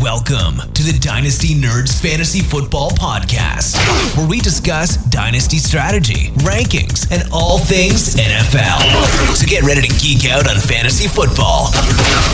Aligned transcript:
Welcome 0.00 0.56
to 0.72 0.82
the 0.82 0.98
Dynasty 0.98 1.54
Nerds 1.54 2.00
Fantasy 2.00 2.40
Football 2.40 2.90
Podcast, 2.92 3.76
where 4.16 4.26
we 4.26 4.40
discuss 4.40 4.96
dynasty 4.96 5.58
strategy, 5.58 6.30
rankings, 6.40 7.06
and 7.12 7.30
all 7.30 7.58
things 7.58 8.14
NFL. 8.14 9.34
So 9.34 9.46
get 9.46 9.62
ready 9.62 9.82
to 9.82 9.94
geek 10.00 10.24
out 10.30 10.48
on 10.48 10.56
fantasy 10.56 11.06
football 11.06 11.66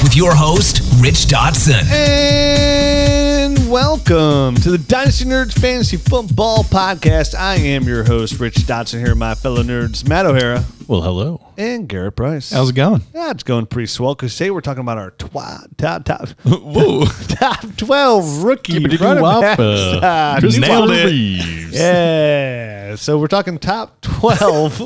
with 0.05 0.15
your 0.15 0.33
host, 0.33 0.81
Rich 1.03 1.27
Dotson. 1.27 1.83
And 1.91 3.69
welcome 3.69 4.55
to 4.63 4.71
the 4.71 4.79
Dynasty 4.79 5.25
Nerds 5.25 5.59
Fantasy 5.59 5.97
Football 5.97 6.63
Podcast. 6.63 7.35
I 7.37 7.57
am 7.57 7.83
your 7.83 8.05
host, 8.05 8.39
Rich 8.39 8.59
Dotson, 8.59 9.05
here, 9.05 9.17
my 9.17 9.35
fellow 9.35 9.65
nerds, 9.65 10.09
Matt 10.09 10.27
O'Hara 10.27 10.65
Well, 10.89 11.03
hello. 11.03 11.41
and 11.59 11.89
Garrett 11.89 12.15
Price. 12.15 12.51
How's 12.53 12.71
it 12.71 12.75
going? 12.77 13.03
Yeah, 13.13 13.33
it's 13.33 13.43
going 13.43 13.67
pretty 13.67 13.87
swell 13.87 14.15
because 14.15 14.37
today 14.37 14.53
we're 14.53 14.61
talking 14.61 14.83
about 14.83 14.99
our 14.99 15.11
twa- 15.13 15.67
top 15.77 16.05
top 16.05 16.29
Whoa. 16.45 17.05
top 17.29 17.77
twelve 17.77 18.45
rookie 18.45 18.79
running 18.97 19.23
backs. 19.25 19.57
Chris 20.41 20.55
new 20.55 20.61
nailed 20.61 20.91
it. 20.93 21.07
Reeves. 21.07 21.73
Yeah, 21.75 22.95
so 22.95 23.19
we're 23.19 23.27
talking 23.27 23.59
top 23.59 24.01
twelve 24.03 24.79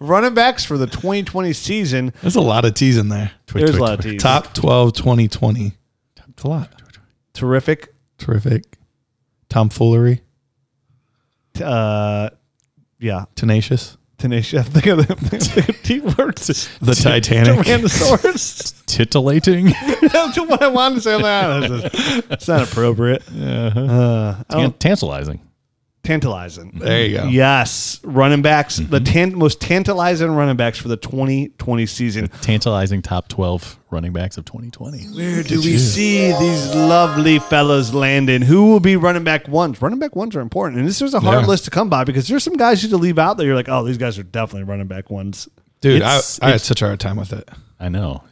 running 0.00 0.34
backs 0.34 0.64
for 0.64 0.76
the 0.76 0.86
2020 0.86 1.52
season. 1.52 2.12
There's 2.20 2.34
a 2.36 2.40
lot 2.40 2.64
of 2.64 2.74
T's 2.74 2.96
in 2.96 3.08
there. 3.10 3.30
There's 3.46 3.76
a 3.76 3.80
lot 3.80 3.98
of 4.00 4.04
teams. 4.04 4.20
Top 4.22 4.54
12, 4.54 4.92
2020. 4.94 5.72
It's 6.30 6.42
a 6.42 6.48
lot. 6.48 6.68
Terrific. 7.32 7.94
Terrific. 8.18 8.64
Tomfoolery. 9.48 10.22
Uh, 11.62 12.30
yeah, 12.98 13.26
Tenacious. 13.36 13.96
Tenacious. 14.18 14.66
Think 14.68 14.86
of 14.86 14.98
the, 15.06 15.14
think 15.16 15.68
of 15.68 15.82
T 15.82 16.00
words. 16.00 16.68
The 16.80 16.94
Titanic. 16.94 17.66
Tyrannosaurus. 17.66 18.84
Titillating. 18.86 19.66
That's 20.12 20.38
what 20.38 20.62
I 20.62 20.68
wanted 20.68 20.96
to 20.96 21.00
say. 21.02 21.20
That 21.20 22.26
it's 22.30 22.48
not 22.48 22.62
appropriate. 22.70 23.22
Uh, 23.32 24.34
I 24.48 24.54
don't- 24.60 24.78
Tantalizing. 24.80 25.40
Tantalizing. 26.04 26.70
There 26.76 27.04
you 27.06 27.16
go. 27.18 27.24
Yes, 27.26 28.00
running 28.04 28.42
backs, 28.42 28.76
the 28.76 28.98
Mm-hmm. 29.00 29.04
tan- 29.04 29.38
most 29.38 29.60
tantalizing 29.60 30.30
running 30.30 30.56
backs 30.56 30.78
for 30.78 30.88
the 30.88 30.96
2020 30.96 31.86
season. 31.86 32.28
Tantalizing 32.40 33.02
top 33.02 33.28
12 33.28 33.78
running 33.90 34.12
backs 34.12 34.36
of 34.38 34.44
2020. 34.44 34.98
Where 35.16 35.42
do 35.42 35.60
we 35.60 35.78
see 35.78 36.28
these 36.38 36.74
lovely 36.74 37.38
fellas 37.38 37.92
landing? 37.92 38.42
Who 38.42 38.66
will 38.66 38.80
be 38.80 38.96
running 38.96 39.24
back 39.24 39.48
ones? 39.48 39.80
Running 39.82 39.98
back 39.98 40.14
ones 40.14 40.36
are 40.36 40.40
important, 40.40 40.78
and 40.78 40.88
this 40.88 41.00
was 41.00 41.14
a 41.14 41.20
hard 41.20 41.42
Yeah. 41.42 41.46
list 41.48 41.64
to 41.64 41.70
come 41.70 41.88
by 41.88 42.04
because 42.04 42.28
there's 42.28 42.44
some 42.44 42.56
guys 42.56 42.82
you 42.82 42.88
to 42.90 42.96
leave 42.96 43.18
out 43.18 43.36
that 43.38 43.44
you're 43.46 43.54
like, 43.56 43.68
oh, 43.68 43.82
these 43.84 43.98
guys 43.98 44.18
are 44.18 44.22
definitely 44.22 44.64
running 44.64 44.86
back 44.86 45.10
ones. 45.10 45.48
Dude, 45.80 45.96
It's- 45.96 46.38
I, 46.42 46.46
I 46.48 46.50
had 46.52 46.60
such 46.60 46.82
a 46.82 46.86
hard 46.86 47.00
time 47.00 47.16
with 47.16 47.32
it. 47.32 47.48
I 47.80 47.88
know. 47.88 48.22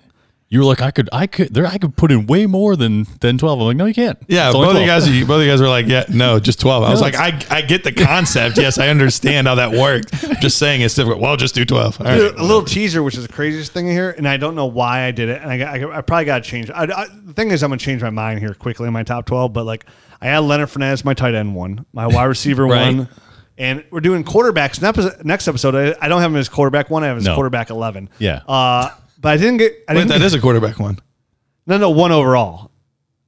You 0.52 0.58
were 0.58 0.66
like, 0.66 0.82
I 0.82 0.90
could, 0.90 1.08
I 1.14 1.26
could, 1.26 1.54
there, 1.54 1.66
I 1.66 1.78
could 1.78 1.96
put 1.96 2.12
in 2.12 2.26
way 2.26 2.44
more 2.46 2.76
than 2.76 3.06
than 3.20 3.38
12. 3.38 3.58
I'm 3.60 3.66
like, 3.68 3.76
no, 3.78 3.86
you 3.86 3.94
can't. 3.94 4.18
Yeah, 4.28 4.48
It's 4.48 4.54
only 4.54 4.66
both 4.68 4.74
of 4.76 4.80
you 4.82 4.86
guys, 4.86 5.08
you- 5.08 5.24
both 5.26 5.38
of 5.40 5.46
you 5.46 5.50
guys 5.50 5.62
were 5.62 5.68
like, 5.68 5.86
yeah, 5.86 6.04
no, 6.10 6.38
just 6.38 6.60
12. 6.60 6.84
I 6.84 6.90
was 6.90 7.00
like, 7.00 7.14
I, 7.14 7.40
I 7.48 7.62
get 7.62 7.84
the 7.84 7.92
concept. 7.92 8.58
yes, 8.58 8.76
I 8.76 8.88
understand 8.88 9.46
how 9.46 9.54
that 9.54 9.72
works. 9.72 10.10
Just 10.42 10.58
saying 10.58 10.82
it's 10.82 10.94
difficult. 10.94 11.22
Well, 11.22 11.36
just 11.38 11.54
do 11.54 11.64
12. 11.64 12.00
All 12.02 12.06
right. 12.06 12.20
A 12.20 12.42
little 12.42 12.64
teaser, 12.64 13.02
which 13.02 13.16
is 13.16 13.26
the 13.26 13.32
craziest 13.32 13.72
thing 13.72 13.86
in 13.86 13.92
here, 13.94 14.10
and 14.10 14.28
I 14.28 14.36
don't 14.36 14.54
know 14.54 14.66
why 14.66 15.04
I 15.04 15.10
did 15.10 15.30
it. 15.30 15.40
And 15.40 15.50
I, 15.50 15.56
I, 15.78 15.98
I 15.98 16.00
probably 16.02 16.26
got 16.26 16.44
to 16.44 16.50
change. 16.50 16.70
I, 16.70 16.82
I, 16.82 17.06
the 17.24 17.32
thing 17.32 17.50
is, 17.50 17.62
I'm 17.62 17.70
gonna 17.70 17.78
change 17.78 18.02
my 18.02 18.10
mind 18.10 18.40
here 18.40 18.52
quickly 18.52 18.86
in 18.86 18.92
my 18.92 19.04
top 19.04 19.24
12. 19.24 19.54
But 19.54 19.64
like, 19.64 19.86
I 20.20 20.26
had 20.26 20.40
Leonard 20.40 20.68
Fournette, 20.68 21.02
my 21.02 21.14
tight 21.14 21.34
end 21.34 21.54
one, 21.54 21.86
my 21.94 22.06
wide 22.06 22.24
receiver 22.24 22.66
Right. 22.66 22.94
one, 22.94 23.08
and 23.56 23.84
we're 23.90 24.00
doing 24.00 24.22
quarterbacks. 24.22 24.82
Next 24.82 24.98
episode, 24.98 25.24
next 25.24 25.48
episode 25.48 25.74
I, 25.74 26.04
I 26.04 26.08
don't 26.08 26.20
have 26.20 26.30
him 26.30 26.36
as 26.36 26.50
quarterback 26.50 26.90
one. 26.90 27.04
I 27.04 27.06
have 27.06 27.16
his 27.16 27.24
No. 27.24 27.34
quarterback 27.36 27.70
11. 27.70 28.10
Yeah. 28.18 28.42
Uh, 28.46 28.90
but 29.22 29.30
I 29.30 29.36
didn't 29.38 29.56
get. 29.56 29.72
I 29.88 29.92
Wait, 29.94 30.00
didn't 30.00 30.08
that 30.10 30.18
get, 30.18 30.26
is 30.26 30.34
a 30.34 30.40
quarterback 30.40 30.78
one. 30.78 30.98
no, 31.66 31.78
no, 31.78 31.88
one 31.90 32.12
overall. 32.12 32.70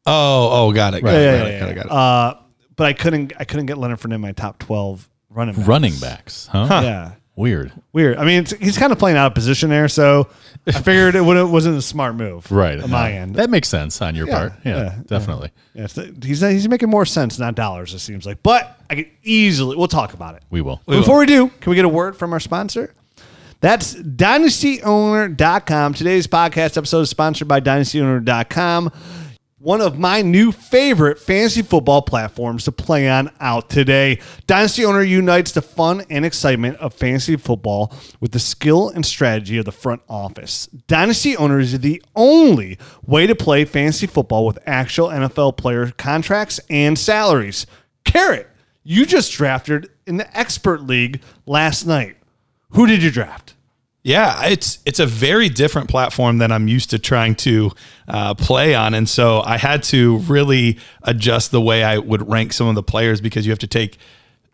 Oh, 0.06 0.66
oh, 0.66 0.72
got 0.72 0.92
it. 0.94 1.00
Got 1.02 1.12
Yeah, 1.12 1.18
it. 1.18 1.22
yeah, 1.22 1.38
Got 1.38 1.46
it. 1.46 1.52
yeah, 1.52 1.60
Got 1.60 1.68
it. 1.70 1.74
Got 1.76 1.86
it. 1.86 1.90
Uh, 1.92 2.34
but 2.76 2.84
I 2.86 2.92
couldn't. 2.92 3.32
I 3.38 3.44
couldn't 3.44 3.66
get 3.66 3.78
Leonard 3.78 4.00
Fournette 4.00 4.16
in 4.16 4.20
my 4.20 4.32
top 4.32 4.58
12 4.58 5.08
running 5.30 5.54
backs. 5.54 5.66
running 5.68 5.98
backs. 5.98 6.46
Huh? 6.52 6.68
Yeah. 6.82 7.12
Weird. 7.36 7.72
Weird. 7.92 8.16
I 8.18 8.24
mean, 8.24 8.42
it's, 8.42 8.52
he's 8.52 8.78
kind 8.78 8.92
of 8.92 8.98
playing 9.00 9.16
out 9.16 9.26
of 9.26 9.34
position 9.34 9.68
there, 9.68 9.88
so 9.88 10.28
I 10.68 10.72
figured 10.72 11.16
it 11.16 11.20
wouldn't, 11.24 11.50
wasn't 11.50 11.76
a 11.76 11.82
smart 11.82 12.14
move, 12.14 12.48
Right. 12.52 12.80
On 12.80 12.88
my 12.88 13.10
No. 13.10 13.16
end, 13.16 13.34
That 13.34 13.50
makes 13.50 13.68
sense 13.68 14.00
on 14.00 14.14
your 14.14 14.28
Yeah, 14.28 14.38
part. 14.38 14.52
Yeah, 14.64 14.76
yeah, 14.76 14.94
definitely. 15.06 15.50
Yes, 15.74 15.98
he's 16.22 16.40
he's 16.40 16.68
making 16.68 16.90
more 16.90 17.04
sense, 17.04 17.36
not 17.40 17.56
dollars. 17.56 17.92
It 17.92 17.98
seems 17.98 18.24
like, 18.24 18.40
but 18.44 18.78
I 18.88 18.94
could 18.94 19.10
easily. 19.24 19.76
We'll 19.76 19.88
talk 19.88 20.14
about 20.14 20.36
it. 20.36 20.44
We 20.50 20.60
will. 20.60 20.80
Before 20.86 21.18
we 21.18 21.26
do, 21.26 21.48
can 21.60 21.70
we 21.70 21.74
get 21.76 21.84
a 21.84 21.88
word 21.88 22.16
from 22.16 22.32
our 22.32 22.38
sponsor? 22.38 22.94
That's 23.64 23.94
dynastyowner.com. 23.94 25.94
Today's 25.94 26.26
podcast 26.26 26.76
episode 26.76 27.00
is 27.00 27.08
sponsored 27.08 27.48
by 27.48 27.62
dynastyowner.com, 27.62 28.92
one 29.56 29.80
of 29.80 29.98
my 29.98 30.20
new 30.20 30.52
favorite 30.52 31.18
fantasy 31.18 31.62
football 31.62 32.02
platforms 32.02 32.64
to 32.64 32.72
play 32.72 33.08
on 33.08 33.30
out 33.40 33.70
today. 33.70 34.20
Dynasty 34.46 34.84
Owner 34.84 35.00
unites 35.00 35.52
the 35.52 35.62
fun 35.62 36.04
and 36.10 36.26
excitement 36.26 36.76
of 36.76 36.92
fantasy 36.92 37.36
football 37.36 37.90
with 38.20 38.32
the 38.32 38.38
skill 38.38 38.90
and 38.90 39.06
strategy 39.06 39.56
of 39.56 39.64
the 39.64 39.72
front 39.72 40.02
office. 40.10 40.66
Dynasty 40.86 41.34
Owner 41.34 41.58
is 41.58 41.80
the 41.80 42.02
only 42.14 42.76
way 43.06 43.26
to 43.26 43.34
play 43.34 43.64
fantasy 43.64 44.06
football 44.06 44.44
with 44.44 44.58
actual 44.66 45.08
NFL 45.08 45.56
player 45.56 45.90
contracts 45.92 46.60
and 46.68 46.98
salaries. 46.98 47.66
Garrett, 48.04 48.46
you 48.82 49.06
just 49.06 49.32
drafted 49.32 49.88
in 50.06 50.18
the 50.18 50.38
expert 50.38 50.82
league 50.82 51.22
last 51.46 51.86
night. 51.86 52.18
Who 52.74 52.88
did 52.88 53.04
you 53.04 53.12
draft? 53.12 53.53
Yeah, 54.04 54.44
it's 54.48 54.80
it's 54.84 55.00
a 55.00 55.06
very 55.06 55.48
different 55.48 55.88
platform 55.88 56.36
than 56.36 56.52
I'm 56.52 56.68
used 56.68 56.90
to 56.90 56.98
trying 56.98 57.36
to 57.36 57.70
uh, 58.06 58.34
play 58.34 58.74
on, 58.74 58.92
and 58.92 59.08
so 59.08 59.40
I 59.40 59.56
had 59.56 59.82
to 59.84 60.18
really 60.18 60.78
adjust 61.02 61.52
the 61.52 61.60
way 61.60 61.82
I 61.82 61.96
would 61.96 62.28
rank 62.28 62.52
some 62.52 62.68
of 62.68 62.74
the 62.74 62.82
players 62.82 63.22
because 63.22 63.46
you 63.46 63.52
have 63.52 63.58
to 63.60 63.66
take 63.66 63.96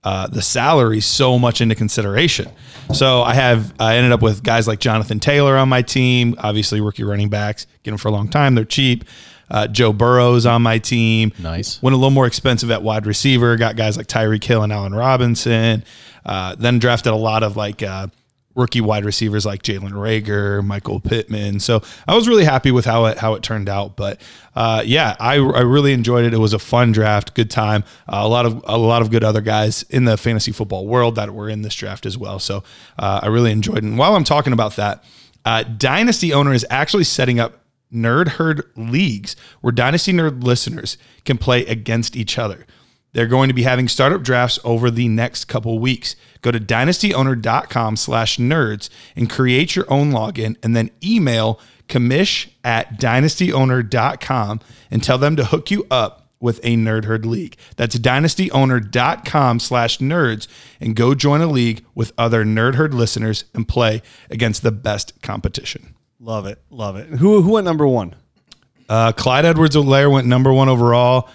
uh, 0.04 0.28
the 0.28 0.40
salary 0.40 1.00
so 1.00 1.36
much 1.36 1.60
into 1.60 1.74
consideration. 1.74 2.48
So 2.94 3.22
I 3.22 3.34
have 3.34 3.74
I 3.80 3.96
ended 3.96 4.12
up 4.12 4.22
with 4.22 4.44
guys 4.44 4.68
like 4.68 4.78
Jonathan 4.78 5.18
Taylor 5.18 5.56
on 5.56 5.68
my 5.68 5.82
team, 5.82 6.36
obviously 6.38 6.80
rookie 6.80 7.02
running 7.02 7.28
backs, 7.28 7.66
get 7.82 7.90
them 7.90 7.98
for 7.98 8.06
a 8.06 8.12
long 8.12 8.28
time, 8.28 8.54
they're 8.54 8.64
cheap. 8.64 9.04
Uh, 9.50 9.66
Joe 9.66 9.92
Burrow's 9.92 10.46
on 10.46 10.62
my 10.62 10.78
team. 10.78 11.32
Nice. 11.40 11.82
Went 11.82 11.94
a 11.94 11.96
little 11.96 12.12
more 12.12 12.28
expensive 12.28 12.70
at 12.70 12.84
wide 12.84 13.04
receiver. 13.04 13.56
Got 13.56 13.74
guys 13.74 13.96
like 13.96 14.06
Tyreek 14.06 14.44
Hill 14.44 14.62
and 14.62 14.72
Allen 14.72 14.94
Robinson. 14.94 15.82
Uh, 16.24 16.54
then 16.54 16.78
drafted 16.78 17.12
a 17.12 17.16
lot 17.16 17.42
of 17.42 17.56
like 17.56 17.82
uh, 17.82 18.06
rookie 18.54 18.80
wide 18.80 19.04
receivers 19.04 19.46
like 19.46 19.62
Jalen 19.62 19.92
Reagor, 19.92 20.64
Michael 20.64 21.00
Pittman. 21.00 21.60
So 21.60 21.82
I 22.08 22.14
was 22.14 22.28
really 22.28 22.44
happy 22.44 22.70
with 22.70 22.84
how 22.84 23.06
it 23.06 23.18
how 23.18 23.34
it 23.34 23.42
turned 23.42 23.68
out. 23.68 23.96
But 23.96 24.20
uh, 24.54 24.82
yeah, 24.84 25.16
I, 25.20 25.34
I 25.34 25.60
really 25.60 25.92
enjoyed 25.92 26.24
it. 26.24 26.34
It 26.34 26.38
was 26.38 26.52
a 26.52 26.58
fun 26.58 26.92
draft, 26.92 27.34
good 27.34 27.50
time. 27.50 27.84
Uh, 28.08 28.20
a 28.22 28.28
lot 28.28 28.46
of 28.46 28.62
a 28.66 28.76
lot 28.76 29.02
of 29.02 29.10
good 29.10 29.24
other 29.24 29.40
guys 29.40 29.82
in 29.84 30.04
the 30.04 30.16
fantasy 30.16 30.52
football 30.52 30.86
world 30.86 31.14
that 31.14 31.32
were 31.32 31.48
in 31.48 31.62
this 31.62 31.74
draft 31.74 32.06
as 32.06 32.18
well. 32.18 32.38
So 32.38 32.62
uh, 32.98 33.20
I 33.22 33.28
really 33.28 33.52
enjoyed 33.52 33.78
it. 33.78 33.84
And 33.84 33.98
while 33.98 34.16
I'm 34.16 34.24
talking 34.24 34.52
about 34.52 34.76
that, 34.76 35.04
uh, 35.44 35.62
Dynasty 35.62 36.32
Owner 36.32 36.52
is 36.52 36.66
actually 36.70 37.04
setting 37.04 37.38
up 37.38 37.64
Nerd 37.92 38.28
Herd 38.28 38.64
leagues 38.76 39.36
where 39.60 39.72
Dynasty 39.72 40.12
Nerd 40.12 40.42
listeners 40.42 40.98
can 41.24 41.38
play 41.38 41.64
against 41.66 42.16
each 42.16 42.38
other. 42.38 42.66
They're 43.12 43.26
going 43.26 43.48
to 43.48 43.54
be 43.54 43.62
having 43.62 43.88
startup 43.88 44.22
drafts 44.22 44.59
over 44.65 44.91
the 44.91 45.09
next 45.09 45.47
couple 45.47 45.78
weeks. 45.78 46.16
Go 46.43 46.50
to 46.50 46.60
dynastyowner.com 46.60 47.97
slash 47.97 48.38
nerds 48.38 48.88
and 49.16 49.28
create 49.28 49.75
your 49.76 49.91
own 49.93 50.12
login 50.12 50.56
and 50.62 50.76
then 50.76 50.91
email 51.03 51.60
commish 51.88 52.50
at 52.65 53.00
dynastyowner.com 53.00 54.60
and 54.91 55.03
tell 55.03 55.19
them 55.19 55.37
to 55.37 55.44
hook 55.44 55.71
you 55.71 55.87
up 55.91 56.28
with 56.41 56.59
a 56.65 56.76
Nerd 56.76 57.04
Herd 57.04 57.26
League. 57.26 57.56
That's 57.76 57.98
dynastyowner.com 57.98 59.60
slash 59.60 59.98
nerds 59.98 60.48
and 60.81 60.97
go 60.97 61.15
join 61.15 61.42
a 61.42 61.47
league 61.47 61.84
with 61.94 62.12
other 62.16 62.44
Nerd 62.44 62.77
Herd 62.77 62.94
listeners 62.94 63.44
and 63.54 63.69
play 63.69 64.03
against 64.31 64.62
the 64.62 64.72
best 64.72 65.21
competition. 65.22 65.94
Love 66.19 66.47
it, 66.47 66.59
love 66.71 66.97
it. 66.97 67.09
Who 67.09 67.42
who 67.42 67.53
went 67.53 67.65
number 67.66 67.87
one? 67.87 68.15
Uh, 68.89 69.13
Clyde 69.13 69.45
Edwards-Helaire 69.45 70.10
went 70.10 70.27
number 70.27 70.53
one 70.53 70.68
overall, 70.68 71.28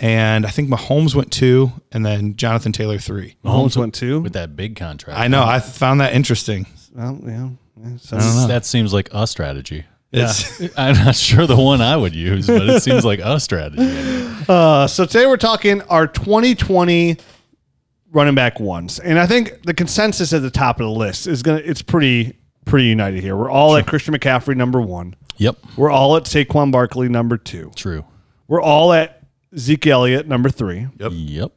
and 0.00 0.46
I 0.46 0.50
think 0.50 0.68
Mahomes 0.70 1.14
went 1.14 1.30
two, 1.30 1.70
and 1.92 2.04
then 2.04 2.34
Jonathan 2.36 2.72
Taylor 2.72 2.98
three. 2.98 3.36
Mahomes 3.44 3.76
went 3.76 3.94
two. 3.94 4.20
With 4.20 4.32
that 4.32 4.56
big 4.56 4.74
contract. 4.76 5.18
I 5.18 5.28
know. 5.28 5.44
I 5.44 5.60
found 5.60 6.00
that 6.00 6.14
interesting. 6.14 6.66
Well, 6.92 7.20
yeah. 7.24 7.48
yeah, 7.82 7.96
so- 7.98 8.16
That 8.48 8.64
seems 8.64 8.92
like 8.92 9.10
a 9.12 9.26
strategy. 9.26 9.84
It's, 10.12 10.60
I'm 10.78 10.96
not 10.96 11.14
sure 11.14 11.46
the 11.46 11.54
one 11.56 11.80
I 11.80 11.96
would 11.96 12.14
use, 12.16 12.46
but 12.48 12.68
it 12.68 12.82
seems 12.82 13.04
like 13.04 13.20
a 13.20 13.38
strategy. 13.38 14.26
Uh, 14.48 14.86
so 14.88 15.04
today 15.04 15.26
we're 15.26 15.36
talking 15.36 15.80
our 15.82 16.08
2020 16.08 17.18
running 18.10 18.34
back 18.34 18.58
ones, 18.58 18.98
and 18.98 19.16
I 19.16 19.26
think 19.26 19.62
the 19.62 19.74
consensus 19.74 20.32
at 20.32 20.42
the 20.42 20.50
top 20.50 20.80
of 20.80 20.86
the 20.86 20.90
list 20.92 21.28
is 21.28 21.42
gonna. 21.44 21.58
It's 21.58 21.82
pretty 21.82 22.36
pretty 22.64 22.86
united 22.88 23.20
here. 23.22 23.36
We're 23.36 23.50
all 23.50 23.76
at 23.76 23.86
Christian 23.86 24.12
McCaffrey 24.14 24.56
number 24.56 24.80
one. 24.80 25.14
Yep. 25.36 25.58
We're 25.76 25.90
all 25.90 26.16
at 26.16 26.24
Saquon 26.24 26.72
Barkley 26.72 27.08
number 27.08 27.36
two. 27.36 27.70
True. 27.76 28.04
We're 28.48 28.62
all 28.62 28.92
at 28.92 29.19
Zeke 29.56 29.86
Elliott 29.86 30.26
number 30.26 30.48
three. 30.50 30.86
Yep. 30.98 31.12
Yep. 31.14 31.52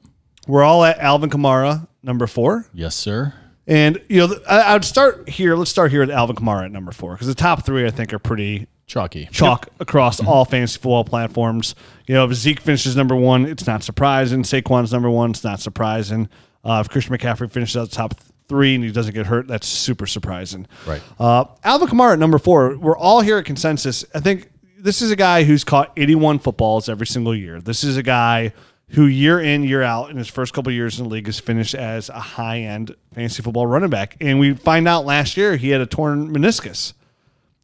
We're 0.48 0.64
all 0.64 0.84
at 0.84 1.00
Alvin 1.00 1.30
Kamara 1.30 1.88
number 2.02 2.28
four. 2.28 2.66
Yes, 2.74 2.96
sir. 2.96 3.34
And 3.66 4.02
you 4.10 4.28
know, 4.28 4.36
I, 4.48 4.60
I 4.62 4.74
would 4.74 4.84
start 4.84 5.30
here. 5.30 5.56
Let's 5.56 5.72
start 5.72 5.92
here 5.92 6.02
with 6.02 6.12
Alvin 6.12 6.36
Kamara 6.36 6.66
at 6.66 6.72
number 6.72 6.92
four 6.92 7.14
because 7.14 7.28
the 7.28 7.36
top 7.36 7.66
three 7.66 7.86
I 7.86 7.92
think 7.92 8.14
are 8.14 8.20
pretty 8.20 8.68
Chalky. 8.86 9.30
chalk 9.32 9.70
across 9.80 10.20
all 10.22 10.44
fantasy 10.44 10.76
football 10.78 11.06
platforms. 11.06 11.74
You 12.06 12.16
know, 12.16 12.26
if 12.26 12.34
Zeke 12.34 12.60
finishes 12.60 12.98
number 12.98 13.16
one, 13.16 13.46
it's 13.46 13.66
not 13.66 13.82
surprising. 13.84 14.44
Saquon's 14.44 14.92
number 14.92 15.10
one, 15.10 15.30
it's 15.32 15.44
not 15.46 15.62
surprising. 15.62 16.28
Uh, 16.66 16.84
if 16.86 16.90
Christian 16.92 17.16
McCaffrey 17.18 17.50
finishes 17.50 17.78
out 17.78 17.90
the 17.90 17.96
top 17.96 18.16
three 18.50 18.76
and 18.76 18.84
he 18.84 18.92
doesn't 18.92 19.14
get 19.14 19.26
hurt, 19.26 19.48
that's 19.48 19.68
super 19.68 20.06
surprising. 20.06 20.68
Right. 20.86 21.02
Uh, 21.18 21.46
Alvin 21.64 21.88
Kamara 21.88 22.14
at 22.14 22.20
number 22.20 22.38
four. 22.38 22.78
We're 22.78 22.98
all 22.98 23.22
here 23.22 23.38
at 23.38 23.46
consensus. 23.46 24.04
I 24.14 24.20
think 24.20 24.50
this 24.84 25.02
is 25.02 25.12
a 25.12 25.16
guy 25.16 25.44
who's 25.46 25.64
caught 25.64 25.94
81 25.96 26.40
footballs 26.40 26.90
every 26.90 27.08
single 27.08 27.34
year. 27.34 27.62
This 27.62 27.84
is 27.84 27.96
a 27.96 28.04
guy 28.04 28.54
who 28.90 29.06
year 29.06 29.40
in 29.40 29.64
year 29.64 29.82
out 29.82 30.10
in 30.12 30.18
his 30.18 30.28
first 30.28 30.54
couple 30.54 30.72
years 30.72 31.00
in 31.00 31.06
the 31.06 31.10
league 31.10 31.26
has 31.26 31.40
finished 31.40 31.74
as 31.74 32.10
a 32.10 32.20
high 32.20 32.60
end 32.60 32.94
fantasy 33.16 33.42
football 33.42 33.66
running 33.66 33.90
back. 33.90 34.18
And 34.20 34.40
we 34.40 34.54
find 34.54 34.88
out 34.88 35.06
last 35.06 35.38
year 35.38 35.56
he 35.56 35.70
had 35.70 35.80
a 35.82 35.86
torn 35.86 36.34
meniscus, 36.34 36.94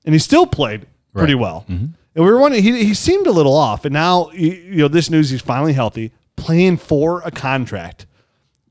and 0.06 0.16
he 0.16 0.19
still 0.19 0.48
played 0.48 0.88
pretty 1.13 1.36
Right. 1.36 1.42
well. 1.42 1.66
Mm-hmm. 1.69 1.86
And 2.16 2.25
we 2.25 2.31
were 2.31 2.39
wondering 2.39 2.63
he, 2.63 2.86
he 2.86 2.94
seemed 2.94 3.27
a 3.27 3.31
little 3.31 3.54
off, 3.54 3.83
and 3.86 3.94
now 3.94 4.31
you 4.31 4.51
you 4.51 4.77
know 4.77 4.88
this 4.88 5.10
news 5.10 5.30
he's 5.30 5.42
finally 5.42 5.74
healthy, 5.74 6.12
playing 6.38 6.77
for 6.77 7.21
a 7.24 7.31
contract. 7.31 8.06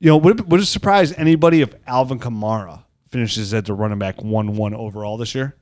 You 0.01 0.09
know, 0.11 0.17
would 0.17 0.41
it, 0.41 0.47
would 0.49 0.61
it 0.61 0.67
surprise 0.67 1.13
anybody 1.13 1.61
if 1.61 1.75
Alvin 1.87 2.19
Kamara 2.19 2.85
finishes 3.11 3.53
as 3.53 3.65
the 3.65 3.75
running 3.75 3.99
back 3.99 4.23
one 4.23 4.57
one 4.57 4.75
overall 4.75 5.17
this 5.19 5.35
year? 5.35 5.55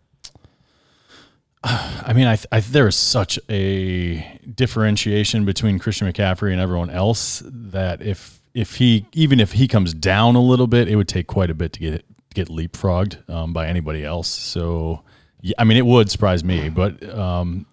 I 2.07 2.13
mean, 2.13 2.27
I, 2.29 2.39
I 2.53 2.61
there 2.61 2.87
is 2.87 2.97
such 2.97 3.39
a 3.51 4.39
differentiation 4.55 5.45
between 5.45 5.79
Christian 5.79 6.11
McCaffrey 6.11 6.53
and 6.53 6.61
everyone 6.61 6.91
else 6.91 7.43
that 7.45 8.03
if 8.03 8.41
if 8.55 8.77
he 8.77 9.07
even 9.13 9.41
if 9.41 9.53
he 9.53 9.67
comes 9.67 9.93
down 9.93 10.37
a 10.37 10.41
little 10.41 10.69
bit, 10.69 10.89
it 10.89 10.97
would 10.97 11.09
take 11.09 11.27
quite 11.27 11.51
a 11.51 11.55
bit 11.55 11.73
to 11.75 11.81
get 11.81 12.05
get 12.35 12.49
leapfrogged 12.49 13.29
um, 13.29 13.53
by 13.53 13.67
anybody 13.67 14.05
else. 14.05 14.29
So, 14.29 15.03
yeah, 15.41 15.55
I 15.59 15.65
mean, 15.65 15.77
it 15.77 15.87
would 15.87 16.11
surprise 16.11 16.45
me, 16.45 16.69
but 16.69 17.03
um, 17.13 17.67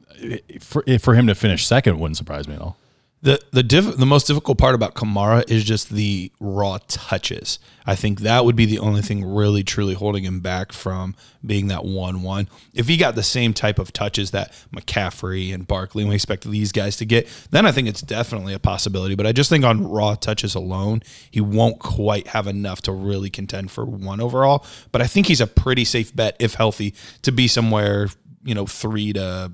for 0.59 0.83
for 0.99 1.13
him 1.13 1.27
to 1.27 1.35
finish 1.35 1.67
second 1.67 1.99
wouldn't 1.99 2.17
surprise 2.17 2.47
me 2.47 2.55
at 2.55 2.61
all. 2.61 2.77
The 3.23 3.41
the 3.51 3.63
diff, 3.63 3.95
the 3.95 4.05
most 4.05 4.27
difficult 4.27 4.57
part 4.57 4.75
about 4.75 4.95
Kamara 4.95 5.49
is 5.49 5.63
just 5.63 5.89
the 5.89 6.29
raw 6.41 6.77
touches. 6.89 7.57
I 7.85 7.95
think 7.95 8.19
that 8.19 8.43
would 8.43 8.57
be 8.57 8.65
the 8.65 8.79
only 8.79 9.01
thing 9.01 9.23
really 9.23 9.63
truly 9.63 9.93
holding 9.93 10.25
him 10.25 10.41
back 10.41 10.73
from 10.73 11.15
being 11.45 11.67
that 11.67 11.85
one 11.85 12.21
one. 12.21 12.49
If 12.73 12.89
he 12.89 12.97
got 12.97 13.15
the 13.15 13.23
same 13.23 13.53
type 13.53 13.79
of 13.79 13.93
touches 13.93 14.31
that 14.31 14.51
McCaffrey 14.75 15.53
and 15.53 15.65
Barkley 15.65 16.03
and 16.03 16.09
we 16.09 16.15
expect 16.15 16.43
these 16.43 16.73
guys 16.73 16.97
to 16.97 17.05
get, 17.05 17.29
then 17.49 17.65
I 17.65 17.71
think 17.71 17.87
it's 17.87 18.01
definitely 18.01 18.53
a 18.53 18.59
possibility. 18.59 19.15
But 19.15 19.25
I 19.25 19.31
just 19.31 19.49
think 19.49 19.63
on 19.63 19.87
raw 19.87 20.15
touches 20.15 20.53
alone, 20.53 21.01
he 21.31 21.39
won't 21.39 21.79
quite 21.79 22.27
have 22.27 22.45
enough 22.45 22.81
to 22.81 22.91
really 22.91 23.29
contend 23.29 23.71
for 23.71 23.85
one 23.85 24.19
overall. 24.19 24.65
But 24.91 25.01
I 25.01 25.07
think 25.07 25.27
he's 25.27 25.39
a 25.39 25.47
pretty 25.47 25.85
safe 25.85 26.13
bet 26.13 26.35
if 26.39 26.55
healthy 26.55 26.93
to 27.21 27.31
be 27.31 27.47
somewhere 27.47 28.09
you 28.43 28.53
know 28.53 28.65
three 28.65 29.13
to 29.13 29.53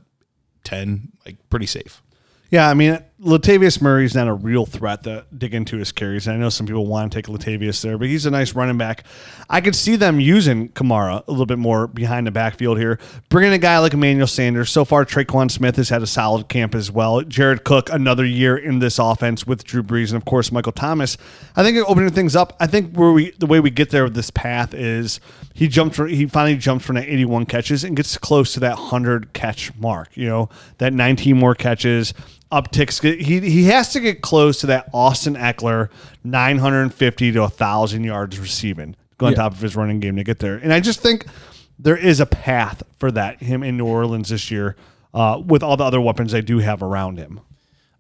ten, 0.64 1.12
like 1.24 1.38
pretty 1.52 1.68
safe. 1.68 2.02
Yeah, 2.50 2.68
I 2.68 2.74
mean, 2.74 3.00
Latavius 3.22 3.82
Murray's 3.82 4.16
not 4.16 4.30
a 4.30 4.34
real 4.34 4.66
threat 4.66 5.04
to 5.04 5.26
dig 5.38 5.54
into 5.54 5.78
his 5.78 5.92
carries. 5.92 6.26
I 6.30 6.38
know 6.38 6.48
some 6.48 6.66
people 6.66 6.86
want 6.86 7.12
to 7.12 7.18
take 7.18 7.26
Latavius 7.26 7.82
there, 7.82 7.98
but 7.98 8.08
he's 8.08 8.26
a 8.26 8.32
nice 8.32 8.56
running 8.56 8.78
back. 8.78 9.04
I 9.50 9.60
could 9.60 9.76
see 9.76 9.98
them 9.98 10.22
using 10.22 10.70
Kamara 10.70 11.28
a 11.28 11.32
little 11.32 11.46
bit 11.46 11.60
more 11.60 11.88
behind 11.88 12.28
the 12.28 12.32
backfield 12.32 12.78
here. 12.78 12.98
Bringing 13.28 13.52
a 13.52 13.58
guy 13.58 13.78
like 13.80 13.94
Emmanuel 13.94 14.26
Sanders. 14.26 14.72
So 14.72 14.86
far, 14.86 15.04
Tre'Quan 15.04 15.52
Smith 15.52 15.76
has 15.76 15.90
had 15.90 16.02
a 16.02 16.08
solid 16.08 16.48
camp 16.48 16.74
as 16.74 16.92
well. 16.92 17.22
Jared 17.22 17.66
Cook, 17.66 17.90
another 17.92 18.24
year 18.24 18.56
in 18.56 18.80
this 18.80 18.98
offense 19.00 19.46
with 19.46 19.66
Drew 19.66 19.84
Brees, 19.84 20.14
and 20.14 20.18
of 20.18 20.24
course 20.24 20.50
Michael 20.50 20.72
Thomas. 20.72 21.18
I 21.58 21.64
think 21.64 21.78
opening 21.90 22.12
things 22.12 22.38
up. 22.38 22.56
I 22.62 22.68
think 22.68 22.96
where 22.96 23.12
we 23.12 23.32
the 23.32 23.48
way 23.48 23.60
we 23.60 23.70
get 23.70 23.90
there 23.90 24.06
with 24.06 24.16
this 24.16 24.32
path 24.32 24.74
is 24.74 25.20
he 25.54 25.68
jumped. 25.68 25.98
He 25.98 26.26
finally 26.26 26.56
jumps 26.56 26.86
from 26.86 26.96
that 26.96 27.10
81 27.10 27.48
catches 27.48 27.84
and 27.84 27.98
gets 27.98 28.18
close 28.18 28.54
to 28.54 28.62
that 28.62 28.78
100 28.78 29.34
catch 29.34 29.76
mark. 29.76 30.16
You 30.16 30.28
know 30.28 30.50
that 30.78 30.94
19 30.94 31.38
more 31.38 31.54
catches 31.54 32.14
upticks. 32.52 33.02
He 33.02 33.40
he 33.42 33.66
has 33.66 33.92
to 33.94 34.00
get 34.00 34.22
close 34.22 34.60
to 34.62 34.68
that 34.68 34.90
Austin 34.94 35.36
Ekeler 35.36 35.90
950 36.24 37.32
to 37.34 37.40
1,000 37.42 38.04
yards 38.04 38.40
receiving, 38.40 38.96
go 39.18 39.28
on 39.28 39.32
Yeah. 39.34 39.38
top 39.38 39.54
of 39.54 39.60
his 39.62 39.76
running 39.76 40.00
game 40.00 40.16
to 40.16 40.24
get 40.24 40.40
there. 40.40 40.56
And 40.58 40.74
I 40.74 40.80
just 40.80 41.02
think 41.02 41.26
there 41.78 41.98
is 41.98 42.20
a 42.20 42.26
path 42.26 42.84
for 42.98 43.12
that 43.12 43.42
him 43.42 43.64
in 43.64 43.78
New 43.78 43.86
Orleans 43.86 44.30
this 44.30 44.50
year 44.52 44.76
uh, 45.14 45.42
with 45.46 45.64
all 45.64 45.78
the 45.78 45.84
other 45.84 46.02
weapons 46.02 46.32
they 46.32 46.42
do 46.42 46.60
have 46.60 46.82
around 46.84 47.18
him. 47.18 47.40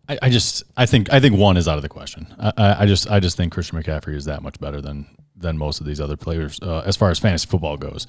I, 0.07 0.18
I 0.24 0.30
just 0.30 0.63
I 0.75 0.86
think 0.86 1.12
I 1.13 1.19
think 1.19 1.38
one 1.38 1.56
is 1.57 1.68
out 1.68 1.78
of 1.78 1.81
the 1.84 1.90
question. 1.90 2.28
I, 2.40 2.52
I, 2.57 2.84
I 2.84 2.86
just 2.86 3.10
I 3.10 3.19
just 3.19 3.38
think 3.38 3.54
Christian 3.54 3.81
McCaffrey 3.81 4.16
is 4.16 4.25
that 4.25 4.42
much 4.42 4.60
better 4.60 4.81
than 4.81 5.06
than 5.36 5.57
most 5.57 5.80
of 5.80 5.86
these 5.86 6.02
other 6.02 6.18
players 6.18 6.60
uh, 6.62 6.84
as 6.86 6.95
far 6.98 7.10
as 7.12 7.19
fantasy 7.19 7.48
football 7.48 7.78
goes. 7.78 8.07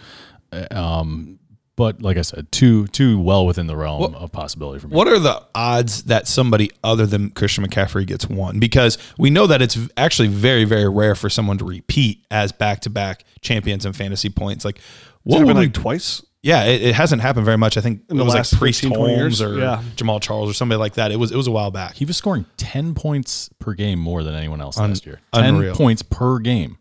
Uh, 0.52 0.66
Um, 0.70 1.38
but 1.76 2.02
like 2.02 2.16
I 2.16 2.22
said, 2.22 2.50
too 2.52 2.86
too 2.88 3.20
well 3.20 3.46
within 3.46 3.66
the 3.66 3.76
realm 3.76 4.14
of 4.14 4.32
possibility 4.32 4.80
for 4.80 4.88
me. 4.88 4.94
What 4.96 5.08
are 5.08 5.18
the 5.18 5.42
odds 5.54 6.02
that 6.04 6.28
somebody 6.28 6.70
other 6.84 7.06
than 7.06 7.30
Christian 7.30 7.64
McCaffrey 7.64 8.06
gets 8.06 8.28
one? 8.28 8.58
Because 8.60 8.98
we 9.18 9.30
know 9.30 9.46
that 9.46 9.62
it's 9.62 9.78
actually 9.96 10.28
very, 10.28 10.64
very 10.64 10.88
rare 10.88 11.14
for 11.14 11.30
someone 11.30 11.56
to 11.58 11.64
repeat 11.64 12.24
as 12.30 12.52
back 12.52 12.80
to 12.80 12.90
back 12.90 13.24
champions 13.40 13.86
in 13.86 13.92
fantasy 13.94 14.28
points. 14.28 14.64
Like, 14.64 14.78
what 15.22 15.40
It's 15.40 15.46
would 15.46 15.56
like 15.56 15.72
twice. 15.72 16.22
yeah, 16.42 16.64
it, 16.64 16.82
it 16.82 16.94
hasn't 16.94 17.22
happened 17.22 17.44
very 17.46 17.58
much. 17.58 17.76
I 17.76 17.80
think 17.80 18.02
it 18.08 18.14
was 18.14 18.34
like 18.34 18.50
Priest 18.50 18.84
Holmes 18.84 19.40
or 19.40 19.58
Yeah. 19.58 19.82
Jamaal 19.96 20.20
Charles 20.20 20.50
or 20.50 20.54
somebody 20.54 20.78
like 20.78 20.94
that. 20.94 21.12
It 21.12 21.16
was 21.16 21.30
it 21.32 21.36
was 21.36 21.46
a 21.46 21.50
while 21.50 21.70
back. 21.70 21.94
He 21.94 22.04
was 22.04 22.16
scoring 22.16 22.44
ten 22.58 22.94
points 22.94 23.48
per 23.58 23.72
game 23.74 23.98
more 23.98 24.22
than 24.22 24.34
anyone 24.34 24.60
else 24.60 24.76
last 24.78 25.06
year. 25.06 25.20
Ten 25.32 25.54
unreal. 25.56 25.74
points 25.74 26.02
per 26.02 26.38
game. 26.40 26.76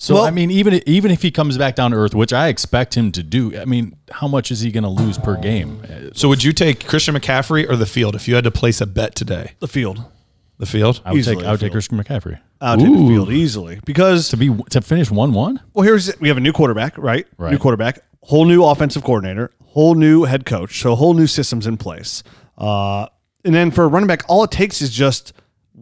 So 0.00 0.14
Well- 0.14 0.24
I 0.24 0.30
mean, 0.30 0.50
even 0.52 0.80
even 0.86 1.10
if 1.10 1.22
he 1.22 1.30
comes 1.32 1.58
back 1.58 1.74
down 1.74 1.90
to 1.90 1.96
earth, 1.96 2.14
which 2.14 2.32
I 2.32 2.46
expect 2.48 2.96
him 2.96 3.10
to 3.12 3.22
do, 3.22 3.58
I 3.60 3.64
mean, 3.64 3.96
how 4.12 4.28
much 4.28 4.50
is 4.52 4.60
he 4.60 4.70
going 4.70 4.84
to 4.84 4.88
lose 4.90 5.18
per 5.18 5.36
game? 5.36 5.82
Uh, 5.84 6.10
So 6.14 6.28
would 6.28 6.44
you 6.44 6.52
take 6.52 6.86
Christian 6.86 7.14
McCaffrey 7.16 7.68
or 7.68 7.74
the 7.76 7.86
field 7.86 8.14
if 8.14 8.28
you 8.28 8.36
had 8.36 8.44
to 8.44 8.50
place 8.52 8.80
a 8.80 8.86
bet 8.86 9.16
today? 9.16 9.52
The 9.58 9.66
field. 9.68 10.04
The 10.58 10.66
field. 10.66 11.00
I 11.04 11.10
would 11.12 11.18
Easily 11.18 11.36
take 11.36 11.44
I 11.44 11.50
would 11.50 11.60
the 11.60 11.66
take. 11.66 11.72
Christian 11.72 11.98
McCaffrey 12.02 12.38
I'll 12.60 12.76
take 12.76 12.86
the 12.86 13.06
field 13.08 13.30
easily 13.32 13.80
because 13.84 14.28
to 14.30 14.36
be 14.36 14.54
to 14.70 14.80
finish 14.80 15.10
one 15.10 15.32
one. 15.32 15.60
Well, 15.74 15.84
here's 15.84 16.16
we 16.20 16.28
have 16.28 16.36
a 16.36 16.40
new 16.40 16.52
quarterback, 16.52 16.96
right? 16.96 17.26
Right. 17.36 17.52
New 17.52 17.58
quarterback, 17.58 18.00
whole 18.22 18.44
new 18.44 18.64
offensive 18.64 19.02
coordinator, 19.04 19.50
whole 19.64 19.94
new 19.96 20.24
head 20.24 20.46
coach, 20.46 20.80
so 20.80 20.94
whole 20.94 21.14
new 21.14 21.26
systems 21.28 21.66
in 21.66 21.76
place. 21.76 22.22
Uh, 22.56 23.06
and 23.44 23.54
then 23.54 23.70
for 23.72 23.84
a 23.84 23.88
running 23.88 24.06
back, 24.08 24.22
all 24.28 24.42
it 24.44 24.50
takes 24.52 24.80
is 24.82 24.90
just 24.90 25.32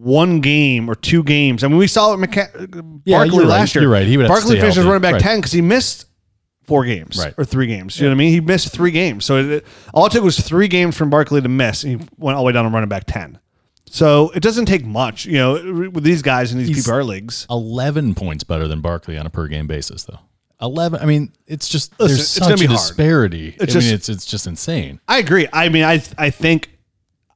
one 0.07 0.41
game 0.41 0.89
or 0.89 0.95
two 0.95 1.23
games. 1.25 1.65
I 1.65 1.69
mean, 1.69 1.79
we 1.79 1.87
saw 1.89 2.13
it 2.13 2.21
with 2.21 2.31
McCa- 2.31 2.55
uh, 2.79 2.83
Yeah, 3.05 3.19
Barkley 3.19 3.35
you're 3.37 3.45
right. 3.47 3.51
last 3.51 3.75
year. 3.75 3.83
You're 3.83 3.91
right. 3.93 4.07
He 4.07 4.17
would 4.17 4.27
have 4.27 4.37
to 4.37 4.41
Barkley 4.43 4.61
finished 4.61 4.79
running 4.79 5.01
back 5.01 5.15
Right. 5.15 5.23
ten 5.23 5.39
because 5.39 5.53
he 5.53 5.61
missed 5.61 6.07
four 6.65 6.85
games 6.85 7.19
Right. 7.19 7.35
or 7.37 7.45
three 7.45 7.67
games. 7.67 7.99
You 7.99 8.05
know 8.05 8.11
what 8.11 8.15
I 8.15 8.19
mean? 8.19 8.31
He 8.33 8.41
missed 8.41 8.73
three 8.73 8.91
games, 8.91 9.25
so 9.25 9.37
it, 9.39 9.67
all 9.93 10.07
it 10.07 10.13
took 10.13 10.23
was 10.25 10.39
three 10.39 10.69
games 10.69 10.97
from 10.97 11.11
Barkley 11.11 11.41
to 11.43 11.49
miss, 11.49 11.83
and 11.85 12.01
he 12.01 12.07
went 12.19 12.37
all 12.37 12.43
the 12.43 12.47
way 12.47 12.53
down 12.53 12.65
to 12.65 12.71
running 12.71 12.89
back 12.89 13.05
ten. 13.07 13.39
So 13.89 14.31
it 14.35 14.41
doesn't 14.43 14.67
take 14.67 14.85
much, 14.85 15.27
you 15.27 15.35
know, 15.39 15.91
with 15.93 16.03
these 16.05 16.23
guys 16.23 16.53
in 16.53 16.59
these 16.59 16.69
He's- 16.69 16.87
PPR 16.87 17.05
leagues. 17.05 17.47
Eleven 17.51 18.15
points 18.15 18.43
better 18.45 18.67
than 18.69 18.81
Barkley 18.81 19.17
on 19.17 19.27
a 19.27 19.31
per 19.31 19.47
game 19.49 19.67
basis, 19.67 20.05
though. 20.05 20.19
Eleven. 20.61 21.01
I 21.01 21.07
mean, 21.07 21.33
it's 21.47 21.69
just 21.69 21.93
Listen, 22.01 22.17
there's 22.17 22.21
it's 22.21 22.31
such 22.31 22.61
a 22.63 22.67
disparity. 22.69 23.55
It's 23.61 23.63
I 23.63 23.67
just- 23.79 23.87
mean, 23.87 23.95
it's 23.95 24.09
it's 24.09 24.25
just 24.27 24.47
insane. 24.47 25.01
I 25.07 25.19
agree. 25.19 25.47
I 25.53 25.69
mean, 25.69 25.85
I 25.85 26.03
I 26.19 26.31
think 26.31 26.71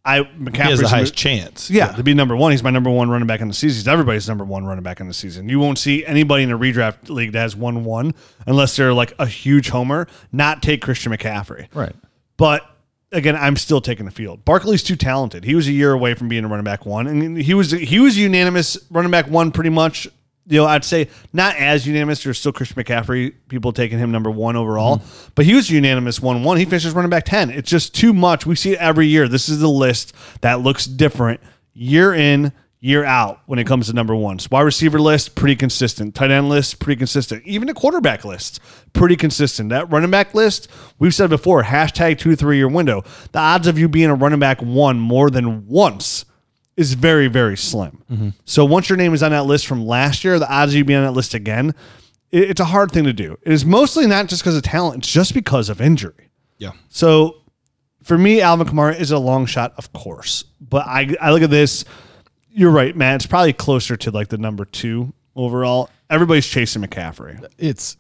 I 0.05 0.21
McCaffrey's 0.21 0.57
He 0.57 0.71
has 0.71 0.81
the 0.81 0.89
highest 0.89 1.15
chance. 1.15 1.71
Yeah, 1.71 1.93
to 1.93 2.03
be 2.03 2.15
number 2.15 2.35
one. 2.35 2.53
He's 2.53 2.63
my 2.63 2.71
number 2.71 2.91
one 2.91 3.11
running 3.11 3.27
back 3.27 3.41
in 3.41 3.49
the 3.49 3.55
season. 3.55 3.81
He's 3.81 3.89
everybody's 3.89 4.29
number 4.29 4.45
one 4.45 4.65
running 4.65 4.83
back 4.83 5.01
in 5.01 5.09
the 5.09 5.15
season. 5.15 5.49
You 5.49 5.59
won't 5.59 5.79
see 5.79 6.05
anybody 6.07 6.45
in 6.45 6.51
a 6.51 6.59
redraft 6.59 7.11
league 7.11 7.33
that 7.33 7.41
has 7.41 7.55
one 7.55 7.85
one 7.85 8.15
unless 8.47 8.77
they're 8.77 8.95
like 8.95 9.13
a 9.19 9.27
huge 9.27 9.69
homer. 9.69 10.07
Not 10.33 10.63
take 10.63 10.81
Christian 10.81 11.13
McCaffrey. 11.13 11.69
Right. 11.75 11.95
But 12.39 12.65
again, 13.13 13.37
I'm 13.37 13.57
still 13.57 13.81
taking 13.81 14.07
the 14.07 14.11
field. 14.11 14.45
Barkley's 14.45 14.83
too 14.83 14.97
talented. 14.97 15.45
He 15.45 15.55
was 15.55 15.69
a 15.69 15.73
year 15.73 15.93
away 15.93 16.15
from 16.15 16.29
being 16.29 16.45
a 16.45 16.49
running 16.49 16.65
back 16.65 16.87
one, 16.87 17.07
and 17.07 17.37
he 17.37 17.53
was 17.53 17.71
he 17.71 17.99
was 17.99 18.17
unanimous 18.17 18.79
running 18.91 19.11
back 19.11 19.29
one 19.29 19.53
pretty 19.53 19.71
much. 19.71 20.09
You 20.47 20.59
know, 20.59 20.67
I'd 20.67 20.85
say 20.85 21.09
not 21.33 21.57
as 21.57 21.87
unanimous. 21.87 22.25
There's 22.25 22.39
still 22.39 22.53
Christian 22.53 22.83
McCaffrey, 22.83 23.35
people 23.49 23.73
taking 23.73 23.99
him 23.99 24.11
number 24.11 24.31
one 24.31 24.57
overall, 24.57 24.99
mm-hmm. 24.99 25.31
but 25.35 25.45
he 25.45 25.55
was 25.55 25.71
unanimous 25.71 26.21
one 26.21 26.43
one. 26.43 26.57
He 26.57 26.65
finishes 26.65 26.93
running 26.93 27.11
back 27.11 27.25
ten. 27.25 27.51
It's 27.51 27.71
just 27.71 27.95
too 27.95 28.13
much. 28.13 28.47
We 28.47 28.57
see 28.57 28.73
it 28.73 28.79
every 28.79 29.07
year. 29.07 29.29
This 29.29 29.49
is 29.49 29.61
the 29.61 29.69
list 29.69 30.15
that 30.41 30.61
looks 30.61 30.87
different 30.87 31.41
year 31.73 32.15
in, 32.15 32.53
year 32.81 33.05
out 33.05 33.41
when 33.47 33.59
it 33.59 33.67
comes 33.67 33.87
to 33.89 33.93
number 33.93 34.15
ones. 34.15 34.51
Wide 34.51 34.63
receiver 34.63 34.99
list, 35.01 35.35
pretty 35.35 35.55
consistent. 35.55 36.15
Tight 36.15 36.31
end 36.31 36.49
list, 36.49 36.81
pretty 36.81 36.99
consistent. 36.99 37.45
Even 37.45 37.69
the 37.69 37.75
quarterback 37.75 38.25
list, 38.25 38.61
pretty 38.93 39.17
consistent. 39.17 39.69
That 39.69 39.91
running 39.91 40.11
back 40.11 40.35
list, 40.35 40.69
we've 40.99 41.15
said 41.15 41.31
before, 41.31 41.63
hashtag 41.63 42.19
two, 42.19 42.35
three 42.35 42.57
year 42.57 42.69
window. 42.69 43.05
The 43.33 43.39
odds 43.39 43.67
of 43.67 43.79
you 43.79 43.89
being 43.89 44.11
a 44.11 44.15
running 44.15 44.41
back 44.41 44.63
one 44.63 44.99
more 44.99 45.31
than 45.31 45.67
once 45.67 46.25
is 46.77 46.95
very, 46.95 47.27
very 47.29 47.57
slim. 47.57 48.03
Mm-hmm. 48.11 48.29
So 48.45 48.65
once 48.65 48.89
your 48.89 48.97
name 48.97 49.13
is 49.15 49.23
on 49.23 49.33
that 49.33 49.45
list 49.47 49.67
from 49.67 49.85
last 49.87 50.25
year, 50.25 50.39
the 50.39 50.51
odds 50.51 50.73
of 50.73 50.77
you 50.79 50.85
being 50.85 50.99
on 50.99 51.05
that 51.05 51.13
list 51.13 51.35
again, 51.35 51.75
it- 52.31 52.51
it's 52.51 52.61
a 52.61 52.65
hard 52.67 52.91
thing 52.93 53.05
to 53.05 53.13
do. 53.13 53.37
It 53.43 53.53
is 53.53 53.65
mostly 53.65 54.07
not 54.07 54.29
just 54.29 54.43
because 54.43 54.57
of 54.57 54.63
talent, 54.63 54.99
it's 55.05 55.13
just 55.13 55.35
because 55.35 55.69
of 55.69 55.81
injury. 55.81 56.31
Yeah. 56.59 56.73
So 56.89 57.37
for 58.03 58.17
me, 58.17 58.41
Alvin 58.41 58.67
Kamara 58.67 58.99
is 58.99 59.11
a 59.11 59.19
long 59.19 59.47
shot, 59.47 59.75
of 59.77 59.93
course. 59.93 60.45
But 60.61 60.87
I, 60.87 61.15
I 61.21 61.33
look 61.33 61.43
at 61.43 61.51
this. 61.51 61.85
You're 62.51 62.71
right, 62.71 62.97
Matt. 62.97 63.17
It's 63.17 63.27
probably 63.27 63.53
closer 63.53 63.97
to 63.97 64.11
like 64.11 64.29
the 64.29 64.39
number 64.39 64.65
two 64.65 65.13
overall. 65.37 65.89
Everybody's 66.09 66.47
chasing 66.47 66.83
McCaffrey. 66.83 67.45
It's 67.59 67.97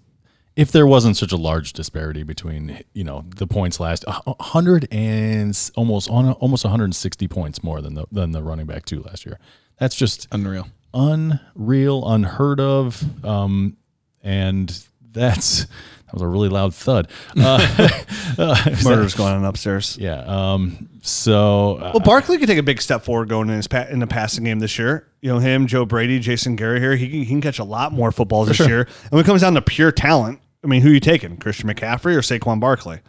if 0.56 0.72
there 0.72 0.86
wasn't 0.86 1.16
such 1.16 1.32
a 1.32 1.36
large 1.36 1.72
disparity 1.72 2.22
between 2.22 2.82
you 2.92 3.04
know 3.04 3.24
the 3.36 3.46
points 3.46 3.80
last 3.80 4.04
hundred 4.08 4.88
and 4.90 5.70
almost 5.76 6.10
on 6.10 6.32
almost 6.32 6.64
160 6.64 7.28
points 7.28 7.62
more 7.62 7.80
than 7.80 7.94
the 7.94 8.06
than 8.12 8.32
the 8.32 8.42
running 8.42 8.66
back 8.66 8.84
two 8.84 9.02
last 9.02 9.24
year. 9.24 9.38
That's 9.78 9.94
just 9.94 10.28
Unreal. 10.32 10.68
unreal, 10.92 12.06
unheard 12.12 12.60
of, 12.60 13.24
um, 13.24 13.76
and 14.22 14.84
that's 15.12 15.66
that 16.10 16.14
was 16.14 16.22
a 16.22 16.28
really 16.28 16.48
loud 16.48 16.74
thud. 16.74 17.08
Uh, 18.38 18.56
Murder's 18.84 19.14
going 19.14 19.32
on 19.34 19.44
upstairs. 19.44 19.96
yeah. 20.00 20.20
Um, 20.26 20.88
so 21.02 21.76
uh, 21.76 21.90
Well, 21.94 22.00
Barkley 22.00 22.38
could 22.38 22.46
take 22.48 22.58
a 22.58 22.62
big 22.62 22.80
step 22.80 23.04
forward 23.04 23.28
going 23.28 23.48
in 23.48 23.56
his 23.56 23.66
pa- 23.66 23.86
in 23.90 23.98
the 23.98 24.06
passing 24.06 24.44
game 24.44 24.58
this 24.58 24.78
year. 24.78 25.06
You 25.20 25.30
know, 25.30 25.38
him, 25.38 25.66
Joe 25.66 25.84
Brady, 25.84 26.18
Jason 26.18 26.56
Garrett 26.56 26.80
here. 26.82 26.96
He 26.96 27.08
can, 27.08 27.18
he 27.20 27.26
can 27.26 27.40
catch 27.40 27.58
a 27.58 27.64
lot 27.64 27.92
more 27.92 28.12
footballs 28.12 28.48
this 28.48 28.60
year. 28.60 28.80
And 28.82 29.10
when 29.10 29.20
it 29.20 29.26
comes 29.26 29.40
down 29.42 29.54
to 29.54 29.62
pure 29.62 29.92
talent, 29.92 30.40
I 30.64 30.66
mean, 30.66 30.82
who 30.82 30.90
are 30.90 30.94
you 30.94 31.00
taking? 31.00 31.36
Christian 31.38 31.68
McCaffrey 31.68 32.14
or 32.14 32.20
Saquon 32.20 32.60
Barkley? 32.60 33.00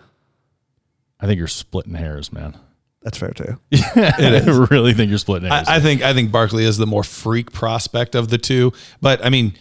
I 1.20 1.28
think 1.28 1.38
you're 1.38 1.48
splitting 1.48 1.94
hairs, 1.96 2.32
man. 2.34 2.58
That's 3.04 3.18
fair 3.18 3.32
too. 3.32 3.58
Yeah, 3.72 4.14
I 4.18 4.66
really 4.70 4.94
think 4.94 5.10
you're 5.10 5.18
splitting 5.18 5.50
hairs. 5.50 5.68
I, 5.68 5.78
I 5.78 5.80
think 5.80 6.02
I 6.04 6.14
think 6.14 6.32
Barkley 6.32 6.66
is 6.66 6.78
the 6.78 6.88
more 6.88 7.04
freak 7.04 7.52
prospect 7.52 8.16
of 8.16 8.30
the 8.30 8.38
two. 8.38 8.74
But 9.02 9.24
I 9.26 9.30
mean, 9.30 9.54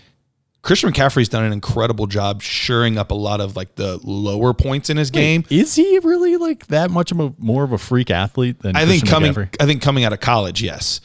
Christian 0.62 0.92
McCaffrey's 0.92 1.28
done 1.30 1.44
an 1.44 1.52
incredible 1.52 2.06
job 2.06 2.42
shoring 2.42 2.98
up 2.98 3.10
a 3.10 3.14
lot 3.14 3.40
of 3.40 3.56
like 3.56 3.76
the 3.76 3.98
lower 4.04 4.52
points 4.52 4.90
in 4.90 4.96
his 4.98 5.10
game. 5.10 5.44
Is 5.48 5.74
he 5.74 5.98
really 6.00 6.36
like 6.36 6.66
that 6.66 6.90
much 6.90 7.12
of 7.12 7.18
a 7.20 7.32
more 7.38 7.64
of 7.64 7.72
a 7.72 7.78
freak 7.78 8.10
athlete 8.10 8.60
than 8.60 8.76
I 8.76 8.80
think 8.80 9.02
Christian 9.02 9.08
coming 9.08 9.32
McCaffrey? 9.32 9.56
I 9.58 9.66
think 9.66 9.80
coming 9.82 10.04
out 10.04 10.12
of 10.12 10.20
college, 10.20 10.62
yes. 10.62 11.00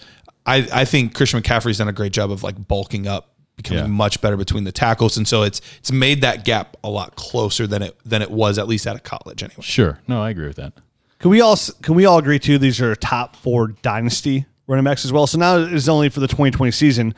I, 0.46 0.68
I 0.74 0.86
think 0.86 1.14
Christian 1.16 1.42
McCaffrey's 1.42 1.78
done 1.78 1.88
a 1.88 1.94
great 1.94 2.12
job 2.12 2.32
of 2.32 2.44
like 2.44 2.68
bulking 2.68 3.08
up, 3.08 3.30
becoming 3.56 3.86
Yeah. 3.86 3.90
much 3.90 4.20
better 4.22 4.36
between 4.36 4.66
the 4.66 4.72
tackles. 4.74 5.16
And 5.16 5.26
so 5.28 5.44
it's 5.44 5.62
it's 5.80 5.92
made 5.92 6.22
that 6.22 6.44
gap 6.44 6.76
a 6.84 6.90
lot 6.90 7.16
closer 7.16 7.66
than 7.66 7.82
it 7.82 7.98
than 8.06 8.22
it 8.22 8.30
was 8.32 8.60
at 8.60 8.68
least 8.68 8.86
out 8.86 8.96
of 8.96 9.04
college 9.04 9.42
anyway. 9.42 9.62
Sure. 9.62 10.00
No, 10.08 10.22
I 10.22 10.32
agree 10.32 10.48
with 10.48 10.58
that. 10.58 10.74
Can 11.20 11.32
we 11.32 11.40
all 11.40 11.54
s- 11.54 11.72
can 11.82 11.96
we 11.96 12.06
all 12.06 12.18
agree 12.18 12.40
too? 12.40 12.58
These 12.58 12.82
are 12.82 12.94
top 12.94 13.38
four 13.38 13.70
dynasty 13.70 14.46
running 14.68 14.84
backs 14.84 15.06
as 15.06 15.14
well. 15.14 15.28
So 15.28 15.38
now 15.38 15.58
it's 15.60 15.88
only 15.88 16.10
for 16.10 16.20
the 16.20 16.28
2020 16.28 16.72
season. 16.72 17.16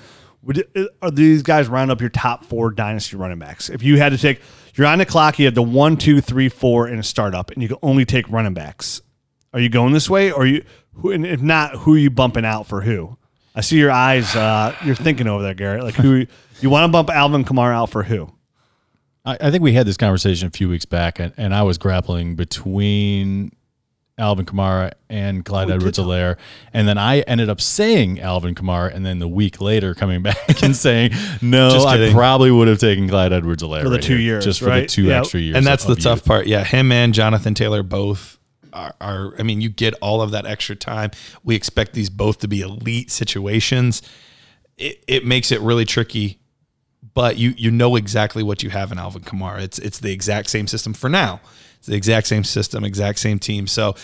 Would 0.48 0.58
it- 0.74 0.90
are 1.02 1.12
these 1.12 1.44
guys 1.44 1.68
round 1.68 1.92
up 1.92 2.00
your 2.02 2.10
top 2.10 2.46
four 2.46 2.72
dynasty 2.72 3.18
running 3.18 3.38
backs? 3.38 3.70
If 3.70 3.84
you 3.84 3.98
had 3.98 4.14
to 4.14 4.18
take, 4.18 4.42
you're 4.76 4.88
on 4.88 4.98
the 4.98 5.06
clock. 5.06 5.38
You 5.38 5.46
have 5.46 5.56
the 5.56 5.62
one, 5.62 5.98
two, 5.98 6.22
three, 6.22 6.50
four 6.50 6.88
in 6.88 6.98
a 6.98 7.04
startup, 7.04 7.52
and 7.52 7.62
you 7.62 7.68
can 7.68 7.78
only 7.84 8.06
take 8.06 8.30
running 8.32 8.54
backs. 8.54 9.02
Are 9.54 9.60
you 9.60 9.70
going 9.70 9.94
this 9.94 10.10
way, 10.10 10.32
or 10.32 10.46
you? 10.46 10.64
Who, 10.94 11.12
and 11.12 11.26
if 11.26 11.42
not, 11.42 11.76
who 11.76 11.96
are 11.96 11.98
you 12.00 12.10
bumping 12.10 12.46
out 12.46 12.66
for 12.66 12.82
who? 12.82 13.18
I 13.56 13.62
see 13.62 13.78
your 13.78 13.92
eyes. 13.92 14.36
Uh, 14.36 14.74
you're 14.84 14.96
thinking 14.96 15.28
over 15.28 15.44
there, 15.44 15.54
Garrett. 15.54 15.84
Like 15.84 15.96
who 15.96 16.26
you 16.62 16.70
want 16.70 16.86
to 16.86 16.92
bump 16.92 17.10
Alvin 17.10 17.44
Kamara 17.44 17.74
out 17.74 17.90
for 17.90 18.04
who? 18.04 18.32
I, 19.26 19.38
I 19.42 19.52
think 19.52 19.64
we 19.64 19.74
had 19.74 19.86
this 19.86 19.98
conversation 19.98 20.48
a 20.48 20.52
few 20.52 20.70
weeks 20.70 20.86
back, 20.86 21.20
and, 21.20 21.34
and 21.38 21.54
I 21.54 21.64
was 21.64 21.78
grappling 21.78 22.36
between 22.36 23.52
Alvin 24.20 24.46
Kamara 24.46 24.94
and 25.10 25.46
Clyde 25.46 25.70
oh, 25.70 25.76
Edwards-Helaire. 25.76 26.38
And 26.74 26.88
then 26.88 26.98
I 26.98 27.20
ended 27.22 27.50
up 27.50 27.62
saying 27.62 28.20
Alvin 28.20 28.56
Kamara, 28.56 28.94
and 28.94 29.06
then 29.06 29.20
the 29.20 29.28
week 29.28 29.62
later 29.62 29.94
coming 29.94 30.22
back 30.24 30.64
and 30.64 30.76
saying, 30.76 31.12
no, 31.42 31.86
I 31.86 32.12
probably 32.12 32.50
would 32.50 32.68
have 32.68 32.80
taken 32.80 33.08
Clyde 33.08 33.32
Edwards-Helaire 33.32 33.84
For 33.84 33.90
the 33.90 34.00
two 34.00 34.18
years, 34.18 34.44
Just 34.44 34.60
for 34.60 34.66
right? 34.68 34.82
the 34.82 34.88
two 34.88 35.04
Yeah. 35.04 35.20
extra 35.20 35.40
years. 35.40 35.56
And 35.56 35.66
that's 35.66 35.84
of- 35.84 35.90
the 35.90 35.94
of 35.94 36.04
tough 36.04 36.18
youth. 36.20 36.26
part. 36.26 36.48
Yeah, 36.48 36.64
him 36.64 36.92
and 36.92 37.14
Jonathan 37.14 37.54
Taylor 37.54 37.84
both 37.84 38.40
are, 38.74 38.96
are. 39.00 39.34
I 39.38 39.44
mean, 39.44 39.62
you 39.62 39.70
get 39.70 39.94
all 40.02 40.22
of 40.22 40.32
that 40.32 40.46
extra 40.46 40.76
time. 40.76 41.12
We 41.44 41.56
expect 41.56 41.94
these 41.94 42.10
both 42.10 42.40
to 42.40 42.48
be 42.48 42.62
elite 42.62 43.12
situations. 43.12 44.02
It, 44.78 45.04
it 45.08 45.26
makes 45.26 45.52
it 45.52 45.62
really 45.62 45.86
tricky, 45.86 46.40
but 47.14 47.38
you 47.38 47.54
you 47.58 47.72
know 47.72 47.96
exactly 47.96 48.44
what 48.44 48.62
you 48.62 48.70
have 48.72 48.92
in 48.92 49.00
Alvin 49.00 49.24
Kamara. 49.24 49.62
It's 49.62 49.80
it's 49.80 50.00
the 50.00 50.12
exact 50.12 50.50
same 50.50 50.68
system 50.68 50.94
for 50.94 51.10
now. 51.10 51.40
It's 51.78 51.88
the 51.88 51.96
exact 51.96 52.28
same 52.28 52.44
system, 52.44 52.84
exact 52.84 53.20
same 53.20 53.40
team. 53.40 53.68
So 53.68 53.96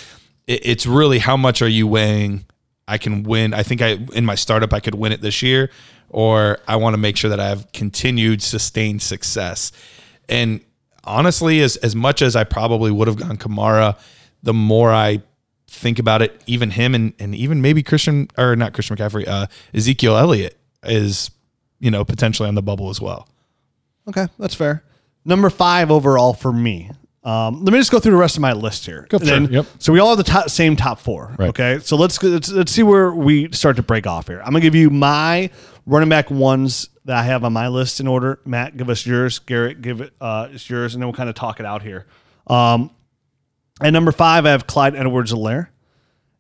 it, 0.48 0.66
it's 0.66 0.86
really 0.86 1.20
how 1.20 1.38
much 1.38 1.62
are 1.62 1.68
you 1.68 1.88
weighing? 1.88 2.46
I 2.88 2.98
can 2.98 3.24
win. 3.24 3.54
I 3.54 3.64
think 3.64 3.82
I 3.82 4.00
in 4.14 4.26
my 4.26 4.36
startup 4.36 4.74
I 4.74 4.80
could 4.80 4.96
win 4.96 5.12
it 5.12 5.22
this 5.22 5.42
year, 5.42 5.70
or 6.10 6.60
I 6.68 6.76
want 6.76 6.94
to 6.94 6.98
make 6.98 7.18
sure 7.18 7.30
that 7.30 7.40
I 7.40 7.48
have 7.48 7.72
continued 7.72 8.42
sustained 8.42 9.02
success. 9.02 9.72
And 10.28 10.62
honestly, 11.04 11.62
as 11.62 11.78
as 11.78 11.96
much 11.96 12.22
as 12.22 12.36
I 12.36 12.44
probably 12.44 12.92
would 12.92 13.08
have 13.08 13.18
gone 13.18 13.38
Kamara, 13.38 13.98
the 14.42 14.54
more 14.54 14.92
I 14.92 15.22
think 15.68 16.00
about 16.00 16.22
it, 16.22 16.42
even 16.46 16.72
him 16.72 16.94
and 16.94 17.14
and 17.20 17.34
even 17.36 17.62
maybe 17.62 17.84
Christian 17.84 18.28
or 18.38 18.56
not 18.56 18.74
Christian 18.74 18.98
McCaffrey, 18.98 19.28
uh, 19.28 19.48
Ezekiel 19.74 20.18
Elliott 20.18 20.58
is 20.84 21.32
you 21.80 21.92
know 21.92 22.04
potentially 22.04 22.50
on 22.50 22.56
the 22.56 22.62
bubble 22.62 22.90
as 22.90 23.00
well. 23.00 23.28
Okay, 24.08 24.28
that's 24.38 24.56
fair. 24.56 24.84
Number 25.26 25.50
five 25.50 25.90
overall 25.90 26.34
for 26.34 26.52
me. 26.52 26.92
Um, 27.24 27.64
let 27.64 27.72
me 27.72 27.80
just 27.80 27.92
go 27.92 28.00
through 28.00 28.12
the 28.12 28.18
rest 28.18 28.36
of 28.36 28.42
my 28.42 28.52
list 28.52 28.86
here. 28.86 29.08
Go 29.10 29.18
for 29.18 29.26
it. 29.26 29.52
Yep. 29.52 29.66
So 29.80 29.94
we 29.94 30.00
all 30.00 30.10
have 30.10 30.18
the 30.18 30.26
top, 30.26 30.50
same 30.50 30.76
top 30.76 31.00
four. 31.00 31.34
Right. 31.40 31.50
Okay. 31.50 31.80
So 31.80 31.96
let's, 31.96 32.22
let's 32.22 32.52
let's 32.52 32.72
see 32.72 32.84
where 32.84 33.14
we 33.14 33.50
start 33.52 33.78
to 33.78 33.84
break 33.84 34.06
off 34.06 34.28
here. 34.28 34.40
I'm 34.40 34.48
gonna 34.48 34.60
give 34.60 34.76
you 34.76 34.90
my 34.90 35.50
running 35.86 36.10
back 36.10 36.30
ones 36.30 36.90
that 37.06 37.18
I 37.18 37.24
have 37.24 37.44
on 37.44 37.54
my 37.54 37.70
list 37.70 38.00
in 38.00 38.08
order. 38.08 38.40
Matt, 38.46 38.76
give 38.76 38.90
us 38.90 39.06
yours. 39.06 39.40
Garrett, 39.40 39.82
give 39.82 40.02
it 40.02 40.14
uh, 40.20 40.50
it's 40.52 40.70
yours, 40.70 40.96
and 40.96 41.02
then 41.02 41.08
we'll 41.08 41.16
kind 41.16 41.30
of 41.30 41.36
talk 41.36 41.60
it 41.60 41.66
out 41.66 41.82
here. 41.82 42.06
Um, 42.48 42.92
at 43.82 43.92
number 43.92 44.12
five, 44.12 44.46
I 44.46 44.52
have 44.52 44.68
Clyde 44.68 44.96
Edwards-Helaire. 44.96 45.68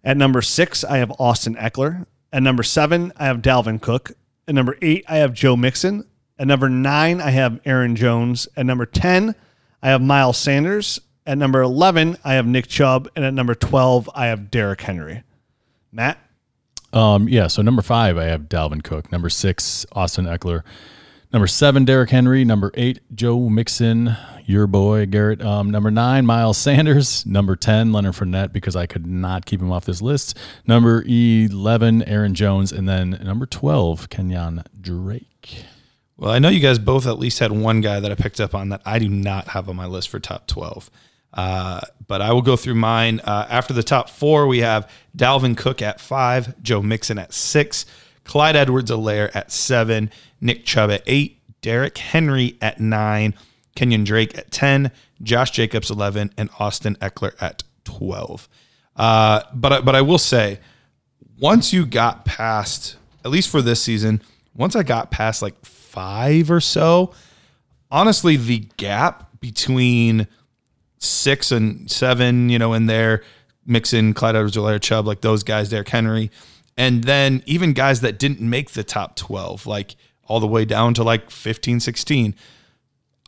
At 0.04 0.18
number 0.18 0.42
six, 0.42 0.84
I 0.84 0.98
have 0.98 1.12
Austin 1.18 1.56
Ekeler. 1.56 2.06
At 2.32 2.44
number 2.44 2.64
seven, 2.64 3.12
I 3.18 3.26
have 3.26 3.42
Dalvin 3.42 3.82
Cook. 3.82 4.12
At 4.48 4.56
number 4.56 4.78
eight, 4.82 5.06
I 5.08 5.18
have 5.18 5.34
Joe 5.34 5.56
Mixon. 5.56 6.06
At 6.38 6.48
number 6.48 6.68
nine, 6.68 7.22
I 7.22 7.30
have 7.30 7.60
Aaron 7.66 7.96
Jones. 7.96 8.48
At 8.58 8.66
number 8.66 8.86
10, 8.86 9.36
I 9.84 9.90
have 9.90 10.02
Miles 10.02 10.38
Sanders. 10.38 11.00
At 11.26 11.38
number 11.38 11.62
11, 11.62 12.18
I 12.24 12.34
have 12.34 12.48
Nick 12.48 12.68
Chubb. 12.68 13.10
And 13.16 13.24
at 13.24 13.34
number 13.34 13.54
12, 13.54 14.10
I 14.16 14.26
have 14.28 14.50
Derrick 14.50 14.82
Henry. 14.82 15.24
Matt? 15.92 16.18
Um, 16.94 17.28
yeah. 17.28 17.48
So 17.48 17.62
number 17.62 17.82
five, 17.82 18.18
I 18.18 18.26
have 18.26 18.44
Dalvin 18.44 18.84
Cook. 18.84 19.12
Number 19.12 19.30
six, 19.30 19.86
Austin 19.94 20.26
Ekeler. 20.26 20.64
Number 21.32 21.48
seven, 21.48 21.84
Derrick 21.84 22.12
Henry. 22.12 22.46
Number 22.46 22.72
eight, 22.76 23.00
Joe 23.16 23.50
Mixon, 23.50 24.16
your 24.46 24.68
boy 24.68 25.08
Garrett. 25.08 25.42
Um, 25.42 25.72
number 25.72 25.90
nine, 25.90 26.28
Miles 26.28 26.58
Sanders. 26.60 27.26
Number 27.26 27.56
ten, 27.56 27.92
Leonard 27.92 28.14
Fournette, 28.14 28.54
because 28.54 28.76
I 28.76 28.86
could 28.86 29.08
not 29.08 29.48
keep 29.48 29.60
him 29.60 29.72
off 29.72 29.86
this 29.86 30.02
list. 30.02 30.38
Number 30.68 31.04
eleven, 31.08 32.04
Aaron 32.04 32.36
Jones, 32.36 32.72
and 32.72 32.88
then 32.88 33.20
number 33.24 33.48
twelve, 33.48 34.10
Kenyon 34.10 34.64
Drake. 34.80 35.66
Well, 36.18 36.32
I 36.32 36.40
know 36.40 36.50
you 36.50 36.60
guys 36.60 36.80
both 36.80 37.08
at 37.08 37.18
least 37.20 37.40
had 37.40 37.52
one 37.52 37.82
guy 37.82 38.00
that 38.00 38.12
I 38.12 38.16
picked 38.16 38.40
up 38.40 38.54
on 38.54 38.70
that 38.70 38.82
I 38.86 39.00
do 39.00 39.10
not 39.10 39.50
have 39.50 39.68
on 39.68 39.76
my 39.76 39.88
list 39.88 40.10
for 40.10 40.20
top 40.20 40.48
12. 40.48 40.90
Uh, 41.34 41.82
but 42.08 42.22
I 42.22 42.32
will 42.32 42.44
go 42.44 42.56
through 42.56 42.76
mine. 42.76 43.20
Uh, 43.22 43.48
after 43.50 43.74
the 43.74 43.82
top 43.82 44.10
four, 44.10 44.46
we 44.46 44.60
have 44.60 44.90
Dalvin 45.18 45.58
Cook 45.58 45.82
at 45.82 46.00
five, 46.00 46.62
Joe 46.62 46.82
Mixon 46.82 47.18
at 47.18 47.34
six, 47.34 47.86
Clyde 48.24 48.56
Edwards-Helaire 48.56 49.36
at 49.36 49.52
seven, 49.52 50.12
Nick 50.40 50.66
Chubb 50.66 50.92
at 50.92 51.02
eight, 51.08 51.40
Derrick 51.62 51.98
Henry 51.98 52.58
at 52.62 52.80
nine, 52.80 53.34
Kenyon 53.76 54.04
Drake 54.04 54.38
at 54.38 54.52
10, 54.52 54.92
Josh 55.24 55.52
Jacobs 55.52 55.90
11, 55.90 56.32
and 56.38 56.50
Austin 56.60 56.96
Ekeler 56.98 57.34
at 57.42 57.64
12. 57.86 58.48
Uh, 58.96 59.42
but, 59.54 59.84
but 59.84 59.96
I 59.96 60.02
will 60.02 60.20
say, 60.20 60.60
once 61.40 61.74
you 61.74 61.86
got 61.86 62.26
past, 62.26 62.98
at 63.26 63.32
least 63.32 63.50
for 63.50 63.62
this 63.62 63.82
season, 63.82 64.22
once 64.54 64.76
I 64.76 64.84
got 64.84 65.10
past 65.10 65.42
like 65.42 65.56
five 65.94 66.50
or 66.50 66.60
so, 66.60 67.14
honestly, 67.92 68.36
the 68.36 68.68
gap 68.78 69.40
between 69.40 70.28
six 70.98 71.52
and 71.52 71.90
seven, 71.90 72.50
you 72.50 72.58
know, 72.58 72.74
in 72.74 72.88
there, 72.88 73.22
Mixon 73.66 74.14
Clyde 74.14 74.36
edwards 74.36 74.86
Chubb, 74.86 75.06
like 75.06 75.22
those 75.22 75.44
guys, 75.44 75.70
Derrick 75.70 75.90
Henry, 75.90 76.32
and 76.76 77.04
then 77.04 77.44
even 77.46 77.74
guys 77.74 78.02
that 78.02 78.18
didn't 78.18 78.42
make 78.42 78.72
the 78.72 78.84
top 78.84 79.16
12, 79.16 79.68
like 79.68 79.96
all 80.26 80.40
the 80.40 80.48
way 80.48 80.66
down 80.66 80.96
to 80.96 81.04
like 81.04 81.30
15, 81.30 81.80
16. 81.80 82.36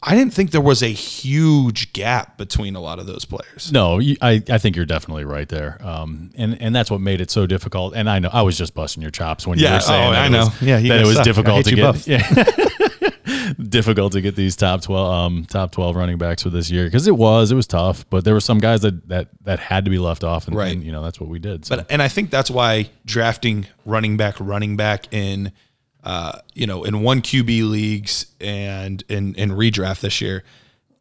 I 0.03 0.13
didn't 0.15 0.33
think 0.33 0.51
there 0.51 0.61
was 0.61 0.83
a 0.83 0.87
huge 0.91 1.91
gap 1.93 2.37
between 2.37 2.75
a 2.75 2.79
lot 2.79 2.99
of 2.99 3.07
those 3.07 3.25
players. 3.25 3.71
No, 3.71 3.97
you, 3.97 4.15
I, 4.21 4.43
I 4.49 4.57
think 4.59 4.75
you're 4.75 4.85
definitely 4.85 5.25
right 5.25 5.49
there. 5.49 5.79
Um, 5.81 6.29
and, 6.35 6.61
and 6.61 6.75
that's 6.75 6.91
what 6.91 7.01
made 7.01 7.21
it 7.21 7.31
so 7.31 7.47
difficult. 7.47 7.95
And 7.95 8.07
I 8.09 8.19
know 8.19 8.29
I 8.31 8.43
was 8.43 8.55
just 8.57 8.75
busting 8.75 9.01
your 9.01 9.09
chops 9.11 9.47
when 9.47 9.57
you 9.57 9.67
were 9.69 9.79
saying 9.79 10.09
oh, 10.09 10.11
that 10.11 10.21
I 10.23 10.25
it 10.27 10.29
know. 10.29 10.45
was, 10.45 10.61
Yeah, 10.61 10.79
that 10.79 11.01
it 11.01 11.05
was 11.07 11.15
suck. 11.15 11.23
Difficult 11.25 11.65
to 11.65 11.75
get. 11.75 12.07
Yeah. 12.07 12.45
difficult 13.69 14.11
to 14.13 14.21
get 14.21 14.35
these 14.35 14.55
top 14.55 14.81
12 14.81 15.11
um 15.11 15.45
top 15.45 15.71
12 15.71 15.95
running 15.95 16.17
backs 16.17 16.43
for 16.43 16.49
this 16.49 16.69
year 16.69 16.85
because 16.85 17.07
it 17.07 17.15
was 17.15 17.51
it 17.51 17.55
was 17.55 17.67
tough 17.67 18.07
but 18.09 18.23
there 18.23 18.33
were 18.33 18.39
some 18.39 18.59
guys 18.59 18.81
that 18.81 19.07
that 19.07 19.29
that 19.43 19.59
had 19.59 19.85
to 19.85 19.91
be 19.91 19.97
left 19.97 20.23
off 20.23 20.47
and, 20.47 20.55
Right. 20.55 20.73
and, 20.73 20.83
you 20.83 20.91
know 20.91 21.01
that's 21.03 21.19
what 21.19 21.29
we 21.29 21.39
did 21.39 21.65
so. 21.65 21.77
But 21.77 21.87
and 21.91 22.01
I 22.01 22.07
think 22.07 22.29
that's 22.29 22.49
why 22.51 22.89
drafting 23.05 23.67
running 23.85 24.17
back, 24.17 24.35
running 24.39 24.75
back 24.77 25.11
in, 25.13 25.51
uh, 26.05 26.39
you 26.53 26.67
know, 26.67 26.83
in 26.83 27.01
one 27.01 27.21
QB 27.21 27.69
leagues 27.69 28.27
and 28.39 29.03
in 29.09 29.35
in 29.35 29.49
redraft 29.49 30.01
this 30.01 30.21
year, 30.21 30.43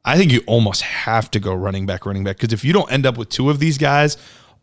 I 0.04 0.16
think 0.16 0.32
you 0.32 0.42
almost 0.46 0.82
have 0.82 1.30
to 1.32 1.40
go 1.40 1.54
running 1.54 1.86
back, 1.86 2.06
running 2.06 2.24
back. 2.24 2.36
Because 2.38 2.52
if 2.52 2.64
you 2.64 2.72
don't 2.72 2.90
end 2.90 3.06
up 3.06 3.18
with 3.18 3.28
two 3.28 3.50
of 3.50 3.58
these 3.58 3.78
guys, 3.78 4.16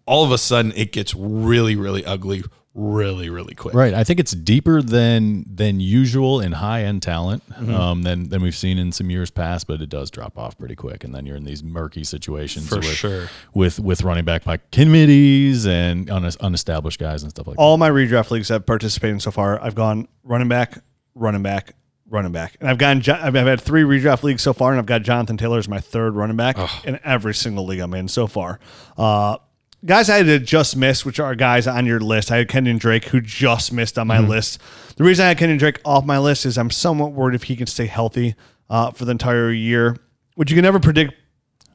all 0.05 0.25
of 0.25 0.31
a 0.31 0.37
sudden 0.37 0.73
it 0.75 0.91
gets 0.91 1.13
really, 1.15 1.75
really 1.75 2.03
ugly 2.03 2.43
really, 2.73 3.29
really 3.29 3.53
quick. 3.53 3.73
Right. 3.75 3.93
I 3.93 4.03
think 4.03 4.19
it's 4.19 4.31
deeper 4.31 4.81
than 4.81 5.45
than 5.53 5.79
usual 5.81 6.39
in 6.39 6.53
high 6.53 6.83
end 6.83 7.01
talent 7.01 7.43
Mm-hmm. 7.51 7.73
um, 7.75 8.03
than 8.03 8.29
than 8.29 8.41
we've 8.41 8.55
seen 8.55 8.77
in 8.79 8.91
some 8.91 9.09
years 9.09 9.29
past, 9.29 9.67
but 9.67 9.81
it 9.81 9.89
does 9.89 10.09
drop 10.09 10.37
off 10.37 10.57
pretty 10.57 10.75
quick, 10.75 11.03
and 11.03 11.13
then 11.13 11.25
you're 11.25 11.35
in 11.35 11.43
these 11.43 11.63
murky 11.63 12.03
situations 12.03 12.69
For 12.69 12.77
with, 12.77 12.85
sure. 12.85 13.29
with 13.53 13.79
with 13.79 14.01
running 14.03 14.25
back 14.25 14.43
by 14.45 14.57
committees 14.71 15.67
and 15.67 16.09
un- 16.09 16.23
unestablished 16.23 16.99
guys 16.99 17.23
and 17.23 17.29
stuff 17.31 17.47
like 17.47 17.57
that. 17.57 17.61
All 17.61 17.77
my 17.77 17.89
redraft 17.89 18.31
leagues 18.31 18.49
I've 18.51 18.65
participated 18.65 19.15
in 19.15 19.19
so 19.19 19.31
far, 19.31 19.61
I've 19.61 19.75
gone 19.75 20.07
running 20.23 20.47
back, 20.47 20.81
running 21.13 21.43
back, 21.43 21.75
running 22.09 22.31
back, 22.31 22.55
and 22.59 22.69
I've 22.69 22.77
gotten. 22.77 23.03
I've 23.13 23.35
I've 23.35 23.47
had 23.47 23.61
three 23.61 23.83
redraft 23.83 24.23
leagues 24.23 24.41
so 24.41 24.53
far, 24.53 24.71
and 24.71 24.79
I've 24.79 24.85
got 24.85 25.01
Jonathan 25.03 25.37
Taylor 25.37 25.57
as 25.59 25.67
my 25.67 25.79
third 25.79 26.15
running 26.15 26.37
back 26.37 26.57
in 26.85 26.99
every 27.03 27.33
single 27.33 27.65
league 27.65 27.79
I'm 27.79 27.93
in 27.93 28.07
so 28.07 28.27
far. 28.27 28.59
Uh, 28.97 29.37
guys, 29.85 30.09
I 30.09 30.17
had 30.17 30.25
to 30.27 30.39
just 30.39 30.75
miss, 30.75 31.05
which 31.05 31.19
are 31.19 31.35
guys 31.35 31.67
on 31.67 31.85
your 31.85 31.99
list. 31.99 32.31
I 32.31 32.37
had 32.37 32.49
Kenyon 32.49 32.77
Drake 32.77 33.05
who 33.05 33.21
just 33.21 33.73
missed 33.73 33.97
on 33.97 34.07
my 34.07 34.19
list. 34.19 34.59
The 34.95 35.03
reason 35.03 35.25
I 35.25 35.29
had 35.29 35.37
Kenyon 35.37 35.57
Drake 35.57 35.79
off 35.85 36.05
my 36.05 36.19
list 36.19 36.45
is 36.45 36.57
I'm 36.57 36.69
somewhat 36.69 37.13
worried 37.13 37.35
if 37.35 37.43
he 37.43 37.55
can 37.55 37.67
stay 37.67 37.85
healthy 37.87 38.35
uh, 38.69 38.91
for 38.91 39.05
the 39.05 39.11
entire 39.11 39.51
year, 39.51 39.97
which 40.35 40.51
you 40.51 40.55
can 40.55 40.63
never 40.63 40.79
predict. 40.79 41.13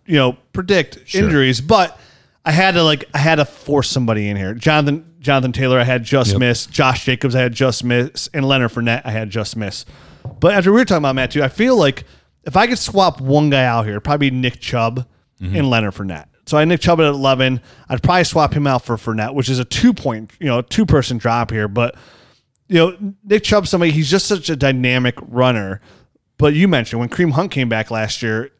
You 0.06 0.16
know, 0.16 0.36
predict 0.52 1.14
injuries, 1.14 1.60
but. 1.60 1.98
I 2.48 2.52
had 2.52 2.74
to 2.74 2.84
like 2.84 3.06
I 3.12 3.18
had 3.18 3.34
to 3.34 3.44
force 3.44 3.90
somebody 3.90 4.28
in 4.28 4.36
here. 4.36 4.54
Jonathan 4.54 5.16
Jonathan 5.18 5.50
Taylor 5.50 5.80
I 5.80 5.82
had 5.82 6.04
just 6.04 6.38
missed. 6.38 6.70
Josh 6.70 7.04
Jacobs 7.04 7.34
I 7.34 7.40
had 7.40 7.52
just 7.52 7.82
missed, 7.82 8.30
and 8.32 8.46
Leonard 8.46 8.70
Fournette 8.70 9.02
I 9.04 9.10
had 9.10 9.30
just 9.30 9.56
missed. 9.56 9.88
But 10.38 10.54
after 10.54 10.70
we 10.70 10.78
were 10.78 10.84
talking 10.84 10.98
about 10.98 11.16
Matt 11.16 11.32
too, 11.32 11.42
I 11.42 11.48
feel 11.48 11.76
like 11.76 12.04
if 12.44 12.56
I 12.56 12.68
could 12.68 12.78
swap 12.78 13.20
one 13.20 13.50
guy 13.50 13.64
out 13.64 13.84
here, 13.84 13.98
probably 13.98 14.30
Nick 14.30 14.60
Chubb 14.60 15.08
and 15.56 15.68
Leonard 15.68 15.94
Fournette. 15.94 16.26
So 16.46 16.56
I 16.56 16.60
had 16.60 16.68
Nick 16.68 16.80
Chubb 16.80 17.00
at 17.00 17.06
eleven. 17.06 17.60
I'd 17.88 18.02
probably 18.02 18.24
swap 18.24 18.54
him 18.54 18.66
out 18.66 18.84
for 18.84 18.96
Fournette, 18.96 19.34
which 19.34 19.48
is 19.48 19.58
a 19.58 19.64
two 19.64 19.92
point, 19.92 20.32
you 20.38 20.46
know, 20.46 20.62
two 20.62 20.86
person 20.86 21.18
drop 21.18 21.50
here. 21.50 21.68
But 21.68 21.96
you 22.68 22.76
know, 22.76 23.14
Nick 23.24 23.44
Chubb, 23.44 23.66
somebody 23.66 23.92
he's 23.92 24.10
just 24.10 24.26
such 24.26 24.48
a 24.48 24.56
dynamic 24.56 25.16
runner. 25.20 25.80
But 26.38 26.54
you 26.54 26.68
mentioned 26.68 27.00
when 27.00 27.08
Kareem 27.08 27.32
Hunt 27.32 27.50
came 27.50 27.68
back 27.68 27.90
last 27.90 28.22
year 28.22 28.50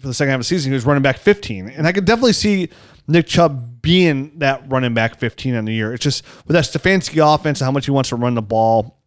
for 0.00 0.08
the 0.08 0.14
second 0.14 0.30
half 0.30 0.36
of 0.36 0.40
the 0.40 0.44
season, 0.44 0.72
he 0.72 0.74
was 0.74 0.86
running 0.86 1.02
back 1.02 1.18
15. 1.18 1.68
And 1.68 1.86
I 1.86 1.92
could 1.92 2.04
definitely 2.04 2.32
see 2.32 2.70
Nick 3.08 3.26
Chubb 3.26 3.82
being 3.82 4.38
that 4.38 4.64
running 4.70 4.94
back 4.94 5.18
15 5.18 5.54
on 5.54 5.64
the 5.64 5.72
year. 5.72 5.92
It's 5.92 6.02
just 6.02 6.24
with 6.46 6.54
that 6.54 6.64
Stefanski 6.64 7.22
offense 7.22 7.60
and 7.60 7.66
how 7.66 7.72
much 7.72 7.84
he 7.84 7.90
wants 7.90 8.08
to 8.10 8.16
run 8.16 8.34
the 8.34 8.42
ball, 8.42 8.98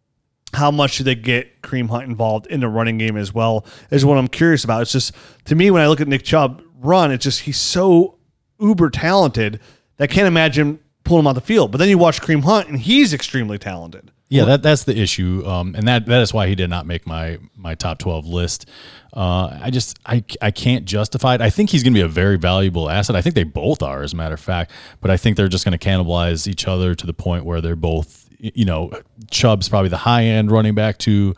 how 0.52 0.70
much 0.70 0.98
do 0.98 1.04
they 1.04 1.14
get 1.14 1.62
Kareem 1.62 1.88
Hunt 1.88 2.04
involved 2.04 2.46
in 2.46 2.60
the 2.60 2.68
running 2.68 2.98
game 2.98 3.16
as 3.16 3.34
well 3.34 3.66
is 3.90 4.04
what 4.04 4.18
I'm 4.18 4.28
curious 4.28 4.64
about. 4.64 4.82
It's 4.82 4.92
just 4.92 5.12
to 5.46 5.54
me 5.54 5.70
when 5.70 5.82
I 5.82 5.88
look 5.88 6.00
at 6.00 6.08
Nick 6.08 6.22
Chubb 6.22 6.62
run, 6.80 7.10
it's 7.10 7.24
just 7.24 7.40
he's 7.40 7.58
so 7.58 8.19
uber 8.60 8.90
talented 8.90 9.60
that 9.96 10.10
can't 10.10 10.26
imagine 10.26 10.78
pulling 11.04 11.20
him 11.20 11.26
on 11.26 11.34
the 11.34 11.40
field. 11.40 11.72
But 11.72 11.78
then 11.78 11.88
you 11.88 11.98
watch 11.98 12.20
Kareem 12.20 12.44
Hunt 12.44 12.68
and 12.68 12.78
he's 12.78 13.12
extremely 13.12 13.58
talented. 13.58 14.10
Yeah, 14.32 14.44
that 14.44 14.62
that's 14.62 14.84
the 14.84 14.96
issue, 14.96 15.42
um, 15.44 15.74
and 15.74 15.88
that 15.88 16.06
that 16.06 16.22
is 16.22 16.32
why 16.32 16.46
he 16.46 16.54
did 16.54 16.70
not 16.70 16.86
make 16.86 17.04
my 17.04 17.38
my 17.56 17.74
top 17.74 17.98
twelve 17.98 18.26
list. 18.28 18.64
Uh, 19.12 19.58
I 19.60 19.70
just 19.70 19.98
I 20.06 20.22
I 20.40 20.52
can't 20.52 20.84
justify 20.84 21.34
it. 21.34 21.40
I 21.40 21.50
think 21.50 21.70
he's 21.70 21.82
going 21.82 21.94
to 21.94 21.98
be 21.98 22.04
a 22.04 22.08
very 22.08 22.38
valuable 22.38 22.88
asset. 22.88 23.16
I 23.16 23.22
think 23.22 23.34
they 23.34 23.42
both 23.42 23.82
are, 23.82 24.04
as 24.04 24.12
a 24.12 24.16
matter 24.16 24.34
of 24.34 24.40
fact. 24.40 24.70
But 25.00 25.10
I 25.10 25.16
think 25.16 25.36
they're 25.36 25.48
just 25.48 25.64
going 25.64 25.76
to 25.76 25.84
cannibalize 25.84 26.46
each 26.46 26.68
other 26.68 26.94
to 26.94 27.06
the 27.06 27.12
point 27.12 27.44
where 27.44 27.60
they're 27.60 27.74
both. 27.74 28.28
You 28.38 28.64
know, 28.64 28.92
Chubb's 29.32 29.68
probably 29.68 29.88
the 29.88 29.96
high 29.96 30.22
end 30.22 30.52
running 30.52 30.76
back 30.76 30.98
to. 30.98 31.34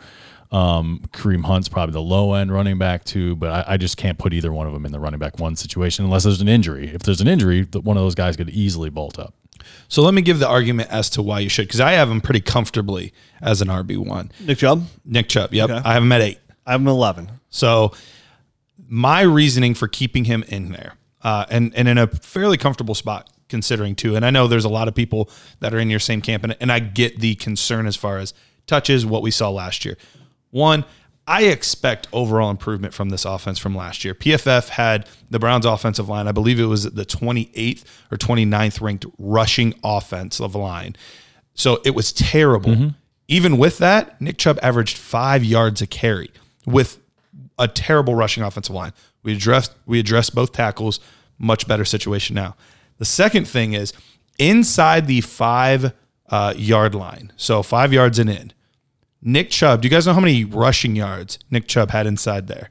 Um, 0.52 1.00
Kareem 1.12 1.44
Hunt's 1.44 1.68
probably 1.68 1.94
the 1.94 2.02
low 2.02 2.35
end 2.35 2.52
running 2.52 2.76
back 2.78 3.04
too, 3.04 3.35
but 3.37 3.50
I, 3.50 3.75
I 3.75 3.76
just 3.78 3.97
can't 3.97 4.18
put 4.18 4.32
either 4.35 4.52
one 4.52 4.66
of 4.66 4.73
them 4.75 4.85
in 4.85 4.92
the 4.92 5.00
running 5.00 5.18
back 5.18 5.38
one 5.38 5.56
situation 5.56 6.04
unless 6.04 6.25
there's 6.25 6.42
an 6.42 6.49
injury. 6.49 6.88
If 6.94 7.02
there's 7.04 7.23
an 7.23 7.26
injury, 7.28 7.62
one 7.73 7.97
of 7.97 8.02
those 8.02 8.14
guys 8.14 8.37
could 8.37 8.50
easily 8.50 8.90
bolt 8.90 9.18
up. 9.18 9.35
So 9.88 10.02
let 10.02 10.12
me 10.12 10.21
give 10.23 10.38
the 10.40 10.49
argument 10.49 10.90
as 10.90 11.09
to 11.11 11.23
why 11.23 11.40
you 11.40 11.49
should, 11.49 11.68
because 11.68 11.80
I 11.80 11.92
have 11.92 12.11
him 12.11 12.21
pretty 12.21 12.40
comfortably 12.40 13.14
as 13.40 13.62
an 13.62 13.68
RB 13.68 13.97
one. 13.97 14.30
Nick 14.40 14.59
Chubb, 14.59 14.87
Nick 15.04 15.28
Chubb. 15.28 15.54
Yep, 15.54 15.71
Okay. 15.71 15.88
I 15.88 15.94
have 15.94 16.02
him 16.02 16.12
at 16.12 16.21
eight. 16.21 16.38
I 16.66 16.73
have 16.73 16.80
him 16.80 16.88
11. 16.88 17.30
So 17.49 17.92
my 18.88 19.23
reasoning 19.23 19.75
for 19.75 19.88
keeping 19.88 20.25
him 20.25 20.44
in 20.49 20.73
there, 20.73 20.94
uh, 21.23 21.47
and 21.49 21.73
and 21.75 21.88
in 21.88 21.97
a 21.97 22.06
fairly 22.09 22.59
comfortable 22.59 22.94
spot 22.94 23.30
considering 23.49 23.94
too, 23.94 24.16
and 24.16 24.25
I 24.26 24.30
know 24.30 24.49
there's 24.49 24.64
a 24.64 24.68
lot 24.71 24.88
of 24.88 24.94
people 24.94 25.30
that 25.61 25.73
are 25.73 25.78
in 25.78 25.88
your 25.90 26.00
same 26.00 26.21
camp, 26.21 26.42
and, 26.44 26.56
and 26.61 26.71
I 26.73 26.78
get 26.80 27.21
the 27.21 27.37
concern 27.37 27.87
as 27.87 27.96
far 27.96 28.18
as 28.18 28.35
touches 28.66 29.07
what 29.07 29.22
we 29.22 29.31
saw 29.31 29.50
last 29.50 29.85
year. 29.85 29.96
One, 30.52 30.84
I 31.26 31.44
expect 31.44 32.08
overall 32.12 32.50
improvement 32.50 32.94
from 32.94 33.08
this 33.10 33.24
offense 33.24 33.58
from 33.58 33.74
last 33.74 34.04
year. 34.04 34.14
PFF 34.14 34.68
had 34.68 35.08
the 35.30 35.38
Browns 35.38 35.66
offensive 35.66 36.08
line, 36.08 36.28
I 36.28 36.32
believe 36.32 36.60
it 36.60 36.66
was 36.66 36.84
the 36.84 37.04
28th 37.04 37.84
or 38.10 38.18
29th 38.18 38.80
ranked 38.80 39.06
rushing 39.18 39.74
offense 39.82 40.38
offensive 40.38 40.54
line. 40.54 40.96
So 41.54 41.80
it 41.84 41.94
was 41.94 42.12
terrible. 42.12 42.92
Even 43.28 43.56
with 43.56 43.78
that, 43.78 44.20
Nick 44.20 44.36
Chubb 44.38 44.58
averaged 44.62 44.96
five 44.96 45.44
yards 45.44 45.80
a 45.80 45.86
carry 45.86 46.30
with 46.66 46.98
a 47.58 47.68
terrible 47.68 48.14
rushing 48.14 48.42
offensive 48.42 48.74
line. 48.74 48.92
We 49.22 49.32
addressed 49.32 49.72
we 49.86 50.00
addressed 50.00 50.34
both 50.34 50.52
tackles, 50.52 51.00
much 51.38 51.68
better 51.68 51.84
situation 51.84 52.34
now. 52.34 52.56
The 52.98 53.04
second 53.04 53.46
thing 53.46 53.72
is 53.72 53.92
inside 54.38 55.06
the 55.06 55.20
five 55.20 55.92
uh, 56.28 56.54
yard 56.56 56.94
line, 56.94 57.32
so 57.36 57.62
five 57.62 57.92
yards 57.92 58.18
and 58.18 58.28
in. 58.28 58.52
Nick 59.22 59.50
Chubb, 59.50 59.80
do 59.82 59.87
you 59.87 59.90
guys 59.90 60.06
know 60.06 60.14
how 60.14 60.20
many 60.20 60.44
rushing 60.44 60.96
yards 60.96 61.38
Nick 61.50 61.68
Chubb 61.68 61.90
had 61.90 62.06
inside 62.06 62.48
there? 62.48 62.70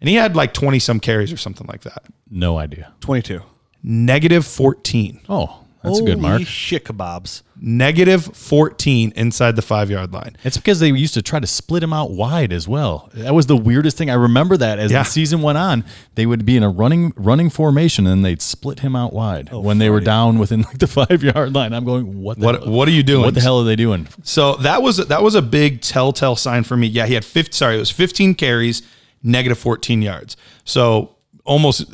And 0.00 0.08
he 0.08 0.14
had 0.14 0.36
like 0.36 0.54
20 0.54 0.78
some 0.78 1.00
carries 1.00 1.32
or 1.32 1.36
something 1.36 1.66
like 1.66 1.82
that. 1.82 2.04
No 2.30 2.58
idea. 2.58 2.92
22. 3.00 3.40
Negative 3.82 4.46
14. 4.46 5.20
Oh, 5.28 5.61
that's 5.82 5.98
a 5.98 6.02
good 6.02 6.18
mark. 6.18 6.32
Holy 6.34 6.44
shit 6.44 6.84
kebabs. 6.84 7.42
Negative 7.60 8.24
14 8.24 9.12
inside 9.16 9.56
the 9.56 9.62
five 9.62 9.90
yard 9.90 10.12
line. 10.12 10.36
It's 10.44 10.56
because 10.56 10.80
they 10.80 10.88
used 10.88 11.14
to 11.14 11.22
try 11.22 11.38
to 11.40 11.46
split 11.46 11.82
him 11.82 11.92
out 11.92 12.10
wide 12.10 12.52
as 12.52 12.66
well. 12.68 13.08
That 13.14 13.34
was 13.34 13.46
the 13.46 13.56
weirdest 13.56 13.96
thing. 13.96 14.10
I 14.10 14.14
remember 14.14 14.56
that 14.56 14.78
as 14.78 14.90
Yeah. 14.90 15.00
the 15.04 15.08
season 15.08 15.42
went 15.42 15.58
on, 15.58 15.84
they 16.16 16.26
would 16.26 16.44
be 16.44 16.56
in 16.56 16.62
a 16.62 16.68
running 16.68 17.12
running 17.16 17.50
formation 17.50 18.06
and 18.06 18.24
they'd 18.24 18.42
split 18.42 18.80
him 18.80 18.94
out 18.96 19.12
wide 19.12 19.48
Oh, 19.52 19.60
when 19.60 19.78
they 19.78 19.90
were 19.90 20.00
down 20.00 20.38
within 20.38 20.62
like 20.62 20.78
the 20.78 20.86
five 21.06 21.22
yard 21.22 21.54
line. 21.54 21.72
I'm 21.72 21.84
going, 21.84 22.20
what? 22.20 22.38
The 22.38 22.44
What 22.46 22.62
hell? 22.62 22.72
what 22.72 22.88
are 22.88 22.92
you 22.92 23.02
doing? 23.02 23.22
What 23.22 23.34
the 23.34 23.40
hell 23.40 23.60
are 23.60 23.64
they 23.64 23.76
doing? 23.76 24.08
So 24.22 24.56
that 24.56 24.82
was 24.82 24.96
that 24.96 25.22
was 25.22 25.34
a 25.34 25.42
big 25.42 25.80
telltale 25.82 26.36
sign 26.36 26.64
for 26.64 26.76
me. 26.76 26.86
Yeah, 26.88 27.06
he 27.06 27.14
had 27.14 27.24
50, 27.24 27.52
sorry, 27.52 27.76
it 27.76 27.80
was 27.80 27.90
15 27.90 28.34
carries, 28.34 28.82
negative 29.22 29.58
14 29.58 30.02
yards. 30.02 30.36
So 30.64 31.16
almost 31.44 31.84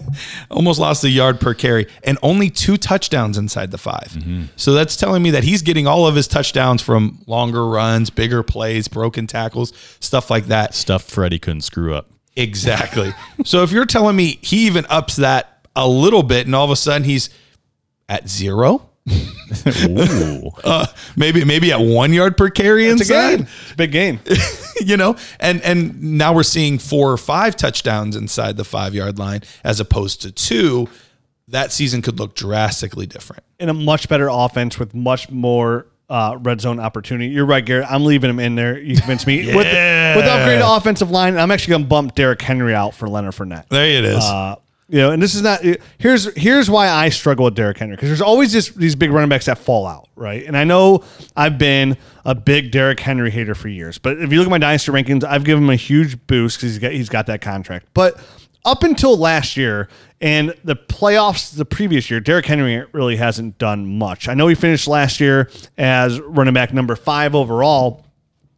almost 0.50 0.80
lost 0.80 1.04
a 1.04 1.08
yard 1.08 1.40
per 1.40 1.54
carry 1.54 1.86
and 2.04 2.18
only 2.22 2.50
two 2.50 2.76
touchdowns 2.76 3.38
inside 3.38 3.70
the 3.70 3.78
5 3.78 3.94
mm-hmm. 4.00 4.42
So 4.56 4.72
that's 4.72 4.96
telling 4.96 5.22
me 5.22 5.30
that 5.30 5.44
he's 5.44 5.62
getting 5.62 5.86
all 5.86 6.06
of 6.06 6.14
his 6.14 6.28
touchdowns 6.28 6.82
from 6.82 7.18
longer 7.26 7.66
runs, 7.66 8.10
bigger 8.10 8.42
plays, 8.42 8.88
broken 8.88 9.26
tackles, 9.26 9.72
stuff 10.00 10.30
like 10.30 10.46
that. 10.46 10.74
Stuff 10.74 11.04
Freddie 11.04 11.38
couldn't 11.38 11.62
screw 11.62 11.94
up. 11.94 12.10
Exactly. 12.36 13.12
so 13.44 13.62
if 13.62 13.72
you're 13.72 13.86
telling 13.86 14.16
me 14.16 14.38
he 14.42 14.66
even 14.66 14.86
ups 14.88 15.16
that 15.16 15.66
a 15.76 15.88
little 15.88 16.22
bit 16.22 16.46
and 16.46 16.54
all 16.54 16.64
of 16.64 16.70
a 16.70 16.76
sudden 16.76 17.04
he's 17.04 17.30
at 18.08 18.28
zero. 18.28 18.89
Uh, 20.64 20.86
maybe 21.16 21.44
maybe 21.44 21.72
at 21.72 21.80
one 21.80 22.12
yard 22.12 22.36
per 22.36 22.50
carry 22.50 22.86
It's 22.86 23.00
a 23.00 23.04
inside, 23.04 23.36
game. 23.38 23.46
It's 23.62 23.72
a 23.72 23.76
big 23.76 23.92
game. 23.92 24.20
you 24.80 24.96
know, 24.96 25.16
and 25.38 25.60
and 25.62 26.02
now 26.02 26.32
we're 26.34 26.42
seeing 26.42 26.78
four 26.78 27.10
or 27.12 27.16
five 27.16 27.56
touchdowns 27.56 28.16
inside 28.16 28.56
the 28.56 28.64
five 28.64 28.94
yard 28.94 29.18
line 29.18 29.42
as 29.64 29.80
opposed 29.80 30.22
to 30.22 30.32
two. 30.32 30.88
That 31.48 31.72
season 31.72 32.00
could 32.00 32.20
look 32.20 32.36
drastically 32.36 33.06
different. 33.06 33.42
in 33.58 33.68
a 33.68 33.74
much 33.74 34.08
better 34.08 34.28
offense 34.30 34.78
with 34.78 34.94
much 34.94 35.30
more 35.30 35.86
uh, 36.08 36.38
red 36.40 36.60
zone 36.60 36.78
opportunity. 36.78 37.26
You're 37.32 37.46
right, 37.46 37.64
Garrett. 37.64 37.90
I'm 37.90 38.04
leaving 38.04 38.30
him 38.30 38.38
in 38.38 38.54
there. 38.54 38.78
You 38.78 38.96
convinced 38.96 39.26
me. 39.26 39.46
with, 39.46 39.56
with 39.56 39.64
the 39.64 40.30
upgraded 40.30 40.76
offensive 40.76 41.10
line, 41.10 41.36
I'm 41.36 41.50
actually 41.50 41.72
going 41.72 41.82
to 41.82 41.88
bump 41.88 42.14
Derrick 42.14 42.40
Henry 42.40 42.72
out 42.72 42.94
for 42.94 43.08
Leonard 43.08 43.34
Fournette. 43.34 43.68
There 43.68 43.84
it 43.84 44.04
is. 44.04 44.22
Uh, 44.22 44.56
you 44.90 44.98
know, 44.98 45.12
and 45.12 45.22
this 45.22 45.36
is 45.36 45.42
not 45.42 45.62
here's 45.98 46.34
here's 46.36 46.68
why 46.68 46.88
I 46.88 47.10
struggle 47.10 47.44
with 47.44 47.54
Derrick 47.54 47.78
Henry 47.78 47.94
because 47.94 48.08
there's 48.08 48.20
always 48.20 48.52
this, 48.52 48.70
these 48.70 48.96
big 48.96 49.12
running 49.12 49.28
backs 49.28 49.46
that 49.46 49.58
fall 49.58 49.86
out, 49.86 50.08
right? 50.16 50.44
And 50.44 50.56
I 50.56 50.64
know 50.64 51.04
I've 51.36 51.58
been 51.58 51.96
a 52.24 52.34
big 52.34 52.72
Derrick 52.72 52.98
Henry 52.98 53.30
hater 53.30 53.54
for 53.54 53.68
years, 53.68 53.98
but 53.98 54.20
if 54.20 54.32
you 54.32 54.38
look 54.38 54.48
at 54.48 54.50
my 54.50 54.58
dynasty 54.58 54.90
rankings, 54.90 55.22
I've 55.22 55.44
given 55.44 55.62
him 55.62 55.70
a 55.70 55.76
huge 55.76 56.26
boost 56.26 56.58
because 56.58 56.72
he's 56.72 56.78
got 56.80 56.90
he's 56.90 57.08
got 57.08 57.26
that 57.26 57.40
contract. 57.40 57.86
But 57.94 58.20
up 58.64 58.82
until 58.82 59.16
last 59.16 59.56
year 59.56 59.88
and 60.20 60.54
the 60.64 60.74
playoffs 60.74 61.56
the 61.56 61.64
previous 61.64 62.10
year, 62.10 62.18
Derrick 62.18 62.46
Henry 62.46 62.84
really 62.92 63.14
hasn't 63.14 63.58
done 63.58 63.86
much. 63.86 64.28
I 64.28 64.34
know 64.34 64.48
he 64.48 64.56
finished 64.56 64.88
last 64.88 65.20
year 65.20 65.48
as 65.78 66.20
running 66.20 66.52
back 66.52 66.74
number 66.74 66.96
five 66.96 67.36
overall. 67.36 68.04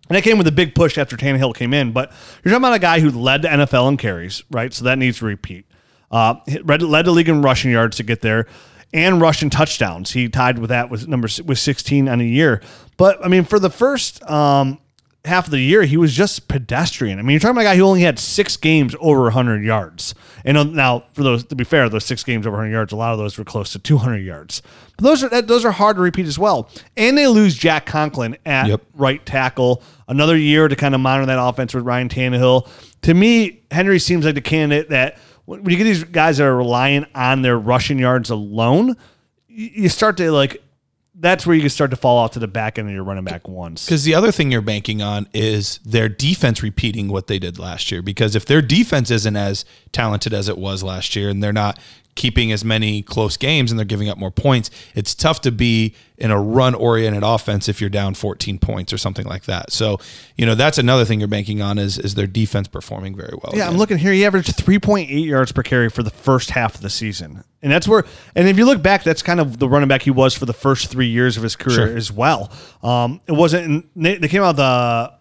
And 0.09 0.17
that 0.17 0.23
came 0.25 0.37
with 0.37 0.47
a 0.47 0.53
big 0.53 0.75
push 0.75 0.99
after 0.99 1.17
Tannehill 1.17 1.55
came 1.55 1.73
in. 1.73 1.93
But 1.93 2.11
you're 2.43 2.53
talking 2.53 2.65
about 2.65 2.75
a 2.75 2.79
guy 2.79 3.01
who 3.01 3.11
led 3.11 3.43
the 3.43 3.49
NFL 3.49 3.89
in 3.89 3.97
carries, 3.97 4.43
right? 4.51 4.73
So 4.73 4.85
that 4.85 4.99
needs 4.99 5.19
to 5.19 5.27
repeat. 5.27 5.65
Uh, 6.13 6.35
led, 6.65 6.83
led 6.83 7.07
the 7.07 7.11
league 7.11 7.29
in 7.29 7.43
rushing 7.43 7.71
yards 7.73 7.97
to 7.97 8.03
get 8.03 8.21
there, 8.21 8.47
and 8.93 9.21
rushing 9.21 9.49
touchdowns. 9.51 10.11
He 10.13 10.29
tied 10.29 10.59
with 10.59 10.69
that 10.71 10.91
with 10.91 11.09
number 11.09 11.29
with 11.45 11.59
16 11.59 12.09
on 12.09 12.21
a 12.21 12.25
year. 12.25 12.61
But 12.99 13.25
I 13.25 13.29
mean, 13.29 13.45
for 13.45 13.59
the 13.59 13.71
first 13.71 14.23
um, 14.31 14.79
half 15.25 15.47
of 15.47 15.51
the 15.53 15.61
year, 15.61 15.85
he 15.85 15.97
was 15.97 16.13
just 16.15 16.49
pedestrian. 16.49 17.19
I 17.19 17.23
mean, 17.23 17.31
you're 17.31 17.41
talking 17.41 17.53
about 17.53 17.63
a 17.63 17.65
guy 17.65 17.77
who 17.77 17.85
only 17.85 18.03
had 18.03 18.19
six 18.19 18.57
games 18.59 18.95
over 19.01 19.23
100 19.23 19.65
yards. 19.65 20.15
And 20.45 20.59
uh, 20.59 20.65
now, 20.65 21.05
for 21.13 21.23
those 21.23 21.45
to 21.45 21.55
be 21.57 21.65
fair, 21.65 21.89
those 21.89 22.05
six 22.05 22.23
games 22.25 22.47
over 22.47 22.57
100 22.59 22.71
yards, 22.73 22.93
a 22.93 22.97
lot 22.97 23.13
of 23.13 23.19
those 23.19 23.39
were 23.39 23.45
close 23.45 23.73
to 23.73 23.79
200 23.79 24.19
yards. 24.19 24.61
But 24.99 25.05
those 25.05 25.25
are 25.25 25.31
that, 25.31 25.47
those 25.47 25.65
are 25.65 25.73
hard 25.73 25.97
to 25.97 26.03
repeat 26.03 26.27
as 26.27 26.39
well. 26.39 26.69
And 26.97 27.17
they 27.17 27.27
lose 27.27 27.55
Jack 27.57 27.87
Conklin 27.87 28.37
at 28.45 28.67
Yep. 28.67 28.83
right 28.95 29.25
tackle. 29.25 29.83
Another 30.09 30.37
year 30.37 30.69
to 30.69 30.77
kind 30.77 30.95
of 30.95 31.01
monitor 31.01 31.25
that 31.27 31.43
offense 31.43 31.73
with 31.73 31.85
Ryan 31.85 32.11
Tannehill. 32.11 32.69
To 33.03 33.15
me, 33.15 33.63
Henry 33.71 33.99
seems 33.99 34.27
like 34.27 34.35
the 34.35 34.41
candidate 34.43 34.91
that 34.91 35.17
when 35.45 35.69
you 35.69 35.77
get 35.77 35.85
these 35.85 36.05
guys 36.05 36.39
that 36.39 36.45
are 36.45 36.57
relying 36.57 37.07
on 37.15 37.43
their 37.43 37.59
rushing 37.59 37.99
yards 37.99 38.31
alone, 38.31 38.97
you 39.49 39.89
start 39.89 40.17
to 40.19 40.31
like. 40.33 40.63
That's 41.15 41.47
where 41.47 41.55
you 41.55 41.61
can 41.61 41.71
start 41.71 41.91
to 41.91 41.97
fall 41.97 42.19
off 42.19 42.33
to 42.33 42.41
the 42.41 42.49
back 42.49 42.79
end 42.79 42.89
of 42.89 42.95
your 42.95 43.05
running 43.05 43.23
back 43.23 43.47
ones. 43.47 43.85
Because 43.85 44.03
the 44.03 44.15
other 44.15 44.33
thing 44.33 44.51
you're 44.51 44.61
banking 44.61 45.03
on 45.03 45.29
is 45.33 45.79
their 45.85 46.09
defense 46.09 46.65
repeating 46.65 47.09
what 47.09 47.29
they 47.29 47.39
did 47.39 47.61
last 47.61 47.93
year. 47.93 48.03
Because 48.03 48.35
if 48.35 48.45
their 48.45 48.63
defense 48.63 49.09
isn't 49.09 49.37
as 49.37 49.65
talented 49.93 50.33
as 50.33 50.49
it 50.49 50.59
was 50.59 50.83
last 50.83 51.15
year 51.15 51.29
and 51.29 51.41
they're 51.41 51.53
not 51.53 51.79
keeping 52.15 52.53
as 52.53 52.65
many 52.65 53.03
close 53.03 53.37
games 53.37 53.71
and 53.71 53.79
they're 53.79 53.85
giving 53.87 54.09
up 54.09 54.19
more 54.19 54.31
points, 54.31 54.71
it's 54.95 55.15
tough 55.15 55.41
to 55.41 55.51
be 55.51 55.95
in 56.19 56.31
a 56.31 56.41
run 56.41 56.75
oriented 56.75 57.23
offense 57.25 57.69
if 57.69 57.81
you're 57.81 57.91
down 57.91 58.15
14 58.15 58.59
points 58.59 58.93
or 58.93 58.99
something 58.99 59.25
like 59.27 59.45
that. 59.45 59.73
So, 59.73 59.99
you 60.37 60.45
know, 60.47 60.55
that's 60.55 60.79
another 60.79 61.05
thing 61.05 61.19
you're 61.21 61.29
banking 61.29 61.63
on 61.63 61.79
is, 61.79 61.99
is 61.99 62.15
their 62.15 62.27
defense 62.27 62.69
performing 62.69 63.17
very 63.17 63.35
well. 63.43 63.53
Yeah, 63.57 63.67
I'm 63.67 63.77
looking 63.77 63.97
here. 63.99 64.13
He 64.13 64.25
averaged 64.25 64.57
3.8 64.57 65.25
yards 65.27 65.53
per 65.53 65.63
carry 65.63 65.89
for 65.89 66.03
the 66.03 66.11
first 66.11 66.51
half 66.51 66.75
of 66.75 66.83
the 66.83 66.91
season. 66.91 67.45
And 67.63 67.73
that's 67.73 67.89
where, 67.89 68.05
and 68.37 68.47
if 68.47 68.59
you 68.59 68.67
look 68.67 68.83
back, 68.83 69.05
that's 69.05 69.23
kind 69.23 69.41
of 69.41 69.59
the 69.59 69.69
running 69.69 69.89
back 69.89 70.03
he 70.03 70.11
was 70.11 70.35
for 70.35 70.47
the 70.47 70.53
first 70.53 70.91
three 70.91 71.09
years 71.09 71.37
of 71.37 71.43
his 71.43 71.57
career 71.57 71.89
Sure. 71.89 71.97
as 71.97 72.13
well. 72.13 72.53
Um, 72.83 73.21
it 73.27 73.33
wasn't, 73.33 73.87
they, 73.97 74.17
they 74.19 74.29
came 74.29 74.43
out 74.43 74.57
the, 74.57 75.13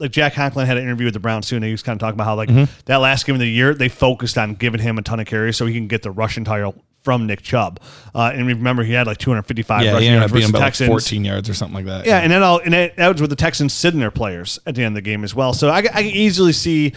like 0.00 0.10
Jack 0.10 0.34
Conklin 0.34 0.66
had 0.66 0.76
an 0.78 0.82
interview 0.82 1.04
with 1.04 1.14
the 1.14 1.20
Browns 1.20 1.48
too, 1.48 1.56
and 1.56 1.64
he 1.64 1.70
was 1.70 1.82
kind 1.82 1.94
of 1.96 2.00
talking 2.00 2.14
about 2.16 2.24
how 2.24 2.34
like 2.34 2.48
Mm-hmm. 2.48 2.64
that 2.86 2.96
last 2.96 3.26
game 3.26 3.34
of 3.36 3.40
the 3.40 3.48
year 3.48 3.74
they 3.74 3.88
focused 3.88 4.36
on 4.38 4.54
giving 4.54 4.80
him 4.80 4.98
a 4.98 5.02
ton 5.02 5.20
of 5.20 5.26
carries 5.26 5.56
so 5.56 5.66
he 5.66 5.74
can 5.74 5.86
get 5.86 6.02
the 6.02 6.10
rushing 6.10 6.44
title 6.44 6.74
from 7.02 7.26
Nick 7.26 7.42
Chubb. 7.42 7.80
Uh, 8.14 8.30
and 8.34 8.46
remember 8.46 8.82
he 8.82 8.92
had 8.92 9.06
like 9.06 9.18
255 9.18 9.82
yeah, 9.84 9.92
rushing 9.92 10.02
he 10.02 10.08
ended 10.08 10.20
yards 10.20 10.32
up 10.32 10.34
being 10.34 10.52
versus 10.52 10.80
about 10.80 10.90
like 10.90 11.00
14 11.00 11.24
yards 11.24 11.48
or 11.48 11.54
something 11.54 11.74
like 11.74 11.84
that. 11.86 12.06
Yeah, 12.06 12.18
and 12.18 12.30
then 12.32 12.42
all 12.42 12.58
and 12.58 12.74
that, 12.74 12.96
that 12.96 13.08
was 13.12 13.20
with 13.20 13.30
the 13.30 13.36
Texans 13.36 13.72
sitting 13.72 14.00
their 14.00 14.10
players 14.10 14.58
at 14.66 14.74
the 14.74 14.82
end 14.82 14.96
of 14.96 15.02
the 15.02 15.08
game 15.10 15.22
as 15.24 15.34
well. 15.34 15.52
So 15.52 15.68
I, 15.68 15.78
I 15.78 15.82
can 15.82 16.06
easily 16.06 16.52
see 16.52 16.92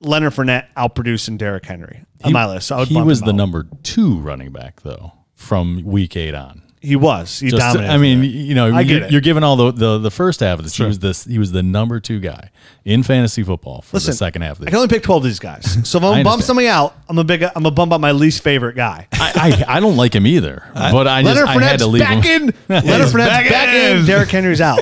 Leonard 0.00 0.32
Fournette 0.34 0.66
outproducing 0.76 1.38
Derrick 1.38 1.64
Henry 1.64 2.04
on 2.24 2.32
my 2.32 2.46
list. 2.46 2.68
So 2.68 2.76
I 2.76 2.78
would 2.80 2.88
He 2.88 3.00
was 3.00 3.20
the 3.22 3.32
number 3.32 3.66
two 3.82 4.18
running 4.18 4.52
back 4.52 4.82
though 4.82 5.12
from 5.34 5.82
week 5.84 6.16
eight 6.16 6.34
on. 6.34 6.62
He 6.80 6.96
was. 6.96 7.40
He 7.40 7.50
Just, 7.50 7.60
dominated. 7.60 7.92
I 7.92 7.98
mean, 7.98 8.22
you 8.22 8.54
know, 8.54 8.72
I 8.74 8.82
it. 8.82 9.10
you're 9.10 9.20
giving 9.20 9.42
all 9.42 9.56
the, 9.56 9.72
the 9.72 9.98
the 9.98 10.10
first 10.10 10.40
half 10.40 10.58
of 10.58 10.64
this. 10.64 10.76
He 10.76 10.84
was 10.84 10.98
this. 11.00 11.24
He 11.24 11.38
was 11.38 11.50
the 11.52 11.62
number 11.62 11.98
two 12.00 12.20
guy 12.20 12.50
in 12.84 13.02
fantasy 13.02 13.42
football 13.42 13.82
for 13.82 13.96
Listen, 13.96 14.12
the 14.12 14.16
second 14.16 14.42
half 14.42 14.56
of 14.56 14.62
I 14.62 14.64
the 14.66 14.70
can 14.70 14.76
only 14.76 14.88
pick 14.88 15.02
twelve 15.02 15.22
of 15.22 15.28
these 15.28 15.38
guys. 15.38 15.78
So 15.88 15.98
if 15.98 16.04
I'm 16.04 16.10
gonna 16.12 16.24
bump 16.24 16.42
somebody 16.42 16.68
out, 16.68 16.96
I'm 17.08 17.18
a 17.18 17.24
big. 17.24 17.42
I'm 17.42 17.50
gonna 17.54 17.70
bump 17.70 17.92
out 17.92 18.00
my 18.00 18.12
least 18.12 18.42
favorite 18.42 18.76
guy. 18.76 19.08
I, 19.12 19.64
I 19.68 19.76
I 19.76 19.80
don't 19.80 19.96
like 19.96 20.14
him 20.14 20.26
either, 20.26 20.70
but 20.74 21.08
I 21.08 21.22
just 21.22 21.34
Leonard 21.34 21.48
I 21.48 21.62
had 21.64 21.78
to 21.80 21.86
leave 21.86 22.02
back 22.02 22.24
him. 22.24 22.48
in. 22.48 22.54
Leonard 22.68 23.08
Fournette's 23.08 23.12
back 23.14 23.48
back, 23.50 23.74
in. 23.74 23.98
in. 23.98 24.06
Derrick 24.06 24.28
Henry's 24.30 24.60
out. 24.60 24.80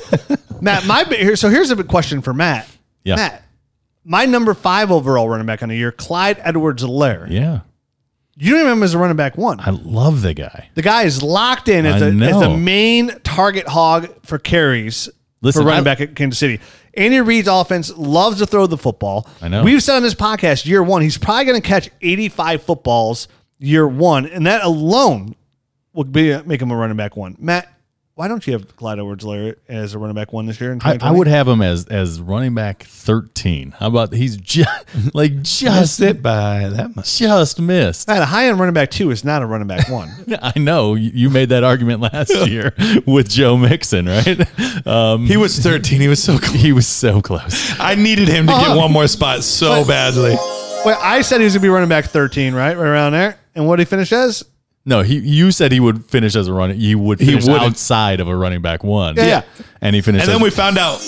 Matt, 0.61 0.87
my 0.87 1.05
here. 1.05 1.37
So 1.37 1.49
here's 1.49 1.71
a 1.71 1.77
big 1.77 1.89
question 1.89 2.21
for 2.23 2.33
Matt. 2.35 2.69
Yeah. 3.05 3.17
Matt, 3.17 3.43
my 4.05 4.27
number 4.27 4.53
five 4.55 4.91
overall 4.91 5.29
running 5.29 5.47
back 5.47 5.63
on 5.63 5.69
the 5.69 5.77
year, 5.77 5.93
Clyde 5.93 6.39
Edwards-Helaire. 6.41 7.29
Yeah, 7.31 7.61
You 8.39 8.51
don't 8.53 8.61
remember 8.61 8.81
him 8.81 8.85
as 8.85 8.95
a 8.95 8.99
running 8.99 9.17
back 9.17 9.39
one. 9.39 9.61
I 9.61 9.71
love 9.71 10.21
the 10.23 10.35
guy. 10.35 10.69
The 10.75 10.83
guy 10.83 11.05
is 11.05 11.23
locked 11.23 11.69
in 11.69 11.87
as, 11.87 12.03
I 12.03 12.07
a, 12.07 12.09
as 12.11 12.15
know. 12.15 12.41
the 12.41 12.57
main 12.57 13.09
target 13.23 13.67
hog 13.67 14.09
for 14.27 14.39
carries 14.39 15.09
Listen, 15.41 15.63
for 15.63 15.67
running 15.69 15.81
I- 15.81 15.85
back 15.85 16.01
at 16.01 16.15
Kansas 16.15 16.39
City. 16.39 16.61
Andy 16.95 17.21
Reid's 17.21 17.49
offense 17.49 17.95
loves 17.97 18.39
to 18.39 18.47
throw 18.47 18.67
the 18.67 18.79
football. 18.79 19.29
I 19.43 19.49
know. 19.49 19.63
We've 19.65 19.83
said 19.83 19.97
on 19.97 20.03
this 20.03 20.15
podcast 20.15 20.65
year 20.67 20.83
one, 20.83 21.03
he's 21.03 21.19
probably 21.19 21.45
going 21.45 21.61
to 21.61 21.67
catch 21.67 21.91
85 22.01 22.63
footballs 22.63 23.29
year 23.59 23.87
one, 23.87 24.25
and 24.27 24.47
that 24.47 24.63
alone 24.65 25.35
will 25.93 26.05
be 26.05 26.41
make 26.45 26.61
him 26.63 26.71
a 26.71 26.77
running 26.77 26.97
back 26.97 27.15
one. 27.17 27.37
Matt, 27.39 27.71
why 28.17 28.29
don't 28.29 28.47
you 28.47 28.55
have 28.55 28.75
Clyde 28.77 28.99
Edwards-Helaire 28.99 29.57
as 29.69 29.93
a 29.93 29.99
running 29.99 30.15
back 30.15 30.33
one 30.33 30.47
this 30.47 30.59
year? 30.59 30.73
In 30.73 30.81
I, 30.83 30.97
I 31.03 31.11
would 31.11 31.27
have 31.27 31.47
him 31.47 31.61
as 31.61 31.87
as 31.87 32.19
running 32.19 32.55
back 32.55 32.83
thirteen. 32.85 33.73
How 33.73 33.89
about 33.89 34.13
he's 34.15 34.39
just 34.39 34.71
like 35.15 35.43
Just 35.43 35.61
just 35.61 36.01
it 36.01 36.23
by 36.23 36.69
that 36.71 36.97
much. 36.97 37.19
just 37.19 37.61
missed. 37.61 38.09
Matt, 38.09 38.23
a 38.23 38.25
high 38.25 38.49
end 38.49 38.59
running 38.59 38.73
back 38.73 38.91
two 38.91 39.11
is 39.11 39.23
not 39.23 39.43
a 39.43 39.47
running 39.47 39.69
back 39.69 39.89
one. 39.91 40.11
I 40.43 40.59
know 40.59 40.95
you 40.95 41.11
you 41.15 41.31
made 41.31 41.51
that 41.51 41.63
argument 41.63 42.01
last 42.01 42.31
year 42.49 42.73
with 43.07 43.29
Joe 43.29 43.57
Mixon, 43.59 44.07
right? 44.07 44.87
Um, 44.87 45.27
He 45.27 45.37
was 45.37 45.59
13. 45.59 46.01
He 46.01 46.09
was 46.09 46.23
so 46.23 46.39
close. 46.39 46.55
he 46.55 46.73
was 46.73 46.87
so 46.87 47.21
close. 47.21 47.79
I 47.79 47.95
needed 47.97 48.29
him 48.29 48.47
to 48.47 48.53
Uh-huh. 48.53 48.75
get 48.75 48.77
one 48.79 48.93
more 48.93 49.07
spot 49.09 49.45
so 49.45 49.85
badly. 49.87 50.37
Wait, 50.87 50.97
I 51.03 51.21
said 51.23 51.39
he 51.41 51.45
was 51.45 51.53
going 51.53 51.61
to 51.63 51.67
be 51.67 51.69
running 51.69 51.89
back 51.91 52.07
13, 52.07 52.55
right? 52.55 52.77
Right 52.77 52.87
around 52.89 53.13
there. 53.13 53.39
And 53.55 53.67
what 53.67 53.77
did 53.77 53.87
he 53.87 53.91
finish 53.91 54.13
as? 54.13 54.43
No, 54.89 55.03
he 55.03 55.19
you 55.19 55.51
said 55.51 55.73
he 55.73 55.81
would 55.81 56.05
finish 56.07 56.37
as 56.37 56.47
a 56.47 56.53
running. 56.53 56.79
He 56.79 56.95
would 56.95 57.19
finish 57.19 57.45
wouldn't. 57.45 57.63
outside 57.63 58.21
of 58.21 58.29
a 58.29 58.37
running 58.37 58.63
back 58.63 58.85
one. 58.85 59.17
Yeah, 59.17 59.25
yeah. 59.25 59.43
and 59.81 59.97
he 59.97 60.01
finished. 60.01 60.23
And 60.25 60.29
then 60.31 60.37
as- 60.37 60.43
we 60.43 60.51
found 60.51 60.79
out 60.79 60.99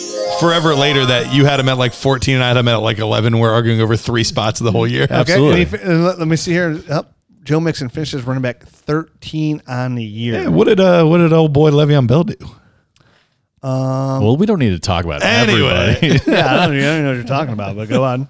forever 0.41 0.75
later 0.75 1.07
that 1.07 1.33
you 1.33 1.45
had 1.45 1.61
him 1.61 1.69
at 1.69 1.79
like 1.79 1.93
14 1.93 2.35
and 2.35 2.43
I 2.45 2.49
had 2.49 2.57
him 2.57 2.67
at 2.69 2.77
like 2.77 2.99
11. 2.99 3.39
We're 3.39 3.53
arguing 3.53 3.81
over 3.81 3.97
three 3.97 4.25
spots 4.25 4.59
the 4.59 4.73
whole 4.73 4.87
year. 4.87 5.07
Absolutely. 5.11 5.63
Okay. 5.63 5.77
And 5.77 5.81
he, 5.81 5.91
and 5.93 6.05
let, 6.05 6.19
let 6.19 6.27
me 6.29 6.35
see 6.37 6.51
here. 6.53 6.83
Oh, 6.91 7.07
Joe 7.45 7.61
Mixon 7.61 7.89
finishes 7.89 8.25
running 8.25 8.43
back 8.43 8.65
13 8.67 9.63
on 9.69 9.95
the 9.95 10.05
year. 10.05 10.43
Yeah, 10.43 10.49
what 10.49 10.67
did 10.67 10.81
uh 10.81 11.05
what 11.05 11.19
did 11.19 11.33
old 11.33 11.53
boy 11.53 11.71
Le'Veon 11.71 12.07
Bell 12.09 12.25
do? 12.25 12.35
Um, 13.63 14.23
well, 14.23 14.37
we 14.37 14.47
don't 14.47 14.59
need 14.59 14.71
to 14.71 14.79
talk 14.79 15.05
about 15.05 15.23
Anyway. 15.23 15.69
everybody. 16.01 16.07
yeah, 16.31 16.47
I 16.47 16.67
don't, 16.67 16.77
I 16.77 16.81
don't 16.81 17.03
know 17.03 17.09
what 17.09 17.15
you're 17.17 17.25
talking 17.25 17.53
about, 17.53 17.75
but 17.77 17.89
go 17.89 18.05
on. 18.05 18.29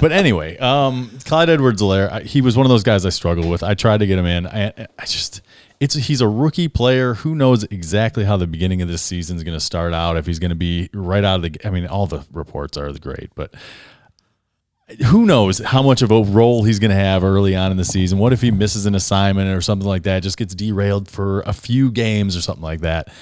But 0.00 0.12
anyway, 0.12 0.56
um, 0.58 1.10
Clyde 1.24 1.50
Edwards-Helaire, 1.50 2.22
he 2.22 2.40
was 2.40 2.56
one 2.56 2.66
of 2.66 2.70
those 2.70 2.82
guys 2.82 3.04
I 3.04 3.10
struggled 3.10 3.48
with. 3.48 3.62
I 3.62 3.74
tried 3.74 3.98
to 3.98 4.06
get 4.06 4.18
him 4.18 4.26
in. 4.26 4.46
I, 4.46 4.72
I 4.98 5.04
just, 5.04 5.42
it's 5.80 5.94
he's 5.94 6.20
a 6.20 6.28
rookie 6.28 6.68
player. 6.68 7.14
Who 7.14 7.34
knows 7.34 7.64
exactly 7.64 8.24
how 8.24 8.36
the 8.36 8.46
beginning 8.46 8.82
of 8.82 8.88
this 8.88 9.02
season 9.02 9.36
is 9.36 9.44
going 9.44 9.56
to 9.56 9.64
start 9.64 9.92
out? 9.92 10.16
If 10.16 10.26
he's 10.26 10.38
going 10.38 10.50
to 10.50 10.56
be 10.56 10.88
right 10.92 11.24
out 11.24 11.44
of 11.44 11.52
the, 11.52 11.66
I 11.66 11.70
mean, 11.70 11.86
all 11.86 12.06
the 12.06 12.24
reports 12.32 12.76
are 12.76 12.90
great, 12.94 13.30
but 13.34 13.54
who 15.06 15.26
knows 15.26 15.58
how 15.58 15.82
much 15.82 16.00
of 16.00 16.12
a 16.12 16.22
role 16.22 16.62
he's 16.62 16.78
going 16.78 16.92
to 16.92 16.96
have 16.96 17.24
early 17.24 17.56
on 17.56 17.72
in 17.72 17.76
the 17.76 17.84
season? 17.84 18.18
What 18.18 18.32
if 18.32 18.40
he 18.40 18.52
misses 18.52 18.86
an 18.86 18.94
assignment 18.94 19.54
or 19.54 19.60
something 19.60 19.86
like 19.86 20.04
that? 20.04 20.22
Just 20.22 20.38
gets 20.38 20.54
derailed 20.54 21.08
for 21.08 21.40
a 21.40 21.52
few 21.52 21.90
games 21.90 22.36
or 22.36 22.40
something 22.40 22.62
like 22.62 22.80
that. 22.82 23.12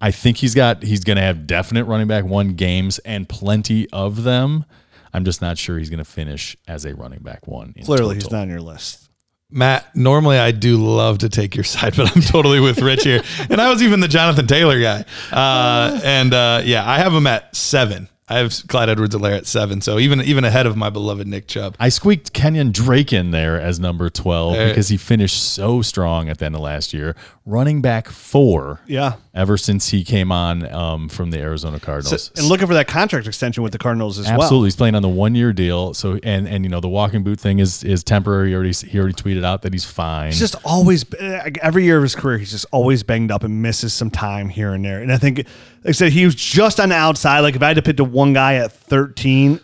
I 0.00 0.10
think 0.10 0.36
he's 0.36 0.54
got 0.54 0.82
he's 0.82 1.04
going 1.04 1.16
to 1.16 1.22
have 1.22 1.46
definite 1.46 1.84
running 1.84 2.08
back 2.08 2.24
one 2.24 2.54
games 2.54 2.98
and 3.00 3.28
plenty 3.28 3.88
of 3.90 4.22
them. 4.22 4.64
I'm 5.12 5.24
just 5.24 5.42
not 5.42 5.58
sure 5.58 5.78
he's 5.78 5.90
going 5.90 5.98
to 5.98 6.04
finish 6.04 6.56
as 6.66 6.84
a 6.84 6.94
running 6.94 7.20
back 7.20 7.46
one. 7.46 7.74
in 7.76 7.84
Clearly, 7.84 8.16
he's 8.16 8.30
not 8.30 8.42
on 8.42 8.48
your 8.50 8.60
list. 8.60 9.10
Matt, 9.50 9.94
normally 9.94 10.38
I 10.38 10.50
do 10.50 10.78
love 10.78 11.18
to 11.18 11.28
take 11.28 11.54
your 11.54 11.64
side, 11.64 11.94
but 11.96 12.14
I'm 12.16 12.22
totally 12.22 12.60
with 12.60 12.80
Rich 12.80 13.04
here. 13.04 13.22
And 13.50 13.60
I 13.60 13.70
was 13.70 13.82
even 13.82 14.00
the 14.00 14.08
Jonathan 14.08 14.46
Taylor 14.46 14.80
guy. 14.80 15.04
Uh, 15.30 16.00
and 16.02 16.32
uh, 16.32 16.62
yeah, 16.64 16.88
I 16.88 16.98
have 16.98 17.12
him 17.12 17.26
at 17.26 17.54
seven. 17.54 18.08
I 18.32 18.38
have 18.38 18.54
Clyde 18.68 18.88
Edwards-Helaire 18.88 19.36
at 19.36 19.46
seven. 19.46 19.80
So 19.80 19.98
even 19.98 20.20
even 20.22 20.44
ahead 20.44 20.66
of 20.66 20.76
my 20.76 20.90
beloved 20.90 21.26
Nick 21.26 21.46
Chubb. 21.46 21.76
I 21.78 21.88
squeaked 21.88 22.32
Kenyon 22.32 22.72
Drake 22.72 23.12
in 23.12 23.30
there 23.30 23.60
as 23.60 23.78
number 23.78 24.08
12 24.08 24.54
There- 24.54 24.68
because 24.68 24.88
he 24.88 24.96
finished 24.96 25.42
so 25.42 25.82
strong 25.82 26.28
at 26.28 26.38
the 26.38 26.46
end 26.46 26.54
of 26.54 26.60
last 26.62 26.92
year, 26.94 27.14
running 27.44 27.82
back 27.82 28.08
four. 28.08 28.80
Yeah. 28.86 29.14
Ever 29.34 29.56
since 29.56 29.88
he 29.88 30.04
came 30.04 30.30
on 30.30 30.70
um, 30.72 31.08
from 31.08 31.30
the 31.30 31.38
Arizona 31.40 31.80
Cardinals. 31.80 32.30
And 32.36 32.46
looking 32.48 32.66
for 32.66 32.74
that 32.74 32.86
contract 32.86 33.26
extension 33.26 33.62
with 33.62 33.72
the 33.72 33.78
Cardinals 33.78 34.18
as 34.18 34.26
Absolutely, 34.26 34.56
well. 34.58 34.64
he's 34.64 34.76
playing 34.76 34.94
on 34.94 35.02
the 35.02 35.08
one 35.08 35.34
year 35.34 35.52
deal. 35.52 35.94
So 35.94 36.18
and 36.22 36.46
and 36.46 36.64
you 36.64 36.68
know 36.70 36.80
the 36.80 36.88
walking 36.88 37.22
boot 37.22 37.40
thing 37.40 37.58
is 37.58 37.82
is 37.82 38.04
temporary. 38.04 38.50
He 38.50 38.54
already 38.54 38.72
he 38.72 38.98
already 38.98 39.14
tweeted 39.14 39.44
out 39.44 39.62
that 39.62 39.72
he's 39.72 39.84
fine. 39.84 40.30
He's 40.30 40.38
just 40.38 40.56
always, 40.64 41.04
every 41.20 41.84
year 41.84 41.96
of 41.96 42.02
his 42.02 42.14
career, 42.14 42.38
he's 42.38 42.50
just 42.50 42.66
always 42.72 43.02
banged 43.02 43.30
up 43.30 43.42
and 43.42 43.62
misses 43.62 43.92
some 43.94 44.10
time 44.10 44.48
here 44.48 44.72
and 44.72 44.84
there. 44.84 45.00
And 45.00 45.10
I 45.12 45.16
think, 45.18 45.46
like 45.84 45.88
I 45.88 45.92
said, 45.92 46.12
he 46.12 46.24
was 46.24 46.34
just 46.34 46.80
on 46.80 46.88
the 46.90 46.94
outside. 46.94 47.40
Like, 47.40 47.56
if 47.56 47.62
I 47.62 47.68
had 47.68 47.76
to 47.76 47.82
pick 47.82 47.96
the 47.96 48.04
one 48.04 48.32
guy 48.32 48.54
at 48.56 48.72
13, 48.72 49.60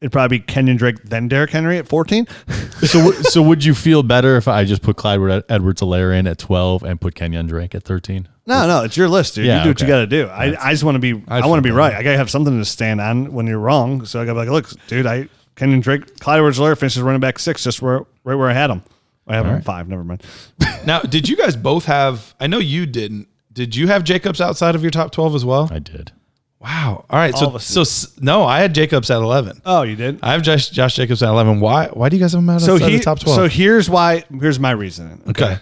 it'd 0.00 0.12
probably 0.12 0.38
be 0.38 0.44
Kenyon 0.44 0.76
Drake, 0.76 1.02
then 1.04 1.28
Derrick 1.28 1.50
Henry 1.50 1.78
at 1.78 1.86
14. 1.88 2.26
so 2.82 2.98
w- 2.98 3.22
so 3.24 3.42
would 3.42 3.64
you 3.64 3.74
feel 3.74 4.02
better 4.02 4.36
if 4.36 4.48
I 4.48 4.64
just 4.64 4.82
put 4.82 4.96
Clyde 4.96 5.44
Edwards-Helaire 5.48 6.18
in 6.18 6.26
at 6.26 6.38
twelve 6.38 6.82
and 6.82 7.00
put 7.00 7.14
Kenyon 7.14 7.46
Drake 7.46 7.74
at 7.74 7.82
thirteen? 7.84 8.28
No, 8.46 8.66
no, 8.66 8.84
it's 8.84 8.96
your 8.96 9.08
list, 9.08 9.36
dude. 9.36 9.46
Yeah, 9.46 9.58
you 9.58 9.62
do 9.64 9.70
what 9.70 9.80
you 9.80 9.86
got 9.86 10.00
to 10.00 10.06
do. 10.06 10.26
I, 10.26 10.68
I 10.68 10.72
just 10.72 10.84
want 10.84 10.96
to 10.96 10.98
be. 10.98 11.22
I 11.28 11.46
want 11.46 11.58
to 11.58 11.62
be 11.62 11.70
feel 11.70 11.78
right. 11.78 11.94
I 11.94 12.02
gotta 12.02 12.18
have 12.18 12.28
something 12.30 12.58
to 12.58 12.64
stand 12.64 13.00
on 13.00 13.32
when 13.32 13.46
you're 13.46 13.58
wrong. 13.58 14.04
So 14.04 14.20
I 14.20 14.26
gotta 14.26 14.34
be 14.42 14.50
like, 14.50 14.68
look, 14.70 14.86
dude, 14.88 15.06
I 15.06 15.28
Kenyon 15.56 15.80
Drake, 15.80 16.18
Clyde 16.20 16.38
Edwards-Helaire 16.38 16.76
finishes 16.76 17.00
running 17.00 17.20
back 17.20 17.38
six, 17.38 17.64
just 17.64 17.80
where 17.80 18.00
right 18.24 18.34
where 18.34 18.50
I 18.50 18.52
had 18.52 18.68
him. 18.70 18.82
I 19.26 19.36
have 19.36 19.46
him 19.46 19.54
at 19.54 19.64
five. 19.64 19.88
Never 19.88 20.04
mind. 20.04 20.22
Now, 20.84 21.00
did 21.00 21.26
you 21.30 21.36
guys 21.36 21.56
both 21.56 21.86
have? 21.86 22.34
I 22.38 22.46
know 22.46 22.58
you 22.58 22.84
didn't. 22.84 23.26
Did 23.54 23.74
you 23.74 23.86
have 23.86 24.04
Jacobs 24.04 24.40
outside 24.40 24.74
of 24.74 24.82
your 24.82 24.90
top 24.90 25.10
twelve 25.12 25.34
as 25.34 25.44
well? 25.44 25.68
I 25.72 25.78
did. 25.78 26.12
Wow. 26.60 27.04
All 27.08 27.18
right. 27.18 27.34
All 27.34 27.58
so 27.58 27.84
so 27.84 28.08
no, 28.20 28.44
I 28.44 28.60
had 28.60 28.74
Jacobs 28.74 29.10
at 29.10 29.18
eleven. 29.18 29.60
Oh, 29.64 29.82
you 29.82 29.96
did. 29.96 30.18
I 30.22 30.32
have 30.32 30.42
Josh, 30.42 30.68
Josh 30.70 30.96
Jacobs 30.96 31.22
at 31.22 31.28
eleven. 31.28 31.60
Why? 31.60 31.86
Why 31.88 32.08
do 32.08 32.16
you 32.16 32.22
guys 32.22 32.32
have 32.32 32.40
him 32.42 32.50
out 32.50 32.60
So 32.60 32.74
outside 32.74 32.90
he, 32.90 32.96
the 32.98 33.02
top 33.04 33.20
twelve? 33.20 33.36
so 33.36 33.48
here's 33.48 33.88
why. 33.88 34.24
Here's 34.40 34.58
my 34.60 34.72
reasoning. 34.72 35.22
okay. 35.28 35.58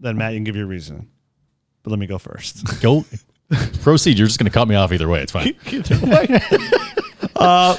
Then 0.00 0.16
Matt, 0.18 0.32
you 0.32 0.38
can 0.38 0.44
give 0.44 0.56
your 0.56 0.66
reasoning. 0.66 1.08
But 1.82 1.90
let 1.90 1.98
me 1.98 2.06
go 2.06 2.18
first. 2.18 2.80
Go. 2.82 3.04
Proceed. 3.82 4.18
You're 4.18 4.26
just 4.26 4.38
going 4.38 4.50
to 4.50 4.52
cut 4.52 4.66
me 4.66 4.74
off 4.74 4.90
either 4.92 5.06
way. 5.08 5.22
It's 5.22 5.32
fine. 5.32 5.54
Uh, 7.36 7.76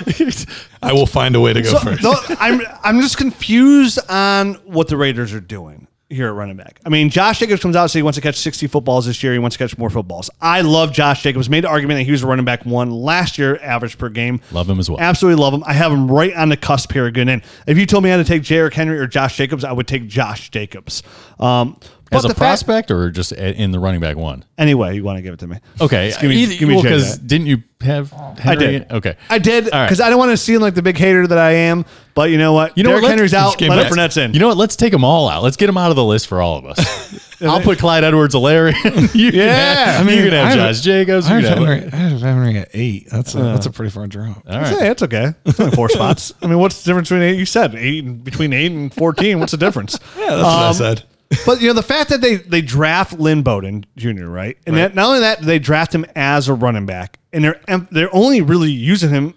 I 0.82 0.92
will 0.92 1.06
find 1.06 1.36
a 1.36 1.40
way 1.40 1.54
to 1.54 1.62
go 1.62 1.70
So, 1.70 1.80
first. 1.80 2.04
no, 2.04 2.14
I'm 2.40 2.62
I'm 2.84 3.00
just 3.00 3.18
confused 3.18 4.00
on 4.10 4.56
what 4.66 4.90
the 4.90 4.98
Raiders 4.98 5.34
are 5.34 5.40
doing 5.40 5.88
here 6.16 6.28
at 6.28 6.34
running 6.34 6.58
back. 6.58 6.80
I 6.86 6.90
mean, 6.90 7.10
Josh 7.10 7.40
Jacobs 7.40 7.62
comes 7.62 7.76
out 7.76 7.84
and 7.84 7.92
says 7.92 8.00
he 8.00 8.04
wants 8.04 8.16
to 8.16 8.22
catch 8.22 8.36
60 8.36 8.68
footballs 8.68 9.06
this 9.06 9.22
year. 9.22 9.34
He 9.34 9.40
wants 9.40 9.58
to 9.58 9.64
catch 9.64 9.78
more 9.78 9.90
footballs. 9.90 10.30
I 10.42 10.62
love 10.62 10.92
Josh 10.94 11.22
Jacobs. 11.22 11.50
Made 11.50 11.64
the 11.64 11.70
argument 11.70 12.00
that 12.00 12.04
he 12.04 12.12
was 12.12 12.24
a 12.24 12.28
running 12.28 12.46
back 12.46 12.66
one 12.66 12.90
last 12.92 13.38
year, 13.38 13.60
average 13.62 13.98
per 13.98 14.10
game. 14.10 14.42
Love 14.52 14.70
him 14.70 14.80
as 14.80 14.90
well. 14.90 15.00
Absolutely 15.00 15.42
love 15.42 15.54
him. 15.54 15.64
I 15.66 15.74
have 15.74 15.92
him 15.92 16.10
right 16.10 16.34
on 16.34 16.50
the 16.50 16.58
cusp 16.58 16.92
here 16.92 17.06
again. 17.06 17.30
And 17.30 17.44
if 17.68 17.78
you 17.78 17.86
told 17.86 18.04
me 18.04 18.12
I 18.12 18.18
had 18.18 18.26
to 18.26 18.32
take 18.32 18.46
Derrick 18.46 18.74
Henry 18.74 18.98
or 18.98 19.08
Josh 19.08 19.38
Jacobs, 19.38 19.64
I 19.64 19.72
would 19.72 19.88
take 19.88 20.08
Josh 20.08 20.50
Jacobs. 20.50 21.04
Um, 21.40 21.78
but 22.16 22.20
As 22.20 22.26
a 22.26 22.28
the 22.30 22.34
fact- 22.34 22.40
prospect 22.66 22.92
or 22.92 23.12
just 23.12 23.32
a- 23.32 23.54
in 23.62 23.72
the 23.72 23.80
running 23.80 24.00
back 24.02 24.16
one? 24.18 24.44
anyway, 24.58 24.96
you 24.96 25.04
want 25.04 25.18
to 25.18 25.22
give 25.22 25.34
it 25.34 25.40
to 25.42 25.48
me? 25.48 25.58
Okay. 25.82 26.08
Just 26.10 26.22
give 26.22 26.30
me- 26.30 26.38
Either- 26.44 26.56
give 26.56 26.68
me 26.70 26.76
well, 26.76 26.84
Jay 26.84 26.90
because 26.90 27.18
didn't 27.18 27.48
you 27.48 27.64
have 27.82 28.12
Henry? 28.12 28.40
I 28.48 28.56
did. 28.72 28.92
Okay. 28.92 29.16
I 29.30 29.38
did 29.38 29.70
All 29.70 29.80
right. 29.80 29.86
because 29.86 30.00
I 30.02 30.10
don't 30.10 30.18
want 30.20 30.32
to 30.32 30.38
seem 30.38 30.62
like 30.62 30.74
the 30.76 30.82
big 30.82 30.98
hater 30.98 31.28
that 31.28 31.38
I 31.38 31.52
am. 31.52 31.86
But 32.16 32.30
you 32.30 32.38
know 32.38 32.54
what? 32.54 32.78
You 32.78 32.84
know 32.84 32.92
Derrick 32.92 33.04
what? 33.04 33.10
Henry's 33.12 33.34
out. 33.34 33.58
came 33.58 33.70
Leonard 33.70 33.90
back. 33.90 33.92
Fournette's 33.92 34.16
in. 34.18 34.34
You 34.34 34.40
know 34.40 34.48
what? 34.48 34.56
Let's 34.58 34.78
take 34.78 34.94
them 34.94 35.04
all 35.04 35.28
out. 35.28 35.44
Let's 35.44 35.58
get 35.58 35.66
them 35.68 35.78
out 35.78 35.90
of 35.90 35.98
the 35.98 36.04
list 36.04 36.28
for 36.28 36.42
all 36.42 36.58
of 36.58 36.66
us. 36.66 37.22
I'll 37.42 37.60
put 37.60 37.78
Clyde 37.78 38.06
Edwards-Helaire 38.06 38.70
in. 38.70 39.10
You 39.14 39.32
can 39.32 39.40
Yeah. 39.42 39.54
have, 39.98 40.08
I 40.08 40.12
you 40.12 40.24
can 40.24 40.32
have 40.32 40.46
I 40.46 40.50
have- 40.52 40.76
Josh 40.76 40.80
Jacobs. 40.82 41.28
I 41.28 41.40
You 41.40 41.46
have, 41.46 41.58
can 41.58 41.66
have, 41.68 41.68
Henry, 41.68 41.92
I 41.92 42.10
have 42.10 42.22
Henry 42.22 42.58
at 42.60 42.70
eight. 42.74 43.10
That's 43.12 43.36
a, 43.36 43.40
that's 43.40 43.66
a 43.66 43.70
uh. 43.70 43.74
pretty 43.74 43.92
far 43.92 44.08
drop. 44.08 44.42
all 44.50 44.60
right. 44.62 44.68
Hey, 44.80 44.90
it's 44.90 45.04
okay. 45.04 45.34
It's 45.46 45.60
only 45.60 45.76
four 45.76 45.90
spots. 45.90 46.34
I 46.42 46.48
mean, 46.48 46.60
what's 46.60 46.82
the 46.82 46.90
difference 46.90 47.10
between 47.10 47.24
eight? 47.28 47.38
You 47.38 47.46
said 47.46 47.76
eight 47.76 48.24
between 48.24 48.54
eight 48.54 48.72
and 48.72 48.94
fourteen. 48.94 49.40
What's 49.42 49.52
the 49.52 49.58
difference? 49.58 50.00
Yeah, 50.18 50.28
that's 50.36 50.42
what 50.44 50.46
I 50.46 50.68
um, 50.70 50.74
said. 50.74 51.04
But 51.46 51.62
you 51.62 51.68
know, 51.68 51.74
the 51.74 51.84
fact 51.84 52.10
that 52.10 52.22
they 52.22 52.36
they 52.36 52.62
draft 52.62 53.14
Lynn 53.14 53.42
Bowden 53.42 53.86
Jr. 53.98 54.26
right, 54.28 54.58
and 54.68 54.78
that 54.78 54.96
not 54.96 55.08
only 55.08 55.20
that 55.22 55.42
they 55.42 55.60
draft 55.60 55.94
him 55.94 56.06
as 56.16 56.48
a 56.48 56.54
running 56.54 56.86
back, 56.86 57.20
and 57.34 57.44
they're 57.44 57.60
they're 57.92 58.14
only 58.16 58.42
really 58.42 58.72
using 58.72 59.10
him 59.10 59.34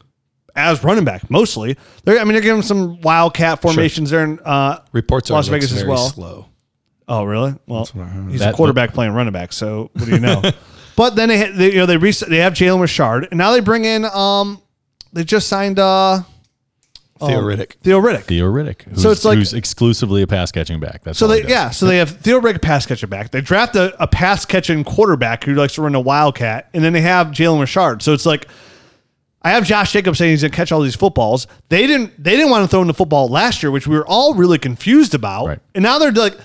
as 0.55 0.85
running 0.85 1.05
back 1.05 1.31
mostly. 1.31 1.77
They're 2.05 2.19
I 2.19 2.25
mean 2.25 2.33
they're 2.35 2.43
giving 2.43 2.59
him 2.59 2.63
some 2.63 3.01
wildcat 3.01 3.63
formations 3.63 4.11
there 4.11 4.25
in 4.25 4.39
uh, 4.41 4.81
Reports 4.93 5.31
Las 5.31 5.49
Vegas 5.49 5.73
as 5.73 5.85
well. 5.85 6.09
slow. 6.11 6.47
Oh, 7.11 7.25
really? 7.25 7.55
Well, 7.67 7.87
he's 8.29 8.41
That- 8.41 8.53
a 8.53 8.57
quarterback 8.57 8.93
playing 8.93 9.13
running 9.15 9.33
back, 9.33 9.53
so 9.55 9.91
what 9.95 10.05
do 10.05 10.11
you 10.11 10.21
know? 10.21 10.43
but 10.97 11.17
then 11.17 11.31
they, 11.31 11.51
they 11.51 11.73
you 11.73 11.79
know 11.79 11.87
they 11.87 11.97
they 11.97 12.39
have 12.39 12.53
Jalen 12.53 12.81
Richard, 12.83 13.29
and 13.31 13.39
now 13.39 13.53
they 13.53 13.61
bring 13.61 13.87
in 13.87 14.05
um 14.05 14.61
they 15.15 15.25
just 15.25 15.49
signed 15.49 15.79
uh 15.79 16.21
Um, 17.21 17.29
Theo 17.29 17.41
Riddick. 17.43 17.73
Theo 17.83 18.01
Riddick. 18.01 18.25
Theo 18.25 18.47
Riddick, 18.53 18.83
who's, 18.83 19.03
So 19.03 19.11
it's 19.11 19.25
like- 19.25 19.39
who's 19.39 19.53
exclusively 19.55 20.23
a 20.23 20.27
pass 20.27 20.51
catching 20.53 20.81
back. 20.81 21.03
That's 21.05 21.19
So 21.19 21.27
all 21.27 21.33
they 21.33 21.43
does. 21.43 21.51
yeah, 21.51 21.71
so 21.71 21.87
they 21.87 21.99
have 21.99 22.11
Theo 22.11 22.41
Riddick 22.41 22.63
pass 22.63 22.87
catching 22.87 23.09
back. 23.09 23.31
They 23.31 23.41
draft 23.41 23.75
a, 23.77 24.01
a 24.03 24.07
pass 24.07 24.45
catching 24.45 24.85
quarterback 24.85 25.45
who 25.45 25.55
likes 25.55 25.75
to 25.75 25.83
run 25.83 25.95
a 25.95 26.01
wildcat, 26.01 26.69
and 26.75 26.85
then 26.85 26.93
they 26.93 27.01
have 27.01 27.29
Jalen 27.29 27.61
Richard. 27.61 28.03
So 28.03 28.13
it's 28.13 28.27
like 28.27 28.47
I 29.43 29.51
have 29.51 29.65
Josh 29.65 29.93
Jacobs 29.93 30.19
saying 30.19 30.31
he's 30.33 30.43
gonna 30.43 30.51
catch 30.51 30.73
all 30.73 30.81
these 30.81 30.97
footballs. 30.97 31.47
They 31.69 31.87
didn't 31.87 32.23
they 32.23 32.33
didn't 32.37 32.51
want 32.51 32.65
to 32.65 32.69
throw 32.69 32.81
in 32.83 32.89
the 32.89 32.95
football 32.95 33.29
last 33.29 33.63
year, 33.63 33.71
which 33.71 33.87
we 33.87 33.97
were 33.97 34.07
all 34.07 34.35
really 34.35 34.59
confused 34.59 35.15
about. 35.15 35.47
Right. 35.47 35.59
And 35.75 35.83
now 35.83 35.99
they're 35.99 36.13
like 36.13 36.37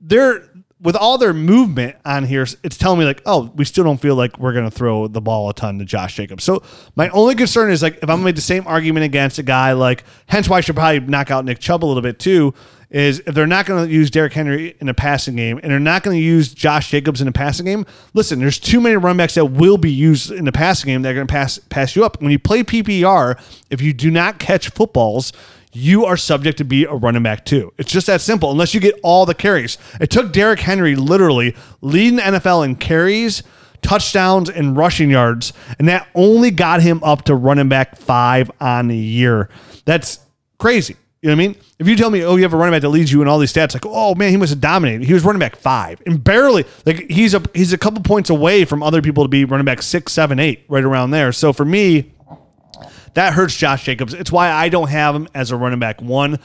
they're 0.00 0.48
with 0.82 0.96
all 0.96 1.16
their 1.16 1.32
movement 1.32 1.96
on 2.04 2.24
here, 2.24 2.42
it's 2.42 2.76
telling 2.76 2.98
me 2.98 3.04
like, 3.04 3.22
oh, 3.24 3.52
we 3.54 3.64
still 3.64 3.84
don't 3.84 4.00
feel 4.00 4.16
like 4.16 4.38
we're 4.38 4.52
gonna 4.52 4.70
throw 4.70 5.06
the 5.06 5.20
ball 5.20 5.48
a 5.48 5.54
ton 5.54 5.78
to 5.78 5.84
Josh 5.84 6.16
Jacobs. 6.16 6.44
So 6.44 6.62
my 6.96 7.08
only 7.10 7.34
concern 7.34 7.70
is 7.70 7.82
like 7.82 7.96
if 7.96 8.04
I'm 8.04 8.16
gonna 8.16 8.24
make 8.24 8.36
the 8.36 8.42
same 8.42 8.66
argument 8.66 9.04
against 9.04 9.38
a 9.38 9.42
guy 9.42 9.72
like, 9.72 10.04
hence 10.26 10.48
why 10.48 10.58
I 10.58 10.60
should 10.60 10.76
probably 10.76 11.00
knock 11.00 11.30
out 11.30 11.44
Nick 11.44 11.60
Chubb 11.60 11.84
a 11.84 11.86
little 11.86 12.02
bit 12.02 12.18
too. 12.18 12.54
Is 12.90 13.20
if 13.20 13.34
they're 13.34 13.46
not 13.46 13.64
going 13.64 13.86
to 13.86 13.90
use 13.90 14.10
Derrick 14.10 14.34
Henry 14.34 14.76
in 14.78 14.86
a 14.86 14.92
passing 14.92 15.34
game 15.34 15.58
and 15.62 15.72
they're 15.72 15.80
not 15.80 16.02
going 16.02 16.14
to 16.14 16.22
use 16.22 16.52
Josh 16.52 16.90
Jacobs 16.90 17.22
in 17.22 17.28
a 17.28 17.32
passing 17.32 17.64
game, 17.64 17.86
listen, 18.12 18.38
there's 18.38 18.58
too 18.58 18.82
many 18.82 18.96
run 18.96 19.16
backs 19.16 19.32
that 19.36 19.46
will 19.46 19.78
be 19.78 19.90
used 19.90 20.30
in 20.30 20.44
the 20.44 20.52
passing 20.52 20.88
game 20.88 21.00
that 21.00 21.08
are 21.08 21.14
going 21.14 21.26
to 21.26 21.32
pass 21.32 21.58
pass 21.70 21.96
you 21.96 22.04
up. 22.04 22.20
When 22.20 22.30
you 22.30 22.38
play 22.38 22.62
PPR, 22.62 23.40
if 23.70 23.80
you 23.80 23.94
do 23.94 24.10
not 24.10 24.38
catch 24.38 24.68
footballs, 24.68 25.32
you 25.72 26.04
are 26.04 26.16
subject 26.16 26.58
to 26.58 26.64
be 26.64 26.84
a 26.84 26.92
running 26.92 27.22
back 27.22 27.44
too. 27.44 27.72
It's 27.78 27.90
just 27.90 28.06
that 28.06 28.20
simple, 28.20 28.50
unless 28.50 28.74
you 28.74 28.80
get 28.80 28.98
all 29.02 29.26
the 29.26 29.34
carries. 29.34 29.78
It 30.00 30.10
took 30.10 30.32
Derrick 30.32 30.60
Henry 30.60 30.94
literally 30.94 31.56
leading 31.80 32.16
the 32.16 32.22
NFL 32.22 32.64
in 32.64 32.76
carries, 32.76 33.42
touchdowns, 33.80 34.50
and 34.50 34.76
rushing 34.76 35.10
yards, 35.10 35.52
and 35.78 35.88
that 35.88 36.08
only 36.14 36.50
got 36.50 36.82
him 36.82 37.02
up 37.02 37.22
to 37.24 37.34
running 37.34 37.68
back 37.68 37.96
five 37.96 38.50
on 38.60 38.88
the 38.88 38.96
year. 38.96 39.48
That's 39.84 40.20
crazy. 40.58 40.96
You 41.22 41.28
know 41.28 41.36
what 41.36 41.44
I 41.44 41.46
mean? 41.48 41.56
If 41.78 41.88
you 41.88 41.94
tell 41.94 42.10
me, 42.10 42.24
oh, 42.24 42.34
you 42.34 42.42
have 42.42 42.52
a 42.52 42.56
running 42.56 42.72
back 42.72 42.82
that 42.82 42.88
leads 42.88 43.12
you 43.12 43.22
in 43.22 43.28
all 43.28 43.38
these 43.38 43.52
stats, 43.52 43.74
like, 43.74 43.86
oh 43.86 44.16
man, 44.16 44.30
he 44.30 44.36
must 44.36 44.50
have 44.50 44.60
dominated. 44.60 45.06
He 45.06 45.14
was 45.14 45.24
running 45.24 45.38
back 45.38 45.54
five 45.54 46.02
and 46.04 46.22
barely 46.22 46.64
like 46.84 47.08
he's 47.08 47.32
a 47.32 47.42
he's 47.54 47.72
a 47.72 47.78
couple 47.78 48.02
points 48.02 48.28
away 48.28 48.64
from 48.64 48.82
other 48.82 49.00
people 49.00 49.22
to 49.22 49.28
be 49.28 49.44
running 49.44 49.64
back 49.64 49.82
six, 49.82 50.12
seven, 50.12 50.40
eight, 50.40 50.64
right 50.68 50.82
around 50.82 51.12
there. 51.12 51.30
So 51.30 51.52
for 51.52 51.64
me, 51.64 52.12
that 53.14 53.34
hurts 53.34 53.56
Josh 53.56 53.84
Jacobs. 53.84 54.14
It's 54.14 54.32
why 54.32 54.50
I 54.50 54.68
don't 54.68 54.88
have 54.88 55.14
him 55.14 55.28
as 55.34 55.50
a 55.50 55.56
running 55.56 55.78
back 55.78 56.00
one. 56.00 56.38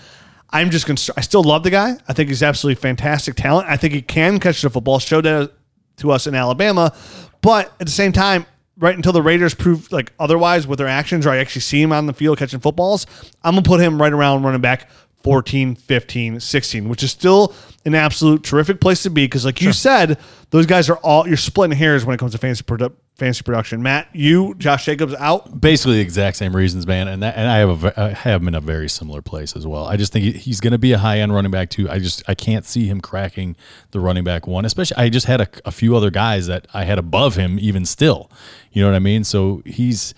I'm 0.50 0.70
just 0.70 0.86
concerned. 0.86 1.16
I 1.18 1.22
still 1.22 1.44
love 1.44 1.64
the 1.64 1.70
guy. 1.70 1.98
I 2.08 2.14
think 2.14 2.30
he's 2.30 2.44
absolutely 2.44 2.80
fantastic 2.82 3.36
talent. 3.36 3.68
I 3.70 3.78
think 3.78 3.94
he 3.94 4.02
can 4.02 4.40
catch 4.40 4.62
the 4.62 4.70
football. 4.70 5.00
Showed 5.00 5.26
that 5.26 5.52
to 5.98 6.12
us 6.12 6.28
in 6.28 6.36
Alabama, 6.36 6.96
but 7.42 7.74
at 7.80 7.88
the 7.88 7.92
same 7.92 8.12
time, 8.12 8.46
right 8.78 8.96
until 8.96 9.12
the 9.12 9.22
Raiders 9.22 9.54
prove 9.56 9.92
like 9.92 10.14
otherwise 10.20 10.68
with 10.68 10.78
their 10.80 10.88
actions, 10.88 11.26
or 11.26 11.32
I 11.32 11.38
actually 11.38 11.62
see 11.62 11.82
him 11.82 11.92
on 11.92 12.06
the 12.06 12.14
field 12.14 12.38
catching 12.38 12.60
footballs, 12.60 13.06
I'm 13.44 13.56
gonna 13.56 13.64
put 13.64 13.80
him 13.80 14.00
right 14.02 14.14
around 14.14 14.44
running 14.44 14.62
back 14.62 14.90
14, 15.24 15.76
15, 15.76 16.40
16, 16.40 16.88
which 16.88 17.04
is 17.04 17.12
still 17.12 17.54
an 17.86 17.96
absolute 17.96 18.44
terrific 18.44 18.80
place 18.80 19.04
to 19.04 19.10
be 19.10 19.26
because, 19.26 19.44
like 19.44 19.62
you 19.62 19.74
said, 19.74 20.18
those 20.52 20.66
guys 20.66 20.90
are 20.90 20.98
all 20.98 21.28
you're 21.28 21.36
splitting 21.36 21.78
hairs 21.78 22.06
when 22.06 22.14
it 22.14 22.18
comes 22.18 22.32
to 22.34 22.38
fantasy 22.38 22.64
produ- 22.64 22.94
fantasy 23.18 23.42
production. 23.44 23.82
Matt, 23.82 24.08
you, 24.14 24.54
Josh 24.56 24.86
Jacobs 24.86 25.14
out. 25.16 25.60
basically 25.60 25.96
the 25.96 26.02
exact 26.02 26.38
same 26.38 26.56
reasons, 26.56 26.86
man. 26.86 27.08
And 27.08 27.24
that, 27.24 27.36
and 27.36 27.48
I 27.50 27.58
have 27.58 27.84
a 27.84 28.02
I 28.02 28.10
have 28.10 28.42
him 28.42 28.48
in 28.50 28.56
a 28.56 28.62
very 28.62 28.88
similar 28.90 29.22
place 29.22 29.56
as 29.56 29.66
well. 29.66 29.86
I 29.86 29.98
just 29.98 30.14
think 30.14 30.24
he- 30.26 30.32
he's 30.34 30.60
going 30.60 30.72
to 30.74 30.78
be 30.78 30.92
a 30.94 30.98
high 30.98 31.20
end 31.20 31.34
running 31.34 31.52
back 31.52 31.70
too. 31.70 31.90
I 31.90 32.00
just 32.00 32.24
I 32.28 32.36
can't 32.36 32.66
see 32.66 32.86
him 32.88 33.02
cracking 33.02 33.56
the 33.92 34.00
running 34.00 34.24
back 34.24 34.46
one. 34.48 34.66
Especially 34.66 34.98
I 34.98 35.10
just 35.10 35.26
had 35.26 35.42
a, 35.42 35.48
a 35.66 35.72
few 35.72 35.96
other 35.96 36.12
guys 36.12 36.48
that 36.48 36.68
I 36.74 36.84
had 36.84 37.00
above 37.00 37.36
him 37.36 37.58
even 37.60 37.86
still. 37.86 38.30
You 38.72 38.84
know 38.84 38.90
what 38.90 38.96
I 38.96 39.00
mean? 39.00 39.24
So 39.24 39.64
he's 39.66 40.14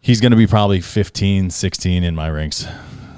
he's 0.00 0.20
going 0.20 0.30
to 0.32 0.36
be 0.36 0.46
probably 0.46 0.80
15, 0.80 1.50
16 1.50 2.04
in 2.04 2.14
my 2.14 2.30
ranks. 2.30 2.66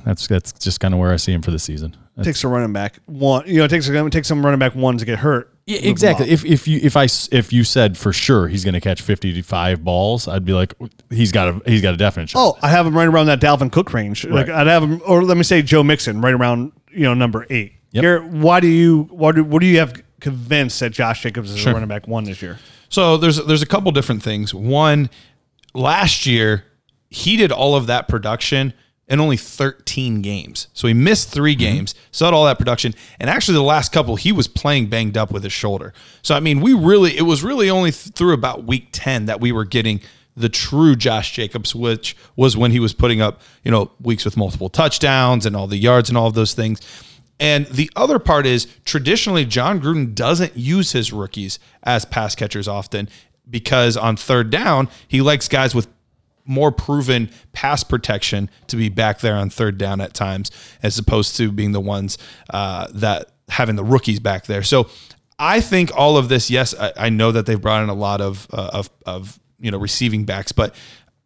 That's 0.04 0.26
that's 0.26 0.52
just 0.52 0.80
kind 0.80 0.92
of 0.94 0.98
where 0.98 1.12
I 1.12 1.16
see 1.16 1.32
him 1.32 1.42
for 1.42 1.52
the 1.52 1.58
season. 1.60 1.96
takes 2.22 2.42
a 2.42 2.48
running 2.48 2.72
back 2.72 2.98
one. 3.06 3.44
You 3.46 3.58
know, 3.58 3.64
it 3.64 3.68
takes 3.68 3.88
it 3.88 4.10
takes 4.12 4.26
some 4.26 4.44
running 4.44 4.58
back 4.58 4.74
one 4.74 4.98
to 4.98 5.04
get 5.04 5.20
hurt. 5.20 5.51
Yeah, 5.66 5.78
exactly. 5.78 6.28
If 6.30 6.44
if 6.44 6.66
you 6.66 6.80
if 6.82 6.96
I 6.96 7.04
s- 7.04 7.28
if 7.30 7.52
you 7.52 7.62
said 7.62 7.96
for 7.96 8.12
sure 8.12 8.48
he's 8.48 8.64
going 8.64 8.74
to 8.74 8.80
catch 8.80 9.00
fifty 9.00 9.32
to 9.32 9.42
five 9.42 9.84
balls, 9.84 10.26
I'd 10.26 10.44
be 10.44 10.52
like 10.52 10.74
he's 11.10 11.30
got 11.30 11.48
a 11.48 11.62
he's 11.70 11.80
got 11.82 11.94
a 11.94 11.96
definite 11.96 12.30
shot. 12.30 12.38
Oh, 12.40 12.58
I 12.62 12.68
have 12.68 12.86
him 12.86 12.96
right 12.96 13.06
around 13.06 13.26
that 13.26 13.40
Dalvin 13.40 13.70
Cook 13.70 13.92
range. 13.92 14.24
Like 14.26 14.48
I'd 14.48 14.66
have 14.66 14.82
him, 14.82 15.00
or 15.06 15.22
let 15.22 15.36
me 15.36 15.44
say 15.44 15.62
Joe 15.62 15.82
Mixon, 15.84 16.20
right 16.20 16.34
around 16.34 16.72
you 16.90 17.04
know 17.04 17.14
number 17.14 17.46
eight. 17.48 17.74
Yep. 17.92 18.02
Garrett, 18.02 18.24
why 18.32 18.58
do 18.60 18.66
you 18.66 19.04
what 19.12 19.36
do 19.36 19.44
what 19.44 19.60
do 19.60 19.66
you 19.66 19.78
have 19.78 20.02
convinced 20.20 20.80
that 20.80 20.90
Josh 20.90 21.22
Jacobs 21.22 21.50
is 21.52 21.64
a 21.64 21.72
running 21.72 21.88
back 21.88 22.08
one 22.08 22.24
this 22.24 22.42
year? 22.42 22.58
So 22.88 23.16
there's 23.16 23.36
there's 23.46 23.62
a 23.62 23.66
couple 23.66 23.92
different 23.92 24.22
things. 24.22 24.52
One, 24.52 25.10
last 25.74 26.26
year 26.26 26.64
he 27.10 27.36
did 27.36 27.52
all 27.52 27.76
of 27.76 27.86
that 27.86 28.08
production 28.08 28.72
in 29.12 29.20
only 29.20 29.36
13 29.36 30.22
games. 30.22 30.68
So 30.72 30.88
he 30.88 30.94
missed 30.94 31.28
3 31.28 31.52
mm-hmm. 31.52 31.60
games, 31.60 31.94
so 32.10 32.24
had 32.24 32.32
all 32.32 32.46
that 32.46 32.58
production. 32.58 32.94
And 33.20 33.28
actually 33.28 33.54
the 33.54 33.62
last 33.62 33.92
couple 33.92 34.16
he 34.16 34.32
was 34.32 34.48
playing 34.48 34.86
banged 34.88 35.18
up 35.18 35.30
with 35.30 35.44
his 35.44 35.52
shoulder. 35.52 35.92
So 36.22 36.34
I 36.34 36.40
mean, 36.40 36.60
we 36.60 36.72
really 36.72 37.16
it 37.16 37.22
was 37.22 37.44
really 37.44 37.68
only 37.68 37.90
th- 37.90 38.14
through 38.14 38.32
about 38.32 38.64
week 38.64 38.88
10 38.90 39.26
that 39.26 39.38
we 39.38 39.52
were 39.52 39.66
getting 39.66 40.00
the 40.34 40.48
true 40.48 40.96
Josh 40.96 41.32
Jacobs, 41.32 41.74
which 41.74 42.16
was 42.36 42.56
when 42.56 42.70
he 42.70 42.80
was 42.80 42.94
putting 42.94 43.20
up, 43.20 43.42
you 43.62 43.70
know, 43.70 43.90
weeks 44.00 44.24
with 44.24 44.38
multiple 44.38 44.70
touchdowns 44.70 45.44
and 45.44 45.54
all 45.54 45.66
the 45.66 45.76
yards 45.76 46.08
and 46.08 46.16
all 46.16 46.26
of 46.26 46.34
those 46.34 46.54
things. 46.54 46.80
And 47.38 47.66
the 47.66 47.90
other 47.94 48.18
part 48.18 48.46
is 48.46 48.66
traditionally 48.86 49.44
Jon 49.44 49.78
Gruden 49.78 50.14
doesn't 50.14 50.56
use 50.56 50.92
his 50.92 51.12
rookies 51.12 51.58
as 51.82 52.06
pass 52.06 52.34
catchers 52.34 52.66
often 52.66 53.10
because 53.50 53.98
on 53.98 54.16
third 54.16 54.48
down, 54.48 54.88
he 55.06 55.20
likes 55.20 55.48
guys 55.48 55.74
with 55.74 55.86
more 56.44 56.72
proven 56.72 57.30
pass 57.52 57.84
protection 57.84 58.50
to 58.66 58.76
be 58.76 58.88
back 58.88 59.20
there 59.20 59.36
on 59.36 59.50
third 59.50 59.78
down 59.78 60.00
at 60.00 60.14
times, 60.14 60.50
as 60.82 60.98
opposed 60.98 61.36
to 61.36 61.52
being 61.52 61.72
the 61.72 61.80
ones 61.80 62.18
uh, 62.50 62.88
that 62.94 63.32
having 63.48 63.76
the 63.76 63.84
rookies 63.84 64.20
back 64.20 64.46
there. 64.46 64.62
So 64.62 64.88
I 65.38 65.60
think 65.60 65.90
all 65.96 66.16
of 66.16 66.28
this, 66.28 66.50
yes, 66.50 66.74
I, 66.78 66.92
I 66.96 67.08
know 67.10 67.32
that 67.32 67.46
they've 67.46 67.60
brought 67.60 67.82
in 67.82 67.88
a 67.88 67.94
lot 67.94 68.20
of, 68.20 68.46
uh, 68.52 68.70
of, 68.72 68.90
of, 69.06 69.38
you 69.60 69.70
know, 69.70 69.78
receiving 69.78 70.24
backs, 70.24 70.52
but 70.52 70.74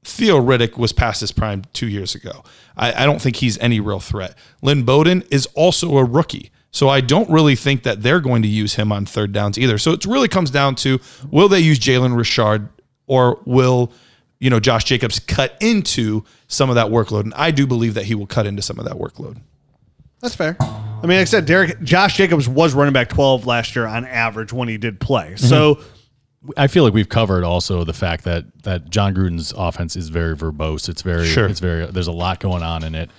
Theo 0.04 0.40
Riddick 0.40 0.78
was 0.78 0.92
past 0.92 1.20
his 1.20 1.32
prime 1.32 1.62
two 1.72 1.88
years 1.88 2.14
ago. 2.14 2.44
I, 2.76 3.02
I 3.02 3.06
don't 3.06 3.20
think 3.20 3.36
he's 3.36 3.58
any 3.58 3.80
real 3.80 4.00
threat. 4.00 4.36
Lynn 4.62 4.84
Bowden 4.84 5.22
is 5.30 5.46
also 5.54 5.98
a 5.98 6.04
rookie. 6.04 6.50
So 6.70 6.88
I 6.90 7.00
don't 7.00 7.28
really 7.30 7.56
think 7.56 7.84
that 7.84 8.02
they're 8.02 8.20
going 8.20 8.42
to 8.42 8.48
use 8.48 8.74
him 8.74 8.92
on 8.92 9.06
third 9.06 9.32
downs 9.32 9.58
either. 9.58 9.78
So 9.78 9.92
it 9.92 10.04
really 10.04 10.28
comes 10.28 10.50
down 10.50 10.74
to 10.76 11.00
will 11.30 11.48
they 11.48 11.60
use 11.60 11.78
Jalen 11.78 12.16
Richard 12.16 12.68
or 13.06 13.40
will 13.46 13.92
you 14.38 14.50
know 14.50 14.60
Josh 14.60 14.84
Jacobs 14.84 15.18
cut 15.18 15.56
into 15.60 16.24
some 16.48 16.68
of 16.68 16.74
that 16.76 16.86
workload? 16.86 17.22
And 17.24 17.34
I 17.34 17.50
do 17.50 17.66
believe 17.66 17.94
that 17.94 18.04
he 18.04 18.14
will 18.14 18.26
cut 18.26 18.46
into 18.46 18.62
some 18.62 18.78
of 18.78 18.84
that 18.84 18.94
workload. 18.94 19.38
That's 20.20 20.34
fair. 20.34 20.56
I 20.60 21.00
mean, 21.02 21.18
like 21.18 21.20
I 21.20 21.24
said, 21.24 21.46
Derek 21.46 21.80
Josh 21.82 22.16
Jacobs 22.16 22.48
was 22.48 22.74
running 22.74 22.92
back 22.92 23.08
twelve 23.08 23.46
last 23.46 23.76
year 23.76 23.86
on 23.86 24.04
average 24.06 24.52
when 24.52 24.68
he 24.68 24.78
did 24.78 24.98
play. 24.98 25.36
So 25.36 25.80
I 26.56 26.68
feel 26.68 26.84
like 26.84 26.94
we've 26.94 27.08
covered 27.08 27.44
also 27.44 27.84
the 27.84 27.92
fact 27.92 28.24
that 28.24 28.44
that 28.62 28.88
Jon 28.90 29.14
Gruden's 29.14 29.52
offense 29.56 29.94
is 29.96 30.08
very 30.08 30.36
verbose. 30.36 30.88
It's 30.88 31.02
very, 31.02 31.26
Sure. 31.26 31.46
it's 31.46 31.60
very. 31.60 31.86
There's 31.86 32.06
a 32.08 32.12
lot 32.12 32.40
going 32.40 32.62
on 32.62 32.82
in 32.84 32.94
it. 32.94 33.10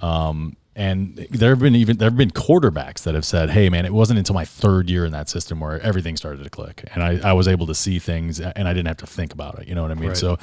Um, 0.00 0.56
and 0.74 1.26
there 1.30 1.50
have 1.50 1.58
been 1.58 1.74
even 1.74 1.98
there 1.98 2.06
have 2.06 2.16
been 2.16 2.30
quarterbacks 2.30 3.02
that 3.02 3.14
have 3.14 3.24
said, 3.24 3.50
"Hey, 3.50 3.68
man, 3.68 3.84
it 3.84 3.92
wasn't 3.92 4.18
until 4.18 4.34
my 4.34 4.44
third 4.44 4.88
year 4.88 5.04
in 5.04 5.12
that 5.12 5.28
system 5.28 5.60
where 5.60 5.78
everything 5.80 6.16
started 6.16 6.42
to 6.44 6.50
click, 6.50 6.84
and 6.94 7.02
I, 7.02 7.30
I 7.30 7.32
was 7.34 7.46
able 7.46 7.66
to 7.66 7.74
see 7.74 7.98
things, 7.98 8.40
and 8.40 8.66
I 8.66 8.72
didn't 8.72 8.88
have 8.88 8.96
to 8.98 9.06
think 9.06 9.32
about 9.34 9.58
it." 9.58 9.68
You 9.68 9.74
know 9.74 9.82
what 9.82 9.90
I 9.90 9.94
mean? 9.94 10.10
So, 10.14 10.38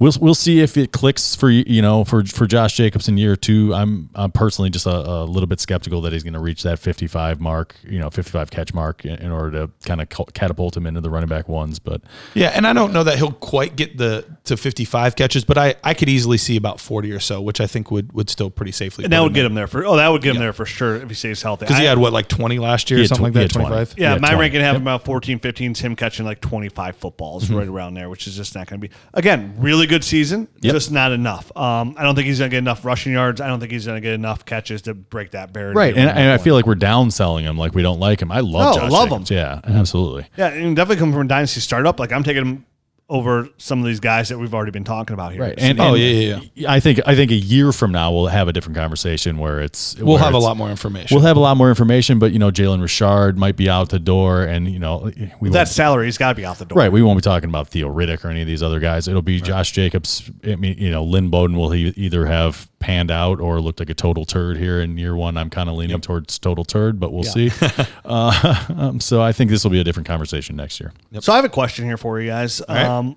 we'll 0.00 0.12
we'll 0.20 0.34
see 0.34 0.60
if 0.60 0.76
it 0.76 0.90
clicks 0.90 1.36
for 1.36 1.48
you 1.50 1.80
know 1.80 2.04
for 2.04 2.24
for 2.24 2.46
Josh 2.46 2.76
Jacobs 2.76 3.08
in 3.08 3.16
year 3.16 3.36
two. 3.36 3.72
I'm 3.72 4.10
I'm 4.16 4.32
personally 4.32 4.70
just 4.70 4.86
a, 4.86 4.90
a 4.90 5.24
little 5.24 5.46
bit 5.46 5.60
skeptical 5.60 6.00
that 6.00 6.12
he's 6.12 6.24
going 6.24 6.34
to 6.34 6.40
reach 6.40 6.64
that 6.64 6.80
55 6.80 7.40
mark, 7.40 7.76
you 7.84 7.98
know, 8.00 8.10
55 8.10 8.50
catch 8.50 8.74
mark 8.74 9.04
in, 9.04 9.14
in 9.16 9.30
order 9.30 9.66
to 9.66 9.70
kind 9.84 10.00
of 10.00 10.08
catapult 10.08 10.76
him 10.76 10.86
into 10.86 11.00
the 11.00 11.10
running 11.10 11.28
back 11.28 11.48
ones. 11.48 11.78
But 11.78 12.02
Yeah, 12.34 12.48
and 12.48 12.66
I 12.66 12.72
don't 12.72 12.92
know 12.92 13.04
that 13.04 13.18
he'll 13.18 13.30
quite 13.30 13.76
get 13.76 13.96
the 13.96 14.24
to 14.44 14.56
55 14.56 15.14
catches, 15.14 15.44
but 15.44 15.56
I, 15.58 15.76
I 15.84 15.94
could 15.94 16.08
easily 16.08 16.38
see 16.38 16.56
about 16.56 16.80
40 16.80 17.12
or 17.12 17.20
so, 17.20 17.40
which 17.40 17.60
I 17.60 17.66
think 17.66 17.90
would 17.90 18.12
would 18.12 18.30
still 18.30 18.50
pretty 18.50 18.72
safely. 18.72 19.04
And 19.04 19.12
that 19.12 19.20
would 19.22 19.34
get 19.34 19.44
him 19.44 19.54
there 19.54 19.66
for. 19.66 19.84
Oh, 19.84 19.96
that 19.96 20.08
would 20.08 20.22
get 20.22 20.34
him 20.34 20.40
there 20.40 20.52
for 20.52 20.66
sure 20.66 20.96
if 20.96 21.08
he 21.08 21.14
stays 21.14 21.42
healthy. 21.42 21.66
because 21.66 21.78
he 21.78 21.84
had 21.84 21.98
what 21.98 22.12
like 22.12 22.28
20 22.28 22.58
last 22.58 22.90
year 22.90 23.00
or 23.00 23.06
something 23.06 23.32
tw- 23.32 23.36
like 23.36 23.48
that, 23.48 23.52
25. 23.52 23.94
Yeah, 23.96 24.14
Yeah, 24.14 24.18
my 24.18 24.28
20. 24.28 24.40
ranking 24.40 24.60
have 24.62 24.74
Yep. 24.74 24.82
about 24.82 25.04
14, 25.04 25.38
15 25.38 25.72
is 25.72 25.80
him 25.80 25.96
catching 25.96 26.24
like 26.24 26.40
25 26.40 26.96
footballs 26.96 27.44
mm-hmm. 27.44 27.56
right 27.56 27.68
around 27.68 27.94
there, 27.94 28.08
which 28.08 28.26
is 28.26 28.36
just 28.36 28.54
not 28.54 28.66
going 28.66 28.80
to 28.80 28.88
be, 28.88 28.94
again, 29.12 29.54
really 29.58 29.86
good 29.90 30.02
season, 30.04 30.48
Yep. 30.62 30.72
just 30.72 30.90
not 30.90 31.12
enough. 31.12 31.54
Um, 31.56 31.94
I 31.98 32.02
don't 32.04 32.14
think 32.14 32.26
he's 32.26 32.38
going 32.38 32.50
to 32.50 32.54
get 32.54 32.58
enough 32.58 32.84
rushing 32.84 33.12
yards. 33.12 33.40
I 33.42 33.48
don't 33.48 33.60
think 33.60 33.70
he's 33.72 33.84
going 33.84 33.96
to 33.96 34.00
get 34.00 34.14
enough 34.14 34.44
catches 34.46 34.82
to 34.82 34.94
break 34.94 35.32
that 35.32 35.52
barrier. 35.52 35.74
right, 35.74 35.94
and, 35.94 36.08
and 36.08 36.30
I 36.32 36.38
feel 36.38 36.54
like 36.54 36.66
we're 36.66 36.74
downselling 36.76 37.42
him, 37.42 37.58
like 37.58 37.74
we 37.74 37.82
don't 37.82 38.00
like 38.00 38.22
him. 38.22 38.32
I 38.32 38.40
love 38.40 38.76
love 38.90 39.08
Jacobs. 39.10 39.30
him. 39.30 39.36
Yeah, 39.36 39.60
absolutely. 39.64 40.26
Yeah, 40.38 40.46
and 40.48 40.74
definitely 40.74 41.00
coming 41.00 41.12
from 41.14 41.26
a 41.26 41.28
dynasty 41.28 41.60
startup. 41.60 42.00
Like 42.00 42.12
I'm 42.12 42.22
taking 42.24 42.42
him 42.46 42.64
over 43.10 43.48
some 43.58 43.80
of 43.80 43.86
these 43.86 43.98
guys 43.98 44.28
that 44.28 44.38
we've 44.38 44.54
already 44.54 44.70
been 44.70 44.84
talking 44.84 45.14
about 45.14 45.32
here. 45.32 45.42
Right, 45.42 45.54
and, 45.58 45.80
Oh, 45.80 45.94
and 45.94 45.98
yeah, 45.98 46.40
yeah, 46.54 46.72
I 46.72 46.78
think 46.78 47.00
I 47.04 47.16
think 47.16 47.32
a 47.32 47.34
year 47.34 47.72
from 47.72 47.90
now 47.90 48.12
we'll 48.12 48.28
have 48.28 48.46
a 48.46 48.52
different 48.52 48.76
conversation 48.76 49.36
where 49.36 49.60
it's 49.60 49.96
We'll 49.96 50.14
where 50.14 50.18
have 50.22 50.32
a 50.32 50.38
lot 50.38 50.56
more 50.56 50.70
information. 50.70 51.16
We'll 51.16 51.26
have 51.26 51.36
a 51.36 51.40
lot 51.40 51.56
more 51.56 51.68
information, 51.68 52.20
but 52.20 52.30
you 52.30 52.38
know, 52.38 52.52
Jalen 52.52 52.80
Richard 52.80 53.36
might 53.36 53.56
be 53.56 53.68
out 53.68 53.88
the 53.88 53.98
door, 53.98 54.44
and 54.44 54.70
you 54.70 54.78
know, 54.78 55.10
we 55.40 55.50
That 55.50 55.66
salary, 55.68 56.06
he's 56.06 56.18
got 56.18 56.28
to 56.28 56.34
be 56.36 56.46
out 56.46 56.58
the 56.58 56.66
door. 56.66 56.78
right. 56.78 56.92
We 56.92 57.02
won't 57.02 57.18
be 57.18 57.22
talking 57.22 57.48
about 57.48 57.68
Theo 57.68 57.92
Riddick 57.92 58.24
or 58.24 58.28
any 58.28 58.42
of 58.42 58.46
these 58.46 58.62
other 58.62 58.78
guys. 58.78 59.08
It'll 59.08 59.22
be 59.22 59.40
Josh 59.40 59.72
Jacobs. 59.72 60.30
I 60.44 60.54
mean, 60.54 60.78
you 60.78 60.92
know, 60.92 61.02
Lynn 61.02 61.30
Bowden 61.30 61.56
will 61.56 61.70
he 61.70 61.88
either 61.96 62.26
have 62.26 62.69
panned 62.80 63.10
out 63.10 63.40
or 63.40 63.60
looked 63.60 63.78
like 63.78 63.90
a 63.90 63.94
total 63.94 64.24
turd 64.24 64.56
here 64.56 64.80
in 64.80 64.98
year 64.98 65.14
one. 65.14 65.36
I'm 65.36 65.50
kind 65.50 65.68
of 65.68 65.76
leaning 65.76 66.00
towards 66.00 66.38
total 66.38 66.64
turd, 66.64 66.98
but 66.98 67.12
we'll 67.12 67.22
see. 67.22 67.52
uh, 68.04 68.64
um, 68.76 68.98
so 69.00 69.22
I 69.22 69.32
think 69.32 69.50
this 69.50 69.62
will 69.62 69.70
be 69.70 69.80
a 69.80 69.84
different 69.84 70.08
conversation 70.08 70.56
next 70.56 70.80
year. 70.80 70.92
So 71.20 71.32
I 71.32 71.36
have 71.36 71.44
a 71.44 71.50
question 71.50 71.84
here 71.84 71.96
for 71.96 72.20
you 72.20 72.28
guys. 72.28 72.60
right. 72.68 72.84
Um, 72.84 73.16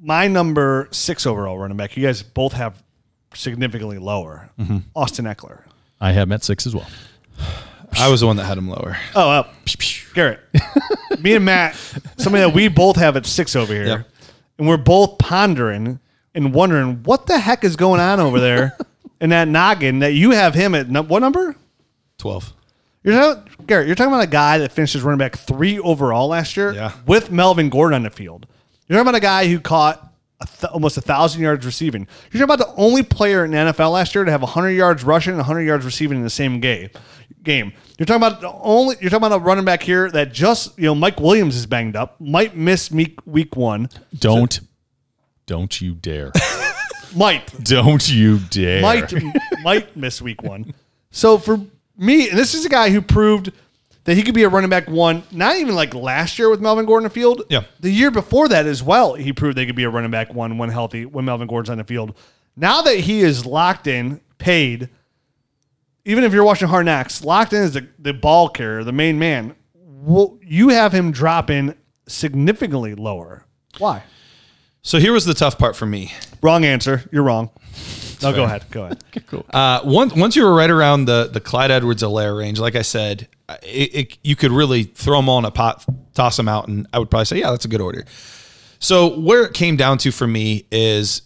my 0.00 0.28
number 0.28 0.88
six 0.92 1.26
overall 1.26 1.58
running 1.58 1.76
back, 1.76 1.96
you 1.96 2.06
guys 2.06 2.22
both 2.22 2.52
have 2.52 2.82
significantly 3.34 3.98
lower. 3.98 4.50
Mm-hmm. 4.58 4.78
Austin 4.94 5.24
Ekeler. 5.24 5.62
I 6.00 6.12
have 6.12 6.28
met 6.28 6.44
six 6.44 6.66
as 6.66 6.74
well. 6.74 6.86
I 7.98 8.08
was 8.10 8.20
the 8.20 8.26
one 8.26 8.36
that 8.36 8.44
had 8.44 8.58
him 8.58 8.68
lower. 8.68 8.98
Oh, 9.14 9.30
uh, 9.30 9.48
Garrett. 10.12 10.40
Me 11.20 11.34
and 11.34 11.44
Matt, 11.44 11.76
somebody 12.18 12.44
that 12.44 12.54
we 12.54 12.68
both 12.68 12.96
have 12.96 13.16
at 13.16 13.24
six 13.24 13.56
over 13.56 13.72
here, 13.72 13.86
Yep. 13.86 14.08
and 14.58 14.68
we're 14.68 14.76
both 14.76 15.18
pondering 15.18 15.98
and 16.36 16.54
wondering 16.54 17.02
what 17.02 17.26
the 17.26 17.38
heck 17.38 17.64
is 17.64 17.74
going 17.74 18.00
on 18.00 18.20
over 18.20 18.38
there 18.38 18.76
in 19.20 19.30
that 19.30 19.48
noggin 19.48 19.98
that 20.00 20.12
you 20.12 20.30
have 20.30 20.54
him 20.54 20.74
at 20.76 20.88
num- 20.88 21.08
what 21.08 21.20
number? 21.20 21.56
12. 22.18 22.52
You're 23.02 23.14
talking, 23.14 23.52
Garrett, 23.66 23.86
you're 23.86 23.96
talking 23.96 24.12
about 24.12 24.24
a 24.24 24.28
guy 24.28 24.58
that 24.58 24.72
finished 24.72 24.94
as 24.94 25.02
running 25.02 25.18
back 25.18 25.36
three 25.36 25.78
overall 25.78 26.28
last 26.28 26.56
year 26.56 26.72
Yeah. 26.72 26.92
with 27.06 27.30
Melvin 27.30 27.68
Gordon 27.70 27.94
on 27.94 28.02
the 28.02 28.10
field. 28.10 28.46
You're 28.88 28.96
talking 28.98 29.08
about 29.08 29.16
a 29.18 29.20
guy 29.20 29.48
who 29.48 29.58
caught 29.60 30.02
a 30.40 30.46
th- 30.46 30.72
almost 30.72 30.96
a 30.96 31.00
thousand 31.00 31.40
yards 31.42 31.64
receiving. 31.64 32.06
You're 32.32 32.46
talking 32.46 32.54
about 32.62 32.76
the 32.76 32.80
only 32.82 33.02
player 33.02 33.44
in 33.44 33.52
the 33.52 33.56
NFL 33.56 33.92
last 33.92 34.14
year 34.14 34.24
to 34.24 34.30
have 34.30 34.42
100 34.42 34.70
yards 34.70 35.02
rushing 35.04 35.30
and 35.32 35.38
100 35.38 35.62
yards 35.62 35.84
receiving 35.84 36.18
in 36.18 36.24
the 36.24 36.30
same 36.30 36.60
game. 36.60 36.90
Game. 37.42 37.72
You're 37.98 38.06
talking 38.06 38.22
about 38.26 38.40
the 38.40 38.50
only. 38.52 38.96
You're 39.00 39.08
talking 39.10 39.24
about 39.26 39.40
a 39.40 39.44
running 39.44 39.64
back 39.64 39.82
here 39.82 40.10
that 40.10 40.32
just 40.32 40.76
you 40.78 40.84
know 40.86 40.94
Mike 40.96 41.20
Williams 41.20 41.54
is 41.56 41.64
banged 41.64 41.94
up, 41.96 42.20
might 42.20 42.56
miss 42.56 42.90
week 42.90 43.18
week 43.24 43.56
one. 43.56 43.88
Don't, 44.18 44.58
don't 45.46 45.80
you 45.80 45.94
dare, 45.94 46.32
Might 47.14 47.52
don't 47.62 48.08
you 48.08 48.38
dare. 48.50 48.82
might 48.82 49.12
might 49.62 49.96
miss 49.96 50.20
week 50.20 50.42
one. 50.42 50.74
So 51.10 51.38
for 51.38 51.58
me, 51.96 52.28
and 52.28 52.38
this 52.38 52.54
is 52.54 52.64
a 52.66 52.68
guy 52.68 52.90
who 52.90 53.00
proved 53.00 53.52
that 54.04 54.16
he 54.16 54.22
could 54.22 54.34
be 54.34 54.42
a 54.42 54.48
running 54.48 54.70
back 54.70 54.88
one, 54.88 55.22
not 55.32 55.56
even 55.56 55.74
like 55.74 55.94
last 55.94 56.38
year 56.38 56.50
with 56.50 56.60
Melvin 56.60 56.84
Gordon 56.84 57.06
on 57.06 57.08
the 57.08 57.14
field. 57.14 57.42
Yeah. 57.48 57.62
The 57.80 57.90
year 57.90 58.10
before 58.10 58.48
that 58.48 58.66
as 58.66 58.82
well, 58.82 59.14
he 59.14 59.32
proved 59.32 59.56
they 59.56 59.66
could 59.66 59.74
be 59.76 59.84
a 59.84 59.90
running 59.90 60.10
back 60.10 60.32
one 60.34 60.58
when 60.58 60.68
healthy, 60.68 61.06
when 61.06 61.24
Melvin 61.24 61.48
Gordon's 61.48 61.70
on 61.70 61.78
the 61.78 61.84
field. 61.84 62.16
Now 62.56 62.82
that 62.82 62.98
he 63.00 63.20
is 63.20 63.44
locked 63.44 63.86
in, 63.86 64.20
paid, 64.38 64.88
even 66.04 66.22
if 66.22 66.32
you're 66.32 66.44
watching 66.44 66.68
Hard 66.68 66.86
Knocks, 66.86 67.24
locked 67.24 67.52
in 67.52 67.62
as 67.62 67.72
the, 67.72 67.88
the 67.98 68.12
ball 68.14 68.48
carrier, 68.48 68.84
the 68.84 68.92
main 68.92 69.18
man, 69.18 69.56
well, 69.74 70.38
you 70.40 70.68
have 70.68 70.92
him 70.92 71.10
dropping 71.10 71.74
significantly 72.06 72.94
lower. 72.94 73.44
Why? 73.78 74.04
So 74.86 75.00
here 75.00 75.12
was 75.12 75.24
the 75.24 75.34
tough 75.34 75.58
part 75.58 75.74
for 75.74 75.84
me. 75.84 76.12
Wrong 76.42 76.64
answer. 76.64 77.02
You're 77.10 77.24
wrong. 77.24 77.50
No, 78.22 78.32
go 78.32 78.44
ahead. 78.44 78.66
Go 78.70 78.84
ahead. 78.84 79.02
Cool. 79.26 79.44
Uh, 79.50 79.80
once 79.82 80.14
once 80.14 80.36
you 80.36 80.44
were 80.44 80.54
right 80.54 80.70
around 80.70 81.06
the 81.06 81.28
the 81.32 81.40
Clyde 81.40 81.72
Edwards-Helaire 81.72 82.38
range, 82.38 82.60
like 82.60 82.76
I 82.76 82.82
said, 82.82 83.26
uh, 83.48 83.56
it, 83.62 83.94
it, 83.94 84.18
you 84.22 84.36
could 84.36 84.52
really 84.52 84.84
throw 84.84 85.16
them 85.16 85.28
all 85.28 85.40
in 85.40 85.44
a 85.44 85.50
pot, 85.50 85.84
toss 86.14 86.36
them 86.36 86.46
out, 86.46 86.68
and 86.68 86.86
I 86.92 87.00
would 87.00 87.10
probably 87.10 87.24
say, 87.24 87.40
yeah, 87.40 87.50
that's 87.50 87.64
a 87.64 87.68
good 87.68 87.80
order. 87.80 88.04
So 88.78 89.18
where 89.18 89.42
it 89.44 89.54
came 89.54 89.74
down 89.74 89.98
to 89.98 90.12
for 90.12 90.28
me 90.28 90.66
is 90.70 91.22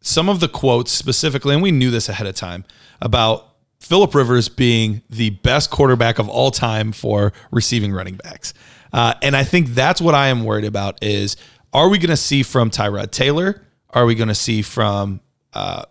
some 0.00 0.30
of 0.30 0.40
the 0.40 0.48
quotes 0.48 0.90
specifically, 0.90 1.52
and 1.52 1.62
we 1.62 1.72
knew 1.72 1.90
this 1.90 2.08
ahead 2.08 2.26
of 2.26 2.34
time 2.36 2.64
about 3.02 3.56
Philip 3.80 4.14
Rivers 4.14 4.48
being 4.48 5.02
the 5.10 5.30
best 5.30 5.70
quarterback 5.70 6.18
of 6.18 6.30
all 6.30 6.50
time 6.50 6.92
for 6.92 7.34
receiving 7.50 7.92
running 7.92 8.14
backs. 8.14 8.54
Uh, 8.92 9.14
and 9.20 9.36
I 9.36 9.44
think 9.44 9.68
that's 9.68 10.00
what 10.00 10.14
I 10.14 10.28
am 10.28 10.44
worried 10.44 10.64
about 10.64 11.02
is 11.04 11.36
are 11.72 11.88
we 11.88 11.98
going 11.98 12.10
to 12.10 12.16
see 12.16 12.42
from 12.42 12.70
Tyrod 12.70 13.10
Taylor? 13.10 13.62
Are 13.90 14.04
we 14.06 14.14
going 14.14 14.28
to 14.28 14.34
see 14.34 14.62
from 14.62 15.20
uh, 15.52 15.84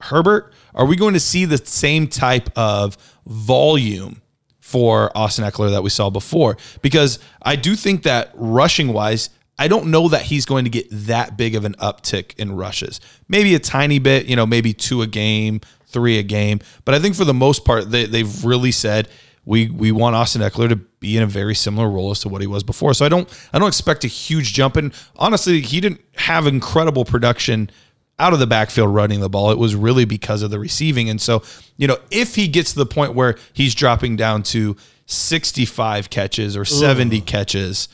Herbert? 0.00 0.52
Are 0.74 0.86
we 0.86 0.96
going 0.96 1.14
to 1.14 1.20
see 1.20 1.44
the 1.44 1.58
same 1.58 2.08
type 2.08 2.50
of 2.56 2.96
volume 3.26 4.20
for 4.60 5.16
Austin 5.16 5.44
Ekeler 5.44 5.70
that 5.70 5.82
we 5.82 5.90
saw 5.90 6.10
before? 6.10 6.56
Because 6.82 7.18
I 7.42 7.56
do 7.56 7.74
think 7.74 8.02
that 8.02 8.30
rushing 8.34 8.92
wise, 8.92 9.30
I 9.58 9.68
don't 9.68 9.86
know 9.86 10.08
that 10.08 10.22
he's 10.22 10.46
going 10.46 10.64
to 10.64 10.70
get 10.70 10.86
that 10.90 11.36
big 11.36 11.54
of 11.54 11.64
an 11.64 11.74
uptick 11.74 12.34
in 12.38 12.56
rushes. 12.56 13.00
Maybe 13.28 13.54
a 13.54 13.60
tiny 13.60 13.98
bit, 13.98 14.26
you 14.26 14.36
know, 14.36 14.46
maybe 14.46 14.72
two 14.72 15.00
a 15.02 15.06
game, 15.06 15.60
three 15.86 16.18
a 16.18 16.22
game. 16.22 16.60
But 16.84 16.94
I 16.94 16.98
think 16.98 17.14
for 17.14 17.24
the 17.24 17.34
most 17.34 17.64
part, 17.64 17.90
they, 17.90 18.06
they've 18.06 18.44
really 18.44 18.72
said 18.72 19.08
we 19.46 19.68
we 19.68 19.92
want 19.92 20.16
Austin 20.16 20.42
Ekeler 20.42 20.68
to 20.68 20.76
be 20.76 21.16
in 21.16 21.22
a 21.22 21.26
very 21.26 21.54
similar 21.54 21.88
role 21.88 22.10
as 22.10 22.20
to 22.20 22.28
what 22.28 22.40
he 22.40 22.46
was 22.46 22.62
before. 22.62 22.94
So 22.94 23.04
I 23.04 23.08
don't 23.08 23.28
I 23.52 23.58
don't 23.58 23.68
expect 23.68 24.04
a 24.04 24.08
huge 24.08 24.54
jump. 24.54 24.76
And 24.76 24.92
honestly, 25.16 25.60
he 25.60 25.80
didn't 25.80 26.00
have 26.16 26.46
incredible 26.46 27.04
production 27.04 27.70
out 28.18 28.32
of 28.32 28.38
the 28.38 28.46
backfield 28.46 28.94
running 28.94 29.20
the 29.20 29.28
ball. 29.28 29.50
It 29.50 29.58
was 29.58 29.74
really 29.74 30.04
because 30.04 30.42
of 30.42 30.50
the 30.50 30.58
receiving. 30.58 31.10
And 31.10 31.20
so, 31.20 31.42
you 31.76 31.88
know, 31.88 31.98
if 32.10 32.36
he 32.36 32.46
gets 32.46 32.72
to 32.72 32.78
the 32.78 32.86
point 32.86 33.14
where 33.14 33.36
he's 33.52 33.74
dropping 33.74 34.16
down 34.16 34.44
to 34.44 34.76
65 35.06 36.10
catches 36.10 36.56
or 36.56 36.64
70 36.64 37.20
catches, 37.22 37.88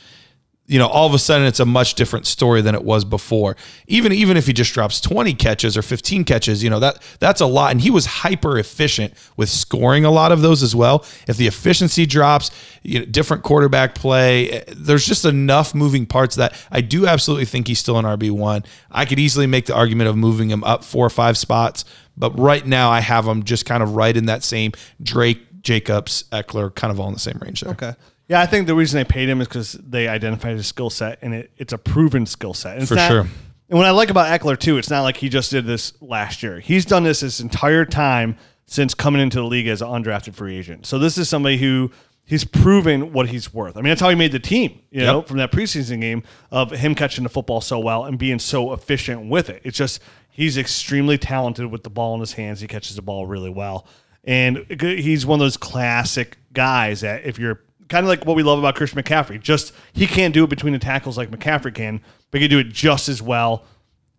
you 0.71 0.79
know, 0.79 0.87
all 0.87 1.05
of 1.05 1.13
a 1.13 1.19
sudden 1.19 1.45
it's 1.45 1.59
a 1.59 1.65
much 1.65 1.95
different 1.95 2.25
story 2.25 2.61
than 2.61 2.75
it 2.75 2.85
was 2.85 3.03
before. 3.03 3.57
Even 3.87 4.13
even 4.13 4.37
if 4.37 4.47
he 4.47 4.53
just 4.53 4.73
drops 4.73 5.01
20 5.01 5.33
catches 5.33 5.75
or 5.75 5.81
15 5.81 6.23
catches, 6.23 6.63
you 6.63 6.69
know, 6.69 6.79
that 6.79 7.03
that's 7.19 7.41
a 7.41 7.45
lot. 7.45 7.71
And 7.71 7.81
he 7.81 7.91
was 7.91 8.05
hyper 8.05 8.57
efficient 8.57 9.13
with 9.35 9.49
scoring 9.49 10.05
a 10.05 10.11
lot 10.11 10.31
of 10.31 10.41
those 10.41 10.63
as 10.63 10.73
well. 10.73 11.03
If 11.27 11.35
the 11.35 11.45
efficiency 11.45 12.05
drops, 12.05 12.51
you 12.83 12.99
know, 12.99 13.05
different 13.05 13.43
quarterback 13.43 13.95
play, 13.95 14.49
eh, 14.49 14.63
there's 14.73 15.05
just 15.05 15.25
enough 15.25 15.75
moving 15.75 16.05
parts 16.05 16.37
that 16.37 16.55
I 16.71 16.79
do 16.79 17.05
absolutely 17.05 17.45
think 17.45 17.67
he's 17.67 17.79
still 17.79 17.99
an 17.99 18.05
RB1. 18.05 18.65
I 18.89 19.03
could 19.03 19.19
easily 19.19 19.47
make 19.47 19.65
the 19.65 19.75
argument 19.75 20.09
of 20.09 20.15
moving 20.15 20.49
him 20.49 20.63
up 20.63 20.85
four 20.85 21.05
or 21.05 21.09
five 21.09 21.37
spots, 21.37 21.83
but 22.15 22.31
right 22.39 22.65
now 22.65 22.89
I 22.89 23.01
have 23.01 23.27
him 23.27 23.43
just 23.43 23.65
kind 23.65 23.83
of 23.83 23.97
right 23.97 24.15
in 24.15 24.27
that 24.27 24.41
same 24.41 24.71
Drake, 25.03 25.63
Jacobs, 25.63 26.23
Ekeler, 26.31 26.73
kind 26.73 26.91
of 26.91 26.99
all 27.01 27.09
in 27.09 27.13
the 27.13 27.19
same 27.19 27.39
range 27.41 27.59
there. 27.59 27.73
Okay. 27.73 27.93
Yeah, 28.31 28.39
I 28.41 28.45
think 28.45 28.65
the 28.65 28.75
reason 28.75 28.97
they 28.97 29.03
paid 29.03 29.27
him 29.27 29.41
is 29.41 29.47
because 29.49 29.73
they 29.73 30.07
identified 30.07 30.55
his 30.55 30.65
skill 30.65 30.89
set, 30.89 31.19
and 31.21 31.33
it, 31.33 31.51
it's 31.57 31.73
a 31.73 31.77
proven 31.77 32.25
skill 32.25 32.53
set. 32.53 32.73
And 32.75 32.81
it's 32.83 32.89
For 32.89 32.95
not- 32.95 33.09
sure. 33.09 33.27
And 33.69 33.77
what 33.77 33.85
I 33.85 33.91
like 33.91 34.09
about 34.09 34.27
Ekeler 34.39 34.57
too, 34.57 34.77
it's 34.77 34.89
not 34.89 35.01
like 35.01 35.17
he 35.17 35.27
just 35.27 35.51
did 35.51 35.65
this 35.65 35.93
last 36.01 36.41
year. 36.41 36.59
He's 36.61 36.85
done 36.85 37.03
this 37.03 37.19
his 37.21 37.41
entire 37.41 37.83
time 37.85 38.37
since 38.65 38.93
coming 38.93 39.21
into 39.21 39.37
the 39.39 39.43
league 39.45 39.67
as 39.67 39.81
an 39.81 39.89
undrafted 39.89 40.33
free 40.33 40.57
agent. 40.57 40.85
So 40.85 40.97
this 40.97 41.17
is 41.17 41.27
somebody 41.27 41.57
who 41.57 41.91
he's 42.25 42.43
proven 42.45 43.11
what 43.11 43.27
he's 43.29 43.53
worth. 43.53 43.75
I 43.75 43.81
mean, 43.81 43.89
that's 43.89 43.99
how 44.01 44.07
he 44.09 44.15
made 44.15 44.31
the 44.31 44.39
team. 44.39 44.79
You 44.91 45.01
know, 45.01 45.17
Yep. 45.19 45.27
from 45.27 45.37
that 45.37 45.51
preseason 45.51 45.99
game 45.99 46.23
of 46.51 46.71
him 46.71 46.95
catching 46.95 47.23
the 47.23 47.29
football 47.29 47.59
so 47.59 47.79
well 47.79 48.05
and 48.05 48.17
being 48.17 48.39
so 48.39 48.71
efficient 48.73 49.29
with 49.29 49.49
it. 49.49 49.61
It's 49.65 49.77
just 49.77 50.01
he's 50.29 50.57
extremely 50.57 51.17
talented 51.17 51.65
with 51.71 51.83
the 51.83 51.89
ball 51.89 52.13
in 52.15 52.21
his 52.21 52.33
hands. 52.33 52.61
He 52.61 52.67
catches 52.67 52.95
the 52.95 53.01
ball 53.01 53.25
really 53.25 53.49
well, 53.49 53.85
and 54.23 54.65
he's 54.81 55.25
one 55.25 55.39
of 55.39 55.45
those 55.45 55.57
classic 55.57 56.37
guys 56.53 57.01
that 57.01 57.25
if 57.25 57.37
you're 57.39 57.61
kind 57.91 58.03
of 58.05 58.09
like 58.09 58.25
what 58.25 58.35
we 58.35 58.41
love 58.41 58.57
about 58.57 58.73
Christian 58.75 59.01
McCaffrey. 59.03 59.39
Just 59.39 59.73
he 59.93 60.07
can't 60.07 60.33
do 60.33 60.43
it 60.43 60.49
between 60.49 60.73
the 60.73 60.79
tackles 60.79 61.17
like 61.17 61.29
McCaffrey 61.29 61.75
can, 61.75 62.01
but 62.31 62.41
he 62.41 62.47
can 62.47 62.57
do 62.57 62.59
it 62.59 62.69
just 62.73 63.07
as 63.09 63.21
well, 63.21 63.65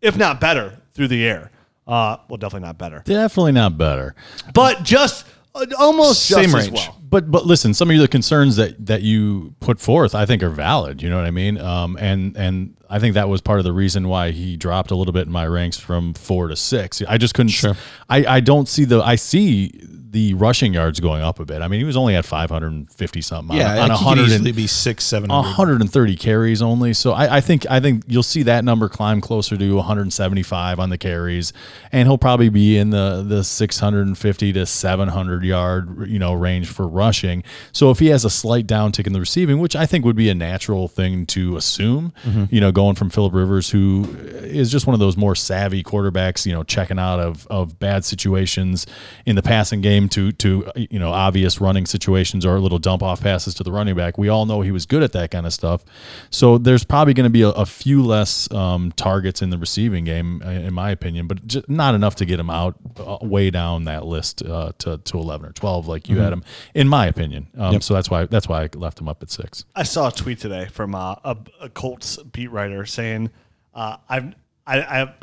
if 0.00 0.16
not 0.16 0.40
better, 0.40 0.78
through 0.94 1.08
the 1.08 1.26
air. 1.26 1.50
Uh, 1.86 2.18
well, 2.28 2.36
definitely 2.36 2.66
not 2.68 2.78
better, 2.78 3.02
Definitely 3.04 3.52
not 3.52 3.76
better. 3.76 4.14
but 4.54 4.84
just 4.84 5.26
uh, 5.54 5.66
almost 5.78 6.26
Same 6.26 6.44
just 6.44 6.54
as 6.56 6.64
range. 6.68 6.74
well. 6.78 6.96
But 7.02 7.30
but 7.30 7.44
listen, 7.44 7.74
some 7.74 7.90
of 7.90 7.98
the 7.98 8.06
concerns 8.08 8.56
that 8.56 8.86
that 8.86 9.02
you 9.02 9.54
put 9.60 9.80
forth, 9.80 10.14
I 10.14 10.24
think, 10.24 10.42
are 10.44 10.48
valid. 10.48 11.02
You 11.02 11.10
know 11.10 11.16
what 11.16 11.26
I 11.26 11.30
mean? 11.32 11.58
Um, 11.58 11.96
and 12.00 12.36
and 12.36 12.76
I 12.88 13.00
think 13.00 13.14
that 13.14 13.28
was 13.28 13.40
part 13.40 13.58
of 13.58 13.64
the 13.64 13.72
reason 13.72 14.08
why 14.08 14.30
he 14.30 14.56
dropped 14.56 14.90
a 14.92 14.94
little 14.94 15.12
bit 15.12 15.26
in 15.26 15.32
my 15.32 15.46
ranks 15.46 15.76
from 15.76 16.14
four 16.14 16.48
to 16.48 16.56
six. 16.56 17.02
I 17.08 17.18
just 17.18 17.34
couldn't. 17.34 17.50
Sure. 17.50 17.74
I 18.08 18.24
I 18.36 18.40
don't 18.40 18.68
see 18.68 18.84
the. 18.84 19.02
I 19.02 19.16
see 19.16 19.72
the 20.12 20.34
rushing 20.34 20.74
yards 20.74 21.00
going 21.00 21.22
up 21.22 21.40
a 21.40 21.44
bit. 21.46 21.62
I 21.62 21.68
mean, 21.68 21.80
he 21.80 21.84
was 21.84 21.96
only 21.96 22.14
at 22.14 22.26
550 22.26 23.20
something. 23.22 23.56
Yeah, 23.56 23.72
on, 23.72 23.78
on 23.78 23.88
like 23.88 23.98
he 23.98 24.04
could 24.04 24.18
easily 24.18 24.52
be 24.52 24.66
six, 24.66 25.04
seven 25.04 25.30
hundred. 25.30 25.48
130 25.48 26.16
carries 26.16 26.60
only. 26.60 26.92
So 26.92 27.12
I, 27.12 27.38
I 27.38 27.40
think 27.40 27.64
I 27.70 27.80
think 27.80 28.04
you'll 28.06 28.22
see 28.22 28.42
that 28.42 28.62
number 28.62 28.90
climb 28.90 29.22
closer 29.22 29.56
to 29.56 29.74
175 29.74 30.78
on 30.78 30.90
the 30.90 30.98
carries, 30.98 31.54
and 31.92 32.06
he'll 32.06 32.18
probably 32.18 32.50
be 32.50 32.76
in 32.76 32.90
the 32.90 33.24
the 33.26 33.42
650 33.42 34.52
to 34.52 34.66
700 34.66 35.44
yard 35.44 36.08
you 36.10 36.18
know 36.18 36.34
range 36.34 36.68
for 36.68 36.86
rushing. 36.86 37.42
So 37.72 37.90
if 37.90 37.98
he 37.98 38.08
has 38.08 38.26
a 38.26 38.30
slight 38.30 38.66
downtick 38.66 39.06
in 39.06 39.14
the 39.14 39.20
receiving, 39.20 39.60
which 39.60 39.74
I 39.74 39.86
think 39.86 40.04
would 40.04 40.16
be 40.16 40.28
a 40.28 40.34
natural 40.34 40.88
thing 40.88 41.24
to 41.26 41.56
assume, 41.56 42.12
mm-hmm. 42.22 42.44
you 42.50 42.60
know, 42.60 42.70
going 42.70 42.96
from 42.96 43.08
Philip 43.08 43.32
Rivers, 43.32 43.70
who 43.70 44.04
is 44.42 44.70
just 44.70 44.86
one 44.86 44.92
of 44.92 45.00
those 45.00 45.16
more 45.16 45.34
savvy 45.34 45.82
quarterbacks, 45.82 46.44
you 46.44 46.52
know, 46.52 46.64
checking 46.64 46.98
out 46.98 47.18
of 47.18 47.46
of 47.46 47.78
bad 47.78 48.04
situations 48.04 48.86
in 49.24 49.36
the 49.36 49.42
passing 49.42 49.80
game 49.80 50.01
to 50.10 50.32
to 50.32 50.70
you 50.74 50.98
know 50.98 51.12
obvious 51.12 51.60
running 51.60 51.86
situations 51.86 52.44
or 52.46 52.58
little 52.60 52.78
dump 52.78 53.02
off 53.02 53.20
passes 53.22 53.54
to 53.54 53.62
the 53.62 53.72
running 53.72 53.94
back. 53.94 54.18
We 54.18 54.28
all 54.28 54.46
know 54.46 54.60
he 54.60 54.70
was 54.70 54.86
good 54.86 55.02
at 55.02 55.12
that 55.12 55.30
kind 55.30 55.46
of 55.46 55.52
stuff. 55.52 55.84
So 56.30 56.58
there's 56.58 56.84
probably 56.84 57.14
going 57.14 57.24
to 57.24 57.30
be 57.30 57.42
a, 57.42 57.48
a 57.50 57.66
few 57.66 58.02
less 58.02 58.50
um, 58.52 58.92
targets 58.92 59.42
in 59.42 59.50
the 59.50 59.58
receiving 59.58 60.04
game, 60.04 60.42
uh, 60.44 60.50
in 60.50 60.74
my 60.74 60.90
opinion, 60.90 61.26
but 61.26 61.46
just 61.46 61.68
not 61.68 61.94
enough 61.94 62.16
to 62.16 62.24
get 62.24 62.38
him 62.40 62.50
out 62.50 62.74
uh, 62.98 63.18
way 63.22 63.50
down 63.50 63.84
that 63.84 64.04
list 64.06 64.42
uh, 64.42 64.72
to 64.78 64.98
to 64.98 65.18
11 65.18 65.46
or 65.48 65.52
12 65.52 65.86
like 65.88 66.08
you 66.08 66.18
had 66.18 66.32
him, 66.32 66.44
in 66.74 66.88
my 66.88 67.06
opinion. 67.06 67.48
Um, 67.56 67.80
So 67.80 67.94
that's 67.94 68.10
why 68.10 68.26
that's 68.26 68.48
why 68.48 68.62
I 68.64 68.68
left 68.74 69.00
him 69.00 69.08
up 69.08 69.22
at 69.22 69.30
six. 69.30 69.64
I 69.74 69.82
saw 69.82 70.08
a 70.08 70.12
tweet 70.12 70.38
today 70.38 70.66
from 70.66 70.94
uh, 70.94 71.16
a, 71.24 71.36
a 71.60 71.68
Colts 71.68 72.16
beat 72.32 72.50
writer 72.50 72.86
saying, 72.86 73.30
uh, 73.74 73.96
"I've 74.08 74.34
I, 74.66 74.80
I 75.02 75.14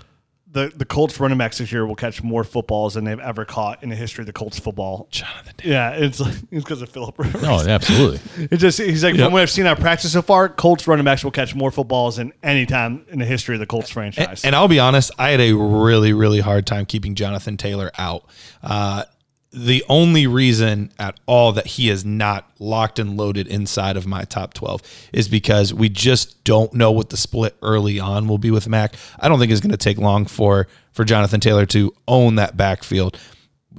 the 0.51 0.71
the 0.75 0.85
Colts 0.85 1.19
running 1.19 1.37
backs 1.37 1.59
this 1.59 1.71
year 1.71 1.85
will 1.85 1.95
catch 1.95 2.23
more 2.23 2.43
footballs 2.43 2.95
than 2.95 3.03
they've 3.05 3.19
ever 3.19 3.45
caught 3.45 3.83
in 3.83 3.89
the 3.89 3.95
history 3.95 4.23
of 4.23 4.25
the 4.27 4.33
Colts 4.33 4.59
football." 4.59 5.07
Jonathan, 5.11 5.53
yeah, 5.63 5.91
it's 5.91 6.19
like, 6.19 6.33
it's 6.51 6.63
because 6.63 6.81
of 6.81 6.89
Philip 6.89 7.17
Rivers. 7.17 7.43
Oh, 7.43 7.67
absolutely. 7.67 8.19
It 8.51 8.57
just 8.57 8.79
he's 8.79 9.03
like 9.03 9.15
from 9.15 9.31
what 9.31 9.41
I've 9.41 9.49
seen 9.49 9.67
of 9.67 9.79
practice 9.79 10.11
so 10.13 10.21
far, 10.21 10.49
Colts 10.49 10.87
running 10.87 11.05
backs 11.05 11.23
will 11.23 11.31
catch 11.31 11.53
more 11.53 11.71
footballs 11.71 12.17
than 12.17 12.33
any 12.41 12.65
time 12.65 13.05
in 13.09 13.19
the 13.19 13.25
history 13.25 13.55
of 13.55 13.59
the 13.59 13.65
Colts 13.65 13.89
franchise. 13.89 14.43
And 14.43 14.55
I'll 14.55 14.67
be 14.67 14.79
honest, 14.79 15.11
I 15.19 15.29
had 15.29 15.41
a 15.41 15.53
really, 15.53 16.13
really 16.13 16.39
hard 16.39 16.65
time 16.65 16.85
keeping 16.85 17.15
Jonathan 17.15 17.57
Taylor 17.57 17.91
out. 17.97 18.23
Uh, 18.63 19.03
the 19.51 19.83
only 19.89 20.27
reason 20.27 20.91
at 20.99 21.19
all 21.25 21.51
that 21.53 21.65
he 21.65 21.89
is 21.89 22.05
not 22.05 22.49
locked 22.59 22.99
and 22.99 23.17
loaded 23.17 23.47
inside 23.47 23.97
of 23.97 24.05
my 24.05 24.23
top 24.23 24.53
12 24.53 24.81
is 25.11 25.27
because 25.27 25.73
we 25.73 25.89
just 25.89 26.43
don't 26.43 26.71
know 26.73 26.91
what 26.91 27.09
the 27.09 27.17
split 27.17 27.55
early 27.63 27.99
on 27.99 28.27
will 28.27 28.37
be 28.37 28.51
with 28.51 28.67
Mac. 28.67 28.93
I 29.19 29.27
don't 29.27 29.39
think 29.39 29.51
it's 29.51 29.61
going 29.61 29.71
to 29.71 29.77
take 29.77 29.97
long 29.97 30.25
for 30.25 30.67
for 30.91 31.03
Jonathan 31.03 31.39
Taylor 31.39 31.65
to 31.67 31.93
own 32.07 32.35
that 32.35 32.57
backfield. 32.57 33.17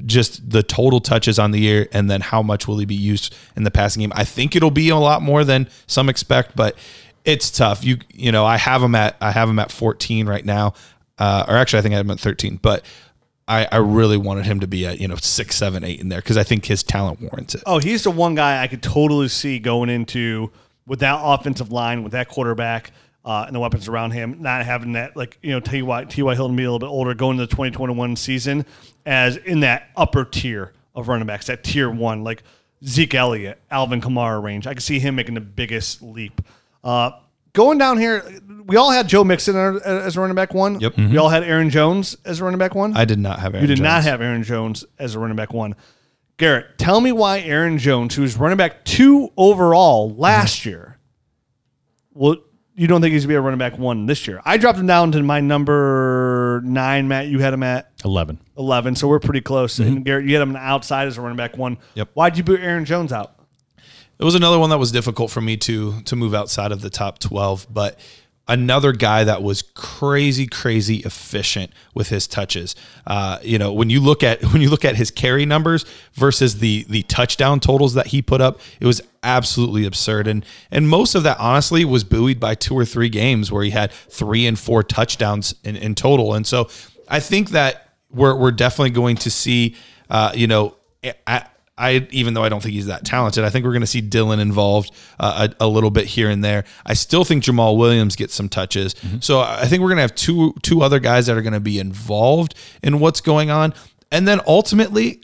Just 0.07 0.51
the 0.51 0.62
total 0.62 1.01
touches 1.01 1.39
on 1.39 1.53
the 1.53 1.61
year 1.61 1.89
and 1.93 2.11
then 2.11 2.21
how 2.21 2.43
much 2.43 2.66
will 2.66 2.79
he 2.79 2.87
be 2.87 2.95
used 2.95 3.35
in 3.55 3.62
the 3.62 3.71
passing 3.71 4.01
game. 4.01 4.12
I 4.14 4.25
think 4.25 4.57
it'll 4.57 4.71
be 4.71 4.89
a 4.89 4.97
lot 4.97 5.23
more 5.23 5.45
than 5.45 5.68
some 5.87 6.09
expect, 6.09 6.57
but 6.57 6.77
it's 7.25 7.49
tough. 7.49 7.85
You 7.85 7.99
you 8.12 8.33
know, 8.33 8.45
I 8.45 8.57
have 8.57 8.83
him 8.83 8.97
at 8.97 9.16
I 9.21 9.31
have 9.31 9.49
him 9.49 9.61
at 9.61 9.71
14 9.71 10.27
right 10.29 10.45
now. 10.45 10.75
Uh, 11.16 11.45
or 11.47 11.57
actually 11.57 11.79
I 11.79 11.83
think 11.83 11.93
I 11.93 11.99
have 11.99 12.07
him 12.07 12.12
at 12.12 12.18
13, 12.18 12.59
but 12.62 12.83
I, 13.51 13.66
I 13.72 13.76
really 13.78 14.16
wanted 14.16 14.46
him 14.46 14.61
to 14.61 14.68
be 14.68 14.86
at 14.86 15.01
you 15.01 15.09
know 15.09 15.16
six, 15.16 15.57
seven, 15.57 15.82
eight 15.82 16.01
in 16.01 16.09
there 16.09 16.20
because 16.20 16.36
I 16.36 16.44
think 16.44 16.64
his 16.64 16.84
talent 16.84 17.20
warrants 17.20 17.57
it. 17.57 17.62
Oh, 17.66 17.78
he's 17.78 18.05
the 18.05 18.11
one 18.11 18.36
guy 18.36 18.62
I 18.62 18.68
could 18.68 18.82
totally 18.82 19.28
see 19.28 19.59
going 19.59 19.90
into 19.90 20.53
with 20.86 21.01
that 21.01 21.18
offensive 21.20 21.72
line, 21.72 22.05
with 22.05 22.12
that 22.12 22.28
quarterback, 22.28 22.92
uh, 23.24 23.44
and 23.46 23.55
the 23.55 23.61
weapons 23.61 23.88
around 23.88 24.12
him, 24.12 24.40
not 24.40 24.64
having 24.64 24.92
that 24.92 25.16
like 25.16 25.36
you 25.42 25.51
know 25.51 25.59
T.Y. 25.59 26.05
T.Y. 26.05 26.34
Hilton 26.36 26.55
be 26.55 26.62
a 26.62 26.66
little 26.70 26.78
bit 26.78 26.92
older, 26.92 27.12
going 27.12 27.32
into 27.38 27.46
the 27.46 27.51
2021 27.51 28.14
season 28.14 28.64
as 29.05 29.36
in 29.36 29.61
that 29.61 29.90
upper 29.96 30.24
tier 30.24 30.72
of 30.94 31.09
running 31.09 31.26
backs, 31.26 31.46
that 31.46 31.64
tier 31.64 31.90
one, 31.90 32.22
like 32.22 32.44
Zeke 32.84 33.14
Elliott, 33.14 33.61
Alvin 33.70 34.01
Kamara 34.01 34.40
range. 34.40 34.68
I 34.68 34.74
can 34.74 34.80
see 34.80 35.01
him 35.01 35.16
making 35.16 35.34
the 35.34 35.40
biggest 35.40 36.03
leap. 36.03 36.40
Uh, 36.84 37.11
going 37.53 37.78
down 37.78 37.98
here, 37.98 38.24
we 38.67 38.77
all 38.77 38.91
had 38.91 39.09
Joe 39.09 39.25
Mixon 39.25 39.57
as 39.85 40.17
a 40.17 40.21
running 40.21 40.35
back 40.35 40.55
one. 40.55 40.81
Yep. 40.81 40.97
We 40.97 41.03
mm-hmm. 41.05 41.19
all 41.19 41.29
had 41.29 41.45
Aaron 41.45 41.71
Jones 41.71 42.17
as 42.25 42.41
a 42.41 42.45
running 42.45 42.59
back 42.59 42.75
one. 42.75 42.97
I 42.97 43.05
did 43.05 43.19
not 43.19 43.41
have 43.41 43.55
Aaron 43.55 43.69
You 43.69 43.75
did 43.75 43.83
not 43.83 43.97
Jones. 43.97 44.05
have 44.07 44.21
Aaron 44.23 44.43
Jones 44.43 44.85
as 44.99 45.15
a 45.15 45.19
running 45.19 45.37
back 45.37 45.53
one. 45.53 45.75
Garrett, 46.37 46.79
tell 46.79 47.01
me 47.01 47.13
why 47.13 47.41
Aaron 47.41 47.77
Jones, 47.79 48.15
who 48.15 48.23
was 48.23 48.37
running 48.37 48.57
back 48.57 48.85
two 48.85 49.31
overall 49.37 50.11
mm-hmm. 50.11 50.21
last 50.21 50.65
year, 50.65 50.99
well, 52.15 52.37
you 52.75 52.87
don't 52.87 53.03
think 53.03 53.13
he's 53.13 53.25
gonna 53.25 53.33
be 53.33 53.37
a 53.37 53.41
running 53.41 53.59
back 53.59 53.79
one 53.79 54.07
this 54.07 54.27
year? 54.27 54.41
I 54.45 54.57
dropped 54.57 54.79
him 54.79 54.87
down 54.87 55.13
to 55.13 55.23
my 55.23 55.41
number 55.41 56.63
nine, 56.65 57.09
Matt. 57.09 57.27
You 57.27 57.41
had 57.41 57.53
him 57.53 57.63
at 57.63 57.91
11. 58.05 58.41
eleven, 58.57 58.97
so 58.97 59.07
we're 59.07 59.21
pretty 59.21 59.43
close. 59.43 59.79
And 59.79 59.97
mm-hmm. 59.97 60.03
Garrett, 60.05 60.27
you 60.27 60.35
had 60.35 60.43
him 60.43 60.57
outside 60.57 61.09
as 61.09 61.19
a 61.19 61.21
running 61.21 61.37
back 61.37 61.59
one. 61.59 61.77
Yep. 61.95 62.11
Why'd 62.15 62.39
you 62.39 62.43
boot 62.43 62.61
Aaron 62.61 62.87
Jones 62.87 63.13
out? 63.13 63.37
It 64.19 64.25
was 64.25 64.35
another 64.35 64.59
one 64.59 64.69
that 64.71 64.79
was 64.79 64.93
difficult 64.93 65.31
for 65.31 65.41
me 65.41 65.57
to 65.59 66.01
to 66.03 66.17
move 66.17 66.35
outside 66.35 66.73
of 66.73 66.81
the 66.81 66.91
top 66.91 67.19
12, 67.19 67.67
but 67.71 67.99
another 68.51 68.92
guy 68.92 69.24
that 69.24 69.42
was 69.42 69.62
crazy 69.62 70.46
crazy 70.46 70.96
efficient 70.98 71.72
with 71.94 72.09
his 72.11 72.26
touches. 72.26 72.74
Uh, 73.07 73.38
you 73.42 73.57
know, 73.57 73.72
when 73.72 73.88
you 73.88 74.01
look 74.01 74.22
at 74.22 74.42
when 74.53 74.61
you 74.61 74.68
look 74.68 74.84
at 74.84 74.96
his 74.96 75.11
carry 75.11 75.46
numbers 75.46 75.86
versus 76.12 76.59
the 76.59 76.84
the 76.90 77.03
touchdown 77.05 77.61
totals 77.61 77.94
that 77.94 78.09
he 78.09 78.20
put 78.20 78.42
up, 78.42 78.61
it 78.80 78.86
was 78.86 79.01
absolutely 79.22 79.86
absurd 79.86 80.26
and 80.26 80.44
and 80.70 80.88
most 80.88 81.14
of 81.14 81.22
that 81.22 81.38
honestly 81.38 81.84
was 81.84 82.05
buoyed 82.05 82.40
by 82.40 82.55
two 82.55 82.74
or 82.74 82.84
three 82.84 83.09
games 83.09 83.53
where 83.53 83.62
he 83.62 83.70
had 83.70 83.92
3 83.92 84.46
and 84.46 84.59
4 84.59 84.82
touchdowns 84.82 85.55
in, 85.62 85.76
in 85.76 85.94
total. 85.94 86.32
And 86.32 86.46
so 86.46 86.70
I 87.07 87.20
think 87.20 87.51
that 87.51 87.90
we're 88.11 88.34
we're 88.34 88.51
definitely 88.51 88.90
going 88.90 89.16
to 89.16 89.30
see 89.30 89.76
uh, 90.11 90.32
you 90.34 90.46
know, 90.46 90.74
at 91.26 91.55
I 91.81 92.07
even 92.11 92.35
though 92.35 92.45
I 92.45 92.49
don't 92.51 92.62
think 92.62 92.74
he's 92.74 92.87
that 92.87 93.05
talented, 93.05 93.43
I 93.43 93.49
think 93.51 93.64
we're 93.64 93.72
going 93.72 93.81
to 93.81 93.87
see 93.87 94.01
Dillon 94.03 94.39
involved 94.39 94.93
uh, 95.18 95.49
a, 95.61 95.64
a 95.64 95.68
little 95.68 95.91
bit 95.91 96.07
here 96.07 96.28
and 96.28 96.45
there. 96.45 96.64
I 96.85 96.95
still 96.95 97.24
think 97.24 97.43
Jamaal 97.43 97.76
Williams 97.78 98.16
gets 98.16 98.35
some 98.35 98.49
touches, 98.49 98.95
so 99.20 99.41
I 99.41 99.66
think 99.66 99.81
we're 99.83 99.89
going 99.89 99.97
to 99.97 100.03
have 100.03 100.14
two 100.14 100.55
two 100.62 100.83
other 100.83 101.01
guys 101.01 101.26
that 101.26 101.37
are 101.37 101.43
going 101.43 101.55
to 101.55 101.61
be 101.61 101.78
involved 101.78 102.55
in 102.83 103.01
what's 103.01 103.20
going 103.20 103.51
on, 103.51 103.72
and 104.12 104.28
then 104.28 104.41
ultimately, 104.47 105.22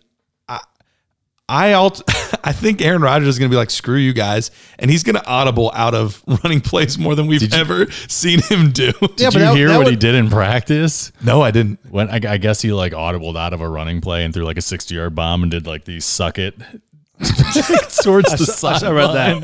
I, 1.48 1.72
ult- 1.74 2.02
I 2.44 2.52
think 2.52 2.82
Aaron 2.82 3.02
Rodgers 3.02 3.28
is 3.28 3.38
going 3.38 3.48
to 3.50 3.54
be 3.54 3.56
like 3.58 3.70
screw 3.70 3.96
you 3.98 4.12
guys, 4.12 4.50
and 4.78 4.90
he's 4.90 5.02
going 5.04 5.14
to 5.16 5.24
audible 5.26 5.70
out 5.74 5.94
of 5.94 6.22
running 6.44 6.60
plays 6.60 6.98
more 6.98 7.14
than 7.14 7.26
we've 7.28 7.52
ever 7.54 7.90
seen 8.08 8.40
him 8.42 8.70
do. 8.72 8.92
Yeah, 9.16 9.30
Did 9.30 9.32
but 9.32 9.34
you 9.34 9.38
that- 9.40 9.56
hear 9.56 9.68
that 9.68 9.78
what 9.78 9.86
he 9.88 9.96
did 9.96 10.14
in 10.16 10.28
practice? 10.28 11.12
no, 11.24 11.42
I 11.42 11.50
didn't. 11.52 11.78
When 11.90 12.10
I, 12.10 12.14
I 12.34 12.36
guess 12.38 12.60
he 12.62 12.72
like 12.72 12.92
audibled 12.92 13.36
out 13.38 13.52
of 13.52 13.60
a 13.60 13.68
running 13.68 14.00
play 14.00 14.24
and 14.24 14.34
threw 14.34 14.44
like 14.44 14.58
a 14.58 14.62
60 14.62 14.94
yard 14.94 15.14
bomb 15.14 15.42
and 15.42 15.50
did 15.50 15.66
like 15.66 15.84
the 15.84 16.00
suck 16.00 16.38
it 16.38 16.54
towards 18.02 18.36
the 18.36 18.44
side. 18.46 18.82
I 18.82 18.90
read 18.90 19.12
that. 19.14 19.36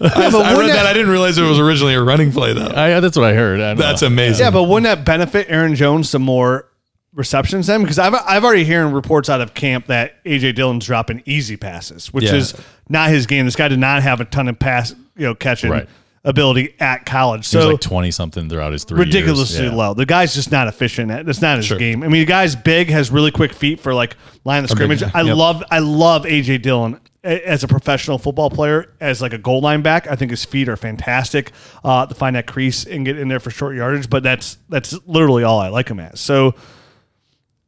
I, 0.00 0.30
but 0.30 0.34
I 0.46 0.58
read 0.58 0.70
that. 0.70 0.74
that- 0.74 0.86
I 0.86 0.92
didn't 0.92 1.10
realize 1.10 1.38
it 1.38 1.42
was 1.42 1.58
originally 1.58 1.94
a 1.94 2.02
running 2.02 2.32
play 2.32 2.52
though. 2.54 2.66
I, 2.74 2.98
that's 3.00 3.16
what 3.16 3.26
I 3.26 3.34
heard. 3.34 3.60
I 3.60 3.74
That's 3.74 4.02
know. 4.02 4.08
amazing. 4.08 4.44
Yeah, 4.44 4.50
but 4.50 4.64
wouldn't 4.64 4.84
that 4.84 5.04
benefit 5.04 5.46
Aaron 5.48 5.74
Jones 5.74 6.08
some 6.10 6.22
more 6.22 6.66
receptions 7.14 7.66
then? 7.66 7.82
Because 7.82 7.98
I've 7.98 8.14
I've 8.14 8.44
already 8.44 8.64
hearing 8.64 8.92
reports 8.92 9.28
out 9.28 9.40
of 9.40 9.54
camp 9.54 9.86
that 9.86 10.22
AJ 10.24 10.54
Dillon's 10.54 10.86
dropping 10.86 11.22
easy 11.26 11.56
passes, 11.56 12.12
which 12.12 12.24
Yeah. 12.24 12.34
is 12.36 12.54
not 12.88 13.10
his 13.10 13.26
game. 13.26 13.44
This 13.44 13.56
guy 13.56 13.68
did 13.68 13.78
not 13.78 14.02
have 14.02 14.20
a 14.20 14.24
ton 14.24 14.48
of 14.48 14.58
pass, 14.58 14.94
you 15.16 15.26
know, 15.26 15.34
catching 15.34 15.70
Right. 15.70 15.88
ability 16.24 16.74
at 16.80 17.04
college. 17.04 17.48
He 17.50 17.56
was 17.56 17.64
So 17.64 17.70
like 17.72 17.80
20 17.80 18.10
something 18.10 18.48
throughout 18.48 18.72
his 18.72 18.84
three 18.84 18.98
ridiculously 19.00 19.60
years. 19.62 19.72
Yeah. 19.72 19.76
low. 19.78 19.94
The 19.94 20.06
guy's 20.06 20.34
just 20.34 20.52
not 20.52 20.68
efficient. 20.68 21.10
At, 21.10 21.26
that's 21.26 21.42
not 21.42 21.56
his 21.58 21.66
Sure. 21.66 21.78
game. 21.78 22.02
I 22.02 22.08
mean, 22.08 22.20
the 22.20 22.26
guy's 22.26 22.54
big, 22.54 22.88
has 22.90 23.10
really 23.10 23.30
quick 23.30 23.52
feet 23.52 23.80
for 23.80 23.92
like 23.92 24.16
line 24.44 24.64
of 24.64 24.70
scrimmage. 24.70 25.02
I 25.02 25.22
Yep. 25.22 25.36
love 25.36 25.64
I 25.70 25.80
love 25.80 26.24
AJ 26.24 26.58
Dillon 26.58 26.98
a- 27.24 27.48
as 27.48 27.62
a 27.64 27.68
professional 27.68 28.18
football 28.18 28.50
player, 28.50 28.86
as 29.00 29.20
like 29.20 29.32
a 29.32 29.38
goal 29.38 29.60
line 29.60 29.82
back. 29.82 30.08
I 30.10 30.14
think 30.16 30.30
his 30.30 30.44
feet 30.44 30.68
are 30.68 30.76
fantastic 30.76 31.52
uh, 31.84 32.06
to 32.06 32.14
find 32.14 32.34
that 32.36 32.46
crease 32.46 32.84
and 32.84 33.04
get 33.04 33.18
in 33.18 33.28
there 33.28 33.38
for 33.40 33.50
short 33.50 33.76
yardage. 33.76 34.08
But 34.08 34.22
that's 34.22 34.58
that's 34.68 34.96
literally 35.06 35.42
all 35.44 35.60
I 35.60 35.68
like 35.68 35.88
him 35.88 36.00
as. 36.00 36.20
So. 36.20 36.54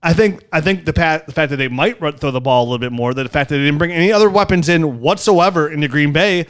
I 0.05 0.12
think 0.12 0.44
I 0.52 0.61
think 0.61 0.84
the 0.84 0.92
pat, 0.92 1.26
the 1.26 1.32
fact 1.32 1.48
that 1.50 1.57
they 1.57 1.68
might 1.68 1.98
run, 1.98 2.18
throw 2.18 2.30
the 2.30 2.40
ball 2.40 2.62
a 2.62 2.66
little 2.66 2.78
bit 2.78 2.92
more, 2.92 3.14
the 3.14 3.26
fact 3.28 3.48
that 3.48 3.57
they 3.57 3.64
didn't 3.64 3.78
bring 3.78 3.90
any 3.90 4.12
other 4.12 4.28
weapons 4.28 4.68
in 4.68 5.00
whatsoever 5.00 5.68
into 5.68 5.88
Green 5.88 6.12
Bay, 6.12 6.46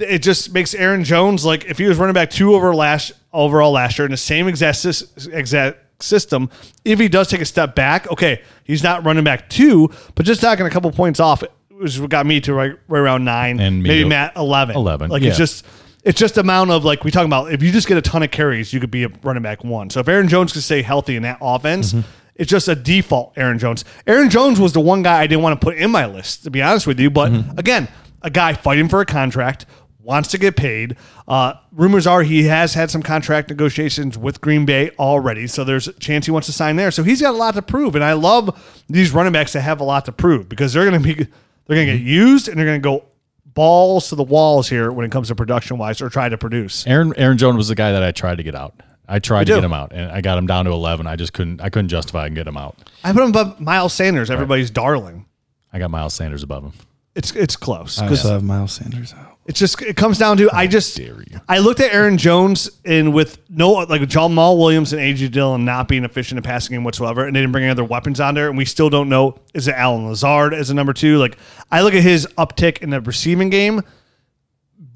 it 0.00 0.18
just 0.18 0.52
makes 0.52 0.74
Aaron 0.74 1.04
Jones 1.04 1.44
like 1.44 1.64
if 1.66 1.78
he 1.78 1.84
was 1.84 1.96
running 1.96 2.14
back 2.14 2.28
two 2.28 2.56
over 2.56 2.74
last 2.74 3.12
overall 3.32 3.70
last 3.70 3.98
year 3.98 4.04
in 4.04 4.10
the 4.10 4.16
same 4.16 4.48
exact 4.48 4.84
exact 5.32 6.02
system. 6.02 6.50
If 6.84 6.98
he 6.98 7.08
does 7.08 7.28
take 7.28 7.40
a 7.40 7.44
step 7.44 7.76
back, 7.76 8.10
okay, 8.10 8.42
he's 8.64 8.82
not 8.82 9.04
running 9.04 9.22
back 9.22 9.48
two, 9.48 9.90
but 10.16 10.26
just 10.26 10.42
knocking 10.42 10.66
a 10.66 10.70
couple 10.70 10.90
points 10.90 11.20
off 11.20 11.44
which 11.70 12.08
got 12.08 12.26
me 12.26 12.40
to 12.40 12.52
right, 12.52 12.76
right 12.88 12.98
around 12.98 13.24
nine, 13.24 13.60
And 13.60 13.82
maybe 13.82 14.08
Matt 14.08 14.36
eleven. 14.36 14.74
11, 14.74 15.10
Like 15.10 15.22
yeah. 15.22 15.28
it's 15.28 15.38
just 15.38 15.64
it's 16.02 16.18
just 16.18 16.36
amount 16.36 16.70
of 16.70 16.84
like 16.84 17.04
we 17.04 17.12
talking 17.12 17.28
about. 17.28 17.52
If 17.52 17.62
you 17.62 17.70
just 17.70 17.86
get 17.86 17.96
a 17.96 18.02
ton 18.02 18.24
of 18.24 18.30
carries, 18.30 18.72
you 18.72 18.80
could 18.80 18.90
be 18.90 19.04
a 19.04 19.08
running 19.22 19.42
back 19.42 19.62
one. 19.62 19.90
So 19.90 20.00
if 20.00 20.08
Aaron 20.08 20.28
Jones 20.28 20.52
could 20.52 20.62
stay 20.62 20.82
healthy 20.82 21.16
in 21.16 21.22
that 21.22 21.38
offense. 21.40 21.92
Mm-hmm. 21.92 22.08
It's 22.38 22.48
just 22.50 22.68
a 22.68 22.74
default 22.74 23.36
Aaron 23.36 23.58
Jones. 23.58 23.84
Aaron 24.06 24.30
Jones 24.30 24.58
was 24.60 24.72
the 24.72 24.80
one 24.80 25.02
guy 25.02 25.20
I 25.20 25.26
didn't 25.26 25.42
want 25.42 25.60
to 25.60 25.64
put 25.64 25.76
in 25.76 25.90
my 25.90 26.06
list, 26.06 26.44
to 26.44 26.50
be 26.50 26.62
honest 26.62 26.86
with 26.86 26.98
you. 27.00 27.10
But 27.10 27.32
Mm-hmm. 27.32 27.58
again, 27.58 27.88
a 28.22 28.30
guy 28.30 28.52
fighting 28.54 28.88
for 28.88 29.00
a 29.00 29.06
contract, 29.06 29.66
wants 30.00 30.30
to 30.30 30.38
get 30.38 30.56
paid. 30.56 30.96
Uh, 31.26 31.52
rumors 31.72 32.06
are 32.06 32.22
he 32.22 32.44
has 32.44 32.72
had 32.72 32.90
some 32.90 33.02
contract 33.02 33.50
negotiations 33.50 34.16
with 34.16 34.40
Green 34.40 34.64
Bay 34.64 34.90
already, 34.98 35.46
so 35.46 35.64
there's 35.64 35.86
a 35.88 35.92
chance 35.94 36.24
he 36.24 36.32
wants 36.32 36.46
to 36.46 36.52
sign 36.52 36.76
there. 36.76 36.90
So 36.90 37.02
he's 37.02 37.20
got 37.20 37.34
a 37.34 37.36
lot 37.36 37.52
to 37.54 37.62
prove, 37.62 37.94
and 37.94 38.02
I 38.02 38.14
love 38.14 38.80
these 38.88 39.12
running 39.12 39.34
backs 39.34 39.52
that 39.52 39.60
have 39.60 39.80
a 39.80 39.84
lot 39.84 40.06
to 40.06 40.12
prove 40.12 40.48
because 40.48 40.72
they're 40.72 40.88
going 40.88 41.02
to 41.02 41.06
be 41.06 41.14
they're 41.14 41.76
going 41.76 41.86
to 41.88 41.98
get 41.98 42.02
used 42.02 42.48
and 42.48 42.56
they're 42.58 42.64
going 42.66 42.80
to 42.80 42.82
go 42.88 43.04
balls 43.44 44.08
to 44.08 44.14
the 44.14 44.22
walls 44.22 44.68
here 44.68 44.90
when 44.92 45.04
it 45.04 45.10
comes 45.12 45.28
to 45.28 45.34
production 45.34 45.76
wise 45.78 46.00
or 46.00 46.08
try 46.08 46.28
to 46.28 46.38
produce. 46.38 46.86
Aaron 46.86 47.12
Aaron 47.16 47.36
Jones 47.36 47.56
was 47.56 47.68
the 47.68 47.74
guy 47.74 47.92
that 47.92 48.02
I 48.02 48.12
tried 48.12 48.36
to 48.38 48.42
get 48.42 48.54
out. 48.54 48.80
I 49.08 49.18
tried 49.18 49.44
to 49.44 49.52
do. 49.52 49.54
get 49.56 49.64
him 49.64 49.72
out, 49.72 49.92
and 49.92 50.10
I 50.12 50.20
got 50.20 50.38
him 50.38 50.46
down 50.46 50.66
to 50.66 50.70
eleven. 50.70 51.06
I 51.06 51.16
just 51.16 51.32
couldn't. 51.32 51.60
I 51.60 51.70
couldn't 51.70 51.88
justify 51.88 52.26
and 52.26 52.34
get 52.34 52.46
him 52.46 52.56
out. 52.56 52.76
I 53.02 53.12
put 53.12 53.22
him 53.22 53.30
above 53.30 53.60
Miles 53.60 53.94
Sanders, 53.94 54.30
everybody's 54.30 54.70
darling. 54.70 55.26
I 55.72 55.78
got 55.78 55.90
Miles 55.90 56.14
Sanders 56.14 56.42
above 56.42 56.64
him. 56.64 56.72
It's 57.14 57.34
it's 57.34 57.56
close 57.56 57.98
I 57.98 58.06
also 58.06 58.28
have 58.30 58.44
Miles 58.44 58.72
Sanders 58.72 59.12
out. 59.12 59.38
It's 59.46 59.58
just 59.58 59.82
it 59.82 59.96
comes 59.96 60.18
down 60.18 60.36
to 60.36 60.48
I 60.52 60.68
just 60.68 60.96
dare 60.96 61.20
you. 61.22 61.40
I 61.48 61.58
looked 61.58 61.80
at 61.80 61.92
Aaron 61.92 62.16
Jones 62.16 62.70
and 62.84 63.12
with 63.12 63.38
no 63.50 63.72
like 63.72 64.02
Jamaal 64.02 64.56
Williams 64.56 64.92
and 64.92 65.02
AJ 65.02 65.32
Dillon 65.32 65.64
not 65.64 65.88
being 65.88 66.04
efficient 66.04 66.36
in 66.38 66.44
passing 66.44 66.76
game 66.76 66.84
whatsoever, 66.84 67.26
and 67.26 67.34
they 67.34 67.40
didn't 67.40 67.50
bring 67.50 67.64
any 67.64 67.70
other 67.72 67.82
weapons 67.82 68.20
on 68.20 68.34
there, 68.34 68.48
and 68.48 68.56
we 68.56 68.64
still 68.64 68.88
don't 68.88 69.08
know 69.08 69.36
is 69.52 69.66
it 69.66 69.74
Allen 69.74 70.06
Lazard 70.06 70.54
as 70.54 70.70
a 70.70 70.74
number 70.74 70.92
two? 70.92 71.18
Like 71.18 71.38
I 71.72 71.80
look 71.80 71.94
at 71.94 72.02
his 72.02 72.26
uptick 72.38 72.82
in 72.82 72.90
the 72.90 73.00
receiving 73.00 73.50
game, 73.50 73.80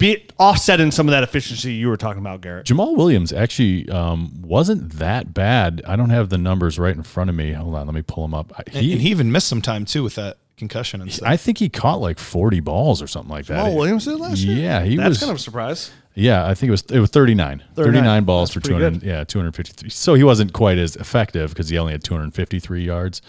be 0.03 0.25
offsetting 0.39 0.91
some 0.91 1.07
of 1.07 1.11
that 1.11 1.23
efficiency 1.23 1.73
you 1.73 1.87
were 1.87 1.97
talking 1.97 2.21
about, 2.21 2.41
Garrett. 2.41 2.65
Jamaal 2.67 2.95
Williams 2.95 3.31
actually 3.33 3.89
um, 3.89 4.41
wasn't 4.41 4.91
that 4.99 5.33
bad. 5.33 5.81
I 5.87 5.95
don't 5.95 6.09
have 6.11 6.29
the 6.29 6.37
numbers 6.37 6.77
right 6.77 6.95
in 6.95 7.03
front 7.03 7.29
of 7.29 7.35
me. 7.35 7.53
Hold 7.53 7.75
on, 7.75 7.85
let 7.87 7.95
me 7.95 8.01
pull 8.01 8.23
them 8.23 8.33
up. 8.33 8.51
I- 8.57 8.63
And, 8.67 8.75
and 8.77 9.01
he 9.01 9.09
even 9.09 9.31
missed 9.31 9.47
some 9.47 9.61
time 9.61 9.85
too 9.85 10.03
with 10.03 10.15
that 10.15 10.37
concussion 10.57 11.01
and 11.01 11.11
stuff. 11.11 11.27
I 11.27 11.35
think 11.37 11.57
he 11.57 11.67
caught 11.69 11.99
like 11.99 12.19
forty 12.19 12.59
balls 12.59 13.01
or 13.01 13.07
something 13.07 13.31
like 13.31 13.45
that. 13.47 13.65
Jamaal 13.65 13.75
Williams 13.75 14.05
did 14.05 14.19
last 14.19 14.39
year. 14.39 14.57
Yeah, 14.57 14.83
he 14.83 14.95
That's 14.97 15.09
was. 15.09 15.19
kind 15.19 15.31
of 15.31 15.37
a 15.37 15.39
surprise. 15.39 15.91
Yeah, 16.15 16.45
I 16.47 16.53
think 16.53 16.67
it 16.67 16.71
was 16.71 16.83
it 16.91 16.99
was 16.99 17.09
39. 17.09 17.63
39, 17.73 18.23
balls 18.23 18.49
That's 18.53 18.65
for 18.65 18.69
200 18.69 18.99
good. 18.99 19.03
yeah, 19.03 19.23
253. 19.23 19.89
So 19.89 20.13
he 20.13 20.23
wasn't 20.23 20.53
quite 20.53 20.77
as 20.77 20.95
effective 20.95 21.49
because 21.49 21.69
he 21.69 21.77
only 21.79 21.93
had 21.93 22.03
253 22.03 22.83
yards 22.83 23.21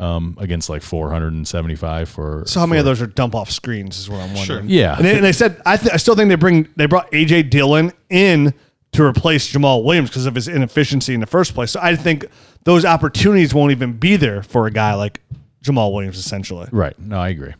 um, 0.00 0.36
against 0.40 0.68
like 0.70 0.82
475 0.82 2.08
for 2.08 2.42
So 2.46 2.58
how 2.60 2.66
many 2.66 2.78
of 2.80 2.84
those 2.84 3.00
are 3.02 3.06
dump 3.06 3.34
off 3.34 3.50
screens? 3.50 3.98
Is 3.98 4.08
what 4.10 4.20
I'm 4.20 4.34
wondering. 4.34 4.62
Sure. 4.68 4.70
Yeah. 4.70 4.96
and 4.96 5.04
they, 5.04 5.14
and 5.16 5.24
they 5.24 5.32
said 5.32 5.60
I, 5.66 5.76
th- 5.76 5.92
I 5.92 5.96
still 5.98 6.16
think 6.16 6.28
they 6.28 6.34
bring 6.36 6.68
they 6.76 6.86
brought 6.86 7.10
AJ 7.12 7.50
Dillon 7.50 7.92
in 8.08 8.54
to 8.92 9.04
replace 9.04 9.52
Jamaal 9.52 9.84
Williams 9.84 10.10
because 10.10 10.26
of 10.26 10.34
his 10.34 10.48
inefficiency 10.48 11.14
in 11.14 11.20
the 11.20 11.26
first 11.26 11.54
place. 11.54 11.70
So 11.70 11.78
I 11.80 11.94
think 11.94 12.26
those 12.64 12.84
opportunities 12.84 13.54
won't 13.54 13.70
even 13.70 13.92
be 13.98 14.16
there 14.16 14.42
for 14.42 14.66
a 14.66 14.70
guy 14.72 14.94
like 14.94 15.20
Jamaal 15.62 15.92
Williams, 15.92 16.18
essentially. 16.18 16.66
Right. 16.72 16.98
No, 16.98 17.18
I 17.18 17.28
agree. 17.28 17.54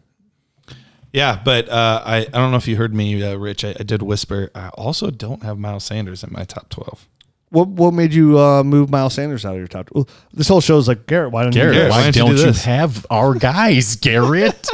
yeah, 1.12 1.41
but 1.45 1.68
uh, 1.68 2.03
I, 2.05 2.16
I 2.18 2.24
don't 2.24 2.51
know 2.51 2.57
if 2.57 2.66
you 2.66 2.76
heard 2.76 2.95
me, 2.95 3.22
uh, 3.22 3.36
Rich. 3.36 3.64
I, 3.64 3.76
I 3.78 3.82
did 3.82 4.03
whisper. 4.03 4.51
I 4.55 4.68
also 4.70 5.11
don't 5.11 5.43
have 5.43 5.59
Miles 5.59 5.84
Sanders 5.84 6.24
in 6.24 6.32
my 6.32 6.45
top 6.45 6.68
12. 6.70 7.07
What 7.51 7.66
what 7.68 7.92
made 7.92 8.14
you 8.14 8.38
uh, 8.38 8.62
move 8.62 8.90
Miles 8.90 9.14
Sanders 9.14 9.44
out 9.44 9.55
of 9.55 9.59
your 9.59 9.66
top? 9.66 9.90
Well, 9.92 10.09
this 10.32 10.46
whole 10.46 10.61
show 10.61 10.78
is 10.78 10.86
like 10.86 11.07
Garrett. 11.07 11.32
Why 11.32 11.42
don't 11.42 11.53
Garrett, 11.53 11.74
you? 11.74 11.80
Garrett, 11.80 11.90
why, 11.90 11.96
why 11.98 12.03
don't 12.05 12.16
you 12.16 12.22
don't 12.22 12.53
do 12.53 12.59
you, 12.59 12.64
have 12.64 13.05
our 13.11 13.34
guys, 13.34 13.96
Garrett? 14.01 14.68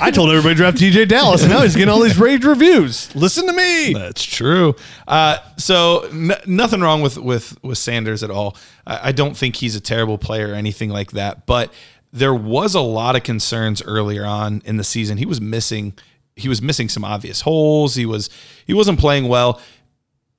I 0.00 0.10
told 0.10 0.30
everybody 0.30 0.54
to 0.54 0.54
draft 0.54 0.78
DeeJay 0.78 1.06
Dallas, 1.06 1.42
and 1.42 1.50
now 1.50 1.60
he's 1.60 1.74
getting 1.76 1.90
all 1.90 2.00
these 2.00 2.18
rage 2.18 2.44
reviews. 2.44 3.14
Listen 3.14 3.46
to 3.46 3.52
me. 3.52 3.92
That's 3.92 4.24
true. 4.24 4.74
Uh, 5.06 5.36
so 5.58 6.08
n- 6.10 6.32
nothing 6.46 6.80
wrong 6.80 7.02
with 7.02 7.18
with 7.18 7.62
with 7.62 7.76
Sanders 7.76 8.22
at 8.22 8.30
all. 8.30 8.56
I, 8.86 9.08
I 9.08 9.12
don't 9.12 9.36
think 9.36 9.56
he's 9.56 9.76
a 9.76 9.80
terrible 9.80 10.16
player 10.16 10.52
or 10.52 10.54
anything 10.54 10.88
like 10.88 11.12
that. 11.12 11.44
But 11.44 11.72
there 12.12 12.34
was 12.34 12.74
a 12.74 12.80
lot 12.80 13.16
of 13.16 13.22
concerns 13.22 13.82
earlier 13.82 14.24
on 14.24 14.62
in 14.64 14.78
the 14.78 14.84
season. 14.84 15.18
He 15.18 15.26
was 15.26 15.40
missing. 15.40 15.92
He 16.36 16.48
was 16.48 16.62
missing 16.62 16.88
some 16.88 17.04
obvious 17.04 17.42
holes. 17.42 17.96
He 17.96 18.06
was 18.06 18.30
he 18.66 18.72
wasn't 18.72 18.98
playing 18.98 19.28
well. 19.28 19.60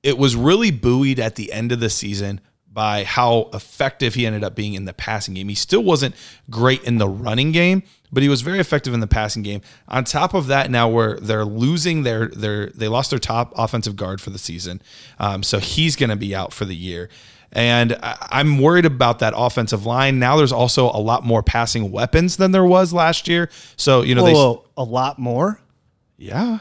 It 0.02 0.18
was 0.18 0.34
really 0.34 0.70
buoyed 0.70 1.20
at 1.20 1.36
the 1.36 1.52
end 1.52 1.72
of 1.72 1.80
the 1.80 1.90
season 1.90 2.40
by 2.72 3.04
how 3.04 3.50
effective 3.52 4.14
he 4.14 4.26
ended 4.26 4.42
up 4.42 4.54
being 4.54 4.74
in 4.74 4.86
the 4.86 4.94
passing 4.94 5.34
game. 5.34 5.48
He 5.48 5.54
still 5.54 5.82
wasn't 5.82 6.14
great 6.48 6.82
in 6.84 6.98
the 6.98 7.08
running 7.08 7.52
game, 7.52 7.82
but 8.10 8.22
he 8.22 8.28
was 8.28 8.40
very 8.40 8.58
effective 8.58 8.94
in 8.94 9.00
the 9.00 9.06
passing 9.06 9.42
game. 9.42 9.60
On 9.88 10.04
top 10.04 10.32
of 10.34 10.46
that, 10.46 10.70
now 10.70 10.88
where 10.88 11.18
they're 11.20 11.44
losing 11.44 12.02
their 12.02 12.28
their 12.28 12.66
they 12.68 12.88
lost 12.88 13.10
their 13.10 13.18
top 13.18 13.52
offensive 13.56 13.96
guard 13.96 14.20
for 14.20 14.30
the 14.30 14.38
season, 14.38 14.80
um, 15.18 15.42
so 15.42 15.58
he's 15.58 15.96
going 15.96 16.10
to 16.10 16.16
be 16.16 16.34
out 16.34 16.52
for 16.52 16.64
the 16.64 16.74
year. 16.74 17.08
And 17.54 17.98
I'm 18.00 18.58
worried 18.58 18.86
about 18.86 19.18
that 19.18 19.34
offensive 19.36 19.84
line. 19.84 20.18
Now 20.18 20.38
there's 20.38 20.52
also 20.52 20.86
a 20.86 20.96
lot 20.96 21.22
more 21.22 21.42
passing 21.42 21.92
weapons 21.92 22.38
than 22.38 22.50
there 22.52 22.64
was 22.64 22.94
last 22.94 23.28
year. 23.28 23.50
So 23.76 24.00
you 24.00 24.14
know 24.14 24.22
Whoa, 24.22 24.28
they 24.28 24.34
whoa, 24.34 24.64
a 24.78 24.84
lot 24.84 25.18
more. 25.18 25.60
yeah 26.16 26.60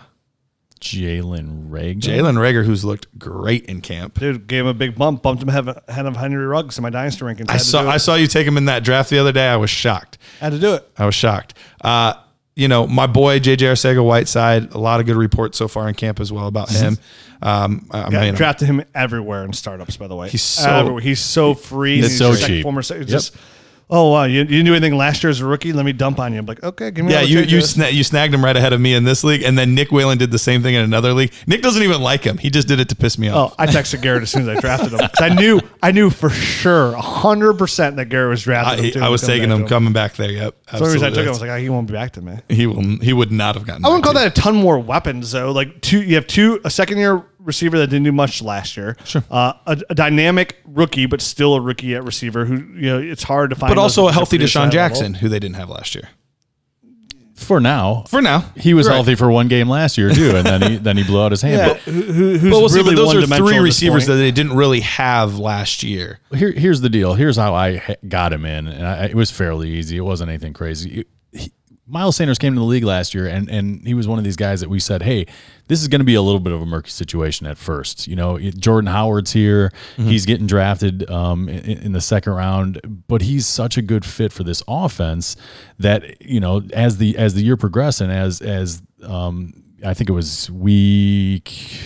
Jalen 0.82 1.70
Reagor. 1.70 2.00
Jalen 2.02 2.36
Reagor 2.36 2.66
who's 2.66 2.84
looked 2.84 3.08
great 3.18 3.66
in 3.68 3.82
camp. 3.82 4.20
Dude 4.20 4.48
gave 4.48 4.62
him 4.62 4.68
a 4.68 4.74
big 4.74 4.96
bump, 4.96 5.22
bumped 5.24 5.42
him 5.44 5.50
ahead 5.50 5.68
of, 5.68 5.80
ahead 5.88 6.06
of 6.06 6.18
Henry 6.18 6.46
Ruggs 6.46 6.78
in 6.78 6.82
my 6.84 6.90
dynasty 6.90 7.22
rankings. 7.24 7.50
I 7.50 7.58
saw. 7.58 7.88
I 7.88 7.98
saw 7.98 8.16
you 8.16 8.28
take 8.28 8.46
him 8.48 8.58
in 8.58 8.66
that 8.66 8.84
draft 8.84 9.10
the 9.10 9.20
other 9.20 9.32
day. 9.32 9.48
I 9.48 9.56
was 9.58 9.70
shocked. 9.70 10.18
had 10.40 10.52
to 10.52 10.60
do 10.60 10.74
it. 10.74 10.88
I 10.98 11.06
was 11.06 11.16
shocked. 11.16 11.54
Uh, 11.82 12.16
you 12.56 12.68
know, 12.68 12.86
my 12.86 13.08
boy 13.08 13.40
JJ 13.40 13.58
Arcega 13.60 14.04
Whiteside, 14.06 14.74
a 14.74 14.78
lot 14.78 15.00
of 15.00 15.06
good 15.06 15.16
reports 15.16 15.58
so 15.58 15.68
far 15.68 15.88
in 15.88 15.96
camp 15.96 16.20
as 16.20 16.32
well 16.32 16.48
about 16.48 16.70
him. 16.70 16.98
Um, 17.44 17.88
I, 17.90 18.02
I 18.02 18.10
Yeah, 18.12 18.22
mean, 18.22 18.36
drafted 18.36 18.68
him 18.68 18.84
everywhere 18.94 19.44
in 19.44 19.52
startups. 19.54 19.98
By 19.98 20.06
the 20.08 20.16
way, 20.16 20.30
He's 20.30 20.44
so- 20.44 20.70
Everywhere. 20.70 21.02
he's 21.02 21.20
so 21.20 21.56
free. 21.56 21.96
He's 21.96 22.10
He's 22.10 22.20
so 22.20 22.30
just 22.34 22.44
like 22.44 22.50
cheap. 22.52 22.62
Former, 22.62 22.82
it's 22.82 22.92
Yep. 22.92 23.22
Oh 23.92 24.12
wow, 24.12 24.24
you, 24.24 24.40
you 24.40 24.46
didn't 24.46 24.66
do 24.66 24.74
anything 24.74 24.98
last 24.98 25.24
year 25.24 25.30
as 25.30 25.42
a 25.42 25.46
rookie. 25.46 25.74
Let 25.74 25.86
me 25.86 25.94
dump 25.94 26.20
on 26.20 26.34
you. 26.34 26.40
I'm 26.40 26.46
like, 26.46 26.64
okay, 26.64 26.90
give 26.90 27.06
me. 27.06 27.12
yeah, 27.12 27.22
you 27.22 27.42
you 27.42 27.60
sna- 27.60 27.94
you 27.94 28.04
snagged 28.04 28.34
him 28.34 28.44
right 28.44 28.56
ahead 28.56 28.74
of 28.74 28.82
me 28.82 28.94
in 28.94 29.04
this 29.04 29.24
league, 29.24 29.44
and 29.44 29.58
then 29.58 29.76
Nick 29.76 29.92
Whalen 29.92 30.18
did 30.18 30.32
the 30.32 30.40
same 30.40 30.64
thing 30.64 30.74
in 30.76 30.82
another 30.82 31.14
league. 31.14 31.34
Nick 31.46 31.62
doesn't 31.62 31.84
even 31.84 32.02
like 32.02 32.24
him; 32.24 32.38
he 32.38 32.50
just 32.50 32.68
did 32.68 32.80
it 32.80 32.90
to 32.90 32.96
piss 32.96 33.18
me 33.18 33.30
oh, 33.30 33.36
off. 33.36 33.52
Oh, 33.52 33.56
I 33.60 33.68
texted 33.68 34.02
Garrett 34.02 34.24
as 34.24 34.32
soon 34.32 34.44
as 34.44 34.58
I 34.58 34.60
drafted 34.60 34.94
him 34.94 35.00
'Cause 35.00 35.12
I 35.22 35.30
knew 35.30 35.60
I 35.84 35.92
knew 35.92 36.10
for 36.10 36.30
sure 36.30 36.96
hundred 36.96 37.56
percent 37.56 37.98
that 37.98 38.06
Garrett 38.06 38.30
was 38.30 38.44
drafted. 38.44 38.80
I, 38.80 38.84
him 38.88 38.94
too, 38.94 39.02
I 39.02 39.10
was 39.10 39.22
taking 39.22 39.50
him 39.50 39.68
coming 39.68 39.94
back 39.94 40.14
there. 40.14 40.32
Yep, 40.32 40.56
So 40.72 40.78
the 40.80 40.86
reason 40.86 41.04
I 41.04 41.10
took 41.10 41.20
him, 41.20 41.28
I 41.28 41.30
was 41.30 41.42
like, 41.42 41.50
oh, 41.50 41.58
he 41.58 41.70
won't 41.70 41.88
be 41.88 41.94
back 41.94 42.14
to 42.14 42.22
me. 42.22 42.38
he 42.50 42.66
will 42.68 42.82
he 43.02 43.14
would 43.14 43.32
not 43.32 43.56
have 43.56 43.66
gotten. 43.66 43.86
I 43.86 43.90
wouldn't 43.90 44.04
back 44.04 44.14
call 44.14 44.24
to 44.24 44.30
that 44.30 44.38
a 44.38 44.42
ton 44.42 44.56
more 44.56 44.80
weapons 44.80 45.32
though. 45.32 45.52
Like 45.52 45.82
two, 45.82 46.02
you 46.02 46.16
have 46.16 46.28
two 46.28 46.62
a 46.64 46.70
second 46.70 46.98
year 46.98 47.24
receiver 47.44 47.78
that 47.80 47.88
didn't 47.88 48.04
do 48.06 48.12
much 48.12 48.42
last 48.42 48.78
year. 48.78 48.96
Sure. 49.04 49.24
Uh, 49.30 49.54
a, 49.66 49.82
a 49.90 49.96
dynamic 49.96 50.58
rookie, 50.66 51.06
but 51.06 51.22
still 51.22 51.56
a 51.56 51.62
rookie 51.62 51.96
at 51.96 52.04
receiver 52.04 52.46
who 52.46 52.56
you 52.76 52.82
know 52.90 53.00
it's 53.00 53.24
hard 53.24 53.50
to 53.50 53.56
find. 53.56 53.70
but 53.72 53.78
also 53.82 54.08
a 54.08 54.12
healthy 54.12 54.38
produce 54.38 54.56
at 54.56 54.60
DeSean 54.60 54.72
that 54.72 54.78
level. 54.78 54.90
Jackson, 54.96 55.14
who 55.16 55.30
they 55.30 55.40
didn't 55.40 55.56
have 55.56 55.70
last 55.70 55.96
year. 55.96 56.10
For 57.36 57.60
now. 57.60 58.04
For 58.08 58.22
now, 58.22 58.46
He 58.56 58.76
was 58.76 58.88
Right. 58.88 58.94
healthy 58.94 59.16
for 59.16 59.32
one 59.32 59.48
game 59.48 59.68
last 59.68 59.98
year 59.98 60.12
too, 60.12 60.36
and 60.36 60.46
then 60.46 60.62
he 60.62 60.78
then 60.78 60.96
he 60.96 61.04
blew 61.04 61.24
out 61.24 61.32
his 61.32 61.42
hand. 61.42 61.58
Yeah, 61.58 61.68
But 61.70 61.78
who, 61.80 61.92
who- 62.04 62.38
who's 62.38 62.42
But 62.52 62.60
we'll 62.60 62.70
see. 62.70 62.84
But 62.84 62.96
those 62.96 63.16
are 63.16 63.26
three 63.38 63.58
receivers 63.58 64.06
that 64.06 64.14
they 64.16 64.30
didn't 64.32 64.56
really 64.56 64.82
have 64.82 65.40
last 65.40 65.82
year. 65.82 66.20
Here, 66.36 66.52
here's 66.52 66.82
the 66.82 66.90
deal. 66.90 67.16
Here's 67.16 67.38
how 67.38 67.56
I 67.56 67.98
got 68.08 68.32
him 68.32 68.46
in, 68.46 68.68
and 68.68 68.86
I, 68.86 69.06
it 69.06 69.16
was 69.16 69.32
fairly 69.32 69.72
easy. 69.72 69.98
It 69.98 70.02
wasn't 70.02 70.30
anything 70.30 70.54
crazy. 70.54 71.06
He- 71.34 71.52
Miles 71.92 72.16
Sanders 72.16 72.40
came 72.40 72.54
to 72.54 72.60
the 72.60 72.66
league 72.66 72.86
last 72.86 73.14
year, 73.14 73.28
and 73.28 73.50
and 73.50 73.86
he 73.86 73.94
was 73.94 74.08
one 74.08 74.18
of 74.18 74.24
these 74.24 74.38
guys 74.38 74.62
that 74.62 74.70
we 74.70 74.80
said, 74.80 75.04
"Hey, 75.04 75.26
this 75.68 75.82
is 75.82 75.90
going 75.90 76.00
to 76.00 76.06
be 76.06 76.16
a 76.16 76.22
little 76.22 76.40
bit 76.40 76.54
of 76.54 76.62
a 76.62 76.66
murky 76.66 76.90
situation 76.90 77.46
at 77.46 77.58
first." 77.58 78.08
You 78.08 78.16
know, 78.16 78.40
Jordan 78.40 78.88
Howard's 78.88 79.34
here; 79.34 79.74
he's 79.98 80.26
getting 80.26 80.48
drafted 80.48 81.10
um, 81.12 81.50
in, 81.50 81.80
in 81.80 81.92
the 81.92 82.00
second 82.00 82.32
round, 82.32 82.80
but 83.08 83.22
he's 83.22 83.46
such 83.46 83.78
a 83.78 83.82
good 83.82 84.06
fit 84.06 84.32
for 84.32 84.44
this 84.44 84.64
offense 84.70 85.36
that 85.80 86.22
you 86.22 86.40
know, 86.40 86.62
as 86.74 86.98
the 86.98 87.18
as 87.18 87.34
the 87.34 87.44
year 87.44 87.58
progressed, 87.58 88.00
and 88.00 88.12
as 88.12 88.42
as 88.42 88.82
um, 89.04 89.54
I 89.86 89.94
think 89.94 90.10
it 90.10 90.14
was 90.14 90.50
week 90.50 91.82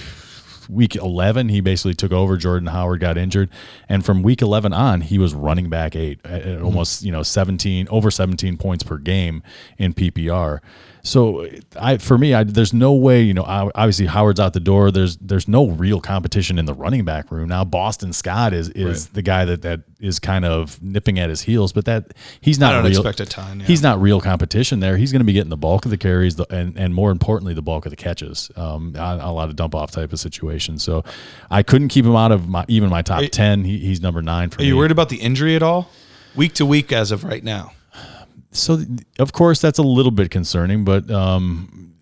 week 0.69 0.95
11 0.95 1.49
he 1.49 1.61
basically 1.61 1.93
took 1.93 2.11
over. 2.11 2.37
Jordan 2.37 2.67
howard 2.67 2.99
got 2.99 3.17
injured. 3.17 3.49
And 3.89 4.05
from 4.05 4.23
week 4.23 4.41
11 4.41 4.73
on 4.73 5.01
he 5.01 5.17
was 5.17 5.33
running 5.33 5.69
back 5.69 5.95
eight 5.95 6.19
at, 6.25 6.41
at 6.43 6.61
almost 6.61 7.03
you 7.03 7.11
know 7.11 7.23
17 7.23 7.87
over 7.89 8.11
17 8.11 8.57
points 8.57 8.83
per 8.83 8.97
game 8.97 9.43
in 9.77 9.93
ppr 9.93 10.59
so 11.05 11.47
i 11.79 11.97
for 11.97 12.17
me 12.17 12.33
I, 12.33 12.43
there's 12.43 12.73
no 12.73 12.93
way 12.93 13.21
you 13.21 13.33
know 13.33 13.43
obviously 13.43 14.05
howard's 14.07 14.39
out 14.39 14.53
the 14.53 14.59
door 14.59 14.91
there's 14.91 15.17
there's 15.17 15.47
no 15.47 15.67
real 15.69 16.01
competition 16.01 16.57
in 16.59 16.65
the 16.65 16.73
running 16.73 17.05
back 17.05 17.31
room 17.31 17.47
now 17.47 17.63
boston 17.63 18.11
scott 18.11 18.53
is 18.53 18.69
is 18.69 19.07
the 19.09 19.21
guy 19.21 19.45
that 19.45 19.61
that 19.61 19.81
is 19.99 20.19
kind 20.19 20.45
of 20.45 20.81
nipping 20.81 21.19
at 21.19 21.29
his 21.29 21.41
heels 21.41 21.71
but 21.71 21.85
that 21.85 22.13
he's 22.41 22.59
not 22.59 22.73
I 22.73 22.81
don't 22.81 22.91
real, 22.91 22.99
expect 22.99 23.19
a 23.19 23.25
ton, 23.25 23.59
yeah. 23.59 23.65
he's 23.65 23.81
not 23.81 24.01
real 24.01 24.19
competition 24.19 24.79
there. 24.79 24.97
He's 24.97 25.11
going 25.11 25.21
to 25.21 25.25
be 25.25 25.33
getting 25.33 25.49
the 25.49 25.57
bulk 25.57 25.85
of 25.85 25.91
the 25.91 25.97
carries 25.97 26.35
the, 26.35 26.45
and, 26.53 26.77
and 26.77 26.93
more 26.93 27.11
importantly, 27.11 27.53
the 27.53 27.61
bulk 27.61 27.85
of 27.85 27.89
the 27.91 27.95
catches 27.95 28.51
um, 28.55 28.95
on 28.97 29.19
a 29.19 29.31
lot 29.31 29.49
of 29.49 29.55
dump 29.55 29.75
off 29.75 29.91
type 29.91 30.11
of 30.13 30.19
situations. 30.19 30.83
So 30.83 31.03
I 31.49 31.63
couldn't 31.63 31.87
keep 31.89 32.05
him 32.05 32.15
out 32.15 32.31
of 32.31 32.47
my, 32.49 32.65
even 32.67 32.89
my 32.89 33.01
top 33.01 33.21
you- 33.21 33.27
10. 33.29 33.63
He, 33.63 33.79
he's 33.79 34.01
number 34.01 34.21
nine 34.21 34.49
for 34.49 34.59
Are 34.59 34.63
me. 34.63 34.67
you 34.67 34.77
worried 34.77 34.91
about 34.91 35.09
the 35.09 35.17
injury 35.17 35.55
at 35.55 35.63
all? 35.63 35.89
Week 36.35 36.53
to 36.55 36.65
week, 36.65 36.91
as 36.91 37.11
of 37.11 37.23
right 37.23 37.43
now. 37.43 37.71
So 38.57 38.77
th- 38.77 38.89
of 39.19 39.33
course 39.33 39.59
that's 39.61 39.79
a 39.79 39.83
little 39.83 40.11
bit 40.11 40.31
concerning, 40.31 40.83
but 40.83 41.09
um, 41.11 41.95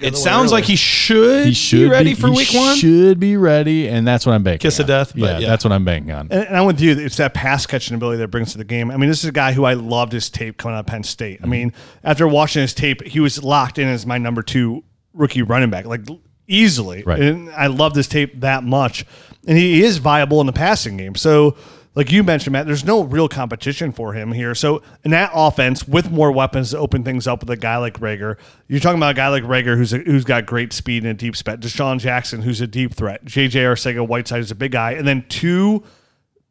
It 0.00 0.16
sounds 0.16 0.52
like 0.52 0.64
he 0.64 0.76
should, 0.76 1.46
he 1.46 1.52
should 1.52 1.78
be 1.78 1.88
ready 1.88 2.14
be, 2.14 2.20
for 2.20 2.28
he 2.28 2.36
week 2.36 2.52
one. 2.52 2.76
Should 2.76 3.20
be 3.20 3.36
ready, 3.36 3.88
and 3.88 4.06
that's 4.06 4.26
what 4.26 4.32
I'm 4.32 4.42
banking. 4.42 4.66
On. 4.66 4.70
Kiss 4.70 4.78
of 4.78 4.86
death, 4.86 5.12
but 5.12 5.20
yeah, 5.20 5.38
yeah. 5.38 5.48
that's 5.48 5.64
what 5.64 5.72
I'm 5.72 5.84
banking 5.84 6.12
on. 6.12 6.28
And, 6.30 6.46
and 6.46 6.56
I'm 6.56 6.66
with 6.66 6.80
you. 6.80 6.92
It's 6.92 7.16
that 7.16 7.34
pass 7.34 7.66
catching 7.66 7.94
ability 7.94 8.18
that 8.18 8.28
brings 8.28 8.52
to 8.52 8.58
the 8.58 8.64
game. 8.64 8.90
I 8.90 8.96
mean, 8.96 9.08
this 9.08 9.22
is 9.22 9.28
a 9.28 9.32
guy 9.32 9.52
who 9.52 9.64
I 9.64 9.74
loved 9.74 10.12
his 10.12 10.30
tape 10.30 10.56
coming 10.56 10.76
out 10.76 10.80
of 10.80 10.86
Penn 10.86 11.02
State. 11.02 11.40
I 11.42 11.46
mean, 11.46 11.72
after 12.02 12.26
watching 12.26 12.62
his 12.62 12.74
tape, 12.74 13.02
he 13.02 13.20
was 13.20 13.42
locked 13.42 13.78
in 13.78 13.88
as 13.88 14.06
my 14.06 14.18
number 14.18 14.42
two 14.42 14.84
rookie 15.12 15.42
running 15.42 15.70
back, 15.70 15.86
like 15.86 16.02
easily. 16.46 17.02
Right. 17.02 17.20
And 17.20 17.50
I 17.50 17.68
love 17.68 17.94
this 17.94 18.08
tape 18.08 18.40
that 18.40 18.64
much. 18.64 19.04
And 19.46 19.56
he 19.56 19.82
is 19.82 19.98
viable 19.98 20.40
in 20.40 20.46
the 20.46 20.52
passing 20.52 20.96
game. 20.96 21.14
So, 21.14 21.56
like 21.94 22.12
you 22.12 22.22
mentioned, 22.22 22.52
Matt, 22.52 22.66
there's 22.66 22.84
no 22.84 23.02
real 23.02 23.28
competition 23.28 23.90
for 23.90 24.12
him 24.12 24.30
here. 24.30 24.54
So, 24.54 24.82
in 25.04 25.10
that 25.10 25.32
offense, 25.34 25.88
with 25.88 26.10
more 26.10 26.30
weapons 26.30 26.70
to 26.70 26.78
open 26.78 27.02
things 27.02 27.26
up 27.26 27.40
with 27.40 27.50
a 27.50 27.56
guy 27.56 27.78
like 27.78 27.98
Reagor, 27.98 28.36
you're 28.68 28.80
talking 28.80 28.98
about 28.98 29.10
a 29.10 29.14
guy 29.14 29.28
like 29.28 29.42
Reagor 29.42 29.76
who's 29.76 29.92
a, 29.92 29.98
who's 29.98 30.24
got 30.24 30.46
great 30.46 30.72
speed 30.72 31.02
and 31.02 31.10
a 31.10 31.14
deep 31.14 31.34
spot. 31.34 31.60
DeSean 31.60 31.98
Jackson, 31.98 32.42
who's 32.42 32.60
a 32.60 32.66
deep 32.66 32.94
threat. 32.94 33.24
JJ 33.24 33.50
Arcega 33.50 34.06
Whiteside 34.06 34.40
is 34.40 34.52
a 34.52 34.54
big 34.54 34.72
guy. 34.72 34.92
And 34.92 35.06
then 35.06 35.24
two 35.28 35.82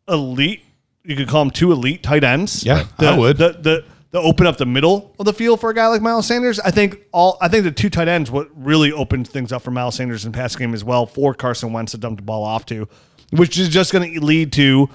elite. 0.09 0.63
You 1.03 1.15
could 1.15 1.29
call 1.29 1.45
them 1.45 1.51
two 1.51 1.71
elite 1.71 2.03
tight 2.03 2.25
ends. 2.25 2.65
Yeah, 2.65 2.85
the, 2.97 3.07
I 3.07 3.17
would. 3.17 3.37
The, 3.37 3.53
the 3.53 3.85
the 4.11 4.19
open 4.19 4.47
up 4.47 4.57
the 4.57 4.65
middle 4.65 5.15
of 5.19 5.25
the 5.25 5.33
field 5.33 5.61
for 5.61 5.69
a 5.69 5.73
guy 5.73 5.87
like 5.87 6.01
Miles 6.01 6.25
Sanders. 6.27 6.59
I 6.59 6.71
think 6.71 6.99
all 7.11 7.37
I 7.41 7.47
think 7.47 7.63
the 7.63 7.71
two 7.71 7.89
tight 7.89 8.07
ends 8.07 8.29
what 8.31 8.49
really 8.55 8.91
opened 8.91 9.27
things 9.27 9.51
up 9.51 9.61
for 9.61 9.71
Miles 9.71 9.95
Sanders 9.95 10.25
in 10.25 10.31
pass 10.31 10.55
game 10.55 10.73
as 10.73 10.83
well 10.83 11.05
for 11.05 11.33
Carson 11.33 11.71
Wentz 11.71 11.91
to 11.91 11.97
dump 11.97 12.17
the 12.17 12.23
ball 12.23 12.43
off 12.43 12.65
to, 12.67 12.87
which 13.31 13.57
is 13.57 13.69
just 13.69 13.93
going 13.93 14.13
to 14.13 14.19
lead 14.19 14.51
to 14.53 14.89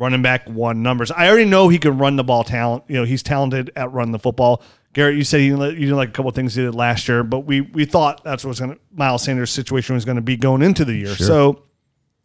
running 0.00 0.22
back 0.22 0.48
one 0.48 0.82
numbers. 0.82 1.10
I 1.10 1.28
already 1.28 1.44
know 1.44 1.68
he 1.68 1.78
can 1.78 1.98
run 1.98 2.16
the 2.16 2.24
ball 2.24 2.42
talent. 2.42 2.84
You 2.88 2.96
know 2.96 3.04
he's 3.04 3.22
talented 3.22 3.70
at 3.76 3.92
running 3.92 4.12
the 4.12 4.18
football. 4.18 4.62
Garrett, 4.92 5.16
you 5.16 5.22
said 5.22 5.42
you 5.42 5.56
didn't, 5.56 5.96
like 5.96 6.08
a 6.08 6.12
couple 6.12 6.30
of 6.30 6.34
things 6.34 6.56
he 6.56 6.62
did 6.62 6.74
last 6.74 7.06
year, 7.06 7.22
but 7.22 7.40
we 7.40 7.60
we 7.60 7.84
thought 7.84 8.24
that's 8.24 8.44
what 8.44 8.48
was 8.48 8.58
going 8.58 8.72
to 8.72 8.78
Miles 8.92 9.22
Sanders' 9.22 9.50
situation 9.50 9.94
was 9.94 10.04
going 10.04 10.16
to 10.16 10.22
be 10.22 10.36
going 10.36 10.62
into 10.62 10.84
the 10.84 10.94
year. 10.94 11.14
So 11.14 11.62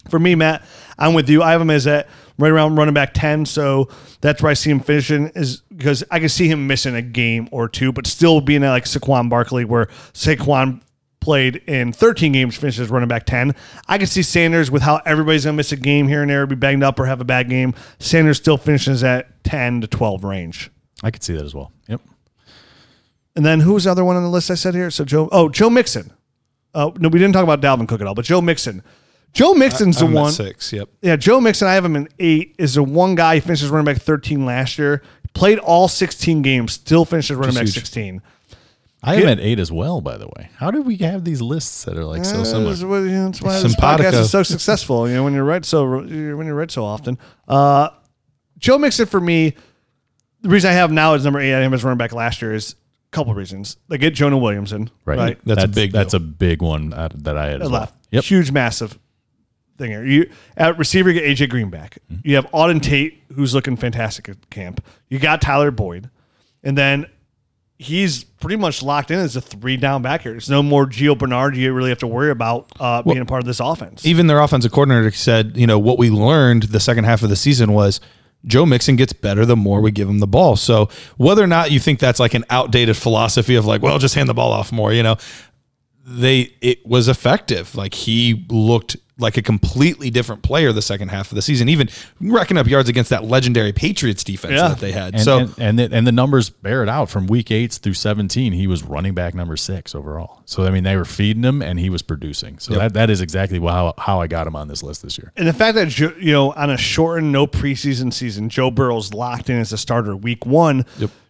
for 0.10 0.20
me, 0.20 0.36
Matt, 0.36 0.64
I'm 0.98 1.14
with 1.14 1.30
you. 1.30 1.44
I 1.44 1.52
have 1.52 1.62
him 1.62 1.70
as 1.70 1.86
at 1.86 2.08
right 2.38 2.52
around 2.52 2.76
running 2.76 2.94
back 2.94 3.14
10. 3.14 3.46
So 3.46 3.90
that's 4.22 4.42
where 4.42 4.50
I 4.50 4.54
see 4.54 4.70
him 4.70 4.80
finishing 4.80 5.28
is 5.36 5.62
because 5.76 6.04
I 6.12 6.20
can 6.20 6.30
see 6.30 6.48
him 6.48 6.68
missing 6.68 6.96
a 6.96 7.02
game 7.02 7.50
or 7.52 7.68
two, 7.68 7.92
but 7.92 8.08
still 8.08 8.42
being 8.42 8.64
at 8.64 8.72
like 8.72 8.86
Saquon 8.86 9.30
Barkley, 9.30 9.66
where 9.66 9.88
Saquon 10.14 10.82
played 11.26 11.56
in 11.66 11.92
13 11.92 12.32
games, 12.34 12.56
finishes 12.56 12.88
running 12.92 13.10
back 13.10 13.26
10. 13.26 13.56
I 13.88 13.98
can 13.98 14.06
see 14.06 14.22
Sanders 14.22 14.70
with 14.70 14.84
how 14.84 15.02
everybody's 15.08 15.46
going 15.46 15.56
to 15.56 15.58
miss 15.58 15.72
a 15.72 15.76
game 15.76 16.08
here 16.08 16.22
and 16.22 16.30
there, 16.30 16.46
be 16.46 16.54
banged 16.56 16.84
up 16.84 17.00
or 17.00 17.08
have 17.08 17.20
a 17.20 17.26
bad 17.26 17.50
game. 17.50 17.74
Sanders 17.98 18.38
still 18.38 18.58
finishes 18.58 19.04
at 19.04 19.44
10 19.44 19.82
to 19.82 19.88
12 19.88 20.24
range. 20.24 20.70
I 21.02 21.10
could 21.10 21.24
see 21.24 21.34
that 21.34 21.44
as 21.44 21.56
well. 21.56 21.72
Yep. 21.88 22.00
And 23.36 23.44
then 23.44 23.62
who's 23.62 23.86
the 23.86 23.92
other 23.92 24.06
one 24.06 24.16
on 24.16 24.22
the 24.22 24.30
list 24.30 24.52
I 24.52 24.54
said 24.54 24.76
here? 24.76 24.92
So 24.92 25.04
Joe, 25.04 25.28
oh, 25.32 25.50
Joe 25.50 25.72
Mixon. 25.72 26.14
Oh, 26.76 26.94
no, 27.00 27.10
we 27.10 27.18
didn't 27.18 27.34
talk 27.34 27.44
about 27.44 27.60
Dalvin 27.60 27.88
Cook 27.88 28.02
at 28.02 28.08
all, 28.08 28.14
but 28.14 28.26
Joe 28.26 28.40
Mixon. 28.40 28.84
Joe 29.34 29.56
Mixon's 29.56 29.98
the 29.98 30.06
I'm 30.06 30.16
at 30.16 30.22
one. 30.22 30.32
six. 30.32 30.72
Yep. 30.72 30.90
Yeah, 31.02 31.16
Joe 31.16 31.42
Mixon, 31.42 31.68
I 31.68 31.74
have 31.74 31.84
him 31.84 31.96
in 31.96 32.08
eight, 32.20 32.56
is 32.60 32.76
the 32.76 32.84
one 32.84 33.16
guy. 33.16 33.36
He 33.36 33.42
finishes 33.42 33.70
running 33.70 33.92
back 33.92 34.00
13 34.00 34.46
last 34.46 34.78
year, 34.78 35.02
played 35.34 35.58
all 35.58 35.88
16 35.88 36.44
games, 36.44 36.74
still 36.74 37.04
finishes 37.04 37.36
running 37.36 37.56
back 37.56 37.64
huge. 37.64 37.74
16. 37.74 38.22
I 39.06 39.16
am 39.16 39.28
at 39.28 39.40
eight 39.40 39.60
as 39.60 39.72
well. 39.72 40.02
By 40.02 40.18
the 40.18 40.28
way, 40.28 40.50
how 40.58 40.72
did 40.72 40.86
we 40.86 40.98
have 40.98 41.24
these 41.24 41.42
lists 41.42 41.84
that 41.86 41.98
are 41.98 42.06
like 42.06 42.26
so 42.26 42.44
similar? 42.44 42.70
That's, 42.72 42.84
what, 42.84 42.98
you 42.98 43.12
know, 43.12 43.26
that's 43.26 43.42
why 43.42 43.54
this 43.62 43.72
Simpatico. 43.74 44.10
podcast 44.10 44.20
is 44.22 44.32
so 44.32 44.44
successful. 44.44 45.08
You 45.08 45.16
know, 45.16 45.24
when 45.24 45.34
you're 45.34 45.44
right 45.46 45.64
so 45.64 45.88
when 46.00 46.46
you're 46.46 46.56
right 46.56 46.72
so 46.72 46.84
often. 46.84 47.18
Uh, 47.48 47.90
Joe 48.58 48.78
Mixon 48.78 49.06
for 49.06 49.20
me, 49.20 49.54
the 50.42 50.50
reason 50.50 50.70
I 50.70 50.74
have 50.74 50.90
him 50.90 50.96
now 50.96 51.14
is 51.14 51.24
number 51.24 51.40
eight. 51.40 51.54
I 51.54 51.58
have 51.60 51.64
him 51.64 51.74
as 51.74 51.84
running 51.84 51.98
back 51.98 52.14
last 52.14 52.42
year 52.42 52.54
is 52.54 52.72
a 52.74 53.12
couple 53.12 53.32
of 53.32 53.38
reasons. 53.38 53.78
They 53.90 53.98
get 53.98 54.14
Jonah 54.14 54.38
Williamson, 54.38 54.90
Right. 55.06 55.38
That's 55.46 55.64
a 55.64 55.68
big 55.68 55.92
That's 55.92 56.12
deal. 56.14 56.22
a 56.22 56.24
big 56.24 56.62
one 56.62 56.94
uh, 56.94 57.10
that 57.16 57.38
I 57.38 57.48
had 57.48 57.62
as 57.62 57.70
well. 57.70 57.82
left. 57.82 57.96
Yep. 58.12 58.24
Huge, 58.24 58.52
massive 58.52 58.98
thing 59.78 59.92
here. 59.92 60.06
You 60.06 60.30
at 60.56 60.78
receiver 60.78 61.12
you 61.12 61.20
get 61.20 61.38
AJ 61.38 61.50
Green 61.50 61.70
back. 61.70 61.98
You 62.24 62.36
have 62.36 62.46
Auden 62.52 62.82
Tate, 62.82 63.22
who's 63.36 63.54
looking 63.54 63.76
fantastic 63.76 64.30
at 64.30 64.50
camp. 64.50 64.84
You 65.10 65.20
got 65.20 65.42
Tyler 65.42 65.70
Boyd, 65.72 66.10
and 66.64 66.78
then 66.78 67.08
he's 67.78 68.24
pretty 68.24 68.56
much 68.56 68.82
locked 68.82 69.12
in 69.12 69.20
as 69.20 69.36
a 69.36 69.42
three 69.42 69.78
down 69.78 70.02
back 70.02 70.22
here. 70.22 70.32
There's 70.32 70.50
no 70.50 70.64
more 70.64 70.86
Gio 70.86 71.18
Bernard 71.18 71.58
you 71.58 71.74
really 71.74 71.90
have 71.90 72.00
to 72.00 72.08
worry 72.08 72.32
about 72.32 72.72
uh, 72.80 73.02
being 73.02 73.20
a 73.20 73.26
part 73.26 73.42
of 73.42 73.46
this 73.48 73.60
offense. 73.60 74.06
Even 74.06 74.28
their 74.28 74.40
offensive 74.40 74.72
coordinator 74.72 75.12
said, 75.12 75.58
you 75.58 75.68
know, 75.68 75.80
what 75.80 75.98
we 75.98 76.10
learned 76.10 76.64
the 76.64 76.80
second 76.80 77.04
half 77.04 77.24
of 77.24 77.30
the 77.30 77.36
season 77.36 77.74
was 77.74 78.00
Joe 78.46 78.66
Mixon 78.66 78.96
gets 78.96 79.14
better 79.14 79.46
the 79.46 79.56
more 79.56 79.82
we 79.82 79.92
give 79.92 80.08
him 80.08 80.20
the 80.20 80.28
ball. 80.28 80.56
So 80.56 80.90
whether 81.18 81.44
or 81.44 81.48
not 81.48 81.72
you 81.72 81.80
think 81.80 82.00
that's 82.00 82.20
like 82.20 82.34
an 82.34 82.46
outdated 82.50 82.96
philosophy 82.96 83.56
of 83.56 83.66
like, 83.66 83.82
well, 83.82 84.00
just 84.00 84.16
hand 84.16 84.30
the 84.30 84.34
ball 84.34 84.52
off 84.52 84.72
more, 84.72 84.94
you 84.94 85.04
know, 85.04 85.18
they 86.06 86.54
it 86.62 86.86
was 86.86 87.08
effective. 87.08 87.76
Like 87.76 87.94
he 87.94 88.46
looked 88.50 88.96
like 89.18 89.38
a 89.38 89.42
completely 89.42 90.10
different 90.10 90.42
player 90.42 90.74
the 90.74 90.82
second 90.82 91.08
half 91.08 91.32
of 91.32 91.36
the 91.36 91.42
season, 91.42 91.70
even 91.70 91.88
racking 92.20 92.58
up 92.58 92.68
yards 92.68 92.90
against 92.90 93.10
that 93.12 93.24
legendary 93.24 93.72
Patriots 93.72 94.24
defense 94.26 94.54
Yeah. 94.56 94.68
that 94.70 94.80
they 94.80 94.92
had. 94.92 95.14
And, 95.14 95.24
so 95.24 95.38
and 95.40 95.54
and 95.58 95.80
the, 95.80 95.90
and 95.92 96.06
the 96.06 96.12
numbers 96.12 96.50
bear 96.50 96.84
it 96.84 96.90
out 96.90 97.10
from 97.10 97.28
week 97.28 97.50
eight 97.50 97.72
through 97.74 97.94
seventeen. 97.94 98.52
He 98.54 98.68
was 98.68 98.84
running 98.84 99.14
back 99.14 99.34
number 99.34 99.56
six 99.56 99.96
overall. 99.96 100.42
So 100.46 100.66
I 100.66 100.70
mean, 100.70 100.84
they 100.84 100.98
were 100.98 101.06
feeding 101.06 101.44
him, 101.44 101.62
and 101.62 101.80
he 101.80 101.90
was 101.90 102.02
producing. 102.02 102.60
So 102.60 102.74
that, 102.76 102.94
that 102.94 103.10
is 103.10 103.22
exactly 103.22 103.60
how 103.60 103.94
how 103.98 104.20
I 104.20 104.28
got 104.28 104.48
him 104.48 104.56
on 104.56 104.68
this 104.68 104.84
list 104.84 105.02
this 105.02 105.18
year. 105.18 105.32
And 105.38 105.48
the 105.48 105.54
fact 105.54 105.76
that 105.76 105.98
you 105.98 106.32
know 106.34 106.52
on 106.54 106.70
a 106.70 106.78
shortened, 106.78 107.32
no 107.32 107.48
preseason 107.48 108.12
season, 108.12 108.50
Joe 108.50 108.70
Burrow's 108.70 109.14
locked 109.14 109.50
in 109.50 109.58
as 109.60 109.72
a 109.72 109.78
starter 109.78 110.16
week 110.16 110.46
one. 110.46 110.86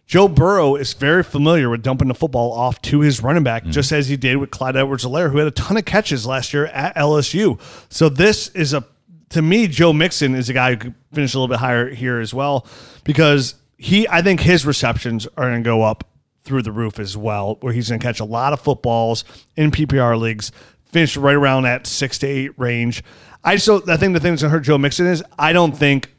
Joe 0.06 0.28
Burrow 0.28 0.76
is 0.76 0.92
very 0.92 1.24
familiar 1.24 1.68
with 1.68 1.82
dumping 1.82 2.06
the 2.06 2.14
football 2.14 2.52
off 2.52 2.80
to 2.82 3.00
his 3.00 3.22
running 3.22 3.42
back, 3.42 3.62
mm-hmm. 3.62 3.72
just 3.72 3.90
as 3.90 4.08
he 4.08 4.16
did 4.16 4.36
with 4.36 4.50
Clyde 4.52 4.76
Edwards-Helaire, 4.76 5.32
who 5.32 5.38
had 5.38 5.48
a 5.48 5.52
ton 5.52 5.76
of 5.76 5.84
catches 5.84 6.24
last 6.24 6.54
year 6.54 6.66
at 6.66 6.94
LSU. 6.94 7.60
So 7.88 8.08
this 8.08 8.48
is 8.50 8.72
a, 8.72 8.84
to 9.30 9.42
me, 9.42 9.66
Joe 9.66 9.92
Mixon 9.92 10.36
is 10.36 10.48
a 10.48 10.52
guy 10.52 10.70
who 10.70 10.76
could 10.76 10.94
finish 11.12 11.34
a 11.34 11.38
little 11.38 11.52
bit 11.52 11.58
higher 11.58 11.88
here 11.88 12.20
as 12.20 12.32
well, 12.32 12.66
because 13.02 13.56
he, 13.78 14.06
I 14.08 14.22
think 14.22 14.40
his 14.40 14.64
receptions 14.64 15.26
are 15.36 15.50
going 15.50 15.64
to 15.64 15.68
go 15.68 15.82
up 15.82 16.04
through 16.44 16.62
the 16.62 16.72
roof 16.72 17.00
as 17.00 17.16
well, 17.16 17.56
where 17.60 17.72
he's 17.72 17.88
going 17.88 17.98
to 17.98 18.06
catch 18.06 18.20
a 18.20 18.24
lot 18.24 18.52
of 18.52 18.60
footballs 18.60 19.24
in 19.56 19.72
PPR 19.72 20.18
leagues, 20.20 20.52
finish 20.84 21.16
right 21.16 21.34
around 21.34 21.64
that 21.64 21.84
six 21.84 22.16
to 22.18 22.28
eight 22.28 22.56
range. 22.56 23.02
I 23.42 23.56
so 23.56 23.82
I 23.88 23.96
think 23.96 24.14
the 24.14 24.20
thing 24.20 24.32
that's 24.32 24.42
going 24.42 24.50
to 24.52 24.58
hurt 24.58 24.60
Joe 24.64 24.78
Mixon 24.78 25.06
is 25.06 25.22
I 25.36 25.52
don't 25.52 25.76
think 25.76 26.12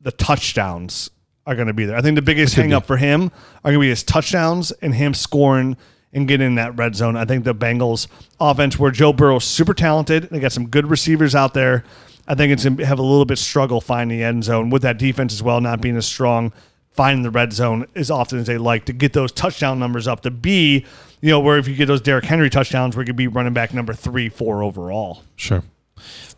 the 0.00 0.12
touchdowns 0.12 1.10
are 1.46 1.54
going 1.54 1.66
to 1.66 1.74
be 1.74 1.84
there. 1.84 1.96
I 1.96 2.02
think 2.02 2.16
the 2.16 2.22
biggest 2.22 2.54
hang 2.54 2.72
up 2.72 2.86
for 2.86 2.96
him 2.96 3.30
are 3.64 3.70
going 3.70 3.74
to 3.74 3.80
be 3.80 3.88
his 3.88 4.02
touchdowns 4.02 4.72
and 4.72 4.94
him 4.94 5.14
scoring 5.14 5.76
and 6.12 6.28
getting 6.28 6.46
in 6.46 6.54
that 6.54 6.76
red 6.76 6.94
zone. 6.94 7.16
I 7.16 7.24
think 7.24 7.44
the 7.44 7.54
Bengals 7.54 8.06
offense, 8.40 8.78
where 8.78 8.90
Joe 8.90 9.12
Burrow's 9.12 9.44
super 9.44 9.74
talented, 9.74 10.28
they 10.30 10.40
got 10.40 10.52
some 10.52 10.68
good 10.68 10.86
receivers 10.86 11.34
out 11.34 11.54
there. 11.54 11.84
I 12.26 12.34
think 12.34 12.52
it's 12.52 12.64
going 12.64 12.78
to 12.78 12.86
have 12.86 12.98
a 12.98 13.02
little 13.02 13.26
bit 13.26 13.38
struggle 13.38 13.80
finding 13.80 14.16
the 14.18 14.24
end 14.24 14.44
zone 14.44 14.70
with 14.70 14.82
that 14.82 14.98
defense 14.98 15.32
as 15.34 15.42
well, 15.42 15.60
not 15.60 15.80
being 15.80 15.96
as 15.96 16.06
strong. 16.06 16.52
Finding 16.92 17.24
the 17.24 17.30
red 17.30 17.52
zone 17.52 17.86
as 17.96 18.08
often 18.08 18.38
as 18.38 18.46
they 18.46 18.56
like 18.56 18.84
to 18.84 18.92
get 18.92 19.12
those 19.12 19.32
touchdown 19.32 19.80
numbers 19.80 20.06
up 20.06 20.20
to 20.20 20.30
be, 20.30 20.86
you 21.20 21.28
know, 21.28 21.40
where 21.40 21.58
if 21.58 21.66
you 21.66 21.74
get 21.74 21.86
those 21.86 22.00
Derrick 22.00 22.24
Henry 22.24 22.48
touchdowns, 22.48 22.96
we 22.96 23.04
could 23.04 23.16
be 23.16 23.26
running 23.26 23.52
back 23.52 23.74
number 23.74 23.92
three, 23.92 24.28
four 24.28 24.62
overall. 24.62 25.24
Sure. 25.34 25.64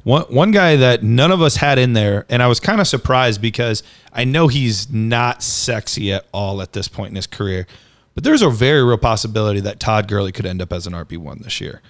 One 0.04 0.22
one 0.24 0.50
guy 0.50 0.76
that 0.76 1.02
none 1.02 1.32
of 1.32 1.42
us 1.42 1.56
had 1.56 1.78
in 1.78 1.92
there, 1.92 2.26
and 2.28 2.42
I 2.42 2.46
was 2.46 2.60
kind 2.60 2.80
of 2.80 2.86
surprised 2.86 3.40
because 3.40 3.82
I 4.12 4.24
know 4.24 4.48
he's 4.48 4.90
not 4.90 5.42
sexy 5.42 6.12
at 6.12 6.26
all 6.32 6.62
at 6.62 6.72
this 6.72 6.88
point 6.88 7.10
in 7.10 7.16
his 7.16 7.26
career, 7.26 7.66
but 8.14 8.24
there's 8.24 8.42
a 8.42 8.50
very 8.50 8.84
real 8.84 8.98
possibility 8.98 9.60
that 9.60 9.80
Todd 9.80 10.08
Gurley 10.08 10.32
could 10.32 10.46
end 10.46 10.62
up 10.62 10.72
as 10.72 10.86
an 10.86 10.92
RB 10.92 11.18
one 11.18 11.40
this 11.42 11.60
year, 11.60 11.82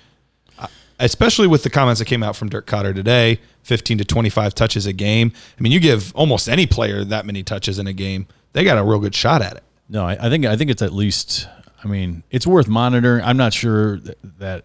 especially 0.98 1.46
with 1.46 1.62
the 1.62 1.70
comments 1.70 1.98
that 1.98 2.06
came 2.06 2.22
out 2.22 2.36
from 2.36 2.48
Dirk 2.48 2.66
Koetter 2.66 2.94
today. 2.94 3.40
15 3.62 3.98
to 3.98 4.04
25 4.04 4.54
touches 4.54 4.86
a 4.86 4.92
game. 4.92 5.32
I 5.58 5.60
mean, 5.60 5.72
you 5.72 5.80
give 5.80 6.14
almost 6.14 6.48
any 6.48 6.66
player 6.66 7.02
that 7.02 7.26
many 7.26 7.42
touches 7.42 7.80
in 7.80 7.88
a 7.88 7.92
game, 7.92 8.28
they 8.52 8.62
got 8.62 8.78
a 8.78 8.84
real 8.84 9.00
good 9.00 9.14
shot 9.14 9.42
at 9.42 9.56
it. 9.56 9.64
No, 9.88 10.04
I, 10.04 10.16
I 10.20 10.30
think 10.30 10.46
I 10.46 10.56
think 10.56 10.70
it's 10.70 10.82
at 10.82 10.92
least. 10.92 11.48
I 11.84 11.88
mean, 11.88 12.22
it's 12.30 12.46
worth 12.46 12.68
monitoring. 12.68 13.22
I'm 13.22 13.36
not 13.36 13.52
sure 13.52 13.98
that, 13.98 14.18
that 14.38 14.64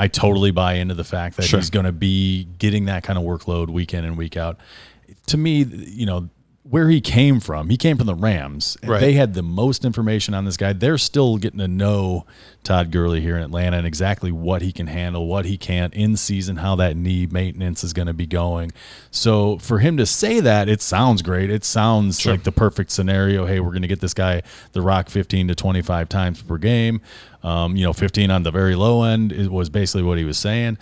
I 0.00 0.06
totally 0.08 0.52
buy 0.52 0.74
into 0.74 0.94
the 0.94 1.04
fact 1.04 1.36
that 1.36 1.42
Sure. 1.42 1.58
he's 1.58 1.70
going 1.70 1.84
to 1.84 1.92
be 1.92 2.44
getting 2.58 2.84
that 2.86 3.02
kind 3.02 3.18
of 3.18 3.24
workload 3.24 3.68
week 3.68 3.92
in 3.92 4.04
and 4.04 4.16
week 4.16 4.36
out. 4.36 4.56
To 5.26 5.36
me, 5.36 5.64
you 5.64 6.06
know, 6.06 6.28
where 6.68 6.90
he 6.90 7.00
came 7.00 7.40
from, 7.40 7.70
he 7.70 7.78
came 7.78 7.96
from 7.96 8.06
the 8.06 8.14
Rams. 8.14 8.76
Right. 8.84 9.00
They 9.00 9.12
had 9.14 9.32
the 9.32 9.42
most 9.42 9.86
information 9.86 10.34
on 10.34 10.44
this 10.44 10.58
guy. 10.58 10.74
They're 10.74 10.98
still 10.98 11.38
getting 11.38 11.60
to 11.60 11.68
know 11.68 12.26
Todd 12.62 12.90
Gurley 12.90 13.22
here 13.22 13.36
in 13.36 13.42
Atlanta 13.42 13.78
and 13.78 13.86
exactly 13.86 14.30
what 14.30 14.60
he 14.60 14.70
can 14.70 14.86
handle, 14.86 15.26
what 15.26 15.46
he 15.46 15.56
can't 15.56 15.94
in 15.94 16.16
season, 16.16 16.56
how 16.56 16.76
that 16.76 16.94
knee 16.94 17.26
maintenance 17.26 17.82
is 17.82 17.94
going 17.94 18.08
to 18.08 18.12
be 18.12 18.26
going. 18.26 18.72
So 19.10 19.56
for 19.58 19.78
him 19.78 19.96
to 19.96 20.04
say 20.04 20.40
that, 20.40 20.68
it 20.68 20.82
sounds 20.82 21.22
great. 21.22 21.50
It 21.50 21.64
sounds 21.64 22.26
like 22.26 22.42
the 22.42 22.52
perfect 22.52 22.90
scenario. 22.90 23.46
Hey, 23.46 23.60
we're 23.60 23.70
going 23.70 23.82
to 23.82 23.88
get 23.88 24.00
this 24.00 24.14
guy 24.14 24.42
the 24.72 24.82
rock 24.82 25.08
15 25.08 25.48
to 25.48 25.54
25 25.54 26.08
times 26.08 26.42
per 26.42 26.58
game. 26.58 27.00
Um, 27.42 27.76
you 27.76 27.84
know, 27.84 27.94
15 27.94 28.30
on 28.30 28.42
the 28.42 28.50
very 28.50 28.74
low 28.74 29.04
end 29.04 29.32
was 29.48 29.70
basically 29.70 30.02
what 30.02 30.18
he 30.18 30.24
was 30.24 30.36
saying. 30.36 30.76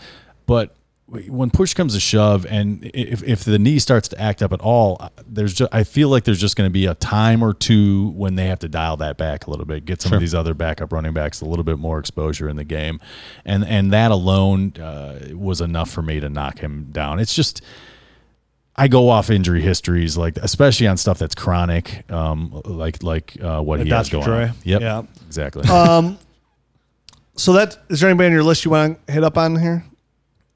But 0.47 0.74
when 1.09 1.51
push 1.51 1.73
comes 1.73 1.95
to 1.95 2.01
shove, 2.01 2.45
and 2.47 2.91
if, 2.93 3.23
if 3.23 3.45
the 3.45 3.61
knee 3.61 3.79
starts 3.79 4.09
to 4.09 4.21
act 4.21 4.43
up 4.43 4.53
at 4.53 4.61
all, 4.61 4.97
uh, 4.99 5.09
there's 5.27 5.55
just 5.55 5.73
I 5.73 5.85
feel 5.85 6.09
like 6.09 6.25
there's 6.25 6.41
just 6.41 6.57
going 6.57 6.67
to 6.69 6.73
be 6.73 6.87
a 6.87 6.95
time 6.97 7.45
or 7.45 7.55
two 7.55 8.09
when 8.11 8.35
they 8.35 8.47
have 8.47 8.59
to 8.61 8.69
dial 8.69 8.97
that 8.97 9.17
back 9.17 9.47
a 9.47 9.51
little 9.51 9.67
bit, 9.67 9.85
get 9.85 10.03
some 10.03 10.13
of 10.15 10.21
these 10.21 10.35
other 10.35 10.53
backup 10.53 10.93
running 10.93 11.13
backs 11.13 11.41
a 11.41 11.45
little 11.45 11.63
bit 11.65 11.79
more 11.79 12.01
exposure 12.01 12.49
in 12.49 12.57
the 12.57 12.65
game, 12.65 13.01
and 13.45 13.65
and 13.65 13.93
that 13.93 14.11
alone 14.11 14.73
uh, 14.81 15.29
was 15.33 15.61
enough 15.61 15.91
for 15.91 16.03
me 16.03 16.19
to 16.19 16.29
knock 16.29 16.59
him 16.59 16.89
down. 16.91 17.21
It's 17.21 17.35
just. 17.35 17.63
I 18.79 18.89
go 18.89 19.09
off 19.09 19.31
injury 19.31 19.63
histories, 19.63 20.19
like 20.19 20.37
especially 20.37 20.87
on 20.87 20.99
stuff 20.99 21.19
that's 21.19 21.35
chronic, 21.35 22.05
um, 22.13 22.61
like 22.67 23.03
like 23.03 23.35
uh, 23.41 23.63
what 23.63 23.79
Like 23.79 23.87
he 23.87 23.93
has 23.95 24.11
Dr. 24.11 24.27
going 24.27 24.39
on. 24.43 24.49
Dre? 24.49 24.57
Yep, 24.65 24.81
Yeah. 24.83 25.03
exactly. 25.27 25.67
Um, 25.67 26.19
So 27.37 27.55
that 27.55 27.79
is 27.89 28.01
there 28.01 28.11
anybody 28.11 28.27
on 28.27 28.33
your 28.33 28.43
list 28.43 28.67
you 28.67 28.71
want 28.73 29.07
to 29.07 29.13
hit 29.15 29.25
up 29.25 29.39
on 29.39 29.57
here? 29.59 29.83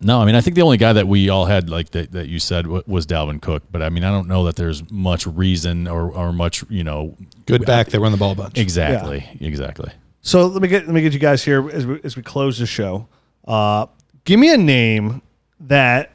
No, 0.03 0.21
I 0.21 0.25
mean 0.25 0.35
I 0.35 0.41
think 0.41 0.55
the 0.57 0.63
only 0.63 0.79
guy 0.79 0.93
that 0.95 1.07
we 1.07 1.29
all 1.29 1.45
had 1.45 1.69
like 1.69 1.91
that, 1.91 2.13
that 2.13 2.29
you 2.29 2.39
said 2.39 2.67
wa- 2.67 2.83
was 2.87 3.07
Dalvin 3.07 3.41
Cook, 3.43 3.65
but 3.71 3.83
I 3.83 3.91
mean 3.91 4.03
I 4.05 4.11
don't 4.11 4.29
know 4.29 4.45
that 4.45 4.57
there's 4.57 4.89
much 4.91 5.27
reason 5.27 5.87
or, 5.87 6.11
or 6.11 6.33
much 6.33 6.65
you 6.71 6.85
know 6.85 7.17
Good 7.47 7.67
back. 7.67 7.89
They 7.89 7.99
run 7.99 8.13
the 8.13 8.19
ball 8.19 8.33
a 8.33 8.35
bunch. 8.35 8.59
exactly 8.59 9.29
exactly. 9.41 9.93
So 10.23 10.47
let 10.47 10.63
me 10.63 10.69
get 10.69 10.87
let 10.87 10.95
me 10.95 11.03
get 11.03 11.13
you 11.13 11.19
guys 11.19 11.45
here 11.45 11.69
as 11.71 11.87
we, 11.87 12.01
as 12.03 12.17
we 12.17 12.23
close 12.23 12.59
the 12.59 12.67
show. 12.67 13.09
Uh, 13.47 13.87
give 14.25 14.39
me 14.41 14.53
a 14.53 14.59
name 14.59 15.21
that 15.61 16.13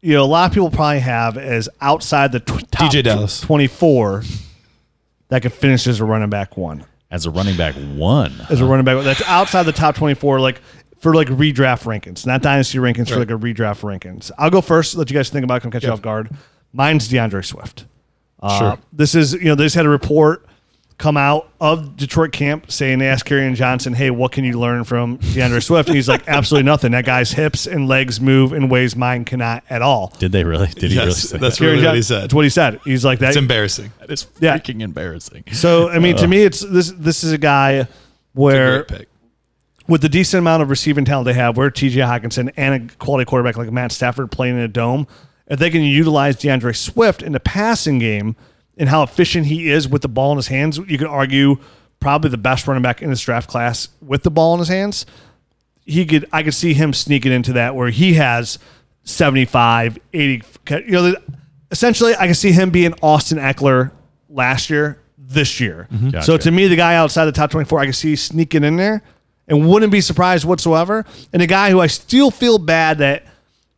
you 0.00 0.14
know 0.14 0.22
a 0.22 0.26
lot 0.26 0.46
of 0.50 0.54
people 0.54 0.70
probably 0.70 1.00
have 1.00 1.36
as 1.36 1.68
outside 1.80 2.32
the 2.32 2.40
tw- 2.40 2.70
top 2.70 2.90
DeeJay 2.92 3.02
Dallas. 3.04 3.40
twenty 3.42 3.66
four 3.66 4.22
that 5.28 5.42
could 5.42 5.52
finish 5.52 5.86
as 5.86 6.00
a 6.00 6.04
running 6.04 6.30
back 6.30 6.56
one 6.56 6.84
As 7.10 7.26
a 7.26 7.30
running 7.30 7.56
back 7.56 7.74
one, 7.74 8.32
as 8.48 8.60
a 8.62 8.64
running 8.64 8.84
back 8.86 9.02
that's 9.04 9.20
outside 9.22 9.64
the 9.64 9.72
top 9.72 9.94
twenty 9.96 10.14
four 10.14 10.40
like 10.40 10.60
for 11.00 11.14
like 11.14 11.28
redraft 11.28 11.84
rankings, 11.84 12.26
not 12.26 12.42
dynasty 12.42 12.78
rankings 12.78 13.08
for 13.08 13.18
like 13.18 13.30
a 13.30 13.34
redraft 13.34 13.80
rankings. 13.82 14.30
I'll 14.38 14.50
go 14.50 14.60
first. 14.60 14.96
Let 14.96 15.10
you 15.10 15.14
guys 15.16 15.30
think 15.30 15.44
about 15.44 15.56
it. 15.58 15.60
Come 15.60 15.70
catch 15.70 15.84
you 15.84 15.90
off 15.92 16.02
guard. 16.02 16.30
Mine's 16.72 17.08
DeAndre 17.08 17.44
Swift. 17.44 17.86
Uh, 18.40 18.58
Sure. 18.58 18.78
This 18.92 19.14
is 19.14 19.32
you 19.34 19.44
know 19.46 19.54
they 19.54 19.64
just 19.64 19.76
had 19.76 19.86
a 19.86 19.88
report 19.88 20.44
come 20.96 21.16
out 21.16 21.48
of 21.60 21.96
Detroit 21.96 22.32
camp 22.32 22.72
saying 22.72 22.98
they 22.98 23.06
asked 23.06 23.24
Kerryon 23.24 23.54
Johnson, 23.54 23.94
"Hey, 23.94 24.10
what 24.10 24.32
can 24.32 24.44
you 24.44 24.58
learn 24.58 24.82
from 24.84 25.18
DeAndre 25.18 25.62
Swift?" 25.62 25.88
And 25.88 25.94
he's 25.96 26.08
like, 26.08 26.22
"Absolutely 26.28 26.64
nothing. 26.66 26.90
That 26.92 27.04
guy's 27.04 27.30
hips 27.30 27.66
and 27.68 27.86
legs 27.88 28.20
move 28.20 28.52
in 28.52 28.68
ways 28.68 28.96
mine 28.96 29.24
cannot 29.24 29.62
at 29.70 29.80
all." 29.82 30.12
did 30.18 30.32
they 30.32 30.42
really? 30.44 30.66
Did 30.66 30.90
he 30.90 30.96
Yes, 30.96 31.04
really 31.06 31.12
say 31.14 31.38
that's 31.38 31.58
that? 31.58 31.64
really 31.64 31.76
Kerryon 31.76 31.78
what 31.78 31.82
John- 31.84 31.94
he 31.96 32.02
said. 32.02 32.22
That's 32.22 32.34
what 32.34 32.44
he 32.44 32.50
said. 32.50 32.80
He's 32.84 33.04
like 33.04 33.18
that. 33.20 33.28
It's 33.28 33.36
embarrassing. 33.36 33.92
That 34.00 34.10
is 34.10 34.26
Yeah. 34.40 34.58
freaking 34.58 34.80
embarrassing. 34.82 35.44
So 35.52 35.88
I 35.90 35.98
mean, 36.00 36.16
to 36.16 36.26
me, 36.26 36.42
it's 36.42 36.60
this. 36.60 36.90
This 36.92 37.22
is 37.24 37.32
a 37.32 37.38
guy 37.38 37.86
where 38.34 38.82
Great 38.84 38.98
pick. 38.98 39.07
With 39.88 40.02
the 40.02 40.08
decent 40.08 40.38
amount 40.38 40.62
of 40.62 40.68
receiving 40.70 41.06
talent 41.06 41.24
they 41.24 41.32
have, 41.32 41.56
where 41.56 41.70
T.J. 41.70 42.00
Hockenson 42.00 42.52
and 42.56 42.90
a 42.90 42.94
quality 42.96 43.24
quarterback 43.24 43.56
like 43.56 43.72
Matt 43.72 43.90
Stafford 43.90 44.30
playing 44.30 44.56
in 44.56 44.60
a 44.60 44.68
dome, 44.68 45.06
if 45.46 45.58
they 45.58 45.70
can 45.70 45.80
utilize 45.82 46.36
DeAndre 46.36 46.76
Swift 46.76 47.22
in 47.22 47.32
the 47.32 47.40
passing 47.40 47.98
game 47.98 48.36
and 48.76 48.90
how 48.90 49.02
efficient 49.02 49.46
he 49.46 49.70
is 49.70 49.88
with 49.88 50.02
the 50.02 50.08
ball 50.08 50.30
in 50.32 50.36
his 50.36 50.48
hands, 50.48 50.78
you 50.78 50.98
could 50.98 51.06
argue 51.06 51.56
probably 52.00 52.30
the 52.30 52.36
best 52.38 52.68
running 52.68 52.82
back 52.82 53.02
in 53.02 53.08
this 53.10 53.20
draft 53.22 53.48
class 53.48 53.88
with 54.02 54.22
the 54.22 54.30
ball 54.30 54.54
in 54.54 54.58
his 54.60 54.68
hands. 54.68 55.06
He 55.84 56.04
could, 56.04 56.28
I 56.32 56.42
could 56.42 56.54
see 56.54 56.74
him 56.74 56.92
sneaking 56.92 57.32
into 57.32 57.54
that 57.54 57.74
where 57.74 57.88
he 57.88 58.14
has 58.14 58.58
75, 59.04 59.98
80. 60.12 60.42
You 60.70 60.90
know, 60.90 61.14
essentially, 61.70 62.14
I 62.14 62.26
can 62.26 62.34
see 62.34 62.52
him 62.52 62.68
being 62.68 62.92
Austin 63.02 63.38
Ekeler 63.38 63.90
last 64.28 64.68
year, 64.68 65.00
this 65.16 65.60
year. 65.60 65.88
Mm-hmm. 65.90 66.10
So 66.20 66.34
Gotcha. 66.34 66.38
to 66.38 66.50
me, 66.50 66.68
the 66.68 66.76
guy 66.76 66.94
outside 66.96 67.24
the 67.24 67.32
top 67.32 67.50
24, 67.50 67.80
I 67.80 67.84
can 67.84 67.92
see 67.94 68.16
sneaking 68.16 68.64
in 68.64 68.76
there 68.76 69.02
and 69.48 69.68
wouldn't 69.68 69.90
be 69.92 70.00
surprised 70.00 70.44
whatsoever. 70.44 71.04
And 71.32 71.42
a 71.42 71.46
guy 71.46 71.70
who 71.70 71.80
I 71.80 71.86
still 71.88 72.30
feel 72.30 72.58
bad 72.58 72.98
that 72.98 73.24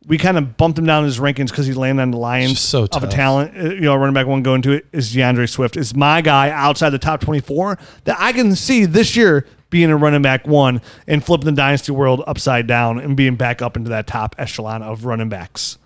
we 0.07 0.17
kind 0.17 0.37
of 0.37 0.57
bumped 0.57 0.79
him 0.79 0.85
down 0.85 1.03
in 1.03 1.05
his 1.05 1.19
rankings 1.19 1.49
because 1.49 1.67
he 1.67 1.73
landed 1.73 2.01
on 2.01 2.11
the 2.11 2.17
Lions 2.17 2.53
Just 2.53 2.69
so 2.69 2.87
of 2.91 3.03
a 3.03 3.07
talent. 3.07 3.55
uh, 3.55 3.69
You 3.69 3.81
know, 3.81 3.95
running 3.95 4.13
back 4.15 4.25
one 4.27 4.41
going 4.41 4.61
to 4.63 4.71
it 4.71 4.85
is 4.91 5.13
DeAndre 5.13 5.47
Swift. 5.47 5.77
Is 5.77 5.95
my 5.95 6.21
guy 6.21 6.49
outside 6.49 6.89
the 6.89 6.97
top 6.99 7.21
24 7.21 7.77
that 8.05 8.17
I 8.19 8.33
can 8.33 8.55
see 8.55 8.85
this 8.85 9.15
year 9.15 9.45
being 9.69 9.89
a 9.89 9.95
running 9.95 10.21
back 10.21 10.45
one 10.47 10.81
and 11.07 11.23
flipping 11.23 11.45
the 11.45 11.51
dynasty 11.53 11.91
world 11.91 12.23
upside 12.27 12.67
down 12.67 12.99
and 12.99 13.15
being 13.15 13.35
back 13.35 13.61
up 13.61 13.77
into 13.77 13.89
that 13.91 14.07
top 14.07 14.35
echelon 14.37 14.81
of 14.83 15.05
running 15.05 15.29
backs. 15.29 15.77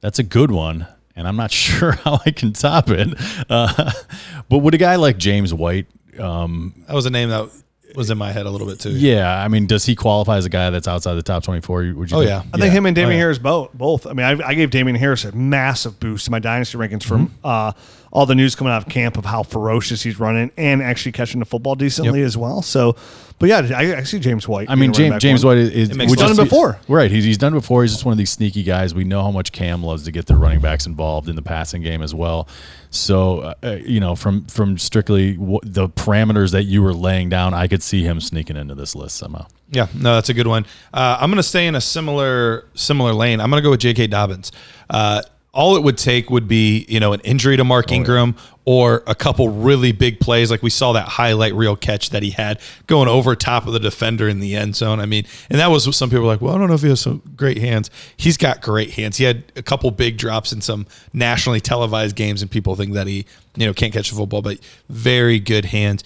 That's 0.00 0.18
a 0.18 0.22
good 0.22 0.50
one, 0.50 0.86
and 1.16 1.26
I'm 1.26 1.36
not 1.36 1.50
sure 1.50 1.92
how 1.92 2.20
I 2.24 2.30
can 2.30 2.52
top 2.52 2.88
it. 2.88 3.08
Uh, 3.50 3.92
but 4.48 4.58
would 4.58 4.74
a 4.74 4.78
guy 4.78 4.96
like 4.96 5.18
James 5.18 5.52
White? 5.52 5.86
Um, 6.18 6.84
That 6.86 6.94
was 6.94 7.04
a 7.04 7.10
name 7.10 7.28
that 7.30 7.50
was 7.96 8.10
in 8.10 8.18
my 8.18 8.30
head 8.32 8.46
a 8.46 8.50
little 8.50 8.66
bit 8.66 8.78
too. 8.80 8.90
yeah, 8.90 9.42
I 9.42 9.48
mean, 9.48 9.66
does 9.66 9.84
he 9.86 9.94
qualify 9.96 10.36
as 10.36 10.44
a 10.44 10.48
guy 10.50 10.70
that's 10.70 10.86
outside 10.86 11.14
the 11.14 11.22
top 11.22 11.42
24? 11.42 11.78
Would 11.94 12.10
you? 12.10 12.16
Oh, 12.16 12.20
think? 12.20 12.28
yeah. 12.30 12.42
I 12.52 12.58
think 12.58 12.72
him 12.72 12.86
and 12.86 12.94
Damien 12.94 13.10
Oh, 13.10 13.14
yeah. 13.14 13.18
Harris 13.20 13.38
both. 13.38 13.72
Both. 13.72 14.06
I 14.06 14.12
mean, 14.12 14.26
I, 14.26 14.48
I 14.48 14.54
gave 14.54 14.70
Damien 14.70 14.96
Harris 14.96 15.24
a 15.24 15.32
massive 15.32 15.98
boost 15.98 16.28
in 16.28 16.30
my 16.32 16.38
dynasty 16.38 16.78
rankings 16.78 17.02
from 17.04 17.28
Mm-hmm. 17.28 17.36
uh, 17.44 17.72
all 18.16 18.24
the 18.26 18.34
news 18.34 18.54
coming 18.54 18.72
out 18.72 18.82
of 18.82 18.88
camp 18.88 19.18
of 19.18 19.24
how 19.26 19.42
ferocious 19.42 20.02
he's 20.02 20.18
running 20.18 20.50
and 20.56 20.82
actually 20.82 21.12
catching 21.12 21.38
the 21.38 21.44
football 21.44 21.74
decently 21.74 22.22
as 22.22 22.34
well. 22.36 22.62
So, 22.62 22.96
but 23.38 23.48
yeah, 23.50 23.68
I, 23.76 23.96
I 23.98 24.02
see 24.04 24.18
James 24.18 24.48
White. 24.48 24.70
I 24.70 24.74
mean, 24.74 24.90
being 24.92 25.08
a 25.08 25.10
running 25.10 25.20
James 25.20 25.42
James 25.42 25.44
one. 25.44 25.56
White 25.58 25.72
is, 25.72 25.90
It 25.90 25.96
makes 25.96 26.08
would 26.10 26.18
sense. 26.18 26.30
just 26.30 26.38
Done 26.38 26.46
it 26.46 26.48
before. 26.48 26.78
right? 26.88 27.10
He's 27.10 27.24
he's 27.24 27.36
done 27.36 27.52
it 27.52 27.56
before. 27.60 27.82
He's 27.82 27.92
just 27.92 28.04
one 28.06 28.12
of 28.12 28.18
these 28.18 28.30
sneaky 28.30 28.62
guys. 28.62 28.94
We 28.94 29.04
know 29.04 29.22
how 29.22 29.30
much 29.30 29.52
Cam 29.52 29.82
loves 29.82 30.04
to 30.04 30.12
get 30.12 30.24
the 30.26 30.34
running 30.34 30.60
backs 30.60 30.86
involved 30.86 31.28
in 31.28 31.36
the 31.36 31.42
passing 31.42 31.82
game 31.82 32.00
as 32.00 32.14
well. 32.14 32.48
So, 32.90 33.40
uh, 33.40 33.54
uh, 33.62 33.70
you 33.84 34.00
know, 34.00 34.16
from 34.16 34.46
from 34.46 34.78
strictly 34.78 35.34
w- 35.34 35.60
the 35.62 35.88
parameters 35.88 36.52
that 36.52 36.62
you 36.64 36.82
were 36.82 36.94
laying 36.94 37.28
down, 37.28 37.52
I 37.52 37.66
could 37.68 37.82
see 37.82 38.02
him 38.02 38.20
sneaking 38.22 38.56
into 38.56 38.74
this 38.74 38.94
list 38.94 39.16
somehow. 39.16 39.46
Yeah, 39.70 39.88
no, 39.94 40.14
that's 40.14 40.28
a 40.30 40.34
good 40.34 40.46
one. 40.46 40.64
Uh, 40.94 41.18
I'm 41.20 41.28
going 41.28 41.36
to 41.36 41.42
stay 41.42 41.66
in 41.66 41.74
a 41.74 41.80
similar 41.82 42.66
similar 42.74 43.12
lane. 43.12 43.40
I'm 43.40 43.50
going 43.50 43.60
to 43.60 43.64
go 43.66 43.70
with 43.72 43.80
J.K. 43.80 44.06
Dobbins. 44.06 44.52
Uh, 44.88 45.20
all 45.56 45.74
it 45.76 45.82
would 45.82 45.96
take 45.98 46.30
would 46.30 46.46
be 46.46 46.84
you 46.88 47.00
know 47.00 47.12
an 47.12 47.20
injury 47.20 47.56
to 47.56 47.64
Mark 47.64 47.86
oh, 47.90 47.94
Ingram 47.94 48.36
or 48.66 49.04
a 49.06 49.14
couple 49.14 49.48
really 49.48 49.92
big 49.92 50.18
plays, 50.18 50.50
like 50.50 50.60
we 50.60 50.70
saw 50.70 50.92
that 50.92 51.06
highlight 51.06 51.54
reel 51.54 51.76
catch 51.76 52.10
that 52.10 52.24
he 52.24 52.30
had 52.30 52.60
going 52.88 53.08
over 53.08 53.36
top 53.36 53.64
of 53.66 53.72
the 53.72 53.78
defender 53.78 54.28
in 54.28 54.40
the 54.40 54.56
end 54.56 54.74
zone. 54.74 54.98
I 54.98 55.06
mean, 55.06 55.24
and 55.48 55.60
that 55.60 55.70
was 55.70 55.86
what 55.86 55.94
some 55.94 56.10
people 56.10 56.22
were 56.22 56.28
like, 56.28 56.40
well, 56.40 56.52
I 56.52 56.58
don't 56.58 56.66
know 56.66 56.74
if 56.74 56.82
he 56.82 56.88
has 56.88 57.00
some 57.00 57.22
great 57.36 57.58
hands. 57.58 57.90
He's 58.16 58.36
got 58.36 58.60
great 58.60 58.90
hands. 58.90 59.18
He 59.18 59.24
had 59.24 59.44
a 59.54 59.62
couple 59.62 59.88
big 59.92 60.18
drops 60.18 60.52
in 60.52 60.60
some 60.60 60.86
nationally 61.12 61.60
televised 61.60 62.16
games, 62.16 62.42
and 62.42 62.50
people 62.50 62.74
think 62.74 62.92
that 62.92 63.06
he 63.06 63.24
you 63.56 63.66
know 63.66 63.72
can't 63.72 63.92
catch 63.92 64.10
the 64.10 64.16
football, 64.16 64.42
but 64.42 64.58
very 64.88 65.38
good 65.38 65.66
hands 65.66 66.04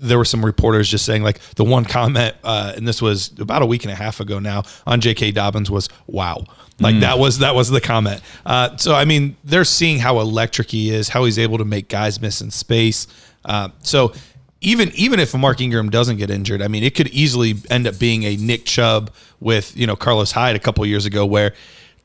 there 0.00 0.18
were 0.18 0.24
some 0.24 0.44
reporters 0.44 0.88
just 0.88 1.04
saying 1.04 1.22
like 1.22 1.38
the 1.56 1.64
one 1.64 1.84
comment, 1.84 2.34
uh, 2.42 2.72
and 2.76 2.88
this 2.88 3.02
was 3.02 3.32
about 3.38 3.62
a 3.62 3.66
week 3.66 3.84
and 3.84 3.92
a 3.92 3.94
half 3.94 4.20
ago 4.20 4.38
now 4.38 4.62
on 4.86 5.00
J.K. 5.00 5.32
Dobbins 5.32 5.70
was 5.70 5.88
wow, 6.06 6.44
like 6.80 7.00
that 7.00 7.18
was 7.18 7.38
that 7.38 7.54
was 7.54 7.70
the 7.70 7.80
comment. 7.80 8.22
Uh, 8.46 8.76
so 8.76 8.94
I 8.94 9.04
mean, 9.04 9.36
they're 9.44 9.64
seeing 9.64 9.98
how 9.98 10.20
electric 10.20 10.70
he 10.70 10.90
is, 10.90 11.10
how 11.10 11.24
he's 11.24 11.38
able 11.38 11.58
to 11.58 11.64
make 11.64 11.88
guys 11.88 12.20
miss 12.20 12.40
in 12.40 12.50
space. 12.50 13.06
Uh, 13.44 13.68
so 13.82 14.12
even 14.60 14.90
even 14.94 15.20
if 15.20 15.34
Mark 15.34 15.60
Ingram 15.60 15.90
doesn't 15.90 16.16
get 16.16 16.30
injured, 16.30 16.62
I 16.62 16.68
mean, 16.68 16.82
it 16.82 16.94
could 16.94 17.08
easily 17.08 17.54
end 17.68 17.86
up 17.86 17.98
being 17.98 18.24
a 18.24 18.36
Nick 18.36 18.64
Chubb 18.64 19.12
with 19.38 19.76
you 19.76 19.86
know 19.86 19.96
Carlos 19.96 20.32
Hyde 20.32 20.56
a 20.56 20.60
couple 20.60 20.84
years 20.86 21.06
ago 21.06 21.24
where. 21.26 21.54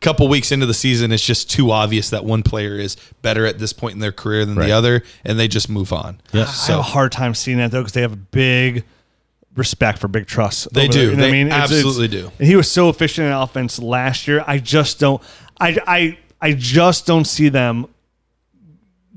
A 0.05 0.07
Couple 0.09 0.27
weeks 0.27 0.51
into 0.51 0.65
the 0.67 0.73
season, 0.75 1.11
it's 1.11 1.25
just 1.25 1.49
too 1.49 1.71
obvious 1.71 2.11
that 2.11 2.23
one 2.23 2.43
player 2.43 2.75
is 2.77 2.95
better 3.23 3.45
at 3.45 3.57
this 3.57 3.73
point 3.73 3.95
in 3.95 3.99
their 3.99 4.11
career 4.11 4.45
than 4.45 4.55
Right. 4.55 4.67
the 4.67 4.71
other, 4.71 5.01
and 5.23 5.39
they 5.39 5.47
just 5.47 5.67
move 5.67 5.91
on. 5.91 6.21
Yeah. 6.31 6.43
I 6.43 6.65
have 6.67 6.79
a 6.79 6.81
hard 6.83 7.11
time 7.11 7.33
seeing 7.33 7.57
that 7.57 7.71
though 7.71 7.79
because 7.81 7.93
they 7.93 8.01
have 8.01 8.13
a 8.13 8.17
big 8.17 8.83
respect 9.55 9.97
for 9.99 10.07
big 10.07 10.27
trust. 10.27 10.71
They 10.73 10.87
do. 10.87 10.99
You 10.99 11.05
know 11.05 11.11
what 11.13 11.19
They 11.21 11.27
I 11.29 11.31
mean? 11.31 11.51
absolutely 11.51 12.07
do. 12.07 12.31
And 12.39 12.47
he 12.47 12.55
was 12.55 12.69
so 12.69 12.89
efficient 12.89 13.25
in 13.27 13.33
offense 13.33 13.79
last 13.79 14.27
year. 14.27 14.43
I 14.45 14.59
just 14.59 14.99
don't. 14.99 15.21
I 15.59 15.77
I 15.87 16.17
I 16.41 16.53
just 16.53 17.07
don't 17.07 17.25
see 17.25 17.49
them 17.49 17.87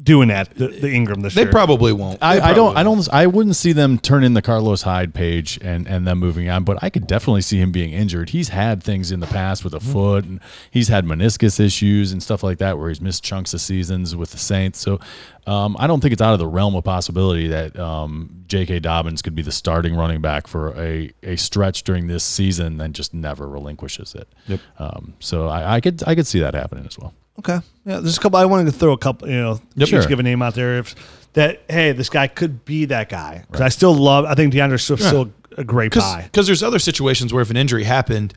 doing 0.08 0.28
that. 0.28 0.50
The, 0.54 0.66
the 0.68 0.90
Ingram 0.92 1.20
this 1.20 1.34
They 1.34 1.42
year. 1.42 1.50
probably 1.52 1.92
won't. 1.92 2.18
They 2.18 2.26
I, 2.26 2.50
I 2.50 2.54
don't 2.54 2.76
I 2.76 2.82
won't. 2.82 3.04
don't 3.06 3.14
I 3.14 3.26
wouldn't 3.28 3.54
see 3.54 3.72
them 3.72 3.98
turn 3.98 4.24
in 4.24 4.34
the 4.34 4.42
Carlos 4.42 4.82
Hyde 4.82 5.14
page 5.14 5.58
and 5.62 5.86
and 5.86 6.06
them 6.06 6.18
moving 6.18 6.48
on, 6.48 6.64
but 6.64 6.78
I 6.82 6.90
could 6.90 7.06
definitely 7.06 7.42
see 7.42 7.58
him 7.58 7.70
being 7.70 7.92
injured. 7.92 8.30
He's 8.30 8.48
had 8.48 8.82
things 8.82 9.12
in 9.12 9.20
the 9.20 9.26
past 9.28 9.62
with 9.64 9.74
a 9.74 9.78
Mm-hmm. 9.78 9.92
foot 9.92 10.24
and 10.24 10.40
he's 10.72 10.88
had 10.88 11.04
meniscus 11.04 11.60
issues 11.60 12.10
and 12.10 12.20
stuff 12.22 12.42
like 12.42 12.58
that 12.58 12.78
where 12.78 12.88
he's 12.88 13.00
missed 13.00 13.22
chunks 13.22 13.54
of 13.54 13.60
seasons 13.60 14.16
with 14.16 14.32
the 14.32 14.38
Saints. 14.38 14.80
So 14.80 14.98
um, 15.46 15.76
I 15.78 15.86
don't 15.86 16.00
think 16.00 16.12
it's 16.12 16.20
out 16.22 16.32
of 16.32 16.40
the 16.40 16.48
realm 16.48 16.74
of 16.74 16.82
possibility 16.84 17.46
that 17.48 17.78
um, 17.78 18.42
J.K. 18.48 18.80
Dobbins 18.80 19.22
could 19.22 19.34
be 19.34 19.42
the 19.42 19.52
starting 19.52 19.94
running 19.94 20.20
back 20.20 20.46
for 20.46 20.74
a, 20.76 21.10
a 21.22 21.36
stretch 21.36 21.84
during 21.84 22.06
this 22.08 22.24
season 22.24 22.80
and 22.80 22.94
just 22.94 23.14
never 23.14 23.48
relinquishes 23.48 24.14
it. 24.14 24.28
Yep. 24.46 24.60
Um, 24.78 25.14
so 25.20 25.46
I, 25.48 25.76
I 25.76 25.80
could 25.80 26.02
I 26.06 26.14
could 26.14 26.26
see 26.26 26.40
that 26.40 26.54
happening 26.54 26.86
as 26.86 26.98
well. 26.98 27.14
Okay. 27.38 27.58
Yeah, 27.86 28.00
there's 28.00 28.16
a 28.16 28.20
couple. 28.20 28.38
I 28.38 28.44
wanted 28.44 28.66
to 28.66 28.72
throw 28.72 28.92
a 28.92 28.98
couple. 28.98 29.28
You 29.28 29.36
know, 29.40 29.52
Yep. 29.52 29.60
just 29.76 29.90
Sure. 29.90 30.02
give 30.06 30.18
a 30.18 30.22
name 30.22 30.42
out 30.42 30.54
there. 30.54 30.78
If 30.78 30.94
that, 31.34 31.62
hey, 31.68 31.92
this 31.92 32.08
guy 32.10 32.26
could 32.26 32.64
be 32.64 32.84
that 32.86 33.08
guy. 33.08 33.44
Because 33.46 33.60
I 33.60 33.68
still 33.68 33.94
love. 33.94 34.24
I 34.24 34.34
think 34.34 34.52
DeAndre 34.52 34.80
Swift's 34.80 35.06
still 35.06 35.30
a 35.56 35.64
great 35.64 35.94
buy. 35.94 36.22
because 36.24 36.46
there's 36.46 36.62
other 36.62 36.78
situations 36.78 37.32
where 37.32 37.42
if 37.42 37.50
an 37.50 37.56
injury 37.56 37.84
happened, 37.84 38.34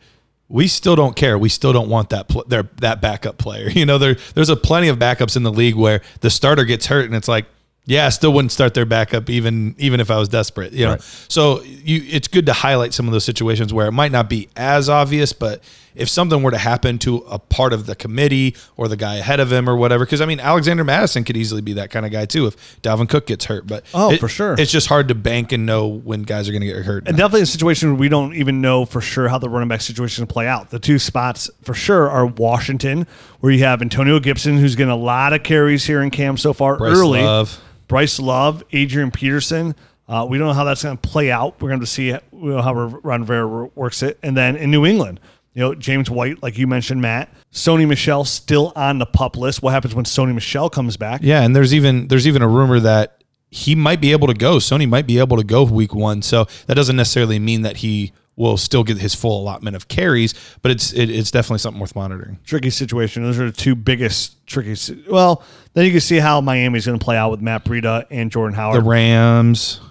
we 0.50 0.68
still 0.68 0.96
don't 0.96 1.16
care. 1.16 1.38
We 1.38 1.50
still 1.50 1.72
don't 1.74 1.90
want 1.90 2.10
that 2.10 2.28
pl- 2.28 2.44
their 2.48 2.64
that 2.82 3.02
backup 3.02 3.38
player. 3.38 3.70
You 3.74 3.86
know, 3.86 3.98
there 3.98 4.18
there's 4.36 4.50
a 4.50 4.56
plenty 4.56 4.88
of 4.90 4.98
backups 5.00 5.36
in 5.36 5.44
the 5.44 5.52
league 5.52 5.76
where 5.76 6.02
the 6.22 6.30
starter 6.30 6.66
gets 6.66 6.88
hurt 6.88 7.06
and 7.06 7.16
it's 7.16 7.28
like, 7.28 7.46
Yeah, 7.86 8.06
I 8.06 8.10
still 8.10 8.32
wouldn't 8.34 8.52
start 8.52 8.74
their 8.74 8.86
backup 8.86 9.30
even 9.30 9.76
even 9.78 10.00
if 10.00 10.12
I 10.12 10.18
was 10.18 10.28
desperate. 10.30 10.74
You 10.74 10.86
know, 10.86 10.92
Right. 10.92 11.02
so 11.30 11.62
you 11.64 12.04
it's 12.10 12.28
good 12.28 12.46
to 12.48 12.54
highlight 12.54 12.94
some 12.94 13.08
of 13.08 13.14
those 13.14 13.24
situations 13.26 13.74
where 13.74 13.88
it 13.88 13.92
might 13.94 14.12
not 14.12 14.30
be 14.30 14.50
as 14.58 14.90
obvious, 14.90 15.32
but 15.34 15.64
if 15.96 16.10
something 16.10 16.42
were 16.44 16.52
to 16.52 16.58
happen 16.58 16.98
to 17.00 17.18
a 17.30 17.38
part 17.40 17.74
of 17.74 17.86
the 17.86 17.96
committee 17.96 18.56
or 18.78 18.88
the 18.88 18.96
guy 18.98 19.16
ahead 19.16 19.40
of 19.40 19.52
him 19.52 19.70
or 19.70 19.76
whatever, 19.76 20.06
because 20.06 20.22
I 20.22 20.26
mean 20.26 20.40
Alexander 20.40 20.84
Mattison 20.84 21.24
could 21.24 21.38
easily 21.38 21.62
be 21.62 21.74
that 21.74 21.90
kind 21.92 22.06
of 22.06 22.12
guy 22.12 22.26
too 22.26 22.48
if 22.48 22.82
Dalvin 22.82 23.10
Cook 23.10 23.26
gets 23.28 23.46
hurt. 23.46 23.68
But 23.68 23.84
Oh, 23.94 24.12
it- 24.12 24.20
for 24.20 24.28
sure. 24.28 24.56
it's 24.58 24.72
just 24.72 24.88
hard 24.88 25.08
to 25.10 25.16
bank 25.16 25.52
and 25.52 25.66
know 25.66 25.88
when 25.88 26.24
guys 26.24 26.48
are 26.48 26.52
going 26.52 26.62
to 26.62 26.68
get 26.68 26.78
hurt. 26.86 27.08
And 27.08 27.18
definitely 27.18 27.42
a 27.42 27.46
situation 27.46 27.90
where 27.92 28.00
we 28.00 28.10
don't 28.10 28.34
even 28.36 28.62
know 28.62 28.86
for 28.86 29.02
sure 29.02 29.28
how 29.28 29.38
the 29.38 29.50
running 29.50 29.68
back 29.70 29.82
situation 29.82 30.24
will 30.24 30.32
play 30.34 30.48
out. 30.48 30.70
The 30.70 30.80
two 30.80 31.00
spots 31.00 31.50
for 31.62 31.74
sure 31.74 32.10
are 32.10 32.26
Washington, 32.26 33.08
where 33.40 33.52
you 33.52 33.64
have 33.64 33.82
Antonio 33.82 34.20
Gibson, 34.20 34.58
who's 34.58 34.76
getting 34.76 34.92
a 34.92 34.96
lot 34.96 35.34
of 35.34 35.44
carries 35.44 35.86
here 35.86 36.02
in 36.02 36.10
camp 36.12 36.40
so 36.40 36.54
far 36.54 36.78
Bryce 36.78 36.98
early. 36.98 37.22
Love. 37.22 37.60
Bryce 37.88 38.20
Love, 38.20 38.64
Adrian 38.72 39.12
Peterson. 39.12 39.76
Uh, 40.08 40.26
we 40.30 40.38
don't 40.38 40.48
know 40.48 40.54
how 40.54 40.64
that's 40.66 40.84
going 40.84 40.98
to 40.98 41.10
play 41.10 41.32
out. 41.32 41.62
We're 41.62 41.70
going 41.70 41.80
to 41.82 41.86
see 41.86 42.10
how 42.12 42.20
Ron 42.34 43.22
Rivera 43.22 43.70
works 43.76 44.04
it. 44.04 44.20
And 44.22 44.36
then 44.36 44.56
in 44.58 44.70
New 44.72 44.86
England, 44.86 45.20
you 45.54 45.62
know, 45.62 45.76
James 45.76 46.10
White, 46.10 46.42
like 46.42 46.58
you 46.58 46.66
mentioned, 46.68 47.02
Matt, 47.02 47.30
Sony 47.52 47.88
Michel 47.88 48.24
still 48.26 48.72
on 48.76 49.00
the 49.00 49.06
pup 49.06 49.36
list. 49.38 49.62
What 49.62 49.72
happens 49.72 49.94
when 49.94 50.06
Sony 50.06 50.34
Michel 50.34 50.70
comes 50.70 50.98
back? 50.98 51.22
Yeah, 51.24 51.42
and 51.44 51.56
there's 51.56 51.74
even 51.74 52.08
there's 52.08 52.28
even 52.28 52.42
a 52.42 52.48
rumor 52.48 52.80
that 52.80 53.24
he 53.50 53.76
might 53.76 54.00
be 54.00 54.12
able 54.14 54.28
to 54.28 54.34
go. 54.34 54.58
Sony 54.58 54.88
might 54.88 55.06
be 55.06 55.20
able 55.20 55.36
to 55.38 55.44
go 55.44 55.64
week 55.64 55.94
one. 55.94 56.22
So 56.22 56.48
that 56.68 56.76
doesn't 56.76 56.96
necessarily 56.96 57.38
mean 57.40 57.64
that 57.64 57.78
he 57.78 58.14
will 58.38 58.56
still 58.56 58.84
get 58.86 58.98
his 58.98 59.14
full 59.14 59.42
allotment 59.42 59.76
of 59.76 59.90
carries, 59.90 60.34
but 60.62 60.72
it's 60.72 60.94
it, 60.94 61.10
it's 61.10 61.32
definitely 61.32 61.58
something 61.60 61.82
worth 61.82 61.96
monitoring. 61.98 62.40
tricky 62.46 62.70
situation. 62.70 63.24
Those 63.24 63.38
are 63.38 63.46
the 63.48 63.52
two 63.52 63.76
biggest 63.76 64.48
tricky. 64.48 64.76
si- 64.76 65.04
Well, 65.10 65.44
then 65.74 65.86
you 65.86 65.92
can 65.92 66.00
see 66.00 66.18
how 66.18 66.40
Miami's 66.40 66.86
going 66.86 66.98
to 66.98 67.04
play 67.04 67.18
out 67.18 67.30
with 67.30 67.42
Matt 67.42 67.66
Breida 67.66 68.06
and 68.10 68.32
Jordan 68.32 68.56
Howard. 68.56 68.82
The 68.84 68.88
Rams. 68.90 69.82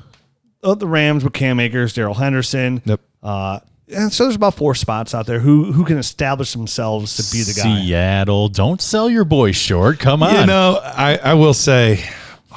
Oh, 0.62 0.74
the 0.74 0.88
Rams 0.88 1.22
with 1.22 1.34
Cam 1.34 1.60
Akers, 1.60 1.92
Darrell 1.92 2.14
Henderson. 2.14 2.80
Yep. 2.86 3.00
Uh, 3.22 3.60
and 3.92 4.12
so 4.12 4.24
there's 4.24 4.36
about 4.36 4.54
four 4.54 4.74
spots 4.74 5.14
out 5.14 5.26
there 5.26 5.40
who 5.40 5.72
who 5.72 5.84
can 5.84 5.98
establish 5.98 6.52
themselves 6.52 7.16
to 7.16 7.36
be 7.36 7.42
the 7.42 7.52
guy. 7.52 7.82
Seattle, 7.84 8.48
don't 8.48 8.80
sell 8.80 9.10
your 9.10 9.24
boy 9.24 9.52
short. 9.52 9.98
Come 9.98 10.22
on. 10.22 10.34
You 10.34 10.46
know, 10.46 10.80
I, 10.82 11.16
I 11.16 11.34
will 11.34 11.54
say 11.54 12.04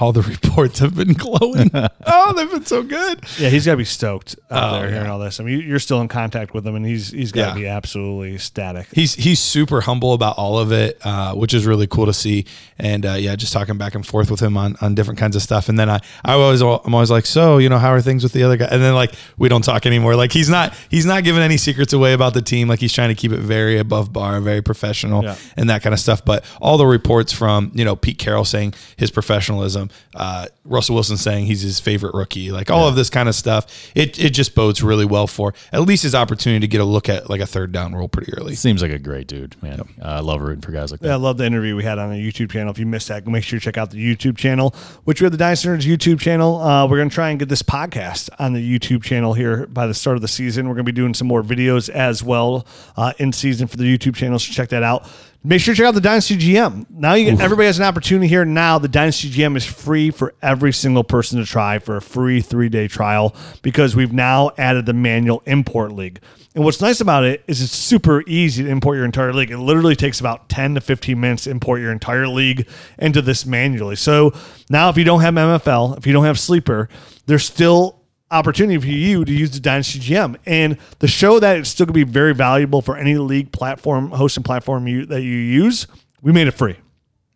all 0.03 0.11
the 0.13 0.21
reports 0.43 0.79
have 0.79 0.95
been 0.95 1.13
glowing. 1.13 1.71
oh, 2.05 2.33
they've 2.33 2.51
been 2.51 2.65
so 2.65 2.83
good. 2.83 3.21
Yeah, 3.39 3.49
he's 3.49 3.65
got 3.65 3.71
to 3.73 3.77
be 3.77 3.85
stoked 3.85 4.35
out 4.51 4.73
Oh, 4.73 4.79
there 4.79 4.89
hearing 4.89 5.05
yeah. 5.05 5.11
all 5.11 5.19
this. 5.19 5.39
I 5.39 5.43
mean, 5.43 5.59
you- 5.59 5.65
you're 5.65 5.79
still 5.79 6.01
in 6.01 6.07
contact 6.07 6.53
with 6.53 6.67
him, 6.67 6.75
and 6.75 6.85
he's 6.85 7.09
he's 7.11 7.31
got 7.31 7.53
to 7.53 7.59
Yeah. 7.59 7.63
be 7.63 7.67
absolutely 7.67 8.35
ecstatic. 8.35 8.87
He's 8.91 9.15
he's 9.15 9.39
super 9.39 9.81
humble 9.81 10.13
about 10.13 10.37
all 10.37 10.59
of 10.59 10.71
it, 10.71 10.99
uh, 11.03 11.33
which 11.33 11.53
is 11.53 11.65
really 11.65 11.87
cool 11.87 12.05
to 12.05 12.13
see. 12.13 12.45
And 12.77 13.05
uh, 13.05 13.13
yeah, 13.13 13.35
just 13.35 13.53
talking 13.53 13.77
back 13.77 13.95
and 13.95 14.05
forth 14.05 14.29
with 14.29 14.39
him 14.41 14.57
on, 14.57 14.75
on 14.81 14.93
different 14.95 15.19
kinds 15.19 15.35
of 15.35 15.41
stuff. 15.41 15.69
And 15.69 15.79
then 15.79 15.89
I 15.89 15.99
I 16.25 16.33
always 16.33 16.61
I'm 16.61 16.93
always 16.93 17.09
like, 17.11 17.25
so 17.25 17.57
you 17.59 17.69
know, 17.69 17.77
how 17.79 17.89
are 17.91 18.01
things 18.01 18.23
with 18.23 18.33
the 18.33 18.43
other 18.43 18.57
guy? 18.57 18.67
And 18.69 18.81
then 18.81 18.93
like 18.93 19.13
we 19.37 19.47
don't 19.49 19.63
talk 19.63 19.85
anymore. 19.85 20.15
Like 20.15 20.31
he's 20.33 20.49
not 20.49 20.73
he's 20.89 21.05
not 21.05 21.23
giving 21.23 21.41
any 21.41 21.57
secrets 21.57 21.93
away 21.93 22.13
about 22.13 22.33
the 22.33 22.41
team. 22.41 22.67
Like 22.67 22.79
he's 22.79 22.93
trying 22.93 23.09
to 23.09 23.15
keep 23.15 23.31
it 23.31 23.39
very 23.39 23.77
above 23.77 24.11
bar, 24.11 24.39
very 24.41 24.61
professional, 24.61 25.23
Yeah. 25.23 25.35
and 25.57 25.69
that 25.69 25.81
kind 25.81 25.93
of 25.93 25.99
stuff. 25.99 26.25
But 26.25 26.43
all 26.61 26.77
the 26.77 26.85
reports 26.87 27.31
from 27.31 27.71
you 27.73 27.85
know 27.85 27.95
Pete 27.95 28.17
Carroll 28.19 28.45
saying 28.45 28.73
his 28.97 29.09
professionalism, 29.11 29.89
uh, 30.15 30.47
Russell 30.65 30.95
Wilson 30.95 31.17
saying 31.17 31.45
he's 31.45 31.61
his 31.61 31.79
favorite 31.79 32.13
rookie, 32.13 32.51
like 32.51 32.69
all 32.69 32.87
of 32.87 32.95
this 32.95 33.09
kind 33.09 33.27
of 33.27 33.35
stuff, 33.35 33.91
it 33.95 34.19
it 34.19 34.31
just 34.31 34.55
bodes 34.55 34.83
really 34.83 35.05
well 35.05 35.27
for 35.27 35.53
at 35.71 35.81
least 35.81 36.03
his 36.03 36.15
opportunity 36.15 36.61
to 36.61 36.67
get 36.67 36.81
a 36.81 36.85
look 36.85 37.09
at 37.09 37.29
like 37.29 37.41
a 37.41 37.45
third 37.45 37.71
down 37.71 37.93
role 37.93 38.07
pretty 38.07 38.33
early. 38.33 38.55
Seems 38.55 38.81
like 38.81 38.91
a 38.91 38.99
great 38.99 39.27
dude, 39.27 39.61
man. 39.61 39.81
Uh, 40.01 40.05
I 40.05 40.19
love 40.19 40.41
rooting 40.41 40.61
for 40.61 40.71
guys 40.71 40.91
like 40.91 40.99
that. 41.01 41.07
Yeah, 41.07 41.13
I 41.13 41.17
love 41.17 41.37
the 41.37 41.45
interview 41.45 41.75
we 41.75 41.83
had 41.83 41.99
on 41.99 42.11
the 42.11 42.31
YouTube 42.31 42.51
channel. 42.51 42.71
If 42.71 42.79
you 42.79 42.85
missed 42.85 43.07
that, 43.07 43.25
make 43.27 43.43
sure 43.43 43.57
you 43.57 43.61
check 43.61 43.77
out 43.77 43.91
the 43.91 44.15
YouTube 44.15 44.37
channel, 44.37 44.75
which 45.03 45.21
we 45.21 45.25
have 45.25 45.31
the 45.31 45.37
Dynasty 45.37 45.67
Nerds 45.67 45.81
YouTube 45.81 46.19
channel. 46.19 46.61
Uh, 46.61 46.87
we're 46.87 46.97
going 46.97 47.09
to 47.09 47.15
try 47.15 47.29
and 47.29 47.39
get 47.39 47.49
this 47.49 47.63
podcast 47.63 48.29
on 48.39 48.53
the 48.53 48.79
YouTube 48.79 49.03
channel 49.03 49.33
here 49.33 49.67
by 49.67 49.87
the 49.87 49.93
start 49.93 50.15
of 50.15 50.21
the 50.21 50.27
season. 50.27 50.67
We're 50.67 50.75
going 50.75 50.85
to 50.85 50.91
be 50.91 50.95
doing 50.95 51.13
some 51.13 51.27
more 51.27 51.41
videos 51.43 51.89
as 51.89 52.23
well 52.23 52.65
uh, 52.95 53.13
in 53.17 53.31
season 53.31 53.67
for 53.67 53.77
the 53.77 53.83
YouTube 53.85 54.15
channel, 54.15 54.39
so 54.39 54.51
check 54.51 54.69
that 54.69 54.83
out. 54.83 55.07
Make 55.45 55.59
sure 55.59 55.73
to 55.73 55.77
check 55.77 55.87
out 55.87 55.93
the 55.93 55.99
Dynasty 55.99 56.37
GM. 56.37 56.85
Now 56.89 57.15
you 57.15 57.31
get, 57.31 57.41
everybody 57.41 57.65
has 57.65 57.77
an 57.77 57.83
opportunity 57.83 58.27
here. 58.29 58.45
Now 58.45 58.79
the 58.79 58.87
Dynasty 58.87 59.29
GM 59.29 59.57
is 59.57 59.65
free 59.65 60.09
for 60.09 60.33
every 60.41 60.71
single 60.71 61.03
person 61.03 61.37
to 61.39 61.45
try 61.45 61.79
for 61.79 61.97
a 61.97 62.01
free 62.01 62.39
three 62.39 62.69
day 62.69 62.87
trial 62.87 63.35
because 63.61 63.93
we've 63.93 64.13
now 64.13 64.51
added 64.57 64.85
the 64.85 64.93
manual 64.93 65.43
import 65.45 65.91
league. 65.91 66.21
And 66.55 66.63
what's 66.63 66.79
nice 66.79 67.01
about 67.01 67.25
it 67.25 67.43
is 67.47 67.61
it's 67.61 67.75
super 67.75 68.23
easy 68.25 68.63
to 68.63 68.69
import 68.69 68.95
your 68.95 69.05
entire 69.05 69.33
league. 69.33 69.51
It 69.51 69.57
literally 69.57 69.97
takes 69.97 70.21
about 70.21 70.47
10 70.47 70.75
to 70.75 70.81
15 70.81 71.19
minutes 71.19 71.43
to 71.43 71.49
import 71.51 71.81
your 71.81 71.91
entire 71.91 72.27
league 72.27 72.69
into 72.99 73.21
this 73.21 73.45
manually. 73.45 73.97
So 73.97 74.33
now 74.69 74.89
if 74.89 74.97
you 74.97 75.03
don't 75.03 75.21
have 75.21 75.33
MFL, 75.33 75.97
if 75.97 76.07
you 76.07 76.13
don't 76.13 76.25
have 76.25 76.39
Sleeper, 76.39 76.87
there's 77.25 77.43
still 77.43 78.02
opportunity 78.33 78.79
for 78.79 78.87
you 78.87 79.23
to 79.23 79.31
use 79.31 79.51
the 79.51 79.59
Dynasty 79.59 79.99
GM. 79.99 80.35
And 80.45 80.77
the 80.99 81.07
show 81.07 81.39
that 81.39 81.57
it's 81.57 81.69
still 81.69 81.85
going 81.85 81.99
to 81.99 82.05
be 82.05 82.11
very 82.11 82.33
valuable 82.33 82.81
for 82.81 82.97
any 82.97 83.15
league 83.15 83.51
platform, 83.51 84.09
hosting 84.09 84.43
platform 84.43 84.87
you, 84.87 85.05
that 85.05 85.21
you 85.21 85.35
use, 85.35 85.87
we 86.21 86.31
made 86.31 86.47
it 86.47 86.51
free. 86.51 86.77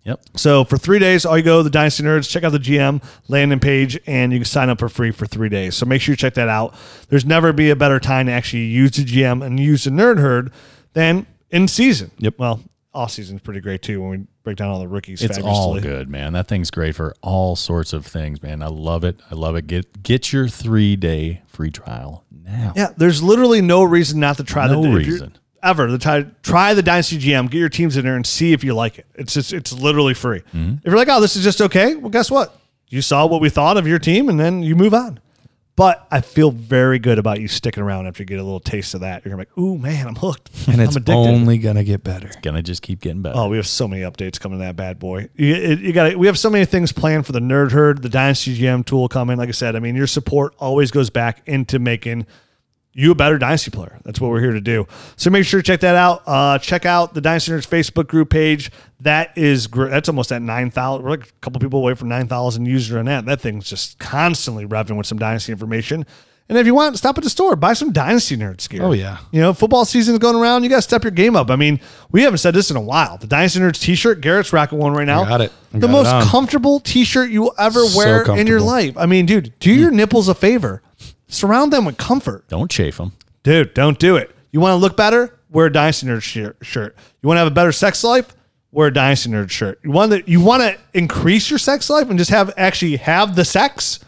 Yep. 0.04 0.22
So 0.36 0.64
for 0.64 0.78
three 0.78 1.00
days, 1.00 1.26
all 1.26 1.38
you 1.38 1.43
go 1.43 1.58
to 1.58 1.64
the 1.64 1.70
Dynasty 1.70 2.02
Nerds, 2.02 2.30
check 2.30 2.45
out 2.45 2.54
the 2.54 2.60
GM 2.60 3.04
landing 3.28 3.60
page, 3.60 4.00
and 4.08 4.32
you 4.32 4.39
can 4.39 4.45
sign 4.45 4.70
up 4.70 4.80
for 4.80 4.88
free 4.88 5.12
for 5.12 5.26
three 5.26 5.50
days. 5.50 5.76
So 5.76 5.86
make 5.86 6.02
sure 6.02 6.14
you 6.14 6.18
check 6.18 6.36
that 6.36 6.48
out. 6.48 6.74
There's 7.10 7.26
never 7.26 7.52
be 7.52 7.72
a 7.72 7.76
better 7.76 8.00
time 8.00 8.28
to 8.28 8.32
actually 8.32 8.64
use 8.64 8.91
the 8.91 9.04
GM 9.04 9.45
and 9.45 9.60
use 9.60 9.84
the 9.84 9.91
Nerd 9.91 10.18
Herd 10.20 10.54
than 10.93 11.28
in 11.52 11.68
season. 11.68 12.12
Yep. 12.20 12.36
Well, 12.39 12.62
off 12.93 13.12
season 13.12 13.36
is 13.36 13.41
pretty 13.41 13.60
great 13.60 13.82
too 13.82 14.02
when 14.02 14.10
we 14.10 14.28
break 14.48 14.56
down 14.56 14.70
all 14.70 14.80
the 14.80 14.88
rookies. 14.88 15.22
It's 15.22 15.38
all 15.39 15.78
good, 15.78 16.10
man. 16.10 16.32
That 16.32 16.48
thing's 16.48 16.72
great 16.72 16.95
for 16.95 17.14
all 17.22 17.58
sorts 17.58 17.91
of 17.91 18.06
things, 18.06 18.41
man. 18.41 18.62
I 18.62 18.68
love 18.68 19.04
it. 19.04 19.20
I 19.30 19.36
love 19.36 19.58
it. 19.58 19.68
Get 19.68 20.02
get 20.04 20.32
your 20.32 20.48
three 20.48 20.95
day 20.95 21.41
free 21.48 21.70
trial 21.70 22.24
now. 22.32 22.72
Yeah, 22.74 22.93
there's 22.95 23.22
literally 23.22 23.62
no 23.62 23.84
reason 23.84 24.22
not 24.22 24.38
to 24.38 24.45
try 24.45 24.68
No 24.68 24.82
the 24.82 24.89
reason. 24.89 25.38
ever 25.62 25.88
to 25.88 25.98
try 25.98 26.26
try 26.43 26.74
the 26.74 26.82
Dynasty 26.82 27.20
GM. 27.20 27.52
Get 27.52 27.58
your 27.58 27.68
teams 27.68 27.98
in 27.98 28.06
there 28.06 28.16
and 28.16 28.26
see 28.26 28.54
if 28.54 28.64
you 28.64 28.74
like 28.74 28.98
it. 29.00 29.06
It's 29.16 29.34
just 29.34 29.52
it's 29.52 29.74
literally 29.74 30.14
free. 30.14 30.39
Mm-hmm. 30.54 30.76
If 30.76 30.86
you're 30.86 30.95
like, 30.95 31.10
oh, 31.10 31.20
this 31.20 31.36
is 31.36 31.43
just 31.43 31.60
okay, 31.60 31.95
well, 31.95 32.10
guess 32.10 32.32
what? 32.32 32.58
You 32.88 33.02
saw 33.02 33.26
what 33.26 33.41
we 33.41 33.50
thought 33.50 33.76
of 33.76 33.86
your 33.86 34.00
team, 34.00 34.30
and 34.30 34.39
then 34.39 34.64
you 34.64 34.78
move 34.78 34.93
on. 34.93 35.20
But 35.78 36.06
I 36.12 36.22
feel 36.22 36.52
very 36.52 36.98
good 37.00 37.20
about 37.20 37.40
you 37.40 37.48
sticking 37.48 37.84
around 37.84 38.08
after 38.08 38.24
you 38.24 38.28
get 38.28 38.40
a 38.40 38.44
little 38.44 38.60
taste 38.60 38.94
of 38.96 39.02
that. 39.02 39.24
You're 39.24 39.32
gonna 39.36 39.46
be 39.46 39.50
like, 39.52 39.58
ooh 39.58 39.78
man, 39.78 40.08
I'm 40.08 40.16
hooked. 40.16 40.50
And 40.68 40.82
it's 40.82 40.96
I'm 40.98 41.04
addicted. 41.04 41.14
only 41.14 41.58
gonna 41.60 41.84
get 41.86 42.04
better. 42.04 42.28
It's 42.28 42.36
Gonna 42.38 42.62
just 42.64 42.82
keep 42.82 43.00
getting 43.00 43.22
better. 43.22 43.38
Oh, 43.38 43.48
we 43.48 43.56
have 43.58 43.68
so 43.68 43.88
many 43.88 44.02
updates 44.02 44.40
coming 44.40 44.58
to 44.60 44.66
that 44.66 44.76
bad 44.76 44.98
boy. 45.00 45.30
You, 45.36 45.54
it- 45.56 45.80
you 45.80 45.94
got. 45.94 46.18
We 46.18 46.28
have 46.28 46.38
so 46.38 46.50
many 46.50 46.66
things 46.66 46.92
planned 46.92 47.26
for 47.28 47.32
the 47.32 47.40
Nerd 47.40 47.72
Herd, 47.72 48.02
the 48.02 48.10
Dynasty 48.10 48.58
GM 48.58 48.86
tool 48.86 49.08
coming. 49.08 49.38
Like 49.38 49.50
I 49.50 49.54
said, 49.54 49.76
I 49.76 49.80
mean, 49.80 49.96
your 49.96 50.08
support 50.08 50.54
always 50.60 50.90
goes 50.92 51.10
back 51.10 51.44
into 51.46 51.78
making 51.80 52.26
you 52.98 53.12
a 53.12 53.16
better 53.16 53.38
Dynasty 53.38 53.70
player. 53.70 54.00
That's 54.04 54.20
what 54.20 54.32
we're 54.32 54.41
here 54.41 54.54
to 54.54 54.60
do. 54.62 54.88
So 55.18 55.30
make 55.30 55.45
sure 55.45 55.62
to 55.62 55.64
check 55.64 55.82
that 55.82 55.95
out. 55.95 56.24
Uh, 56.26 56.58
check 56.58 56.86
out 56.86 57.14
the 57.14 57.22
Dynasty 57.22 57.52
Nerds 57.52 57.68
Facebook 57.68 58.08
group 58.08 58.30
page. 58.32 58.72
That 59.02 59.38
is 59.38 59.68
great. 59.68 59.91
That's 59.91 60.10
almost 60.10 60.32
at 60.32 60.41
nine 60.41 60.72
thousand. 60.72 61.04
We're 61.06 61.12
like 61.12 61.28
a 61.28 61.32
couple 61.41 61.60
people 61.62 61.80
away 61.80 61.93
from 61.93 62.10
nine 62.10 62.28
thousand 62.28 62.66
users 62.66 62.98
on 62.98 63.06
that. 63.06 63.26
That 63.28 63.39
thing's 63.39 63.70
just 63.70 64.00
constantly 64.00 64.66
revving 64.66 64.98
with 64.98 65.06
some 65.06 65.20
Dynasty 65.20 65.52
information. 65.52 66.06
And 66.50 66.58
if 66.58 66.66
you 66.66 66.74
want, 66.74 66.98
stop 66.98 67.18
at 67.18 67.26
the 67.26 67.30
store, 67.30 67.58
buy 67.58 67.74
some 67.74 67.91
Dynasty 67.91 68.38
Nerds 68.38 68.70
gear. 68.70 68.82
Oh, 68.82 68.93
yeah. 68.93 69.18
You 69.34 69.41
know, 69.41 69.54
football 69.54 69.84
season's 69.84 70.18
going 70.20 70.38
around. 70.38 70.64
You 70.64 70.70
got 70.70 70.78
to 70.78 70.82
step 70.82 71.04
your 71.04 71.12
game 71.12 71.36
up. 71.36 71.52
I 71.52 71.58
mean, 71.58 71.82
we 72.14 72.22
haven't 72.24 72.38
said 72.38 72.54
this 72.56 72.72
in 72.72 72.78
a 72.78 72.82
while. 72.82 73.18
The 73.18 73.28
Dynasty 73.28 73.60
Nerds 73.60 73.82
T-shirt, 73.82 74.22
Garrett's 74.22 74.54
rocking 74.54 74.80
one 74.80 74.93
right 74.93 75.06
now. 75.06 75.26
got 75.26 75.41
it. 75.41 75.52
I 75.74 75.80
The 75.80 75.88
got 75.88 75.91
most 75.91 76.08
on. 76.08 76.24
comfortable 76.24 76.80
T-shirt 76.80 77.32
you 77.32 77.41
will 77.41 77.54
ever 77.60 77.82
So 77.86 77.98
wear 77.98 78.24
in 78.38 78.48
your 78.48 78.62
life. 78.62 78.95
I 78.98 79.08
mean, 79.08 79.26
dude, 79.26 79.60
do 79.60 79.74
your 79.74 79.91
nipples 79.91 80.30
a 80.30 80.34
favor. 80.34 80.82
Surround 81.28 81.74
them 81.74 81.86
with 81.86 81.98
comfort, 81.98 82.48
Don't 82.48 82.72
chafe 82.72 82.98
them. 82.98 83.12
dude. 83.44 83.74
Don't 83.74 84.00
do 84.00 84.16
it. 84.16 84.34
You 84.52 84.60
want 84.62 84.72
to 84.74 84.78
look 84.78 84.96
better? 84.98 85.38
Wear 85.50 85.68
a 85.68 85.72
Nerds 85.72 86.24
shir- 86.24 86.56
shirt. 86.62 86.96
You 87.22 87.28
want 87.28 87.36
to 87.38 87.40
have 87.40 87.48
a 87.48 87.52
better 87.56 87.72
sex 87.72 88.04
life? 88.04 88.34
Wear 88.72 88.88
a 88.88 88.94
Dynasty 88.94 89.30
Nerds 89.30 89.50
shirt. 89.50 89.80
You 89.84 89.92
want 89.92 90.12
to 90.12 90.30
you 90.30 90.42
want 90.42 90.62
to 90.64 90.78
increase 90.94 91.50
your 91.50 91.60
sex 91.60 91.90
life 91.90 92.10
and 92.10 92.18
just 92.20 92.32
have 92.32 92.54
actually 92.58 92.98
have 92.98 93.36
the 93.36 93.46
sex? 93.46 94.00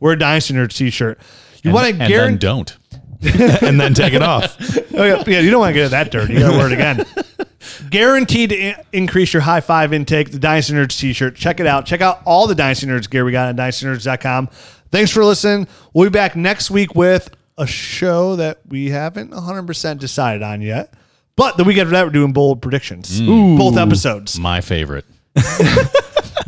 Wear 0.00 0.12
a 0.14 0.18
Dynasty 0.18 0.54
Nerds 0.54 0.76
T-shirt. 0.76 1.18
You 1.62 1.72
want 1.72 1.84
to 1.84 1.90
and 1.92 2.00
then 2.00 2.08
guarantee? 2.08 2.38
don't. 2.38 2.76
and 3.62 3.80
then 3.80 3.94
take 3.94 4.12
it 4.12 4.22
off. 4.22 4.56
Oh, 4.94 5.04
yeah, 5.04 5.22
yeah, 5.26 5.40
you 5.40 5.50
don't 5.50 5.60
want 5.60 5.70
to 5.70 5.74
get 5.74 5.86
it 5.86 5.90
that 5.90 6.10
dirty. 6.10 6.34
You 6.34 6.40
got 6.40 6.52
to 6.52 6.56
wear 6.58 6.66
it 6.66 6.72
again. 6.72 7.04
Guaranteed 7.90 8.50
to 8.50 8.56
in- 8.56 8.74
increase 8.92 9.32
your 9.32 9.42
high 9.42 9.60
five 9.60 9.92
intake. 9.92 10.30
The 10.30 10.38
Dynasty 10.38 10.74
Nerds 10.74 10.98
t-shirt. 10.98 11.34
Check 11.34 11.58
it 11.60 11.66
out. 11.66 11.86
Check 11.86 12.00
out 12.00 12.20
all 12.24 12.46
the 12.46 12.54
Dynasty 12.54 12.86
Nerds 12.86 13.08
gear 13.08 13.24
we 13.24 13.32
got 13.32 13.48
at 13.48 13.56
dynastynerds.com. 13.56 14.48
Thanks 14.96 15.10
for 15.10 15.22
listening. 15.26 15.68
We'll 15.92 16.06
be 16.08 16.10
back 16.10 16.36
next 16.36 16.70
week 16.70 16.94
with 16.94 17.28
a 17.58 17.66
show 17.66 18.36
that 18.36 18.60
we 18.66 18.88
haven't 18.88 19.30
100% 19.30 19.98
decided 19.98 20.42
on 20.42 20.62
yet. 20.62 20.94
But 21.36 21.58
the 21.58 21.64
week 21.64 21.76
after 21.76 21.90
that, 21.90 22.04
we're 22.06 22.12
doing 22.12 22.32
bold 22.32 22.62
predictions. 22.62 23.20
Both 23.20 23.76
episodes. 23.76 24.38
My 24.38 24.62
favorite. 24.62 25.04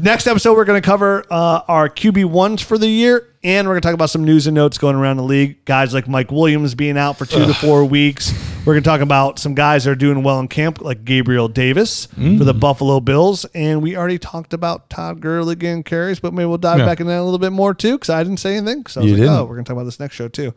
Next 0.00 0.28
episode, 0.28 0.54
we're 0.54 0.64
going 0.64 0.80
to 0.80 0.86
cover 0.86 1.24
uh, 1.28 1.62
our 1.66 1.88
QB 1.88 2.26
ones 2.26 2.62
for 2.62 2.78
the 2.78 2.86
year, 2.86 3.34
and 3.42 3.66
we're 3.66 3.74
going 3.74 3.82
to 3.82 3.86
talk 3.88 3.94
about 3.94 4.10
some 4.10 4.24
news 4.24 4.46
and 4.46 4.54
notes 4.54 4.78
going 4.78 4.94
around 4.94 5.16
the 5.16 5.24
league. 5.24 5.64
Guys 5.64 5.92
like 5.92 6.06
Mike 6.06 6.30
Williams 6.30 6.76
being 6.76 6.96
out 6.96 7.18
for 7.18 7.26
two 7.26 7.44
to 7.44 7.52
four 7.52 7.84
weeks. 7.84 8.32
We're 8.64 8.74
going 8.74 8.84
to 8.84 8.88
talk 8.88 9.00
about 9.00 9.40
some 9.40 9.54
guys 9.56 9.84
that 9.84 9.90
are 9.90 9.94
doing 9.96 10.22
well 10.22 10.38
in 10.38 10.46
camp, 10.46 10.80
like 10.80 11.04
Gabriel 11.04 11.48
Davis 11.48 12.06
for 12.06 12.20
Mm. 12.20 12.44
the 12.44 12.54
Buffalo 12.54 13.00
Bills, 13.00 13.44
and 13.54 13.82
we 13.82 13.96
already 13.96 14.18
talked 14.20 14.52
about 14.52 14.88
Todd 14.88 15.20
Gurley 15.20 15.56
getting 15.56 15.82
carries, 15.82 16.20
but 16.20 16.32
maybe 16.32 16.46
we'll 16.46 16.58
dive 16.58 16.78
Yeah. 16.78 16.86
back 16.86 17.00
into 17.00 17.10
that 17.10 17.18
a 17.20 17.24
little 17.24 17.38
bit 17.40 17.50
more 17.52 17.74
too, 17.74 17.94
because 17.96 18.10
I 18.10 18.22
didn't 18.22 18.38
say 18.38 18.56
anything. 18.56 18.86
So 18.86 19.00
I 19.00 19.02
was 19.04 19.10
You 19.10 19.16
like, 19.16 19.22
didn't. 19.24 19.36
oh, 19.36 19.44
we're 19.46 19.54
going 19.56 19.64
to 19.64 19.68
talk 19.68 19.76
about 19.76 19.84
this 19.84 19.98
next 19.98 20.14
show 20.14 20.28
too. 20.28 20.54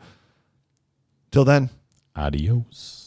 Till 1.32 1.46
then. 1.46 1.72
Adios. 2.16 3.01